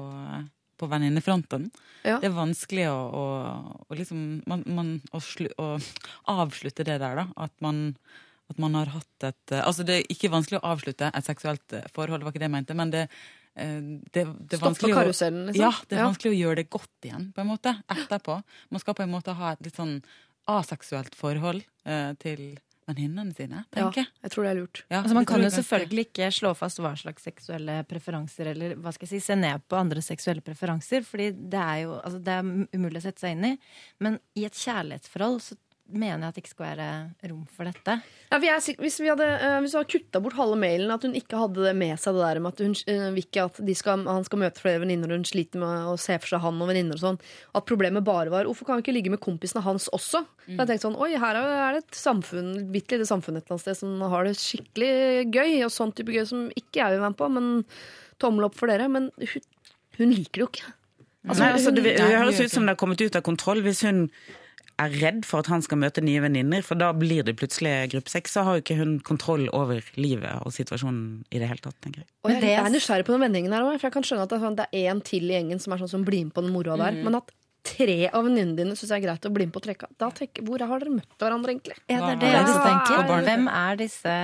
på 0.78 0.88
venninnefronten. 0.92 1.70
Ja. 2.04 2.18
Det 2.20 2.30
er 2.30 2.36
vanskelig 2.36 2.88
å, 2.92 2.98
å, 3.14 3.24
å 3.90 3.98
liksom 3.98 4.42
man, 4.50 4.64
man, 4.68 4.94
å, 5.14 5.22
slu, 5.24 5.48
å 5.62 5.78
avslutte 6.34 6.84
det 6.88 6.98
der, 7.04 7.16
da. 7.22 7.28
At 7.46 7.54
man, 7.64 7.96
at 8.52 8.58
man 8.60 8.76
har 8.80 8.92
hatt 8.96 9.28
et 9.30 9.54
eh, 9.56 9.62
Altså, 9.64 9.86
det 9.88 10.00
er 10.02 10.12
ikke 10.12 10.32
vanskelig 10.34 10.60
å 10.62 10.68
avslutte 10.74 11.12
et 11.14 11.26
seksuelt 11.30 11.74
eh, 11.78 11.86
forhold, 11.96 12.20
det 12.22 12.28
var 12.28 12.34
ikke 12.36 12.44
det 12.44 12.50
jeg 12.50 12.56
mente, 12.58 12.76
men 12.80 12.92
det, 12.94 13.06
eh, 13.56 13.80
det, 13.80 14.12
det 14.12 14.26
er 14.26 14.34
Stoppe 14.58 14.66
vanskelig 14.68 14.94
å- 14.96 15.00
karusellen, 15.04 15.46
liksom. 15.52 15.64
Ja, 15.64 15.72
det 15.88 15.98
er 15.98 16.04
Ja. 16.04 16.10
vanskelig 16.12 16.34
å 16.34 16.40
gjøre 16.42 16.60
det 16.64 16.70
godt 16.74 17.08
igjen, 17.08 17.30
på 17.34 17.42
en 17.46 17.52
måte, 17.54 17.76
etterpå. 17.96 18.42
Man 18.74 18.84
skal 18.84 18.98
på 19.00 19.06
en 19.08 19.14
måte 19.16 19.38
ha 19.40 19.54
et 19.56 19.62
litt 19.66 19.80
sånn 19.80 19.98
aseksuelt 20.52 21.16
forhold 21.16 21.64
eh, 21.88 22.14
til 22.20 22.58
venninnene 22.90 23.34
sine, 23.36 23.64
tenker 23.74 24.02
jeg. 24.04 24.10
Ja, 24.12 24.22
jeg 24.26 24.34
tror 24.34 24.46
det 24.48 24.52
er 24.52 24.60
lurt. 24.60 24.82
Ja, 24.90 25.02
Altså, 25.02 25.16
man 25.18 25.28
kan 25.30 25.44
jo 25.44 25.50
selvfølgelig 25.54 26.06
ikke 26.10 26.30
slå 26.36 26.54
fast 26.58 26.82
hva 26.84 26.94
slags 27.00 27.26
seksuelle 27.28 27.80
preferanser 27.90 28.52
eller 28.54 28.76
hva 28.76 28.94
skal 28.96 29.08
jeg 29.08 29.22
si, 29.22 29.26
se 29.28 29.38
ned 29.40 29.64
på 29.70 29.80
andre 29.80 30.04
seksuelle 30.06 30.44
preferanser, 30.46 31.06
fordi 31.08 31.32
det 31.54 31.62
er 31.64 31.84
jo 31.86 31.98
altså, 32.00 32.20
det 32.24 32.38
er 32.40 32.52
umulig 32.78 33.02
å 33.02 33.06
sette 33.08 33.24
seg 33.26 33.38
inn 33.38 33.50
i. 33.54 33.54
Men 34.04 34.20
i 34.40 34.46
et 34.48 34.58
kjærlighetsforhold 34.58 35.40
så 35.46 35.60
mener 35.92 36.24
jeg 36.24 36.32
at 36.32 36.38
det 36.38 36.42
ikke 36.44 36.52
skal 36.54 36.66
være 36.66 36.88
rom 37.30 37.42
for 37.52 37.68
dette. 37.68 37.96
Ja, 38.32 38.40
vi 38.42 38.50
er, 38.50 38.62
hvis 38.80 38.98
vi 39.04 39.10
hadde, 39.12 39.26
uh, 39.42 39.58
hvis 39.62 39.76
hadde 39.78 39.90
kutta 39.92 40.22
bort 40.24 40.38
halve 40.38 40.56
mailen, 40.60 40.92
at 40.94 41.04
hun 41.06 41.16
ikke 41.18 41.40
hadde 41.42 41.66
det 41.68 41.74
med 41.78 42.00
seg 42.02 42.16
det 42.16 42.24
der 42.24 42.40
med 42.44 42.54
at 42.56 42.64
hun 42.64 42.76
uh, 42.88 43.10
vil 43.14 43.26
ikke 43.26 43.46
at 43.50 43.60
de 43.68 43.76
skal, 43.78 44.06
han 44.08 44.28
skal 44.28 44.42
møte 44.42 44.64
flere 44.64 44.82
venninner, 44.84 45.12
og 45.12 45.20
hun 45.22 45.28
sliter 45.28 45.62
med 45.62 45.90
å 45.92 45.96
se 46.02 46.18
for 46.22 46.34
seg 46.34 46.44
han 46.46 46.62
og 46.64 46.70
venninner 46.72 46.98
og 46.98 47.04
sånn. 47.04 47.20
At 47.60 47.68
problemet 47.70 48.06
bare 48.08 48.32
var 48.34 48.48
hvorfor 48.50 48.70
kan 48.70 48.80
vi 48.80 48.86
ikke 48.86 48.96
ligge 48.96 49.14
med 49.14 49.22
kompisene 49.24 49.64
hans 49.66 49.90
også? 49.94 50.24
Mm. 50.48 50.58
jeg 50.58 50.70
tenkte 50.70 50.88
sånn, 50.88 51.00
oi, 51.04 51.12
her 51.20 51.40
er 51.40 51.78
det 51.78 51.84
et 51.84 52.00
samfunn, 52.00 52.54
bitte 52.74 52.98
lite 52.98 53.10
samfunn 53.10 53.40
et 53.40 53.46
eller 53.46 53.58
annet 53.58 53.66
sted 53.66 53.82
som 53.84 54.06
har 54.14 54.28
det 54.28 54.38
skikkelig 54.40 54.94
gøy, 55.36 55.58
og 55.68 55.74
sånn 55.74 55.94
type 55.96 56.16
gøy 56.16 56.26
som 56.30 56.48
ikke 56.52 56.82
jeg 56.82 56.96
vil 56.96 57.04
være 57.04 57.14
med 57.14 57.20
på, 57.20 57.30
men 57.34 57.52
tommel 58.24 58.48
opp 58.48 58.56
for 58.58 58.72
dere. 58.72 58.88
Men 58.92 59.12
hun, 59.20 59.52
hun 60.00 60.16
liker 60.16 60.40
det 60.40 60.48
jo 60.48 60.50
ikke. 60.54 60.72
Altså, 61.24 61.40
Nei, 61.46 61.52
altså, 61.56 61.72
det, 61.72 61.84
det 61.88 62.08
høres 62.12 62.42
ut 62.42 62.52
som 62.52 62.66
det 62.66 62.74
har 62.74 62.80
kommet 62.80 63.00
ut 63.00 63.16
av 63.16 63.24
kontroll. 63.24 63.62
Hvis 63.64 63.86
hun 63.88 64.08
er 64.82 64.96
redd 65.02 65.28
for 65.28 65.44
at 65.44 65.50
han 65.52 65.64
skal 65.66 65.80
møte 65.82 66.02
nye 66.04 66.24
venninner, 66.24 66.64
for 66.66 66.80
da 66.80 66.90
blir 66.98 67.26
det 67.28 67.36
plutselig 67.40 67.92
gruppesex, 67.94 68.34
så 68.36 68.46
har 68.48 68.58
jo 68.58 68.64
ikke 68.64 68.80
hun 68.80 68.98
kontroll 69.06 69.46
over 69.54 69.86
livet 70.00 70.42
og 70.44 70.56
situasjonen 70.56 71.24
i 71.30 71.42
det 71.42 71.50
hele 71.52 71.64
tatt, 71.64 71.78
tenker 71.84 72.04
jeg. 72.04 72.10
Og 72.26 72.34
jeg, 72.34 72.58
er 72.58 72.74
nysgjerrig 72.74 73.08
på 73.08 73.16
den 73.16 73.26
vendingen 73.28 73.54
her 73.54 73.66
også, 73.68 73.84
for 73.84 73.90
jeg 73.90 73.98
kan 74.00 74.10
skjønne 74.10 74.28
at 74.28 74.34
det 74.34 74.42
er, 74.42 74.74
én 74.74 74.84
er 74.84 74.92
en 74.96 75.06
til 75.06 75.30
i 75.30 75.38
gjengen 75.38 75.64
som 75.64 75.76
er 75.76 75.84
sånn 75.84 75.94
som 75.98 76.06
blir 76.08 76.28
med 76.28 76.36
på 76.36 76.46
den 76.46 76.54
moroa 76.56 76.80
der. 76.80 77.00
Men 77.06 77.20
at 77.22 77.34
tre 77.64 78.10
av 78.10 78.26
venninnene 78.26 78.58
dine 78.58 78.76
syns 78.76 78.92
jeg 78.92 79.00
er 79.00 79.06
greit 79.06 79.28
å 79.28 79.32
bli 79.34 79.48
med 79.48 79.54
på 79.56 79.62
trekka, 79.64 79.88
da 80.02 80.10
tenker, 80.16 80.44
hvor 80.48 80.60
har 80.60 80.84
dere 80.84 80.96
møtt 80.98 81.14
hverandre, 81.22 81.54
egentlig? 81.54 81.78
Ja, 81.88 82.02
det 82.04 82.16
er 82.16 82.20
det 82.24 82.32
jeg 82.34 82.42
også 82.42 82.66
tenker. 82.66 83.14
Hvem 83.30 83.46
er 83.54 83.80
disse 83.80 84.16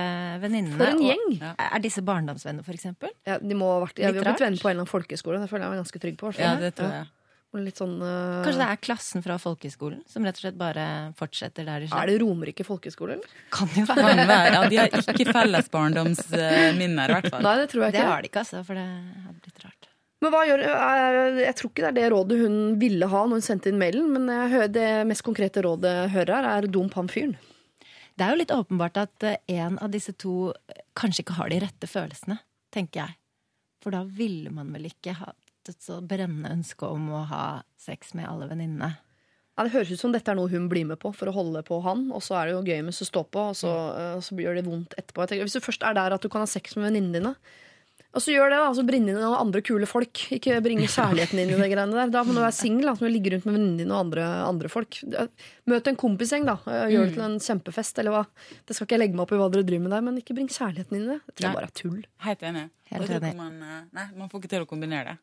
venninnene? 0.42 0.76
For 0.76 0.90
en 0.90 1.00
og- 1.00 1.06
gjeng! 1.08 1.38
Ja. 1.40 1.54
Er 1.70 1.84
disse 1.86 2.04
barndomsvenner, 2.04 2.66
for 2.66 2.76
eksempel? 2.76 3.14
Ja, 3.26 3.38
de 3.38 3.56
må 3.56 3.70
ha 3.72 3.78
vært, 3.86 4.02
ja, 4.02 4.12
vi 4.12 4.20
har 4.20 4.28
blitt 4.28 4.44
venner 4.44 4.60
på 4.60 4.68
en 4.68 4.74
eller 4.74 4.84
annen 4.84 4.92
folkeskole. 4.92 5.40
Det 5.40 5.48
føler 5.48 5.66
jeg 5.66 5.72
meg 5.72 5.82
ganske 5.84 6.02
trygg 6.04 6.20
på. 6.20 6.34
Ja, 6.38 6.52
det 6.60 6.74
tror 6.76 6.92
jeg. 6.98 7.08
Litt 7.08 7.19
sånn, 7.50 7.96
uh... 7.98 8.42
Kanskje 8.44 8.60
det 8.60 8.68
er 8.70 8.78
klassen 8.78 9.24
fra 9.24 9.36
folkehøyskolen 9.42 10.04
som 10.06 10.24
rett 10.24 10.38
og 10.38 10.44
slett 10.44 10.58
bare 10.58 10.84
fortsetter 11.18 11.66
der 11.66 11.82
de 11.82 11.90
Er 11.90 12.06
det 12.06 12.20
Romerike 12.22 12.64
folkeskole, 12.64 13.18
eller? 13.18 13.38
Kan 13.50 13.68
jo 13.74 13.86
Kan 13.86 13.98
være. 13.98 14.26
være. 14.28 14.52
Ja, 14.54 14.68
de 14.70 14.76
har 14.78 14.94
ikke 14.94 15.32
felles 15.32 15.70
barndomsminner, 15.70 17.10
i 17.10 17.16
hvert 17.18 17.30
fall. 17.32 17.42
Nei, 17.42 17.56
det 17.58 17.68
tror 17.72 17.82
jeg 17.84 17.94
ikke. 17.94 17.98
Det 17.98 18.10
har 18.12 18.22
de 18.22 18.30
ikke, 18.30 18.44
altså, 18.44 18.62
for 18.64 18.78
det 18.78 18.86
hadde 18.86 19.40
blitt 19.42 19.64
rart. 19.66 19.90
Men 20.20 20.34
hva 20.34 20.40
gjør, 20.44 20.62
øh, 20.68 21.38
Jeg 21.40 21.54
tror 21.56 21.70
ikke 21.70 21.82
det 21.82 21.90
er 21.90 21.96
det 21.96 22.08
rådet 22.12 22.40
hun 22.42 22.56
ville 22.80 23.06
ha 23.08 23.22
når 23.24 23.40
hun 23.40 23.46
sendte 23.46 23.70
inn 23.72 23.80
mailen, 23.80 24.10
men 24.12 24.28
jeg 24.28 24.52
hører, 24.54 24.74
det 24.76 24.88
mest 25.08 25.24
konkrete 25.26 25.64
rådet 25.64 25.94
jeg 25.96 26.12
hører 26.14 26.34
her, 26.36 26.50
er 26.58 26.68
dump 26.68 26.94
han 26.94 27.08
fyren. 27.08 27.38
Det 28.20 28.26
er 28.26 28.34
jo 28.34 28.40
litt 28.42 28.52
åpenbart 28.52 29.00
at 29.00 29.24
eh, 29.24 29.38
en 29.56 29.78
av 29.80 29.90
disse 29.90 30.12
to 30.20 30.52
eh, 30.52 30.82
kanskje 30.98 31.24
ikke 31.24 31.38
har 31.38 31.50
de 31.50 31.62
rette 31.64 31.88
følelsene, 31.88 32.36
tenker 32.70 33.06
jeg. 33.06 33.16
For 33.80 33.96
da 33.96 34.04
ville 34.04 34.52
man 34.52 34.68
vel 34.76 34.90
ikke 34.90 35.14
hatt 35.60 35.74
et 35.74 35.84
så 35.84 36.00
brennende 36.00 36.50
ønske 36.56 36.88
om 36.88 37.10
å 37.12 37.24
ha 37.28 37.44
sex 37.80 38.14
med 38.16 38.28
alle 38.28 38.48
venninnene. 38.50 38.96
Ja, 39.56 39.64
det 39.66 39.74
høres 39.74 39.90
ut 39.92 40.00
som 40.00 40.12
dette 40.14 40.30
er 40.32 40.38
noe 40.38 40.48
hun 40.48 40.70
blir 40.70 40.86
med 40.88 41.00
på 41.02 41.10
for 41.12 41.28
å 41.28 41.34
holde 41.36 41.60
på 41.66 41.82
han, 41.84 42.08
og 42.14 42.22
så 42.24 42.38
er 42.38 42.48
det 42.48 42.54
jo 42.54 42.62
gøy 42.64 42.84
mens 42.86 43.00
du 43.02 43.04
står 43.04 43.26
på, 43.28 43.50
og 43.50 43.56
så, 43.58 43.72
øh, 43.92 44.20
så 44.24 44.36
gjør 44.38 44.56
det 44.56 44.68
vondt 44.68 44.94
etterpå. 44.96 45.24
Jeg 45.24 45.34
tenker, 45.34 45.48
hvis 45.48 45.58
du 45.58 45.66
først 45.66 45.84
er 45.84 45.98
der 45.98 46.16
at 46.16 46.22
du 46.22 46.30
kan 46.32 46.40
ha 46.40 46.48
sex 46.48 46.78
med 46.78 46.88
venninnene 46.88 47.18
dine, 47.18 47.34
og 48.10 48.24
så 48.24 48.32
gjør 48.32 48.48
det, 48.50 48.56
da, 48.58 48.70
så 48.74 48.82
bring 48.82 49.04
inn 49.04 49.14
noen 49.20 49.36
andre 49.38 49.60
kule 49.62 49.86
folk. 49.86 50.18
Ikke 50.34 50.56
bring 50.64 50.80
kjærligheten 50.96 51.38
inn 51.38 51.52
i 51.52 51.58
det 51.60 51.68
greiene 51.70 51.94
der. 51.94 52.10
Da 52.10 52.24
må 52.26 52.34
du 52.34 52.40
være 52.40 52.56
singel, 52.56 52.90
du 52.98 53.04
ligge 53.06 53.30
rundt 53.36 53.46
med 53.46 53.54
venninnene 53.54 53.84
dine 53.84 53.94
og 53.94 54.00
andre, 54.08 54.24
andre 54.48 54.70
folk. 54.72 54.98
Møt 55.70 55.86
en 55.92 56.00
kompisgjeng, 56.00 56.48
da. 56.48 56.56
Gjør 56.90 57.06
det 57.06 57.14
til 57.14 57.26
en 57.28 57.38
kjempefest, 57.44 58.02
eller 58.02 58.16
hva. 58.16 58.24
Det 58.66 58.74
skal 58.74 58.88
ikke 58.88 58.96
jeg 58.96 59.04
legge 59.04 59.14
meg 59.20 59.28
opp 59.28 59.36
i 59.36 59.38
hva 59.38 59.46
dere 59.54 59.68
driver 59.68 59.86
med 59.86 59.94
der, 59.94 60.06
men 60.08 60.18
ikke 60.24 60.34
bring 60.40 60.50
kjærligheten 60.50 60.98
inn 60.98 61.06
i 61.06 61.12
det. 61.12 61.20
Det 61.28 61.36
tror 61.36 61.46
jeg 61.46 61.58
bare 61.60 61.70
er 61.70 61.76
tull. 61.84 62.00
Helt 62.26 62.46
enig. 62.50 62.66
Helt 62.90 63.14
enig. 63.20 63.34
Man, 63.38 63.62
eh, 63.62 63.82
nei, 64.00 64.08
man 64.18 64.32
får 64.32 64.42
ikke 64.42 64.54
til 64.56 64.66
å 64.66 64.70
kombinere 64.74 65.12
det. 65.12 65.20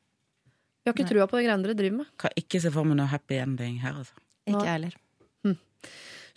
Jeg 0.87 0.93
har 0.93 1.01
ikke 1.01 1.09
trua 1.11 1.27
på 1.27 1.35
de 1.35 1.43
greiene 1.43 1.67
dere 1.67 1.75
driver 1.75 1.97
med. 1.99 2.11
Kan 2.21 2.37
ikke 2.39 2.61
se 2.63 2.71
for 2.71 2.87
meg 2.87 2.95
noe 3.01 3.11
happy 3.11 3.41
ending 3.43 3.81
her, 3.83 3.97
altså. 3.99 4.15
Ikke 4.47 4.63
jeg 4.63 4.73
heller. 4.77 4.95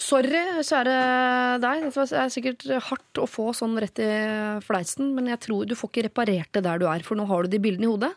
Sorry, 0.01 0.39
kjære 0.65 0.93
deg. 1.61 1.83
Det 1.93 2.05
er 2.17 2.31
sikkert 2.33 2.63
hardt 2.87 3.19
å 3.21 3.27
få 3.29 3.51
sånn 3.57 3.77
rett 3.83 4.01
i 4.01 4.09
fleisen, 4.65 5.11
men 5.17 5.29
jeg 5.29 5.43
tror 5.45 5.69
du 5.69 5.75
får 5.77 5.91
ikke 5.93 6.05
reparert 6.07 6.49
det 6.57 6.63
der 6.65 6.81
du 6.81 6.87
er, 6.89 7.05
for 7.05 7.21
nå 7.21 7.27
har 7.29 7.45
du 7.45 7.53
de 7.53 7.61
bildene 7.61 7.85
i 7.85 7.91
hodet. 7.91 8.11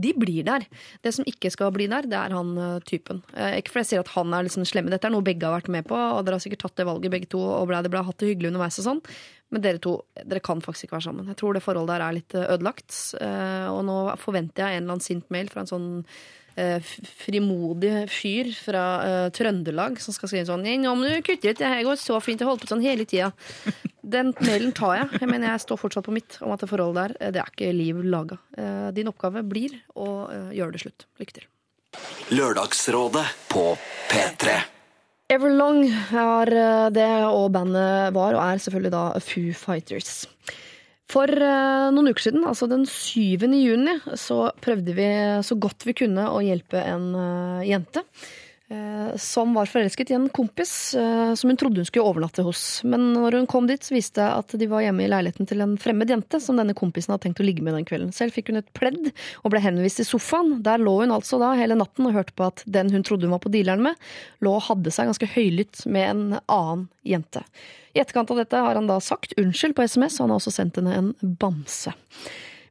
De 0.00 0.12
blir 0.14 0.44
der. 0.46 0.66
Det 1.02 1.14
som 1.16 1.24
ikke 1.26 1.50
skal 1.50 1.72
bli 1.74 1.88
der, 1.90 2.04
det 2.06 2.18
er 2.18 2.36
han 2.36 2.52
eh, 2.60 2.76
typen. 2.86 3.22
Eh, 3.32 3.56
Ikke 3.58 3.72
fordi 3.72 3.86
jeg 3.86 3.90
sier 3.94 4.04
at 4.04 4.12
han 4.14 4.36
er 4.36 4.44
liksom 4.46 4.68
slemme, 4.68 4.92
dette 4.92 5.08
er 5.08 5.14
noe 5.16 5.24
begge 5.26 5.48
har 5.48 5.56
vært 5.56 5.72
med 5.72 5.88
på, 5.88 5.96
og 5.96 6.20
dere 6.28 6.36
har 6.38 6.44
sikkert 6.44 6.62
tatt 6.66 6.76
det 6.78 6.86
valget 6.86 7.16
begge 7.16 7.30
to, 7.32 7.40
og 7.40 7.66
blei 7.72 7.80
det 7.82 7.90
ble 7.92 8.04
hatt 8.04 8.20
det 8.20 8.30
hyggelig 8.34 8.52
underveis 8.52 8.78
og 8.84 8.86
sånn. 8.90 9.02
Men 9.50 9.62
dere 9.64 9.80
to 9.82 9.96
dere 10.14 10.42
kan 10.44 10.60
faktisk 10.62 10.86
ikke 10.86 10.98
være 10.98 11.08
sammen. 11.08 11.30
Jeg 11.32 11.38
tror 11.40 11.56
det 11.56 11.64
forholdet 11.64 11.96
der 11.96 12.04
er 12.06 12.16
litt 12.16 12.34
eh, 12.38 12.50
ødelagt. 12.54 12.98
Eh, 13.20 13.66
Og 13.70 13.82
nå 13.88 13.96
forventer 14.22 14.62
jeg 14.62 14.78
en 14.78 14.84
eller 14.84 14.94
annen 14.96 15.06
sint 15.06 15.26
mail 15.34 15.50
fra 15.50 15.64
en 15.64 15.70
sånn 15.70 15.88
eh, 16.54 16.78
frimodig 17.24 17.92
fyr 18.14 18.52
fra 18.54 18.84
Trøndelag 19.34 19.98
som 20.02 20.14
skal 20.14 20.30
skrive 20.30 20.46
sånn 20.46 20.62
'Nå 20.62 20.94
må 20.94 21.10
du 21.10 21.22
kutte 21.26 21.50
ut, 21.50 21.58
det 21.58 21.66
her 21.66 21.82
går 21.82 21.98
så 21.98 22.20
fint, 22.22 22.40
jeg 22.40 22.46
holdt 22.46 22.62
på 22.62 22.70
sånn 22.70 22.84
hele 22.86 23.04
tida'. 23.04 23.32
Den 24.10 24.32
mailen 24.40 24.72
tar 24.72 24.96
jeg. 24.96 25.20
Jeg 25.20 25.28
mener 25.28 25.50
jeg 25.52 25.66
står 25.66 25.78
fortsatt 25.78 26.06
på 26.06 26.14
mitt 26.14 26.38
om 26.42 26.50
at 26.54 26.60
det 26.60 26.70
forholdet 26.70 27.14
der, 27.18 27.32
det 27.32 27.40
er 27.42 27.50
ikke 27.52 27.74
liv 27.74 28.02
laga. 28.02 28.38
Din 28.96 29.06
oppgave 29.06 29.44
blir 29.46 29.76
å 29.94 30.26
gjøre 30.50 30.72
det 30.72 30.80
slutt. 30.82 31.06
Lykke 31.20 31.36
til. 31.36 31.46
Lørdagsrådet 32.34 33.26
på 33.52 33.76
P3. 34.10 34.79
Everlong 35.30 35.84
er 35.86 36.50
eh, 36.50 36.88
det, 36.90 37.06
og 37.30 37.52
bandet 37.54 38.10
var 38.16 38.34
og 38.34 38.42
er 38.42 38.58
selvfølgelig 38.58 38.90
da 38.96 39.02
Foo 39.22 39.52
Fighters. 39.54 40.24
For 41.10 41.30
eh, 41.30 41.86
noen 41.94 42.10
uker 42.10 42.24
siden, 42.24 42.46
altså 42.50 42.66
den 42.70 42.82
7. 42.86 43.46
juni, 43.60 43.94
så 44.18 44.48
prøvde 44.62 44.94
vi 44.96 45.06
så 45.46 45.56
godt 45.58 45.86
vi 45.86 45.94
kunne 46.02 46.26
å 46.34 46.42
hjelpe 46.42 46.82
en 46.82 47.06
eh, 47.14 47.68
jente. 47.70 48.02
Eh, 48.70 49.16
Som 49.20 49.54
var 49.54 49.68
forelsket 49.70 50.12
i 50.12 50.16
en 50.16 50.28
kompis 50.32 50.94
eh, 50.94 51.32
som 51.34 51.50
hun 51.50 51.58
trodde 51.60 51.82
hun 51.82 51.88
skulle 51.88 52.06
overnatte 52.08 52.44
hos. 52.46 52.82
Men 52.84 53.12
når 53.16 53.40
hun 53.40 53.48
kom 53.50 53.68
dit, 53.70 53.82
så 53.84 53.94
viste 53.94 54.22
det 54.22 54.28
at 54.40 54.54
de 54.60 54.68
var 54.70 54.84
hjemme 54.84 55.04
i 55.04 55.10
leiligheten 55.10 55.48
til 55.50 55.64
en 55.64 55.76
fremmed 55.80 56.10
jente 56.10 56.40
som 56.42 56.60
denne 56.60 56.76
kompisen 56.78 57.14
hadde 57.14 57.26
tenkt 57.28 57.42
å 57.42 57.46
ligge 57.46 57.64
med 57.66 57.76
den 57.76 57.88
kvelden. 57.88 58.14
Selv 58.16 58.36
fikk 58.36 58.52
hun 58.52 58.60
et 58.62 58.70
pledd 58.76 59.10
og 59.42 59.52
ble 59.54 59.62
henvist 59.64 60.00
til 60.02 60.08
sofaen. 60.12 60.58
Der 60.66 60.82
lå 60.82 61.00
hun 61.02 61.14
altså 61.14 61.40
da 61.42 61.52
hele 61.58 61.78
natten 61.78 62.08
og 62.08 62.16
hørte 62.16 62.36
på 62.36 62.48
at 62.50 62.64
den 62.66 62.92
hun 62.94 63.06
trodde 63.06 63.28
hun 63.28 63.36
var 63.36 63.44
på 63.44 63.52
dealeren 63.52 63.84
med, 63.90 64.10
lå 64.44 64.54
og 64.58 64.66
hadde 64.70 64.94
seg 64.94 65.10
ganske 65.10 65.32
høylytt 65.34 65.84
med 65.90 66.08
en 66.08 66.24
annen 66.46 66.88
jente. 67.06 67.44
I 67.94 68.02
etterkant 68.04 68.30
av 68.30 68.38
dette 68.38 68.60
har 68.62 68.78
han 68.78 68.86
da 68.86 69.00
sagt 69.02 69.34
unnskyld 69.40 69.74
på 69.74 69.86
SMS, 69.88 70.20
og 70.20 70.26
han 70.26 70.34
har 70.34 70.40
også 70.42 70.54
sendt 70.54 70.78
henne 70.78 70.94
en 70.94 71.10
bamse. 71.42 71.94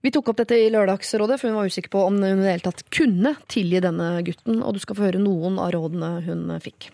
Vi 0.02 0.12
tok 0.16 0.30
opp 0.32 0.38
dette 0.40 0.56
i 0.56 0.70
Lørdagsrådet, 0.72 1.42
for 1.42 1.52
hun 1.52 1.58
var 1.60 1.68
usikker 1.68 1.92
på 1.92 2.06
om 2.08 2.22
hun 2.24 2.40
i 2.40 2.46
det 2.46 2.54
hele 2.54 2.64
tatt 2.70 2.86
kunne 2.96 3.34
tilgi 3.52 3.82
denne 3.84 4.14
gutten, 4.24 4.62
og 4.64 4.78
du 4.78 4.80
skal 4.80 4.96
få 4.96 5.10
høre 5.10 5.20
noen 5.20 5.60
av 5.60 5.74
rådene 5.76 6.14
hun 6.24 6.46
fikk. 6.64 6.88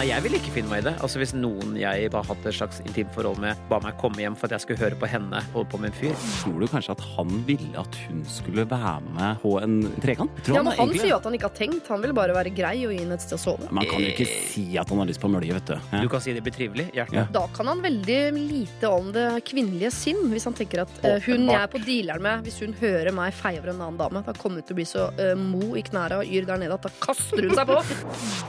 Nei, 0.00 0.06
jeg 0.08 0.24
ville 0.24 0.38
ikke 0.40 0.52
finne 0.54 0.70
meg 0.70 0.80
i 0.80 0.84
det. 0.86 0.92
Altså 1.04 1.20
Hvis 1.20 1.34
noen 1.36 1.74
jeg 1.76 2.08
har 2.08 2.24
hatt 2.24 2.46
et 2.48 2.54
slags 2.56 2.78
intimt 2.86 3.10
forhold 3.12 3.36
med, 3.42 3.58
ba 3.68 3.76
meg 3.84 3.98
komme 4.00 4.22
hjem 4.22 4.32
for 4.38 4.48
at 4.48 4.54
jeg 4.54 4.62
skulle 4.64 4.80
høre 4.80 4.96
på 4.96 5.08
henne 5.12 5.42
holde 5.52 5.68
på 5.68 5.80
med 5.82 5.90
en 5.90 5.96
fyr. 5.98 6.14
Tror 6.40 6.62
du 6.62 6.64
kanskje 6.72 6.94
at 6.94 7.02
han 7.18 7.34
ville 7.44 7.74
at 7.76 7.98
hun 8.06 8.22
skulle 8.24 8.64
være 8.70 9.02
med 9.12 9.42
på 9.42 9.52
en 9.60 9.74
trekant? 10.00 10.40
Ja, 10.48 10.62
men 10.62 10.72
Han 10.72 10.88
egentlig- 10.88 11.02
sier 11.02 11.10
jo 11.10 11.18
at 11.18 11.28
han 11.28 11.36
ikke 11.36 11.50
har 11.50 11.58
tenkt, 11.58 11.90
han 11.92 12.00
vil 12.00 12.14
bare 12.16 12.32
være 12.32 12.48
grei 12.56 12.86
og 12.86 12.94
gi 12.94 13.00
henne 13.02 13.18
et 13.18 13.20
sted 13.20 13.36
å 13.36 13.42
sove. 13.42 13.68
Man 13.70 13.84
kan 13.90 14.00
jo 14.00 14.08
ikke 14.08 14.24
si 14.48 14.64
at 14.78 14.88
han 14.88 15.02
har 15.02 15.06
lyst 15.10 15.20
på 15.20 15.28
mølje, 15.28 15.52
vet 15.52 15.66
du. 15.66 15.76
Du 16.00 16.08
kan 16.08 16.24
si 16.24 16.32
det 16.32 16.44
blir 16.48 16.56
trivelig. 16.56 16.86
Hjertelig. 16.96 17.20
Ja. 17.20 17.26
Da 17.36 17.44
kan 17.52 17.66
han 17.66 17.82
veldig 17.84 18.32
lite 18.32 18.88
om 18.88 19.12
det 19.12 19.44
kvinnelige 19.44 19.92
sinn, 19.92 20.32
hvis 20.32 20.48
han 20.48 20.56
tenker 20.56 20.86
at 20.86 20.96
uh, 21.04 21.20
hun 21.28 21.44
jeg 21.44 21.60
er 21.60 21.68
på 21.68 21.84
dealeren 21.84 22.22
med, 22.24 22.48
hvis 22.48 22.58
hun 22.64 22.72
hører 22.72 23.12
meg 23.12 23.36
feie 23.36 23.60
over 23.60 23.74
en 23.74 23.84
annen 23.84 24.00
dame, 24.00 24.24
da 24.24 24.32
kommer 24.32 24.64
hun 24.64 24.64
til 24.64 24.72
å 24.72 24.80
bli 24.80 24.88
så 24.88 25.12
uh, 25.12 25.36
mo 25.36 25.76
i 25.76 25.84
knæra 25.84 26.24
og 26.24 26.24
yr 26.24 26.48
der 26.48 26.56
nede 26.56 26.72
at 26.72 26.88
da 26.88 26.94
kaster 27.04 27.44
hun 27.44 27.52
seg 27.52 27.68
på. 27.68 27.78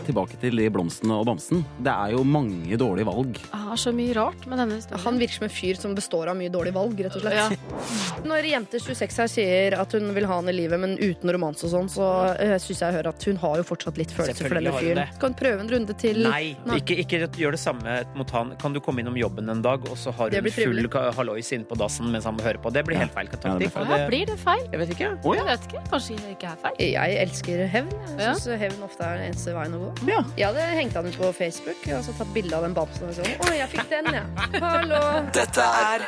Tilbake 0.08 0.40
til 0.40 0.56
de 0.56 0.72
blomstene 0.72 1.20
og 1.20 1.28
bamsen. 1.42 1.64
Det 1.84 1.92
er 1.92 2.12
jo 2.16 2.24
mange 2.24 2.78
dårlige 2.78 3.06
valg. 3.08 3.40
Jeg 3.42 3.62
har 3.72 3.78
så 3.80 3.92
mye 3.96 4.14
rart 4.16 4.46
med 4.48 4.60
denne 4.62 4.76
historien. 4.78 5.04
Han 5.06 5.20
virker 5.20 5.34
som 5.40 5.46
en 5.48 5.54
fyr 5.54 5.80
som 5.80 5.96
består 5.96 6.30
av 6.32 6.38
mye 6.38 6.50
dårlige 6.54 6.74
valg, 6.76 7.00
rett 7.02 7.16
og 7.16 7.22
slett. 7.26 8.26
Når 8.28 8.48
jente 8.52 8.80
26 8.82 9.18
her 9.22 9.28
sier 9.32 9.76
at 9.80 9.94
hun 9.98 10.12
vil 10.16 10.28
ha 10.30 10.38
han 10.40 10.50
i 10.50 10.54
livet, 10.56 10.80
men 10.80 10.98
uten 11.00 11.32
romanse 11.34 11.66
og 11.68 11.74
sånn, 11.74 11.90
så 11.92 12.08
uh, 12.38 12.56
syns 12.62 12.82
jeg 12.84 12.96
hører 12.98 13.12
at 13.12 13.26
hun 13.28 13.40
har 13.42 13.62
jo 13.62 13.66
fortsatt 13.68 13.98
litt 13.98 14.14
følelser 14.14 14.48
for 14.48 14.60
denne 14.60 14.74
fyren. 14.78 15.14
Skal 15.16 15.32
hun 15.32 15.38
prøve 15.42 15.66
en 15.66 15.72
runde 15.72 15.96
til? 16.02 16.22
Nei, 16.28 16.54
ikke, 16.78 16.98
ikke 17.04 17.22
gjør 17.42 17.58
det 17.58 17.62
samme 17.64 17.98
mot 18.18 18.30
han. 18.36 18.54
Kan 18.62 18.76
du 18.76 18.82
komme 18.84 19.04
innom 19.04 19.18
jobben 19.20 19.50
en 19.52 19.64
dag, 19.66 19.84
og 19.90 19.98
så 20.00 20.14
har 20.16 20.34
hun 20.36 20.52
full 20.54 20.84
hallois 21.18 21.52
inne 21.56 21.68
på 21.70 21.78
dassen 21.80 22.12
mens 22.14 22.28
han 22.30 22.38
må 22.38 22.46
høre 22.46 22.62
på? 22.62 22.72
Det 22.74 22.86
blir 22.88 23.00
helt 23.02 23.14
feil 23.16 23.30
Ja, 23.32 23.54
det 23.58 23.58
blir 23.58 23.72
feil. 23.74 23.88
og 23.88 24.00
Ja, 24.02 24.08
blir 24.12 24.26
det 24.30 24.38
feil? 24.42 24.64
Jeg 24.72 24.82
vet 24.82 24.94
ikke. 24.96 25.10
Jeg 25.32 25.46
vet 25.48 25.68
ikke. 25.70 25.84
Kanskje 25.92 26.18
det 26.22 26.32
ikke 26.36 26.52
er 26.52 26.62
feil? 26.66 26.78
Jeg 26.92 27.18
elsker 27.26 27.66
hevn. 27.72 27.92
Jeg 28.12 28.20
Ja. 28.22 28.34
syns 28.36 28.60
hevn 28.62 28.84
ofte 28.86 29.06
er 29.08 29.18
den 29.18 29.32
eneste 29.32 29.54
veien 29.56 29.76
å 29.78 29.80
gå. 29.82 29.92
Ja. 30.12 30.22
Jeg 30.38 30.46
hadde 30.52 30.68
hengt 30.78 30.94
han 30.98 31.06
ut 31.08 31.18
på 31.18 31.31
Facebook 31.38 31.84
og 31.96 32.06
så 32.06 32.16
tatt 32.18 32.34
bilde 32.36 32.58
av 32.58 32.66
den 32.68 32.76
bamsen 32.78 33.10
og 33.10 33.18
sånn. 33.18 33.34
Å, 33.38 33.52
jeg 33.56 33.70
fikk 33.74 33.92
den, 33.92 34.10
ja. 34.16 34.24
Hallo. 34.62 35.04
Dette 35.36 35.68
er 35.82 36.08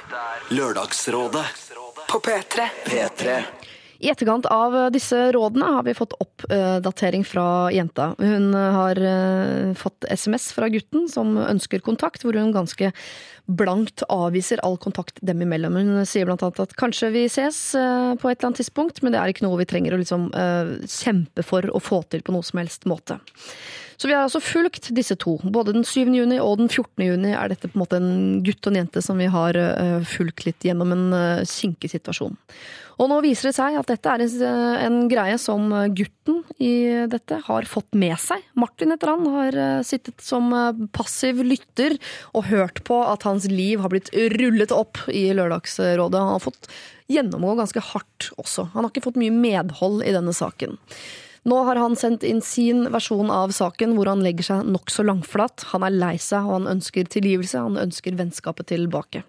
Lørdagsrådet 0.54 1.46
på 2.10 2.24
P3. 2.24 2.72
P3. 2.88 3.38
I 4.04 4.10
etterkant 4.12 4.48
av 4.52 4.74
disse 4.92 5.16
rådene 5.32 5.70
har 5.78 5.86
vi 5.88 5.94
fått 5.96 6.16
oppdatering 6.20 7.24
fra 7.24 7.72
jenta. 7.72 8.10
Hun 8.20 8.50
har 8.54 9.00
eh, 9.00 9.70
fått 9.80 10.04
SMS 10.12 10.50
fra 10.52 10.68
gutten 10.74 11.06
som 11.08 11.38
ønsker 11.40 11.80
kontakt, 11.86 12.26
hvor 12.26 12.36
hun 12.36 12.52
ganske 12.52 12.92
blankt 13.46 14.04
avviser 14.12 14.60
all 14.64 14.76
kontakt 14.78 15.22
dem 15.24 15.46
imellom. 15.46 15.80
Hun 15.80 16.10
sier 16.10 16.28
blant 16.28 16.44
annet 16.44 16.60
at 16.66 16.76
kanskje 16.80 17.14
vi 17.16 17.24
ses 17.32 17.62
eh, 17.80 18.12
på 18.20 18.28
et 18.28 18.38
eller 18.42 18.50
annet 18.52 18.60
tidspunkt, 18.66 19.00
men 19.04 19.16
det 19.16 19.22
er 19.22 19.32
ikke 19.32 19.48
noe 19.48 19.62
vi 19.62 19.70
trenger 19.72 19.96
å 19.96 20.02
liksom 20.04 20.28
eh, 20.36 20.76
kjempe 20.84 21.48
for 21.48 21.72
å 21.72 21.80
få 21.84 22.04
til 22.12 22.28
på 22.28 22.36
noe 22.36 22.44
som 22.44 22.60
helst 22.60 22.90
måte. 22.90 23.22
Så 23.98 24.10
vi 24.10 24.16
har 24.16 24.26
altså 24.26 24.42
fulgt 24.44 24.92
disse 24.96 25.18
to. 25.20 25.38
Både 25.44 25.76
den 25.76 25.86
7. 25.88 26.14
juni 26.16 26.40
og 26.42 26.60
den 26.62 26.70
14. 26.72 27.04
juni 27.06 27.34
er 27.34 27.52
dette 27.52 27.70
på 27.70 27.78
en 27.78 27.84
måte 27.84 28.00
en 28.00 28.40
gutt 28.46 28.64
og 28.66 28.74
en 28.74 28.82
jente 28.84 29.04
som 29.06 29.20
vi 29.22 29.30
har 29.32 29.60
eh, 29.60 30.00
fulgt 30.08 30.48
litt 30.48 30.66
gjennom 30.66 30.96
en 30.96 31.06
kinkig 31.50 31.92
situasjon. 31.94 32.38
Og 33.02 33.10
nå 33.10 33.20
viser 33.26 33.50
det 33.50 33.56
seg 33.58 33.78
at 33.78 33.90
dette 33.90 34.12
er 34.12 34.24
en, 34.24 34.98
eh, 35.02 35.08
greie 35.10 35.38
som 35.42 35.66
gutten 35.96 36.44
i 36.62 37.06
dette 37.10 37.40
har 37.48 37.66
fått 37.70 37.94
med 37.98 38.16
seg. 38.22 38.44
Martin 38.56 38.94
heter 38.94 39.14
han, 39.14 39.26
har 39.34 39.58
eh, 39.58 39.84
sittet 39.84 40.22
som 40.22 40.52
eh, 40.54 40.86
passiv 40.94 41.42
lytter 41.44 41.98
og 42.34 42.50
hørt 42.52 42.84
på 42.86 43.02
at 43.02 43.26
hans 43.28 43.50
liv 43.50 43.82
har 43.82 43.90
blitt 43.94 44.14
rullet 44.14 44.72
opp 44.72 45.02
i 45.10 45.32
Lørdagsrådet. 45.34 46.20
Han 46.20 46.38
har 46.38 46.44
fått 46.44 46.70
gjennomgå 47.12 47.58
ganske 47.58 47.82
hardt 47.82 48.30
også. 48.38 48.70
Han 48.74 48.86
har 48.86 48.94
ikke 48.94 49.08
fått 49.10 49.22
mye 49.22 49.34
medhold 49.34 50.06
i 50.06 50.14
denne 50.14 50.34
saken. 50.36 50.78
Nå 51.44 51.60
har 51.68 51.80
han 51.82 51.96
sendt 52.00 52.24
inn 52.24 52.42
sin 52.42 52.86
versjon 52.94 53.32
av 53.34 53.52
saken, 53.56 53.96
hvor 53.98 54.08
han 54.12 54.24
legger 54.24 54.48
seg 54.48 54.70
nokså 54.72 55.04
langflat. 55.08 55.66
Han 55.74 55.84
er 55.84 55.96
lei 55.96 56.16
seg, 56.22 56.48
og 56.48 56.62
han 56.62 56.70
ønsker 56.78 57.10
tilgivelse. 57.12 57.60
Han 57.66 57.80
ønsker 57.82 58.16
vennskapet 58.20 58.72
tilbake. 58.72 59.24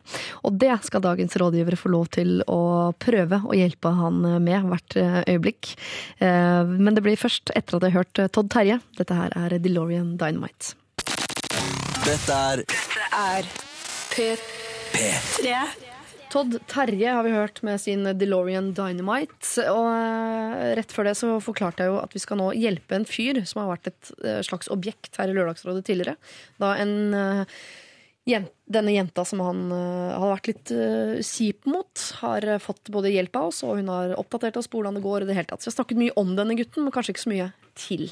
Og 0.46 0.58
det 0.62 0.72
skal 0.86 1.02
dagens 1.04 1.34
rådgivere 1.40 1.78
få 1.80 1.90
lov 1.94 2.10
til 2.14 2.38
å 2.46 2.92
prøve 3.02 3.42
å 3.42 3.58
hjelpe 3.58 3.94
han 3.98 4.22
med 4.44 4.70
hvert 4.70 4.98
eh, 5.00 5.20
øyeblikk. 5.34 5.74
Eh, 6.22 6.62
Men 6.64 6.94
det 6.94 7.02
blir 7.04 7.18
først 7.20 7.50
etter 7.54 7.78
at 7.78 7.88
jeg 7.88 7.96
har 7.96 8.04
hørt 8.04 8.22
eh, 8.22 8.30
Todd 8.30 8.50
Terje. 8.54 8.80
Dette 8.98 9.18
her 9.18 9.34
er 9.38 9.58
DeLorean 9.58 10.14
Dynamite. 10.20 10.78
Dette 12.04 12.42
er 12.54 12.64
er 13.14 13.48
P3. 14.14 15.83
Todd 16.34 16.56
Terje 16.66 17.12
har 17.14 17.22
vi 17.22 17.30
hørt 17.30 17.60
med 17.62 17.78
sin 17.78 18.02
DeLorean 18.18 18.72
Dynamite. 18.74 19.68
Og 19.70 19.86
eh, 19.86 20.72
rett 20.80 20.90
før 20.90 21.06
det 21.06 21.14
så 21.20 21.36
forklarte 21.42 21.84
jeg 21.84 21.92
jo 21.92 22.00
at 22.00 22.16
vi 22.16 22.22
skal 22.24 22.40
nå 22.40 22.48
hjelpe 22.58 22.96
en 22.98 23.06
fyr 23.06 23.38
som 23.46 23.62
har 23.62 23.70
vært 23.76 23.92
et 23.92 24.10
eh, 24.26 24.40
slags 24.42 24.70
objekt 24.74 25.14
her 25.20 25.30
i 25.30 25.36
Lørdagsrådet 25.36 25.84
tidligere. 25.86 26.16
Da 26.58 26.72
en 26.82 27.14
eh, 27.14 27.60
denne 28.24 28.96
jenta 28.96 29.22
som 29.28 29.42
han 29.44 29.66
har 29.68 30.30
vært 30.30 30.46
litt 30.48 30.70
kjip 31.28 31.66
mot, 31.68 32.04
har 32.22 32.46
fått 32.64 32.88
både 32.88 33.10
hjelp 33.12 33.36
av 33.36 33.50
oss, 33.50 33.58
og 33.68 33.76
hun 33.76 33.90
har 33.92 34.14
oppdatert 34.16 34.56
oss 34.56 34.70
på 34.72 34.80
hvordan 34.80 34.96
det 34.96 35.02
går. 35.04 35.26
i 35.26 35.28
det 35.28 35.36
hele 35.36 35.50
tatt. 35.50 35.60
Så 35.60 35.68
jeg 35.68 35.74
har 35.74 35.76
snakket 35.82 36.00
mye 36.00 36.14
om 36.22 36.32
denne 36.32 36.56
gutten, 36.56 36.86
men 36.86 36.94
kanskje 36.94 37.12
ikke 37.12 37.24
så 37.26 37.32
mye 37.34 37.50
til. 37.76 38.06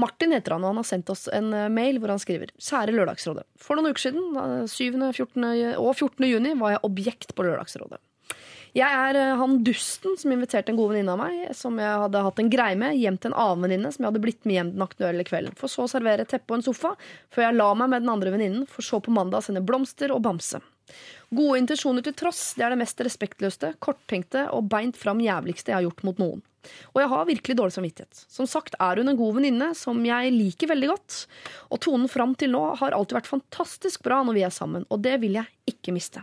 Martin 0.00 0.34
heter 0.36 0.56
han, 0.56 0.64
og 0.64 0.74
han 0.74 0.82
har 0.82 0.88
sendt 0.88 1.12
oss 1.12 1.26
en 1.32 1.52
eh, 1.56 1.70
mail 1.72 2.00
hvor 2.00 2.12
han 2.12 2.20
skriver 2.20 2.52
Kjære 2.60 2.94
Lørdagsrådet. 2.96 3.46
For 3.60 3.78
noen 3.78 3.94
uker 3.94 4.08
siden, 4.08 4.28
7., 4.68 4.98
14. 5.12 5.46
og 5.80 5.94
14. 5.94 6.28
juni, 6.28 6.52
var 6.60 6.76
jeg 6.76 6.84
objekt 6.88 7.32
på 7.36 7.46
Lørdagsrådet. 7.46 8.02
Jeg 8.76 8.92
er 8.92 9.16
eh, 9.16 9.34
han 9.40 9.60
dusten 9.64 10.18
som 10.20 10.32
inviterte 10.34 10.72
en 10.72 10.76
god 10.76 10.92
venninne 10.92 11.14
av 11.14 11.20
meg, 11.22 11.54
som 11.56 11.78
jeg 11.80 12.00
hadde 12.02 12.24
hatt 12.26 12.42
en 12.42 12.52
greie 12.52 12.76
med, 12.76 12.98
hjem 13.00 13.16
til 13.16 13.32
en 13.32 13.38
annen 13.40 13.64
venninne 13.64 13.92
som 13.94 14.04
jeg 14.04 14.10
hadde 14.10 14.24
blitt 14.26 14.42
med 14.44 14.58
hjem 14.58 14.72
den 14.74 14.84
aktuelle 14.84 15.24
kvelden. 15.24 15.56
For 15.56 15.72
så 15.72 15.86
å 15.86 15.92
servere 15.94 16.28
teppe 16.28 16.52
og 16.52 16.58
en 16.58 16.66
sofa, 16.66 16.92
før 17.32 17.48
jeg 17.48 17.56
la 17.56 17.70
meg 17.80 17.94
med 17.94 18.04
den 18.04 18.12
andre 18.12 18.34
venninnen, 18.34 18.66
for 18.68 18.84
så 18.84 19.00
på 19.00 19.14
mandag 19.16 19.46
sende 19.46 19.64
blomster 19.64 20.12
og 20.12 20.20
bamse. 20.28 20.60
Gode 21.34 21.58
intensjoner 21.58 22.04
til 22.06 22.14
tross, 22.14 22.52
det 22.54 22.62
er 22.62 22.74
det 22.74 22.78
mest 22.84 23.00
respektløste, 23.02 23.72
korttenkte 23.82 24.44
og 24.54 24.68
beint 24.70 24.98
fram 24.98 25.18
jævligste 25.24 25.72
jeg 25.72 25.80
har 25.80 25.88
gjort 25.88 26.04
mot 26.06 26.22
noen. 26.22 26.44
Og 26.94 27.02
jeg 27.02 27.10
har 27.10 27.26
virkelig 27.26 27.56
dårlig 27.58 27.74
samvittighet. 27.76 28.22
Som 28.30 28.46
sagt 28.50 28.78
er 28.82 29.00
hun 29.00 29.10
en 29.10 29.18
god 29.18 29.36
venninne 29.38 29.72
som 29.78 29.98
jeg 30.06 30.34
liker 30.34 30.70
veldig 30.70 30.92
godt. 30.92 31.18
Og 31.70 31.82
tonen 31.82 32.10
fram 32.10 32.34
til 32.38 32.54
nå 32.54 32.62
har 32.80 32.94
alltid 32.94 33.20
vært 33.20 33.30
fantastisk 33.30 34.06
bra 34.06 34.22
når 34.26 34.38
vi 34.38 34.46
er 34.46 34.54
sammen, 34.54 34.86
og 34.90 35.02
det 35.02 35.18
vil 35.22 35.38
jeg 35.38 35.74
ikke 35.74 35.94
miste. 35.94 36.22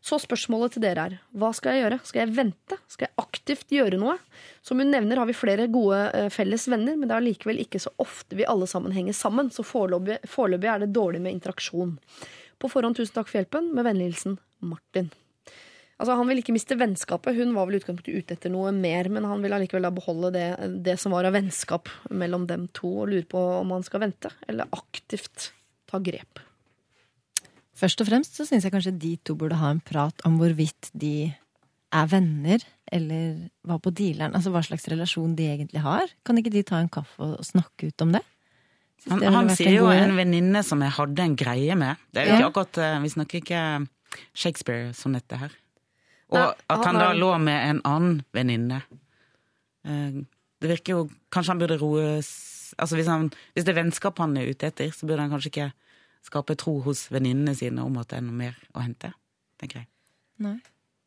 Så 0.00 0.16
spørsmålet 0.16 0.72
til 0.72 0.84
dere 0.86 1.02
er, 1.10 1.16
hva 1.36 1.50
skal 1.52 1.76
jeg 1.76 1.82
gjøre? 1.84 1.98
Skal 2.08 2.22
jeg 2.22 2.32
vente? 2.38 2.76
Skal 2.88 3.06
jeg 3.06 3.20
aktivt 3.20 3.74
gjøre 3.74 3.98
noe? 4.00 4.14
Som 4.64 4.80
hun 4.80 4.88
nevner 4.88 5.20
har 5.20 5.28
vi 5.28 5.36
flere 5.36 5.66
gode 5.72 5.98
eh, 6.16 6.30
felles 6.32 6.64
venner, 6.72 6.96
men 6.96 7.10
det 7.10 7.18
er 7.18 7.26
likevel 7.26 7.60
ikke 7.60 7.82
så 7.84 7.92
ofte 8.00 8.38
vi 8.38 8.48
alle 8.48 8.68
sammen 8.70 8.96
henger 8.96 9.16
sammen, 9.16 9.52
så 9.52 9.64
foreløpig 9.66 10.22
foreløpig 10.24 10.72
er 10.72 10.86
det 10.86 10.94
dårlig 10.96 11.20
med 11.20 11.36
interaksjon. 11.36 11.98
På 12.60 12.68
forhånd 12.68 12.98
tusen 12.98 13.16
takk 13.16 13.30
for 13.30 13.40
hjelpen. 13.40 13.72
Med 13.74 13.86
vennlig 13.88 14.10
hilsen 14.10 14.38
Martin. 14.60 15.10
Altså, 16.00 16.16
Han 16.16 16.28
vil 16.30 16.40
ikke 16.40 16.54
miste 16.56 16.78
vennskapet. 16.80 17.36
Hun 17.36 17.54
var 17.56 17.68
vel 17.68 17.80
utgangspunktet 17.80 18.16
ute 18.16 18.36
etter 18.36 18.52
noe 18.52 18.72
mer, 18.72 19.10
men 19.12 19.26
han 19.28 19.42
vil 19.44 19.52
allikevel 19.52 19.88
beholde 19.92 20.32
det, 20.32 20.46
det 20.84 20.96
som 21.00 21.12
var 21.12 21.28
av 21.28 21.36
vennskap 21.36 21.90
mellom 22.08 22.46
dem 22.48 22.68
to, 22.76 23.02
og 23.02 23.10
lurer 23.12 23.28
på 23.28 23.42
om 23.58 23.74
han 23.76 23.84
skal 23.84 24.06
vente, 24.06 24.32
eller 24.48 24.70
aktivt 24.72 25.50
ta 25.90 26.00
grep. 26.00 26.40
Først 27.76 28.00
og 28.00 28.08
fremst 28.08 28.36
så 28.36 28.46
syns 28.48 28.64
jeg 28.64 28.72
kanskje 28.72 28.96
de 29.00 29.14
to 29.24 29.36
burde 29.40 29.60
ha 29.60 29.70
en 29.72 29.84
prat 29.84 30.24
om 30.28 30.36
hvorvidt 30.40 30.90
de 30.96 31.30
er 31.90 32.10
venner, 32.10 32.64
eller 32.90 33.36
hva 33.66 33.76
på 33.82 33.92
dealeren 33.94 34.34
Altså 34.34 34.52
hva 34.54 34.62
slags 34.66 34.88
relasjon 34.90 35.36
de 35.38 35.46
egentlig 35.52 35.82
har. 35.84 36.10
Kan 36.26 36.38
ikke 36.40 36.52
de 36.54 36.64
ta 36.66 36.80
en 36.80 36.90
kaffe 36.92 37.22
og 37.36 37.46
snakke 37.46 37.90
ut 37.90 38.04
om 38.04 38.14
det? 38.16 38.22
Han, 39.08 39.22
han 39.32 39.48
sier 39.56 39.72
jo 39.78 39.86
en 39.88 40.12
venninne 40.16 40.60
som 40.66 40.82
jeg 40.84 40.92
hadde 40.92 41.24
en 41.24 41.36
greie 41.40 41.74
med. 41.78 41.96
Det 42.12 42.20
er 42.20 42.26
jo 42.28 42.34
ikke 42.36 42.48
akkurat 42.50 42.78
eh, 42.84 42.98
Vi 43.00 43.08
snakker 43.14 43.40
ikke 43.40 43.60
Shakespeare-sonette 44.36 45.38
her. 45.40 45.54
Og 46.30 46.38
at 46.70 46.84
han 46.84 46.94
han 46.94 46.98
da 47.00 47.08
lå 47.16 47.30
med 47.42 47.70
en 47.70 47.80
annen 47.88 48.20
venninne. 48.36 48.82
Eh, 49.86 50.20
Det 50.60 50.68
virker 50.68 50.92
jo 50.98 51.08
Kanskje 51.32 51.54
han 51.54 51.58
burde 51.62 51.78
roes 51.80 52.28
Altså 52.78 52.96
hvis, 52.98 53.08
han, 53.08 53.30
hvis 53.54 53.64
det 53.66 53.72
er 53.72 53.80
vennskap 53.82 54.18
han 54.22 54.36
er 54.36 54.50
ute 54.52 54.68
etter, 54.68 54.90
så 54.94 55.06
burde 55.08 55.24
han 55.24 55.30
kanskje 55.32 55.50
ikke 55.50 55.70
skape 56.22 56.54
tro 56.60 56.76
hos 56.84 57.06
venninnene 57.10 57.54
sine 57.56 57.82
om 57.82 57.96
at 57.98 58.08
det 58.12 58.18
er 58.20 58.22
noe 58.22 58.36
mer 58.36 58.54
å 58.76 58.82
hente, 58.84 59.10
tenker 59.58 59.80
jeg. 59.80 59.88
Nei. 60.44 60.52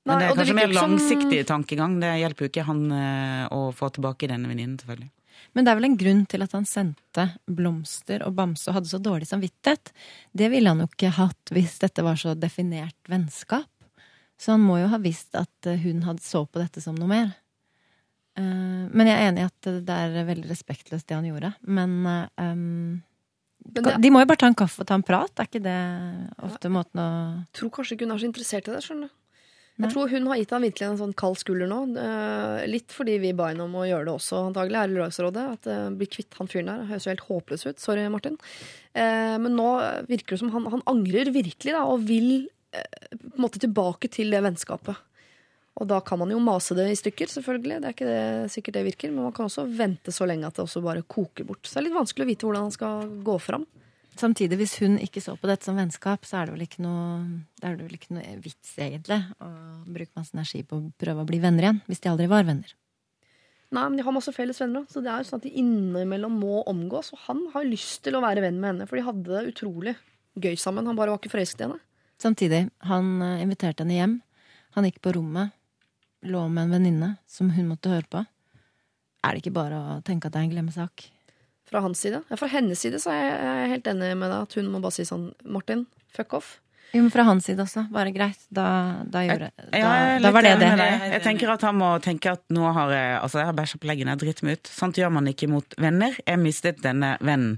Men 0.06 0.20
det 0.20 0.26
er 0.28 0.36
kanskje 0.36 0.56
mer 0.58 0.74
som- 0.74 0.76
langsiktig 0.92 1.40
tankegang. 1.48 1.96
Det 2.02 2.10
hjelper 2.20 2.44
jo 2.46 2.50
ikke 2.52 2.66
han 2.68 2.82
eh, 2.92 3.48
å 3.56 3.72
få 3.74 3.90
tilbake 3.96 4.28
denne 4.28 4.50
venninnen, 4.52 4.76
selvfølgelig. 4.82 5.10
Men 5.54 5.66
det 5.66 5.72
er 5.72 5.76
vel 5.80 5.86
en 5.90 5.98
grunn 5.98 6.26
til 6.30 6.42
at 6.46 6.52
han 6.56 6.66
sendte 6.66 7.28
blomster 7.48 8.24
og 8.28 8.34
bamse 8.38 8.68
og 8.70 8.76
hadde 8.80 8.90
så 8.92 9.00
dårlig 9.02 9.28
samvittighet. 9.30 9.92
Det 10.34 10.50
ville 10.54 10.70
han 10.70 10.80
jo 10.84 10.88
ikke 10.90 11.12
hatt 11.18 11.54
hvis 11.54 11.80
dette 11.84 12.04
var 12.06 12.16
så 12.22 12.34
definert 12.38 12.98
vennskap. 13.10 13.70
Så 14.40 14.52
han 14.56 14.62
må 14.66 14.80
jo 14.82 14.88
ha 14.92 14.98
visst 14.98 15.36
at 15.40 15.68
eh, 15.70 15.78
hun 15.86 16.02
hadde 16.04 16.22
så 16.26 16.46
på 16.46 16.60
dette 16.60 16.82
som 16.82 16.96
noe 16.98 17.08
mer. 17.08 17.32
Eh, 18.36 18.44
Men 18.92 19.08
jeg 19.08 19.16
er 19.20 19.28
enig 19.32 19.44
i 19.44 19.50
at 19.50 19.72
det 19.86 19.98
er 20.06 20.26
veldig 20.28 20.50
respektløst 20.50 21.08
det 21.08 21.16
han 21.20 21.28
gjorde. 21.30 21.54
Men 21.62 22.00
um, 22.38 23.04
det- 23.64 24.02
de 24.02 24.10
må 24.12 24.20
jo 24.24 24.26
bare 24.28 24.42
ta 24.42 24.48
en 24.50 24.56
kaffe 24.58 24.82
og 24.82 24.88
ta 24.90 24.96
en 24.98 25.04
prat. 25.06 25.32
Er 25.40 25.46
ikke 25.48 25.62
det 25.64 25.78
ofte 26.44 26.70
måten 26.74 27.00
å 27.00 27.10
Jeg 27.46 27.54
tror 27.62 27.70
kanskje 27.78 27.96
ikke 27.96 28.08
hun 28.10 28.16
er 28.18 28.24
så 28.24 28.28
interessert 28.32 28.68
i 28.68 28.72
det. 28.76 28.82
skjønner 28.84 29.08
du. 29.08 29.14
Jeg 29.82 29.90
tror 29.90 30.12
hun 30.12 30.28
har 30.30 30.38
gitt 30.38 30.52
han 30.54 30.62
virkelig 30.62 30.86
en 30.86 31.00
sånn 31.00 31.16
kald 31.18 31.40
skulder 31.42 31.70
nå. 31.70 31.80
eh, 31.98 32.66
litt 32.70 32.94
fordi 32.94 33.16
vi 33.24 33.32
ba 33.34 33.50
henne 33.50 33.66
om 33.66 33.74
å 33.80 33.88
gjøre 33.88 34.06
det 34.06 34.14
også, 34.14 34.44
antagelig, 34.52 34.78
her 34.78 34.92
i 34.92 34.94
Lørdagsrådet. 34.94 35.46
At 35.58 35.70
uh, 35.72 35.88
bli 35.98 36.08
kvitt 36.14 36.38
han 36.38 36.50
fyren 36.52 36.70
der. 36.70 36.84
Høres 36.92 37.08
jo 37.08 37.14
helt 37.14 37.26
håpløs 37.30 37.66
ut. 37.66 37.82
Sorry, 37.82 38.04
Martin. 38.14 38.38
Eh, 38.94 39.38
men 39.42 39.58
nå 39.58 39.70
virker 40.12 40.36
det 40.36 40.44
som 40.44 40.54
han, 40.54 40.70
han 40.70 40.86
angrer 40.90 41.34
virkelig, 41.34 41.74
da, 41.74 41.88
og 41.90 42.06
vil 42.06 42.46
eh, 42.76 43.18
på 43.18 43.34
en 43.34 43.46
måte 43.48 43.64
tilbake 43.64 44.12
til 44.14 44.30
det 44.34 44.44
vennskapet. 44.46 45.02
Og 45.82 45.90
da 45.90 45.98
kan 46.06 46.22
man 46.22 46.30
jo 46.30 46.38
mase 46.38 46.78
det 46.78 46.86
i 46.92 46.98
stykker, 47.00 47.32
selvfølgelig. 47.34 47.80
Det 47.82 47.90
er 47.90 47.96
ikke 47.96 48.12
det, 48.12 48.52
sikkert 48.54 48.78
det 48.78 48.88
virker. 48.92 49.14
Men 49.14 49.26
man 49.26 49.34
kan 49.34 49.50
også 49.50 49.66
vente 49.74 50.14
så 50.14 50.30
lenge 50.30 50.46
at 50.46 50.60
det 50.60 50.68
også 50.68 50.84
bare 50.86 51.02
koker 51.02 51.50
bort. 51.50 51.66
Så 51.66 51.80
det 51.80 51.82
er 51.82 51.88
litt 51.88 51.98
vanskelig 51.98 52.28
å 52.28 52.30
vite 52.30 52.46
hvordan 52.46 52.68
han 52.70 52.76
skal 52.78 53.10
gå 53.26 53.40
fram. 53.42 53.66
Samtidig, 54.20 54.60
hvis 54.60 54.76
hun 54.84 55.00
ikke 55.02 55.22
så 55.24 55.34
på 55.40 55.50
dette 55.50 55.66
som 55.66 55.78
vennskap, 55.80 56.26
så 56.28 56.40
er 56.40 56.48
det 56.48 56.54
vel 56.56 56.66
ikke 56.68 56.84
noe, 56.86 57.24
er 57.66 57.76
vel 57.80 57.96
ikke 57.98 58.14
noe 58.14 58.36
vits, 58.44 58.76
egentlig, 58.78 59.20
å 59.42 59.50
bruke 59.88 60.14
masse 60.20 60.36
energi 60.36 60.62
på 60.68 60.78
å 60.78 60.92
prøve 61.02 61.24
å 61.24 61.30
bli 61.30 61.40
venner 61.42 61.66
igjen, 61.66 61.80
hvis 61.90 62.04
de 62.04 62.12
aldri 62.12 62.30
var 62.32 62.46
venner. 62.48 62.76
Nei, 63.74 63.88
men 63.88 63.98
De 63.98 64.06
har 64.06 64.14
masse 64.14 64.34
felles 64.36 64.60
venner, 64.62 64.86
så 64.92 65.02
det 65.02 65.10
er 65.10 65.24
jo 65.24 65.30
sånn 65.32 65.42
at 65.42 65.48
de 65.48 65.56
innimellom 65.58 66.36
må 66.38 66.62
omgås. 66.70 67.10
Og 67.16 67.24
han 67.26 67.42
har 67.56 67.66
lyst 67.66 68.04
til 68.06 68.14
å 68.14 68.22
være 68.22 68.44
venn 68.46 68.60
med 68.62 68.70
henne, 68.70 68.88
for 68.90 69.00
de 69.00 69.06
hadde 69.08 69.26
det 69.32 69.56
utrolig 69.56 69.96
gøy 70.38 70.54
sammen. 70.62 70.86
Han 70.86 71.00
bare 71.00 71.14
var 71.14 71.22
ikke 71.22 71.34
forelsket 71.34 71.64
i 71.64 71.68
henne. 71.68 71.82
Samtidig, 72.22 72.62
han 72.86 73.10
eh, 73.26 73.42
inviterte 73.42 73.82
henne 73.82 73.98
hjem. 73.98 74.14
Han 74.78 74.86
gikk 74.88 75.02
på 75.02 75.16
rommet, 75.18 75.58
lå 76.30 76.46
med 76.54 76.68
en 76.68 76.78
venninne 76.78 77.10
som 77.30 77.50
hun 77.54 77.72
måtte 77.72 77.90
høre 77.92 78.10
på. 78.14 78.22
Er 79.24 79.34
det 79.34 79.42
ikke 79.42 79.58
bare 79.58 79.80
å 79.80 80.00
tenke 80.06 80.30
at 80.30 80.36
det 80.36 80.44
er 80.44 80.48
en 80.48 80.54
glemmesak? 80.54 81.08
Fra 81.74 81.82
hans 81.82 82.04
side. 82.06 82.22
Ja, 82.30 82.38
fra 82.38 82.52
hennes 82.54 82.84
side 82.86 83.00
så 83.02 83.10
er 83.10 83.24
jeg, 83.24 83.38
jeg 83.42 83.62
er 83.64 83.72
helt 83.72 83.88
enig 83.90 84.12
med 84.20 84.30
deg 84.30 84.44
at 84.46 84.60
hun 84.60 84.68
må 84.70 84.82
bare 84.84 84.94
si 84.94 85.08
sånn 85.10 85.32
Martin, 85.50 85.88
fuck 86.14 86.36
off. 86.38 86.60
Jo, 86.94 87.02
men 87.02 87.10
fra 87.10 87.24
hans 87.26 87.48
side 87.50 87.58
også. 87.64 87.88
Bare 87.90 88.12
greit. 88.14 88.38
Da, 88.54 88.68
da, 89.10 89.24
gjorde, 89.26 89.48
da, 89.58 89.64
Ja, 89.74 89.94
jeg 89.98 90.10
er 90.20 90.20
da 90.22 90.32
var 90.36 90.46
det 90.46 90.52
det. 90.62 90.68
Jeg 91.16 91.24
tenker 91.26 91.50
at 91.56 91.66
han 91.66 91.80
må 91.80 91.90
tenke 92.06 92.36
at 92.36 92.44
nå 92.54 92.68
har 92.76 92.94
jeg 92.94 93.16
altså 93.18 93.42
jeg 93.42 93.50
har 93.50 93.58
bæsja 93.58 93.80
på 93.82 93.90
leggen, 93.90 94.12
jeg 94.14 94.22
driter 94.22 94.46
meg 94.46 94.60
ut. 94.60 94.70
Sånt 94.70 95.00
gjør 95.02 95.10
man 95.16 95.32
ikke 95.32 95.50
mot 95.50 95.78
venner. 95.82 96.14
Jeg 96.22 96.42
mistet 96.44 96.84
denne 96.86 97.16
vennen. 97.18 97.58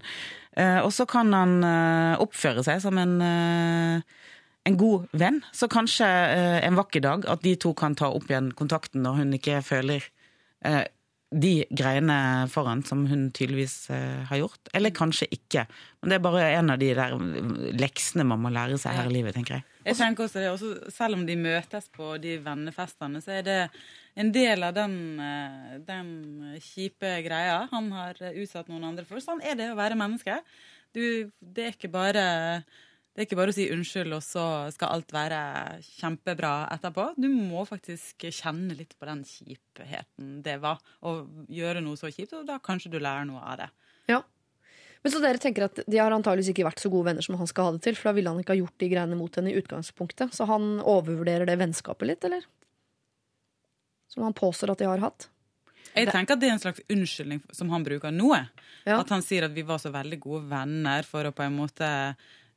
Eh, 0.55 0.79
og 0.79 0.93
så 0.95 1.03
kan 1.11 1.35
han 1.35 1.57
eh, 1.67 2.23
oppføre 2.23 2.63
seg 2.63 2.79
som 2.85 2.95
en, 3.01 3.17
eh, 3.19 4.31
en 4.71 4.79
god 4.79 5.11
venn. 5.11 5.41
Så 5.51 5.67
kanskje 5.67 6.07
eh, 6.07 6.61
en 6.63 6.79
vakker 6.79 7.03
dag 7.03 7.27
at 7.27 7.43
de 7.43 7.57
to 7.59 7.73
kan 7.75 7.99
ta 7.99 8.07
opp 8.15 8.31
igjen 8.31 8.53
kontakten 8.55 9.03
når 9.03 9.19
hun 9.19 9.35
ikke 9.35 9.59
føler 9.67 10.07
eh, 10.63 10.85
de 11.33 11.65
greiene 11.73 12.17
foran 12.53 12.83
som 12.85 13.01
hun 13.09 13.27
tydeligvis 13.33 13.89
eh, 13.93 14.21
har 14.29 14.39
gjort. 14.43 14.69
Eller 14.77 14.93
kanskje 14.95 15.27
ikke. 15.33 15.65
Men 15.99 16.11
det 16.11 16.17
er 16.17 16.23
bare 16.23 16.43
en 16.53 16.71
av 16.73 16.79
de 16.79 16.91
der 16.95 17.15
leksene 17.75 18.27
man 18.27 18.43
må 18.43 18.51
lære 18.53 18.77
seg 18.81 18.95
her 18.99 19.09
i 19.09 19.15
livet, 19.15 19.35
tenker 19.35 19.57
jeg. 19.57 19.65
Jeg 19.85 19.99
tenker 19.99 20.25
også 20.25 20.41
det, 20.41 20.51
også, 20.53 20.93
Selv 20.93 21.17
om 21.17 21.25
de 21.27 21.35
møtes 21.39 21.89
på 21.93 22.15
de 22.21 22.37
vennefestene, 22.45 23.21
så 23.25 23.35
er 23.39 23.45
det 23.45 23.59
en 24.21 24.31
del 24.35 24.63
av 24.65 24.77
den, 24.77 24.95
eh, 25.19 25.75
den 25.87 26.09
kjipe 26.63 27.17
greia 27.25 27.65
han 27.73 27.91
har 27.95 28.21
utsatt 28.31 28.69
noen 28.71 28.91
andre 28.93 29.07
for. 29.09 29.23
Sånn 29.23 29.43
er 29.43 29.57
det 29.59 29.71
å 29.73 29.79
være 29.79 29.99
menneske. 29.99 30.39
Du, 30.95 31.31
det 31.41 31.65
er 31.65 31.75
ikke 31.75 31.91
bare 31.91 32.25
det 33.15 33.21
er 33.21 33.27
ikke 33.29 33.37
bare 33.39 33.53
å 33.53 33.55
si 33.55 33.69
unnskyld, 33.71 34.11
og 34.11 34.23
så 34.25 34.45
skal 34.75 34.91
alt 34.91 35.13
være 35.15 35.37
kjempebra 35.85 36.65
etterpå. 36.75 37.13
Du 37.15 37.29
må 37.31 37.61
faktisk 37.63 38.25
kjenne 38.27 38.75
litt 38.75 38.91
på 38.99 39.07
den 39.07 39.21
kjipheten 39.23 40.41
det 40.43 40.57
var 40.59 40.81
å 40.99 41.21
gjøre 41.47 41.83
noe 41.85 41.95
så 41.95 42.11
kjipt, 42.11 42.33
og 42.35 42.43
da 42.49 42.57
kanskje 42.59 42.91
du 42.91 42.97
lærer 42.99 43.23
noe 43.29 43.39
av 43.39 43.61
det. 43.61 43.69
Ja. 44.11 44.19
Men 44.99 45.13
så 45.13 45.21
dere 45.23 45.39
tenker 45.39 45.69
at 45.69 45.79
de 45.87 46.01
har 46.01 46.11
antageligvis 46.11 46.51
ikke 46.51 46.67
vært 46.67 46.83
så 46.83 46.91
gode 46.91 47.07
venner 47.07 47.23
som 47.23 47.39
han 47.39 47.47
skal 47.47 47.69
ha 47.69 47.77
det 47.77 47.85
til, 47.87 47.95
for 47.95 48.11
da 48.11 48.17
ville 48.17 48.35
han 48.35 48.43
ikke 48.43 48.51
ha 48.51 48.59
gjort 48.59 48.83
de 48.83 48.91
greiene 48.91 49.19
mot 49.21 49.39
henne 49.39 49.53
i 49.53 49.57
utgangspunktet. 49.63 50.35
Så 50.35 50.49
han 50.51 50.81
overvurderer 50.83 51.47
det 51.47 51.55
vennskapet 51.63 52.11
litt, 52.11 52.27
eller? 52.27 52.43
Som 54.11 54.27
han 54.27 54.35
påstår 54.35 54.75
at 54.75 54.83
de 54.83 54.91
har 54.91 55.07
hatt. 55.07 55.29
Jeg 55.95 56.11
tenker 56.11 56.35
at 56.35 56.41
det 56.41 56.49
er 56.49 56.57
en 56.57 56.63
slags 56.65 56.83
unnskyldning 56.91 57.45
som 57.55 57.69
han 57.71 57.85
bruker 57.85 58.11
nå. 58.11 58.33
Ja. 58.83 58.97
At 58.99 59.13
han 59.13 59.23
sier 59.23 59.47
at 59.47 59.55
vi 59.55 59.63
var 59.63 59.79
så 59.79 59.93
veldig 59.93 60.19
gode 60.19 60.49
venner 60.51 61.07
for 61.07 61.29
å 61.29 61.31
på 61.31 61.45
en 61.45 61.55
måte 61.55 61.87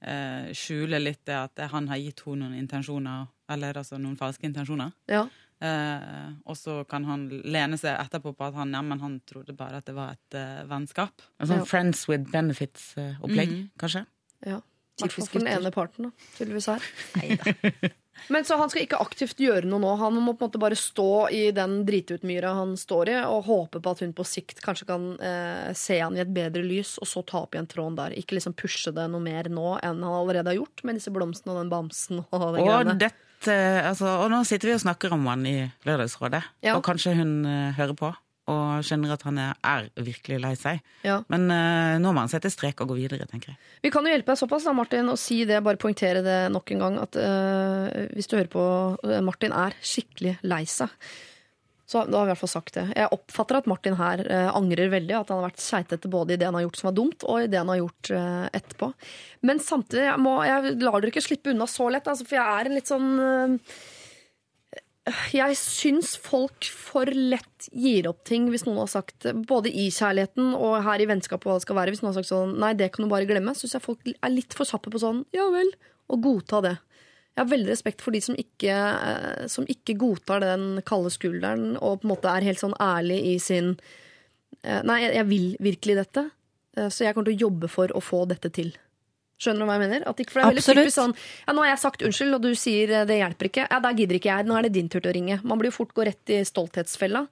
eh, 0.03 0.53
skjule 0.55 0.99
litt 1.03 1.25
det 1.27 1.37
at 1.37 1.59
han 1.73 1.89
har 1.89 1.97
gitt 1.99 2.21
henne 2.27 2.49
noen 2.49 2.59
intensjoner, 2.59 3.27
eller 3.51 3.79
altså 3.81 3.99
noen 3.99 4.17
falske 4.17 4.45
intensjoner. 4.47 4.93
Ja. 5.09 5.27
Eh, 5.61 6.29
og 6.47 6.55
så 6.57 6.85
kan 6.89 7.05
han 7.05 7.29
lene 7.45 7.77
seg 7.81 7.97
etterpå 7.99 8.31
på 8.39 8.45
at 8.47 8.55
han, 8.55 8.71
ja, 8.73 8.83
men 8.83 9.01
han 9.03 9.21
trodde 9.27 9.57
bare 9.59 9.81
at 9.81 9.87
det 9.87 9.95
var 9.97 10.13
et 10.15 10.35
eh, 10.39 10.63
vennskap. 10.71 11.23
En 11.41 11.49
sånn 11.51 11.67
Friends 11.67 12.07
with 12.09 12.31
benefits-opplegg, 12.31 13.49
Mhm. 13.51 13.71
kanskje? 13.79 14.05
Ja. 14.47 14.61
I 14.61 15.03
hvert 15.03 15.13
fall 15.13 15.27
Typisk 15.27 15.33
for 15.33 15.39
den 15.45 15.49
ene 15.49 15.71
parten, 15.75 16.05
da, 16.05 16.11
tydeligvis 16.39 16.67
her. 16.67 16.83
Men 18.29 18.45
så 18.45 18.57
han 18.61 18.71
skal 18.73 18.85
ikke 18.85 19.01
aktivt 19.03 19.39
gjøre 19.41 19.69
noe 19.69 19.81
nå. 19.83 19.93
Han 20.01 20.19
må 20.21 20.35
på 20.35 20.45
en 20.45 20.51
måte 20.51 20.61
bare 20.63 20.79
stå 20.79 21.29
i 21.35 21.43
den 21.57 21.81
dritutmyra 21.89 22.55
han 22.59 22.75
står 22.79 23.13
i, 23.13 23.17
og 23.29 23.47
håpe 23.49 23.81
på 23.85 23.95
at 23.95 24.03
hun 24.05 24.15
på 24.17 24.27
sikt 24.27 24.63
kanskje 24.65 24.89
kan 24.91 25.09
eh, 25.21 25.71
se 25.79 26.01
han 26.03 26.17
i 26.19 26.23
et 26.25 26.33
bedre 26.35 26.63
lys, 26.67 26.97
og 27.03 27.09
så 27.11 27.23
ta 27.27 27.45
opp 27.45 27.55
igjen 27.57 27.71
tråden 27.71 27.97
der. 27.99 28.17
Ikke 28.19 28.39
liksom 28.39 28.57
pushe 28.59 28.93
det 28.95 29.09
noe 29.13 29.23
mer 29.25 29.51
nå 29.53 29.77
enn 29.79 30.03
han 30.05 30.19
allerede 30.21 30.53
har 30.53 30.61
gjort, 30.61 30.85
med 30.85 30.99
disse 31.01 31.13
blomstene 31.15 31.55
og 31.55 31.63
den 31.63 31.73
bamsen 31.73 32.23
og 32.25 32.47
den 32.57 32.63
Og, 32.69 32.95
dette, 33.01 33.59
altså, 33.87 34.15
og 34.25 34.31
nå 34.35 34.43
sitter 34.49 34.73
vi 34.73 34.79
og 34.79 34.85
snakker 34.87 35.15
om 35.15 35.27
han 35.31 35.45
i 35.47 35.59
Lørdagsrådet, 35.87 36.43
Ja. 36.67 36.77
og 36.77 36.83
kanskje 36.87 37.15
hun 37.19 37.39
uh, 37.47 37.73
hører 37.79 37.95
på 37.99 38.15
og 38.49 38.85
skjønner 38.87 39.15
at 39.15 39.25
han 39.29 39.41
er, 39.43 39.89
virkelig 39.95 40.41
lei 40.43 40.53
seg. 40.59 40.83
Ja. 41.07 41.21
Men 41.33 41.47
uh, 41.53 41.97
nå 42.03 42.13
må 42.13 42.25
han 42.25 42.33
sette 42.33 42.51
strek 42.53 42.83
og 42.83 42.93
gå 42.93 42.99
videre, 43.03 43.29
tenker 43.29 43.53
jeg. 43.55 43.61
Vi 43.85 43.93
kan 43.95 44.07
jo 44.07 44.13
hjelpe 44.15 44.33
deg 44.33 44.41
såpass, 44.41 44.67
da, 44.69 44.75
Martin, 44.77 45.11
og 45.13 45.21
si 45.21 45.43
det, 45.49 45.63
bare 45.65 45.81
poengtere 45.81 46.25
det 46.25 46.39
nok 46.55 46.75
en 46.75 46.85
gang, 46.85 47.01
at 47.05 47.19
uh, 47.21 48.07
hvis 48.17 48.31
du 48.31 48.39
hører 48.39 48.53
på 48.53 48.69
eh, 49.09 49.25
Martin 49.25 49.55
er 49.57 49.77
skikkelig 49.85 50.39
lei 50.49 50.65
seg. 50.69 50.93
Så 51.89 52.03
da 52.05 52.19
har 52.19 52.27
vi 52.27 52.29
i 52.29 52.33
hvert 52.35 52.43
fall 52.43 52.51
sagt 52.53 52.75
det. 52.77 52.83
Jeg 52.99 53.09
oppfatter 53.17 53.57
at 53.63 53.69
Martin 53.71 53.95
her 53.97 54.21
uh, 54.29 54.51
angrer 54.59 54.91
veldig. 54.93 55.15
At 55.17 55.31
han 55.33 55.41
har 55.41 55.47
vært 55.47 55.63
keitete 55.65 56.11
både 56.13 56.35
i 56.35 56.41
det 56.41 56.45
han 56.45 56.59
har 56.59 56.67
gjort 56.67 56.81
som 56.81 56.91
var 56.91 56.97
dumt, 56.99 57.25
og 57.25 57.41
i 57.41 57.49
det 57.49 57.63
han 57.63 57.71
har 57.73 57.79
gjort 57.81 58.11
uh, 58.13 58.49
etterpå. 58.59 58.91
Men 59.49 59.63
samtidig, 59.65 60.05
jeg, 60.05 60.21
må, 60.21 60.35
jeg 60.45 60.75
lar 60.83 60.99
dere 60.99 61.15
ikke 61.15 61.25
slippe 61.25 61.55
unna 61.55 61.69
så 61.71 61.89
lett, 61.89 62.11
altså, 62.13 62.29
for 62.29 62.37
jeg 62.37 62.45
er 62.45 62.69
en 62.69 62.77
litt 62.77 62.93
sånn 62.93 63.09
eh, 63.25 63.79
jeg 65.33 65.57
syns 65.61 66.15
folk 66.21 66.67
for 66.75 67.09
lett 67.09 67.69
gir 67.73 68.09
opp 68.11 68.25
ting 68.29 68.49
hvis 68.53 68.65
noen 68.67 68.81
har 68.83 68.91
sagt 68.91 69.27
Både 69.49 69.71
i 69.71 69.89
kjærligheten 69.95 70.53
og 70.57 70.81
her 70.87 71.03
i 71.03 71.07
vennskapet 71.09 71.49
hva 71.49 71.59
det 71.59 71.65
skal 71.67 71.79
være. 71.79 71.95
Hvis 71.95 72.03
noen 72.03 72.13
har 72.13 72.19
sagt 72.21 72.31
sånn 72.33 72.57
Nei, 72.61 72.75
det 72.79 72.91
kan 72.95 73.07
du 73.07 73.13
bare 73.13 73.29
glemme. 73.29 73.55
Syns 73.57 73.77
jeg 73.77 73.85
folk 73.85 74.11
er 74.11 74.35
litt 74.35 74.57
for 74.57 74.69
kjappe 74.69 74.93
på 74.93 75.03
sånn 75.03 75.25
Ja 75.37 75.49
vel. 75.55 75.71
Og 76.09 76.23
godta 76.25 76.63
det. 76.65 76.75
Jeg 77.39 77.45
har 77.45 77.53
veldig 77.53 77.71
respekt 77.71 78.03
for 78.03 78.17
de 78.17 78.21
som 78.25 78.35
ikke, 78.35 78.75
eh, 78.75 79.47
som 79.47 79.67
ikke 79.71 79.95
godtar 80.01 80.43
den 80.43 80.81
kalde 80.89 81.13
skulderen 81.15 81.77
og 81.77 82.01
på 82.01 82.09
en 82.09 82.11
måte 82.11 82.33
er 82.33 82.47
helt 82.49 82.59
sånn 82.59 82.75
ærlig 82.83 83.19
i 83.31 83.35
sin 83.39 83.77
eh, 84.65 84.81
Nei, 84.83 85.05
jeg, 85.05 85.27
vil 85.29 85.53
virkelig 85.63 86.01
dette, 86.01 86.25
eh, 86.75 86.89
så 86.91 87.07
jeg 87.07 87.15
kommer 87.15 87.31
til 87.31 87.37
å 87.37 87.45
jobbe 87.47 87.71
for 87.71 87.95
å 87.95 88.03
få 88.03 88.25
dette 88.27 88.51
til. 88.57 88.73
Skjønner 89.39 89.63
du 89.63 89.69
hva 89.69 89.77
jeg 89.79 89.85
mener? 89.85 90.07
At 90.11 90.19
ikke, 90.23 90.35
for 90.35 90.41
det 90.41 90.47
er 90.47 90.55
veldig 90.57 90.65
typisk 90.67 90.97
sånn 90.97 91.13
Ja, 91.47 91.55
nå 91.55 91.63
har 91.63 91.71
jeg 91.71 91.83
sagt 91.85 92.03
unnskyld, 92.09 92.35
og 92.35 92.43
du 92.43 92.51
sier 92.59 92.91
eh, 92.91 93.05
det 93.09 93.21
hjelper 93.21 93.51
ikke. 93.51 93.69
Ja, 93.71 93.79
da 93.85 93.93
gidder 93.95 94.19
ikke 94.19 94.33
jeg. 94.33 94.49
Nå 94.49 94.57
er 94.59 94.67
det 94.67 94.73
din 94.75 94.91
tur 94.91 94.99
til 95.01 95.13
å 95.13 95.15
ringe. 95.15 95.39
Man 95.47 95.61
blir 95.61 95.71
jo 95.71 95.77
fort 95.79 95.95
gå 95.95 96.07
rett 96.09 96.35
i 96.35 96.41
stolthetsfella. 96.49 97.23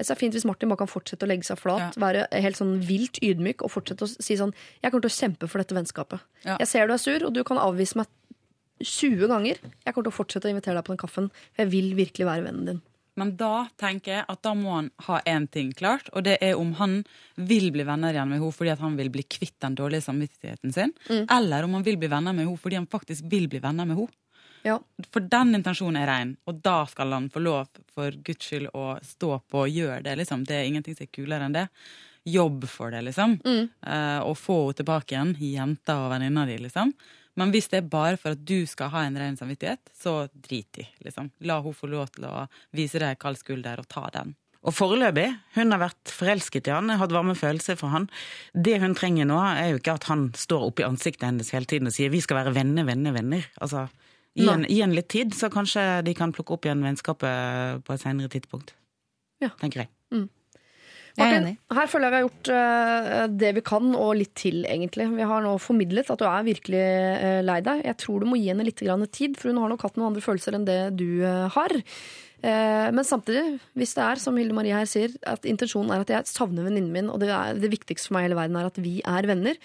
Jeg 0.00 0.06
synes 0.06 0.08
det 0.08 0.16
er 0.16 0.22
fint 0.24 0.36
hvis 0.38 0.46
Martin 0.48 0.72
bare 0.72 0.80
kan 0.80 0.90
fortsette 0.90 1.26
å 1.26 1.30
legge 1.30 1.46
seg 1.46 1.60
flat, 1.60 1.98
være 2.00 2.24
helt 2.42 2.58
sånn 2.58 2.78
vilt 2.82 3.20
ydmyk 3.22 3.62
og 3.62 3.70
fortsette 3.70 4.08
å 4.08 4.10
si 4.10 4.34
sånn 4.40 4.54
Jeg 4.82 4.90
kommer 4.90 5.04
til 5.04 5.12
å 5.12 5.18
kjempe 5.20 5.50
for 5.52 5.62
dette 5.62 5.76
vennskapet. 5.76 6.24
Ja. 6.48 6.56
Jeg 6.64 6.70
ser 6.72 6.88
du 6.90 6.96
er 6.96 7.02
sur, 7.02 7.26
og 7.28 7.36
du 7.36 7.42
kan 7.46 7.60
avvise 7.62 8.00
meg 8.00 8.10
20 8.82 9.28
ganger. 9.30 9.60
Jeg 9.62 9.94
kommer 9.94 10.08
til 10.08 10.14
å 10.14 10.16
fortsette 10.16 10.48
å 10.48 10.54
invitere 10.54 10.80
deg 10.80 10.88
på 10.88 10.96
den 10.96 11.02
kaffen, 11.04 11.28
for 11.52 11.62
jeg 11.62 11.70
vil 11.76 11.92
virkelig 11.94 12.26
være 12.26 12.48
vennen 12.48 12.70
din. 12.72 12.82
Men 13.16 13.34
da 13.36 13.66
tenker 13.76 14.12
jeg 14.14 14.24
at 14.28 14.40
da 14.42 14.54
må 14.56 14.70
han 14.78 14.90
ha 15.06 15.18
én 15.28 15.44
ting 15.52 15.72
klart, 15.76 16.08
og 16.12 16.24
det 16.24 16.38
er 16.40 16.54
om 16.56 16.72
han 16.78 17.02
vil 17.36 17.70
bli 17.74 17.84
venner 17.84 18.14
igjen 18.14 18.30
med 18.30 18.40
henne 18.40 18.56
fordi 18.56 18.76
han 18.80 18.96
vil 18.96 19.10
bli 19.12 19.22
kvitt 19.28 19.58
den 19.60 19.74
dårlige 19.76 20.06
samvittigheten 20.06 20.72
sin, 20.72 20.92
Mm. 21.08 21.26
eller 21.30 21.64
om 21.64 21.74
han 21.74 21.82
vil 21.82 21.96
bli 22.00 22.08
venner 22.08 22.32
med 22.32 22.46
henne 22.46 22.58
fordi 22.58 22.76
han 22.80 22.86
faktisk 22.86 23.24
vil 23.28 23.48
bli 23.48 23.58
venner 23.60 23.84
med 23.84 23.96
henne. 23.96 24.08
Ja. 24.64 24.78
For 25.10 25.20
den 25.20 25.54
intensjonen 25.58 25.96
er 26.02 26.06
rein, 26.06 26.36
og 26.46 26.62
da 26.62 26.84
skal 26.86 27.12
han 27.12 27.28
få 27.28 27.42
lov, 27.42 27.66
for 27.92 28.10
guds 28.12 28.46
skyld, 28.46 28.68
å 28.72 28.96
stå 29.02 29.40
på 29.50 29.64
og 29.66 29.68
gjøre 29.68 30.02
det. 30.04 30.16
liksom. 30.20 30.44
Det 30.46 30.54
er 30.54 30.68
ingenting 30.70 30.94
som 30.96 31.02
er 31.04 31.10
kulere 31.12 31.44
enn 31.48 31.52
det. 31.56 31.68
Jobb 32.24 32.68
for 32.70 32.90
det, 32.94 33.02
liksom. 33.02 33.40
Mm. 33.44 33.68
Uh, 33.84 34.20
og 34.22 34.36
få 34.38 34.60
henne 34.68 34.78
tilbake 34.78 35.16
igjen, 35.16 35.34
jenta 35.40 35.96
og 36.04 36.12
venninna 36.14 36.46
di, 36.46 36.58
liksom. 36.62 36.92
Men 37.40 37.52
hvis 37.54 37.70
det 37.72 37.80
er 37.80 37.88
bare 37.92 38.18
for 38.20 38.36
at 38.36 38.44
du 38.44 38.66
skal 38.68 38.92
ha 38.92 39.06
en 39.06 39.16
ren 39.16 39.38
samvittighet, 39.38 39.92
så 39.96 40.26
drit 40.32 40.82
i, 40.82 40.86
liksom. 41.06 41.30
La 41.48 41.60
hun 41.64 41.76
få 41.76 41.88
lov 41.88 42.10
til 42.12 42.28
å 42.28 42.46
vise 42.76 43.00
deg 43.00 43.20
kald 43.22 43.40
skulder 43.40 43.80
og 43.80 43.88
ta 43.92 44.08
den. 44.12 44.34
Og 44.62 44.74
foreløpig, 44.76 45.26
hun 45.56 45.74
har 45.74 45.80
vært 45.82 46.12
forelsket 46.14 46.68
i 46.70 46.74
han, 46.74 46.92
hatt 47.00 47.14
varme 47.14 47.34
følelser 47.34 47.78
for 47.80 47.90
han. 47.90 48.06
Det 48.54 48.76
hun 48.82 48.94
trenger 48.94 49.26
nå, 49.26 49.40
er 49.42 49.72
jo 49.72 49.80
ikke 49.80 49.96
at 49.98 50.06
han 50.10 50.28
står 50.38 50.68
oppi 50.68 50.86
ansiktet 50.86 51.26
hennes 51.26 51.50
hele 51.54 51.66
tiden 51.66 51.90
og 51.90 51.96
sier 51.96 52.12
'vi 52.12 52.20
skal 52.22 52.38
være 52.44 52.54
venner, 52.54 52.86
venner, 52.86 53.12
venner'. 53.16 53.48
Altså, 53.58 53.88
gi 54.38 54.46
gi 54.46 54.82
en 54.82 54.94
litt 54.94 55.08
tid, 55.08 55.34
så 55.34 55.50
kanskje 55.50 56.04
de 56.04 56.14
kan 56.14 56.32
plukke 56.32 56.54
opp 56.54 56.64
igjen 56.64 56.84
vennskapet 56.84 57.82
på 57.82 57.92
et 57.92 58.00
senere 58.00 58.28
tidspunkt. 58.28 58.72
Ja. 59.42 59.50
Tenker 59.58 59.80
jeg. 59.80 59.88
Martin, 61.20 61.48
her 61.76 61.88
føler 61.90 62.06
jeg 62.06 62.12
vi 62.12 62.16
har 62.16 62.24
gjort 62.24 62.50
eh, 62.56 63.22
det 63.42 63.50
vi 63.58 63.62
kan, 63.66 63.92
og 63.98 64.14
litt 64.16 64.32
til, 64.38 64.62
egentlig. 64.64 65.10
Vi 65.12 65.28
har 65.28 65.44
nå 65.44 65.52
formidlet 65.60 66.08
at 66.12 66.22
du 66.22 66.26
er 66.28 66.46
virkelig 66.46 66.80
eh, 66.80 67.40
lei 67.44 67.58
deg. 67.64 67.84
Jeg 67.84 67.98
tror 68.00 68.22
du 68.22 68.30
må 68.30 68.40
gi 68.40 68.48
henne 68.48 68.66
litt 68.66 68.80
grann 68.80 69.04
tid, 69.12 69.36
for 69.40 69.52
hun 69.52 69.60
har 69.60 69.72
nok 69.72 69.84
hatt 69.84 69.98
noen 70.00 70.12
andre 70.12 70.24
følelser 70.24 70.56
enn 70.56 70.68
det 70.68 70.80
du 71.00 71.08
eh, 71.20 71.48
har. 71.52 71.78
Men 72.42 73.06
samtidig, 73.06 73.60
hvis 73.78 73.92
det 73.94 74.02
er 74.02 74.18
som 74.18 74.34
Hilde 74.34 74.56
Marie 74.56 74.74
her 74.74 74.88
sier, 74.90 75.12
at 75.30 75.44
intensjonen 75.46 75.92
er 75.94 76.02
at 76.02 76.08
jeg 76.10 76.26
savner 76.26 76.64
venninnen 76.66 76.90
min, 76.90 77.10
og 77.12 77.20
det, 77.22 77.28
er, 77.30 77.54
det 77.54 77.70
viktigste 77.70 78.10
for 78.10 78.16
meg 78.16 78.24
i 78.24 78.26
hele 78.26 78.38
verden 78.40 78.58
er 78.58 78.66
at 78.66 78.80
vi 78.82 78.96
er 79.06 79.28
venner, 79.30 79.60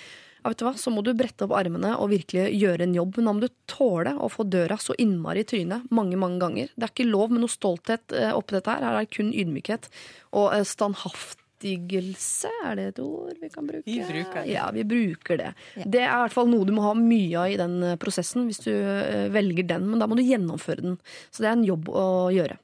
vet 0.52 0.62
du 0.62 0.68
hva, 0.68 0.76
så 0.80 0.94
må 0.94 1.04
du 1.06 1.14
brette 1.18 1.48
opp 1.48 1.56
armene 1.58 1.96
og 1.98 2.12
virkelig 2.14 2.48
gjøre 2.58 2.88
en 2.88 2.96
jobb. 2.98 3.18
Men 3.18 3.30
da 3.30 3.36
må 3.38 3.46
du 3.46 3.50
tåle 3.70 4.16
å 4.18 4.30
få 4.32 4.48
døra 4.48 4.80
så 4.82 4.96
innmari 5.02 5.46
i 5.46 5.50
trynet 5.50 5.90
mange, 5.94 6.20
mange 6.20 6.42
ganger. 6.44 6.72
Det 6.76 6.88
er 6.88 6.94
ikke 6.94 7.10
lov 7.10 7.34
med 7.34 7.44
noe 7.44 7.52
stolthet 7.52 8.16
eh, 8.16 8.32
oppi 8.36 8.58
dette 8.58 8.74
her. 8.74 8.86
Her 8.88 9.00
er 9.02 9.08
det 9.08 9.18
kun 9.18 9.34
ydmykhet 9.36 9.92
og 10.38 10.56
standhaft 10.68 11.44
standhaftigelse. 11.58 12.50
Er 12.66 12.76
det 12.76 12.86
et 12.88 13.00
ord 13.00 13.34
vi 13.42 13.50
kan 13.50 13.68
bruke? 13.68 13.84
Vi 13.86 14.00
bruker 14.00 14.44
det. 14.44 14.52
Ja, 14.52 14.70
vi 14.72 14.84
bruker 14.84 15.38
det. 15.38 15.54
Det 15.86 16.02
er 16.02 16.14
i 16.14 16.22
hvert 16.22 16.34
fall 16.34 16.50
noe 16.50 16.66
du 16.66 16.74
må 16.74 16.84
ha 16.84 16.94
mye 16.94 17.38
av 17.38 17.50
i 17.50 17.58
den 17.58 17.84
eh, 17.84 17.98
prosessen 17.98 18.48
hvis 18.48 18.62
du 18.64 18.72
eh, 18.72 19.30
velger 19.30 19.64
den. 19.64 19.88
Men 19.90 20.00
da 20.00 20.08
må 20.08 20.16
du 20.16 20.24
gjennomføre 20.24 20.82
den. 20.82 20.98
Så 21.32 21.44
det 21.44 21.50
er 21.50 21.58
en 21.58 21.66
jobb 21.68 21.90
å 21.90 22.30
gjøre. 22.32 22.58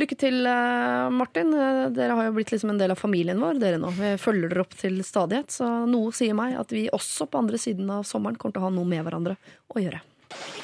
Lykke 0.00 0.16
til, 0.16 0.46
eh, 0.46 1.10
Martin. 1.12 1.52
Eh, 1.52 1.90
Dere 1.92 2.16
har 2.16 2.24
jo 2.24 2.32
blitt 2.32 2.50
liksom 2.50 2.70
en 2.70 2.78
del 2.78 2.90
av 2.90 2.98
familien 2.98 3.40
vår 3.40 3.60
dere 3.60 3.78
nå. 3.78 3.90
Vi 3.92 4.14
følger 4.16 4.48
dere 4.48 4.64
opp 4.64 4.74
til 4.78 5.02
stadighet. 5.04 5.52
Så 5.52 5.68
noe 5.88 6.12
sier 6.16 6.34
meg 6.34 6.56
at 6.58 6.72
vi 6.72 6.88
også 6.88 7.28
på 7.28 7.38
andre 7.42 7.60
siden 7.60 7.90
av 7.90 8.04
sommeren 8.08 8.38
kommer 8.38 8.56
til 8.56 8.62
å 8.62 8.68
ha 8.70 8.74
noe 8.74 8.88
med 8.88 9.04
hverandre 9.04 9.36
å 9.68 9.82
gjøre. 9.82 10.00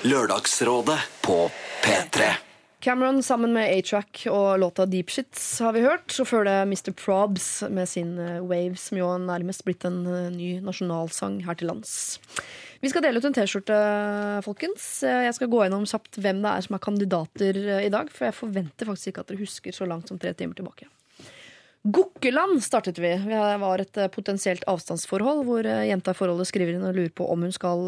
Lørdagsrådet 0.09 0.99
på 1.23 1.51
P3. 1.85 2.37
Cameron 2.81 3.23
sammen 3.27 3.53
med 3.53 3.69
A-Track 3.75 4.29
og 4.31 4.61
låta 4.63 4.87
Deep 4.87 5.11
Shits 5.11 5.59
har 5.59 5.73
vi 5.75 5.83
hørt. 5.83 6.07
Så 6.15 6.25
før 6.25 6.47
det 6.47 6.63
Mr. 6.63 6.93
Probs 6.95 7.65
med 7.69 7.89
sin 7.91 8.15
Waves, 8.17 8.47
Wave, 8.49 8.77
som 8.79 9.01
jo 9.01 9.09
nærmest 9.19 9.65
blitt 9.67 9.85
en 9.85 10.07
eh, 10.07 10.31
ny 10.31 10.51
nasjonalsang 10.65 11.43
her 11.45 11.59
til 11.59 11.73
lands. 11.73 11.97
Vi 12.79 12.91
skal 12.93 13.03
dele 13.03 13.19
ut 13.19 13.27
en 13.27 13.35
T-skjorte, 13.35 13.77
folkens. 14.47 15.03
Eh, 15.03 15.25
Jeg 15.27 15.35
skal 15.35 15.51
gå 15.51 15.65
gjennom 15.65 15.87
kjapt 15.89 16.21
hvem 16.23 16.45
det 16.45 16.53
er 16.53 16.67
som 16.67 16.77
er 16.77 16.85
kandidater 16.85 17.59
eh, 17.59 17.87
i 17.89 17.91
dag, 17.91 18.11
for 18.15 18.29
jeg 18.29 18.39
forventer 18.39 18.87
faktisk 18.87 19.11
ikke 19.11 19.25
at 19.25 19.33
dere 19.33 19.43
husker 19.43 19.75
så 19.75 19.89
langt 19.89 20.11
som 20.11 20.21
tre 20.21 20.31
timer 20.39 20.55
tilbake. 20.55 20.87
Gokkeland 21.89 22.61
startet 22.63 22.99
vi. 23.03 23.11
Vi 23.25 23.41
var 23.65 23.83
et 23.83 23.99
eh, 23.99 24.11
potensielt 24.15 24.63
avstandsforhold 24.71 25.43
hvor 25.49 25.67
jenta 25.67 26.15
i 26.15 26.21
forholdet 26.21 26.51
skriver 26.53 26.77
inn 26.77 26.87
og 26.87 26.95
lurer 26.95 27.11
på 27.19 27.27
om 27.27 27.49
hun 27.49 27.55
skal 27.55 27.83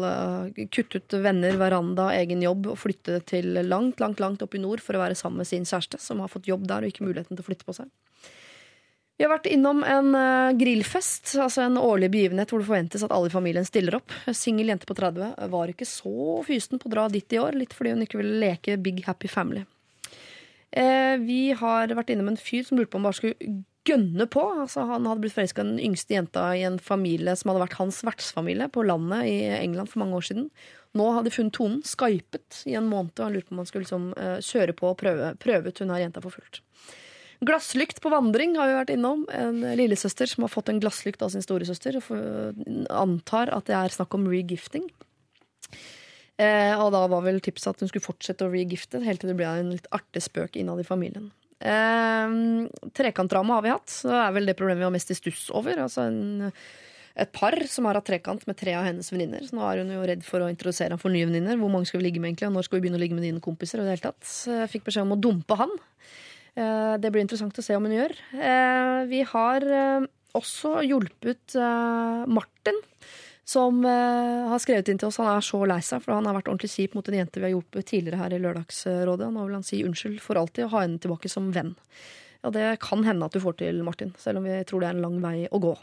kutte 0.75 0.99
ut 0.99 1.17
venner, 1.23 1.55
veranda, 1.61 2.09
egen 2.19 2.43
jobb 2.43 2.73
og 2.73 2.81
flytte 2.83 3.21
til 3.31 3.63
langt, 3.63 4.03
langt, 4.03 4.19
langt 4.19 4.43
opp 4.43 4.59
i 4.59 4.63
nord 4.63 4.83
for 4.83 4.99
å 4.99 5.05
være 5.05 5.15
sammen 5.15 5.45
med 5.45 5.47
sin 5.47 5.63
kjæreste, 5.63 6.03
som 6.03 6.19
har 6.19 6.31
fått 6.33 6.51
jobb 6.51 6.67
der 6.67 6.83
og 6.83 6.91
ikke 6.91 7.07
muligheten 7.07 7.37
til 7.37 7.45
å 7.45 7.47
flytte 7.47 7.67
på 7.69 7.79
seg. 7.79 7.87
Vi 9.21 9.25
har 9.27 9.35
vært 9.35 9.51
innom 9.53 9.83
en 9.85 10.15
eh, 10.17 10.51
grillfest, 10.57 11.35
altså 11.37 11.61
en 11.67 11.75
årlig 11.77 12.07
begivenhet 12.09 12.49
hvor 12.49 12.63
det 12.63 12.65
forventes 12.65 13.03
at 13.05 13.11
alle 13.13 13.29
i 13.29 13.33
familien 13.33 13.67
stiller 13.67 13.99
opp. 13.99 14.15
Singel 14.33 14.71
jente 14.71 14.87
på 14.89 14.95
30 14.97 15.35
var 15.51 15.69
ikke 15.69 15.85
så 15.85 16.39
fysen 16.47 16.81
på 16.81 16.89
å 16.89 16.93
dra 16.95 17.03
dit 17.13 17.35
i 17.35 17.37
år, 17.37 17.53
litt 17.53 17.75
fordi 17.77 17.91
hun 17.93 18.01
ikke 18.01 18.17
ville 18.17 18.39
leke 18.41 18.79
Big 18.81 19.03
Happy 19.05 19.29
Family. 19.29 19.61
Eh, 20.73 21.21
vi 21.21 21.51
har 21.53 21.93
vært 21.93 22.09
innom 22.09 22.31
en 22.31 22.39
fyr 22.41 22.65
som 22.65 22.81
lurte 22.81 22.95
på 22.95 22.97
om 22.97 23.05
bare 23.05 23.19
skulle 23.19 23.51
gønne 23.85 24.25
på. 24.25 24.47
Altså, 24.63 24.87
han 24.89 25.05
hadde 25.05 25.21
blitt 25.27 25.35
forelska 25.37 25.61
i 25.61 25.69
den 25.69 25.85
yngste 25.91 26.17
jenta 26.17 26.47
i 26.57 26.65
en 26.65 26.81
familie 26.81 27.37
som 27.37 27.53
hadde 27.53 27.61
vært 27.67 27.77
hans 27.77 28.01
vertsfamilie 28.07 28.71
på 28.73 28.87
landet 28.89 29.29
i 29.29 29.37
England 29.59 29.93
for 29.93 30.01
mange 30.01 30.17
år 30.17 30.25
siden. 30.31 30.49
Nå 30.97 31.11
hadde 31.13 31.29
de 31.29 31.35
funnet 31.37 31.59
tonen, 31.59 31.85
skypet 31.85 32.63
i 32.73 32.73
en 32.81 32.89
måned, 32.89 33.13
og 33.19 33.27
han 33.27 33.37
lurte 33.37 33.51
på 33.51 33.59
om 33.59 33.61
han 33.61 33.69
skulle 33.69 33.85
liksom, 33.85 34.09
eh, 34.17 34.41
kjøre 34.49 34.79
på 34.81 34.95
og 34.95 34.99
prøve, 35.05 35.35
prøve 35.45 35.69
ut 35.69 35.85
hun 35.85 35.93
her 35.93 36.07
jenta 36.07 36.25
for 36.25 36.33
fullt. 36.33 36.63
Glasslykt 37.41 38.03
på 38.03 38.11
vandring 38.13 38.53
har 38.59 38.69
vi 38.69 38.77
vært 38.77 38.91
innom. 38.93 39.23
En 39.33 39.63
lillesøster 39.77 40.29
som 40.29 40.45
har 40.45 40.51
fått 40.53 40.69
en 40.69 40.81
glasslykt 40.81 41.23
av 41.25 41.31
sin 41.33 41.41
storesøster. 41.41 41.97
Antar 42.93 43.49
at 43.55 43.65
det 43.65 43.77
er 43.77 43.95
snakk 43.95 44.13
om 44.13 44.27
regifting. 44.29 44.85
Eh, 46.41 46.73
og 46.77 46.91
da 46.93 47.01
var 47.09 47.25
vel 47.25 47.41
tipset 47.43 47.73
at 47.73 47.81
hun 47.81 47.89
skulle 47.89 48.05
fortsette 48.05 48.45
å 48.45 48.51
regifte, 48.53 49.01
helt 49.05 49.21
til 49.21 49.31
det 49.31 49.37
ble 49.39 49.49
en 49.49 49.73
litt 49.73 49.89
artig 49.93 50.23
spøk 50.25 50.57
innad 50.61 50.81
i 50.81 50.85
familien. 50.87 51.29
Eh, 51.61 52.37
trekantdrama 52.97 53.57
har 53.57 53.65
vi 53.65 53.73
hatt. 53.73 53.89
Så 53.93 54.13
er 54.13 54.31
vel 54.37 54.49
det 54.49 54.57
problemet 54.59 54.81
vi 54.81 54.89
har 54.89 54.93
mest 54.93 55.13
i 55.13 55.17
stuss 55.17 55.49
over. 55.57 55.81
Altså 55.81 56.05
en, 56.07 56.49
et 57.17 57.33
par 57.35 57.57
som 57.69 57.89
har 57.89 57.99
hatt 57.99 58.09
trekant 58.09 58.45
med 58.49 58.57
tre 58.57 58.77
av 58.77 58.87
hennes 58.87 59.11
venninner. 59.13 59.45
Så 59.45 59.57
nå 59.57 59.65
er 59.67 59.83
hun 59.83 59.93
jo 59.93 60.05
redd 60.13 60.25
for 60.25 60.45
å 60.45 60.49
introdusere 60.53 60.95
ham 60.95 61.01
for 61.01 61.13
nye 61.13 61.29
venninner. 61.29 61.59
Hvor 61.61 61.73
mange 61.73 61.89
skal 61.89 62.01
vi 62.01 62.09
ligge 62.09 62.23
med 62.23 62.33
egentlig, 62.33 62.49
og 62.49 62.57
når 62.57 62.69
skal 62.69 62.79
vi 62.79 62.85
begynne 62.85 63.01
å 63.01 63.03
ligge 63.05 63.17
med 63.17 63.27
dine 63.27 63.43
kompiser? 63.43 63.81
Og 63.81 63.89
det 63.89 63.97
hele 63.97 64.09
tatt. 64.09 64.35
Jeg 64.49 64.73
fikk 64.77 64.89
beskjed 64.89 65.09
om 65.09 65.17
å 65.17 65.21
dumpe 65.25 65.57
han. 65.61 65.79
Eh, 66.55 66.97
Det 66.99 67.11
blir 67.11 67.23
interessant 67.23 67.57
å 67.57 67.63
se 67.63 67.75
om 67.75 67.85
hun 67.87 67.95
gjør. 67.95 68.15
Eh, 68.35 69.05
Vi 69.07 69.21
har 69.23 69.61
eh, 69.63 70.07
også 70.35 70.81
hjulpet 70.87 71.55
Martin, 72.27 72.77
som 73.43 73.83
har 73.83 74.59
skrevet 74.63 74.87
inn 74.87 74.97
til 75.01 75.09
oss. 75.09 75.17
Han 75.19 75.27
er 75.27 75.43
så 75.43 75.59
lei 75.67 75.81
seg, 75.83 75.99
for 76.05 76.15
han 76.15 76.25
har 76.29 76.37
vært 76.37 76.47
ordentlig 76.47 76.71
kjip 76.71 76.93
mot 76.95 77.09
en 77.09 77.17
jente 77.17 77.41
vi 77.41 77.49
har 77.49 77.51
hjulpet 77.51 77.89
tidligere 77.89 78.21
her 78.21 78.35
i 78.37 78.39
Lørdagsrådet. 78.39 79.27
Nå 79.27 79.43
vil 79.43 79.57
han 79.57 79.65
si 79.67 79.81
unnskyld 79.83 80.21
for 80.23 80.39
alltid 80.39 80.69
og 80.69 80.71
ha 80.71 80.85
henne 80.85 81.01
tilbake 81.03 81.27
som 81.27 81.49
venn. 81.51 81.73
Ja, 82.45 82.49
det 82.55 82.79
kan 82.79 83.03
hende 83.03 83.27
at 83.27 83.35
du 83.35 83.41
får 83.43 83.57
til, 83.59 83.83
Martin, 83.83 84.15
selv 84.17 84.39
om 84.39 84.47
vi 84.47 84.55
tror 84.63 84.79
det 84.79 84.87
er 84.87 84.95
en 84.95 85.03
lang 85.03 85.19
vei 85.19 85.49
å 85.51 85.59
gå. 85.59 85.75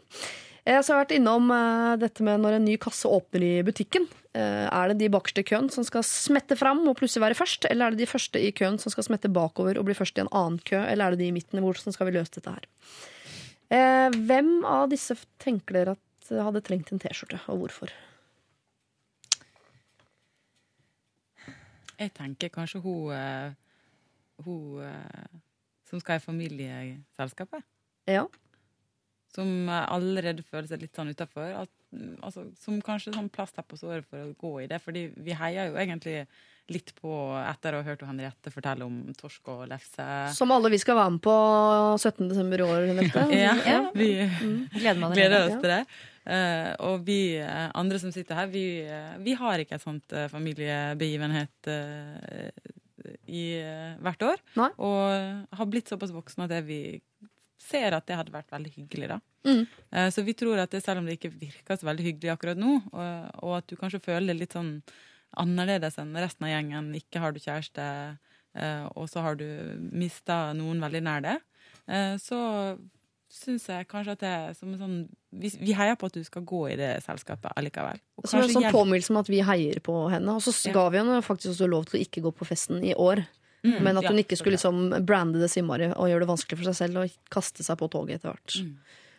Eh, 0.69 0.83
Så 0.85 0.93
har 0.93 1.05
vært 1.05 1.17
innom 1.17 1.49
eh, 1.55 1.97
dette 2.01 2.25
med 2.27 2.43
når 2.45 2.59
en 2.59 2.67
ny 2.69 2.77
kasse 2.81 3.09
åpner 3.09 3.45
i 3.47 3.53
butikken. 3.65 4.05
Eh, 4.37 4.67
Er 4.69 4.93
det 4.93 4.99
de 5.01 5.11
bakerste 5.13 5.41
i 5.41 5.49
køen 5.49 5.71
som 5.73 5.87
skal 5.87 6.05
smette 6.05 6.59
fram 6.61 6.83
og 6.89 6.99
plutselig 6.99 7.25
være 7.25 7.39
først, 7.39 7.69
eller 7.71 7.87
er 7.87 7.97
det 7.97 8.05
de 8.05 8.11
første 8.11 8.43
i 8.43 8.53
køen 8.53 8.77
som 8.81 8.93
skal 8.93 9.07
smette 9.07 9.33
bakover 9.33 9.79
og 9.81 9.87
bli 9.89 9.97
først 9.97 10.19
i 10.19 10.25
en 10.27 10.33
annen 10.33 10.61
kø, 10.61 10.77
eller 10.77 11.07
er 11.07 11.17
det 11.17 11.23
de 11.25 11.31
i 11.31 11.37
midten? 11.37 11.63
Hvordan 11.65 11.97
skal 11.97 12.11
vi 12.11 12.19
løse 12.19 12.37
dette 12.37 12.53
her? 12.53 12.69
Hvem 13.69 14.65
av 14.65 14.89
disse 14.89 15.13
tenker 15.41 15.77
dere 15.77 15.97
at 15.97 16.31
hadde 16.33 16.63
trengt 16.65 16.93
en 16.93 17.01
T-skjorte, 17.01 17.41
og 17.53 17.61
hvorfor? 17.61 17.93
Jeg 21.99 22.15
tenker 22.17 22.49
kanskje 22.55 22.81
hun, 22.81 23.13
hun 24.47 24.81
som 25.85 26.01
skal 26.01 26.17
i 26.17 26.25
familieselskapet. 26.25 27.65
Ja. 28.09 28.25
Som 29.35 29.69
allerede 29.69 30.45
føler 30.47 30.69
seg 30.71 30.83
litt 30.83 30.97
sånn 30.97 31.13
utafor. 31.13 31.53
Altså, 32.25 32.47
som 32.61 32.79
kanskje 32.85 33.15
sånn 33.15 33.29
plaster 33.33 33.65
på 33.67 33.77
såret 33.81 34.07
for 34.09 34.25
å 34.25 34.37
gå 34.41 34.53
i 34.65 34.69
det. 34.71 34.81
Fordi 34.85 35.09
vi 35.17 35.37
heier 35.37 35.71
jo 35.71 35.81
egentlig 35.81 36.23
litt 36.69 36.93
på 36.99 37.11
etter 37.41 37.75
å 37.75 37.81
ha 37.81 37.87
hørt 37.87 38.05
Henriette 38.05 38.53
fortelle 38.53 38.85
om 38.85 39.01
torsk 39.17 39.49
og 39.53 39.65
lefse. 39.71 40.05
Som 40.37 40.53
alle 40.53 40.71
vi 40.73 40.81
skal 40.81 40.99
være 40.99 41.15
med 41.15 41.23
på 41.25 41.35
17. 41.97 42.29
desember 42.29 42.61
i 42.61 42.67
år, 42.67 42.89
Henriette. 42.91 43.25
Ja, 43.39 43.81
vi 43.95 44.11
Gleder 44.77 45.01
meg 45.01 45.17
gleder 45.17 45.47
oss 45.47 45.57
til 45.57 45.73
det. 45.73 45.83
Uh, 46.29 46.73
og 46.91 47.07
vi 47.07 47.39
uh, 47.41 47.71
andre 47.79 48.01
som 48.03 48.13
sitter 48.13 48.37
her, 48.37 48.51
vi, 48.53 48.65
uh, 48.85 49.17
vi 49.25 49.33
har 49.39 49.63
ikke 49.63 49.79
et 49.79 49.85
sånt 49.85 50.13
familiebegivenhet 50.33 51.71
i 53.29 53.45
hvert 54.05 54.25
år. 54.27 54.41
Nei. 54.59 54.69
Og 54.85 55.57
har 55.57 55.71
blitt 55.71 55.89
såpass 55.89 56.13
voksne 56.13 56.49
at 56.49 56.53
det 56.53 56.65
vi 56.69 56.81
ser 57.59 57.97
at 57.97 58.07
det 58.07 58.17
hadde 58.19 58.33
vært 58.35 58.51
veldig 58.55 58.73
hyggelig. 58.77 59.09
da. 59.09 59.19
Mm. 59.49 59.67
Eh, 59.93 60.09
så 60.15 60.25
vi 60.25 60.35
tror 60.39 60.61
at 60.63 60.71
det, 60.75 60.83
selv 60.85 61.03
om 61.03 61.07
det 61.09 61.19
ikke 61.19 61.33
virker 61.35 61.79
så 61.79 61.89
veldig 61.89 62.05
hyggelig 62.07 62.33
akkurat 62.35 62.61
nå, 62.61 62.77
og, 62.93 63.31
og 63.43 63.57
at 63.59 63.67
du 63.71 63.77
kanskje 63.81 64.03
føler 64.05 64.33
det 64.33 64.41
litt 64.43 64.57
sånn 64.57 64.77
annerledes 65.39 65.99
enn 66.01 66.15
resten 66.17 66.47
av 66.49 66.53
gjengen, 66.55 66.93
ikke 66.97 67.21
har 67.23 67.35
du 67.35 67.41
kjæreste, 67.43 67.89
eh, 68.57 68.85
og 68.97 69.09
så 69.11 69.25
har 69.27 69.37
du 69.41 69.45
mista 69.93 70.53
noen 70.57 70.81
veldig 70.81 71.03
nær 71.05 71.25
deg, 71.27 71.43
eh, 71.91 72.15
så 72.23 72.39
syns 73.29 73.67
jeg 73.69 73.85
kanskje 73.91 74.15
at 74.17 74.23
det 74.23 74.29
er 74.33 74.55
som 74.57 74.71
en 74.73 74.81
sånn 74.81 74.95
vi, 75.37 75.51
vi 75.61 75.75
heier 75.77 75.99
på 76.01 76.09
at 76.09 76.15
du 76.17 76.23
skal 76.25 76.47
gå 76.49 76.63
i 76.73 76.79
det 76.81 76.95
selskapet 77.05 77.53
allikevel. 77.61 77.99
Og 78.17 78.31
Som 78.31 78.41
en 78.41 78.55
sånn 78.55 78.71
påminnelse 78.73 79.13
om 79.13 79.19
at 79.21 79.29
vi 79.29 79.43
heier 79.45 79.83
på 79.85 79.97
henne. 80.09 80.33
Og 80.33 80.41
så 80.41 80.55
Ja. 80.71 80.73
ga 80.73 80.87
vi 80.95 81.03
henne 81.03 81.19
faktisk 81.21 81.53
også 81.53 81.69
lov 81.69 81.85
til 81.91 81.99
å 82.01 82.03
ikke 82.07 82.23
gå 82.25 82.33
på 82.33 82.49
festen 82.49 82.81
i 82.89 82.95
år. 82.97 83.27
Mm, 83.65 83.83
Men 83.83 83.97
at 83.99 84.05
ja, 84.05 84.11
hun 84.13 84.19
ikke 84.23 84.37
skulle 84.39 84.55
liksom 84.59 85.05
brande 85.07 85.41
det 85.43 85.51
så 85.51 85.59
innmari 85.63 85.89
og 85.91 86.09
gjøre 86.09 86.21
det 86.25 86.29
vanskelig 86.31 86.59
for 86.61 86.69
seg 86.71 86.77
selv 86.85 87.03
og 87.03 87.11
kaste 87.35 87.65
seg 87.67 87.79
på 87.81 87.89
toget 87.91 88.21
etter 88.21 88.31
hvert. 88.37 88.59
Mm. 88.63 88.75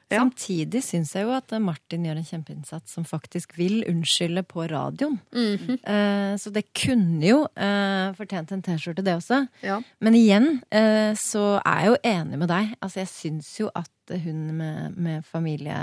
Samtidig 0.10 0.80
syns 0.82 1.12
jeg 1.14 1.28
jo 1.28 1.34
at 1.36 1.52
Martin 1.62 2.06
gjør 2.08 2.18
en 2.18 2.26
kjempeinnsats 2.26 2.96
som 2.96 3.04
faktisk 3.06 3.52
vil 3.60 3.84
unnskylde 3.86 4.42
på 4.50 4.64
radioen. 4.72 5.20
Eh, 5.38 6.34
så 6.42 6.50
det 6.56 6.64
kunne 6.74 7.22
jo 7.28 7.44
eh, 7.54 8.08
fortjent 8.18 8.56
en 8.56 8.64
T-skjorte, 8.66 9.04
det 9.06 9.14
også. 9.20 9.44
Ja. 9.62 9.78
Men 10.02 10.18
igjen 10.18 10.50
eh, 10.74 11.14
så 11.14 11.60
er 11.62 11.84
jeg 11.84 11.92
jo 11.92 12.00
enig 12.16 12.42
med 12.42 12.50
deg. 12.50 12.74
Altså, 12.82 13.04
jeg 13.04 13.12
syns 13.14 13.52
jo 13.60 13.70
at 13.78 14.16
hun 14.24 14.42
med, 14.58 14.98
med 14.98 15.26
familie, 15.30 15.78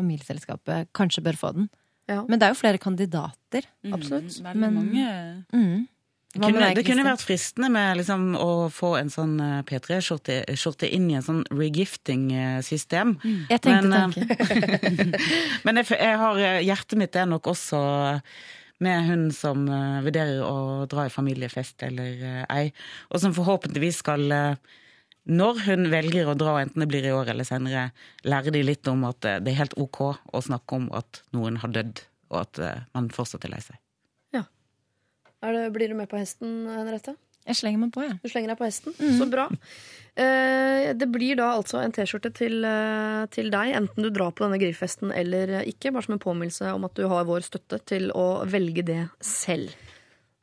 familieselskapet 0.00 0.88
kanskje 0.96 1.24
bør 1.26 1.36
få 1.40 1.52
den. 1.58 1.68
Ja. 2.08 2.22
Men 2.28 2.40
det 2.40 2.48
er 2.48 2.54
jo 2.54 2.60
flere 2.62 2.80
kandidater. 2.82 3.68
Absolutt. 3.92 4.40
Veldig 4.42 4.60
Men- 4.60 4.74
mange 4.80 5.44
Mm. 5.52 5.88
Kunne, 6.32 6.70
det 6.72 6.86
kunne 6.86 7.04
vært 7.04 7.24
fristende 7.26 7.68
med 7.68 7.98
liksom 7.98 8.30
å 8.40 8.70
få 8.72 8.94
en 8.96 9.10
sånn 9.12 9.34
eh, 9.42 9.58
P3-skjorte 9.68 10.88
inn 10.88 11.10
i 11.10 11.18
en 11.18 11.26
sånn 11.26 11.42
regifting-system. 11.52 13.18
Jeg 13.50 13.60
tenkte 13.60 13.90
Men, 13.90 14.14
eh, 14.16 14.32
tanken. 14.40 15.12
Men 15.68 15.80
jeg, 15.82 15.90
jeg 15.92 16.20
har 16.22 16.40
eh, 16.40 16.62
hjertet 16.64 16.96
mitt 17.02 17.18
er 17.20 17.28
nok 17.28 17.52
også 17.52 17.82
med 18.82 19.04
hun 19.10 19.26
som 19.36 19.68
vurderer 20.02 20.40
å 20.42 20.88
dra 20.90 21.04
i 21.06 21.12
familiefest 21.12 21.84
eller 21.86 22.24
ei, 22.50 22.72
og 23.12 23.20
som 23.22 23.36
forhåpentligvis 23.36 24.00
skal 24.02 24.24
når 25.30 25.60
hun 25.68 25.86
velger 25.92 26.26
å 26.26 26.34
dra, 26.34 26.56
enten 26.64 26.82
det 26.82 26.88
blir 26.90 27.06
i 27.06 27.12
år 27.14 27.30
eller 27.30 27.46
senere, 27.46 27.84
lære 28.26 28.56
de 28.56 28.64
litt 28.66 28.90
om 28.90 29.04
at 29.06 29.20
det 29.22 29.52
er 29.52 29.60
helt 29.60 29.78
ok 29.78 30.02
å 30.10 30.42
snakke 30.48 30.80
om 30.80 30.90
at 30.98 31.22
noen 31.36 31.60
har 31.62 31.76
dødd, 31.76 32.02
og 32.32 32.40
at 32.42 32.64
man 32.96 33.12
fortsatt 33.14 33.46
er 33.46 33.54
lei 33.54 33.62
seg. 33.62 33.81
Er 35.42 35.56
det, 35.56 35.66
blir 35.74 35.90
du 35.90 35.98
med 35.98 36.10
på 36.10 36.20
hesten, 36.20 36.62
Henriette? 36.70 37.16
Jeg 37.42 37.58
slenger 37.58 37.80
meg 37.82 37.90
på, 37.94 38.04
jeg. 38.06 38.18
Du 38.22 38.30
slenger 38.30 38.52
deg 38.52 38.58
på 38.60 38.66
hesten? 38.68 38.94
Så 39.18 39.26
bra. 39.30 39.48
Eh, 40.14 40.92
det 40.94 41.08
blir 41.10 41.38
da 41.40 41.54
altså 41.56 41.80
en 41.82 41.94
T-skjorte 41.94 42.30
til, 42.36 42.60
eh, 42.68 43.22
til 43.34 43.50
deg, 43.50 43.72
enten 43.80 44.06
du 44.06 44.10
drar 44.14 44.30
på 44.30 44.44
denne 44.46 44.60
grillfesten 44.62 45.10
eller 45.10 45.64
ikke. 45.66 45.90
Bare 45.90 46.06
som 46.06 46.14
en 46.14 46.22
påminnelse 46.22 46.70
om 46.76 46.86
at 46.86 46.94
du 46.94 47.08
har 47.10 47.26
vår 47.26 47.42
støtte 47.48 47.80
til 47.88 48.12
å 48.14 48.44
velge 48.46 48.86
det 48.86 49.00
selv. 49.18 49.74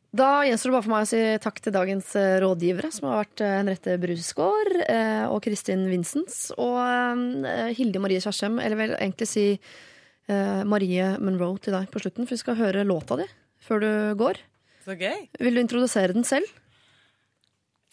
Da 0.10 0.42
gjenstår 0.42 0.72
det 0.72 0.74
bare 0.74 0.86
for 0.88 0.94
meg 0.96 1.06
å 1.06 1.10
si 1.12 1.22
takk 1.44 1.60
til 1.62 1.76
dagens 1.76 2.08
eh, 2.18 2.40
rådgivere, 2.42 2.90
som 2.92 3.12
har 3.12 3.22
vært 3.22 3.44
eh, 3.46 3.56
Henriette 3.60 3.98
Brusgaard 4.02 4.80
eh, 4.88 5.26
og 5.30 5.44
Kristin 5.46 5.86
Vincents. 5.92 6.48
Og 6.58 6.80
eh, 6.82 7.70
Hilde 7.78 8.02
Marie 8.02 8.24
Kjersem, 8.24 8.58
eller 8.58 8.80
vel 8.80 8.98
egentlig 8.98 9.30
si 9.30 9.46
Marie 10.30 11.08
Monroe 11.18 11.58
til 11.58 11.74
deg 11.74 11.88
på 11.90 11.98
slutten, 12.04 12.28
for 12.28 12.36
vi 12.36 12.42
skal 12.44 12.58
høre 12.60 12.84
låta 12.86 13.16
di 13.18 13.26
før 13.66 13.82
du 13.82 13.94
går. 14.20 14.38
Så 14.90 14.96
gøy. 14.98 15.28
Vil 15.38 15.54
du 15.54 15.62
introdusere 15.62 16.16
den 16.18 16.24
selv? 16.26 16.48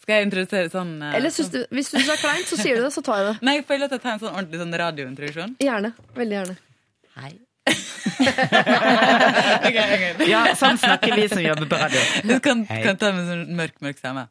Skal 0.01 0.21
jeg 0.21 0.29
introdusere 0.31 0.71
sånn 0.73 0.95
eh, 1.03 1.17
Eller 1.19 1.33
synes 1.35 1.51
du, 1.53 1.59
hvis 1.75 1.91
du 1.91 1.99
syns 1.99 2.07
det 2.09 2.15
er 2.15 2.23
kleint, 2.23 2.47
så 2.49 2.57
sier 2.57 2.79
du 2.79 2.85
det, 2.87 2.93
så 2.95 3.03
tar 3.05 3.19
jeg 3.21 3.27
det. 3.29 3.35
Nei, 3.49 3.55
jeg 3.59 3.67
føler 3.69 3.85
at 3.91 3.97
jeg 3.97 4.03
tar 4.05 4.13
en 4.15 4.23
sånn 4.23 4.33
ordentlig 4.33 4.61
sånn 4.63 4.77
radiointroduksjon. 4.81 5.53
Gjerne. 5.61 5.91
Veldig 6.17 6.37
gjerne. 6.39 6.57
Hei. 7.19 7.33
Ja, 10.31 10.41
sånn 10.57 10.79
snakker 10.81 11.13
vi 11.19 11.27
som 11.29 11.43
jobber 11.43 11.67
på 11.69 11.77
radio. 11.81 12.01
Du 12.25 12.37
kan, 12.41 12.63
Hei. 12.71 12.81
kan 12.87 12.97
ta 13.01 13.11
med 13.13 13.27
sånn 13.29 13.43
mørk, 13.59 13.77
mørk 13.85 13.99
stemme. 14.01 14.25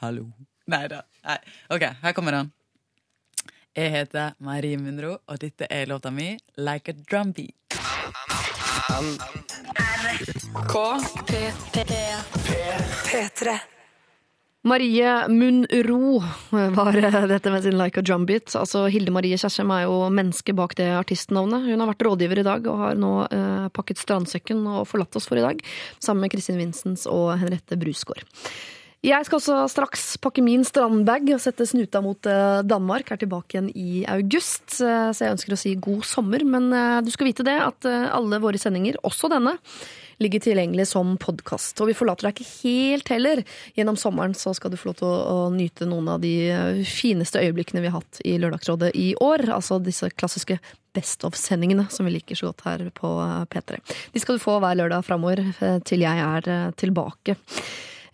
Hallo. 0.00 0.24
Nei 0.72 0.84
da. 0.90 1.04
Nei. 1.28 1.38
Ok, 1.76 1.84
her 2.02 2.16
kommer 2.16 2.40
han. 2.40 2.48
Jeg 3.76 3.92
heter 3.94 4.34
Marie 4.42 4.80
Munro, 4.80 5.18
og 5.28 5.36
dette 5.44 5.68
er 5.70 5.86
låta 5.90 6.10
mi 6.14 6.32
Like 6.58 6.90
a 6.90 6.96
Drum 10.54 11.02
Beat. 11.26 11.54
P3. 13.04 13.58
Marie 14.62 15.28
Munro 15.28 16.22
var 16.50 16.92
dette 17.28 17.50
med 17.50 17.62
sin 17.62 17.78
Like 17.78 17.98
a 18.00 18.02
Drumbeat. 18.02 18.54
Altså, 18.56 18.86
Hilde 18.86 19.10
Marie 19.10 19.36
Kjersem 19.36 19.72
er 19.74 19.82
jo 19.88 19.96
mennesket 20.14 20.54
bak 20.56 20.76
det 20.78 20.86
artistnavnet. 20.94 21.66
Hun 21.66 21.82
har 21.82 21.90
vært 21.90 22.06
rådgiver 22.06 22.40
i 22.40 22.46
dag 22.46 22.68
og 22.70 22.78
har 22.84 22.94
nå 22.94 23.10
eh, 23.26 23.66
pakket 23.74 23.98
strandsekken 24.00 24.62
og 24.70 24.86
forlatt 24.88 25.18
oss 25.18 25.26
for 25.28 25.40
i 25.40 25.44
dag. 25.44 25.60
Sammen 25.98 26.24
med 26.24 26.32
Kristin 26.32 26.60
Vincents 26.62 27.08
og 27.10 27.34
Henriette 27.42 27.76
Brusgaard. 27.80 28.22
Jeg 29.04 29.26
skal 29.26 29.36
også 29.36 29.56
straks 29.68 30.04
pakke 30.22 30.40
min 30.40 30.62
strandbag 30.64 31.26
og 31.34 31.42
sette 31.42 31.66
snuta 31.68 32.00
mot 32.00 32.30
eh, 32.30 32.62
Danmark. 32.64 33.10
Er 33.10 33.20
tilbake 33.20 33.58
igjen 33.58 33.68
i 33.76 34.06
august, 34.08 34.78
eh, 34.78 35.10
så 35.10 35.26
jeg 35.26 35.34
ønsker 35.34 35.58
å 35.58 35.60
si 35.60 35.74
god 35.76 36.06
sommer. 36.08 36.46
Men 36.48 36.70
eh, 36.72 37.02
du 37.04 37.10
skal 37.12 37.28
vite 37.28 37.44
det 37.44 37.58
at 37.60 37.90
eh, 37.90 38.06
alle 38.16 38.40
våre 38.40 38.62
sendinger, 38.62 38.96
også 39.04 39.28
denne, 39.34 39.58
ligger 40.22 40.40
tilgjengelig 40.40 40.86
som 40.90 41.16
podkast. 41.20 41.80
Og 41.80 41.90
vi 41.90 41.96
forlater 41.96 42.28
deg 42.28 42.38
ikke 42.38 42.52
helt 42.64 43.08
heller. 43.12 43.38
Gjennom 43.78 43.98
sommeren 44.00 44.34
så 44.38 44.50
skal 44.56 44.70
du 44.72 44.78
få 44.80 44.88
lov 44.90 44.98
til 45.00 45.08
å, 45.08 45.16
å 45.34 45.36
nyte 45.54 45.84
noen 45.90 46.08
av 46.14 46.18
de 46.24 46.34
eh, 46.50 46.82
fineste 46.88 47.42
øyeblikkene 47.42 47.82
vi 47.84 47.90
har 47.90 47.98
hatt 48.00 48.14
i 48.24 48.32
Lørdagsrådet 48.42 48.90
i 48.98 49.08
år. 49.22 49.40
Altså 49.54 49.74
disse 49.82 50.06
klassiske 50.14 50.56
Best 50.94 51.24
of-sendingene 51.26 51.88
som 51.90 52.06
vi 52.06 52.12
liker 52.14 52.38
så 52.38 52.46
godt 52.52 52.62
her 52.68 52.80
på 52.94 53.08
eh, 53.24 53.42
P3. 53.50 53.70
De 54.14 54.18
skal 54.22 54.34
du 54.38 54.44
få 54.44 54.54
hver 54.62 54.78
lørdag 54.78 55.00
framover 55.06 55.38
eh, 55.42 55.78
til 55.86 56.00
jeg 56.06 56.16
er 56.28 56.42
tilbake. 56.78 57.32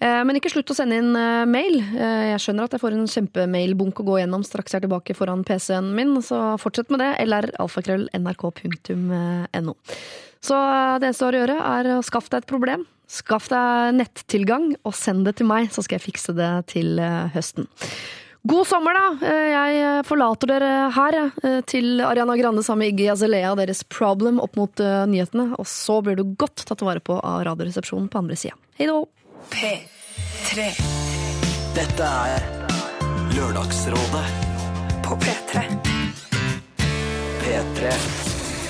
Men 0.01 0.32
ikke 0.39 0.48
slutt 0.48 0.70
å 0.72 0.74
sende 0.78 0.97
inn 0.97 1.12
mail. 1.52 1.74
Jeg 1.93 2.40
skjønner 2.40 2.64
at 2.64 2.72
jeg 2.72 2.81
får 2.81 2.97
en 2.97 3.12
kjempemailbunk 3.12 4.01
å 4.01 4.06
gå 4.06 4.14
gjennom 4.22 4.40
straks 4.48 4.72
jeg 4.72 4.81
er 4.81 4.86
tilbake 4.86 5.12
foran 5.12 5.44
PC-en 5.44 5.93
min, 5.93 6.16
så 6.24 6.56
fortsett 6.62 6.89
med 6.89 7.05
det. 7.05 7.10
lralfakrøll.nrk.no. 7.28 9.77
Så 10.44 10.56
eh, 10.56 10.94
det 11.02 11.10
eneste 11.10 11.24
du 11.24 11.28
har 11.28 11.36
å 11.36 11.42
gjøre, 11.44 11.58
er 11.74 11.90
å 11.98 12.00
skaffe 12.06 12.32
deg 12.32 12.42
et 12.44 12.50
problem. 12.50 12.86
Skaff 13.10 13.48
deg 13.50 13.96
nettilgang, 13.98 14.70
og 14.86 14.94
send 14.94 15.26
det 15.26 15.36
til 15.40 15.48
meg, 15.50 15.68
så 15.74 15.82
skal 15.84 15.98
jeg 15.98 16.06
fikse 16.12 16.34
det 16.38 16.50
til 16.70 16.98
eh, 17.02 17.28
høsten. 17.34 17.66
God 18.48 18.64
sommer, 18.64 18.96
da! 18.96 19.28
Eh, 19.28 19.48
Jeg 19.52 20.04
forlater 20.08 20.48
dere 20.48 20.68
her, 20.96 21.16
eh, 21.44 21.58
til 21.68 22.00
Ariana 22.06 22.38
Grande 22.40 22.62
sammen 22.64 22.86
med 22.86 22.94
Iggy 22.94 23.10
Azalea 23.12 23.50
og 23.52 23.58
deres 23.60 23.82
Problem 23.84 24.38
opp 24.40 24.56
mot 24.56 24.80
eh, 24.80 25.02
nyhetene. 25.10 25.50
Og 25.60 25.68
så 25.68 25.98
blir 26.06 26.16
du 26.16 26.24
godt 26.40 26.64
tatt 26.70 26.80
vare 26.86 27.02
på 27.04 27.18
av 27.20 27.42
Radioresepsjonen 27.50 28.08
på 28.08 28.22
andre 28.22 28.38
sida. 28.40 28.56
Hei 28.80 28.88
då! 28.88 29.02
P3. 29.52 30.70
Dette 31.76 32.08
er 32.32 32.48
Lørdagsrådet 33.36 34.24
På 35.04 35.20
P3. 35.20 35.66
P3. 37.44 38.30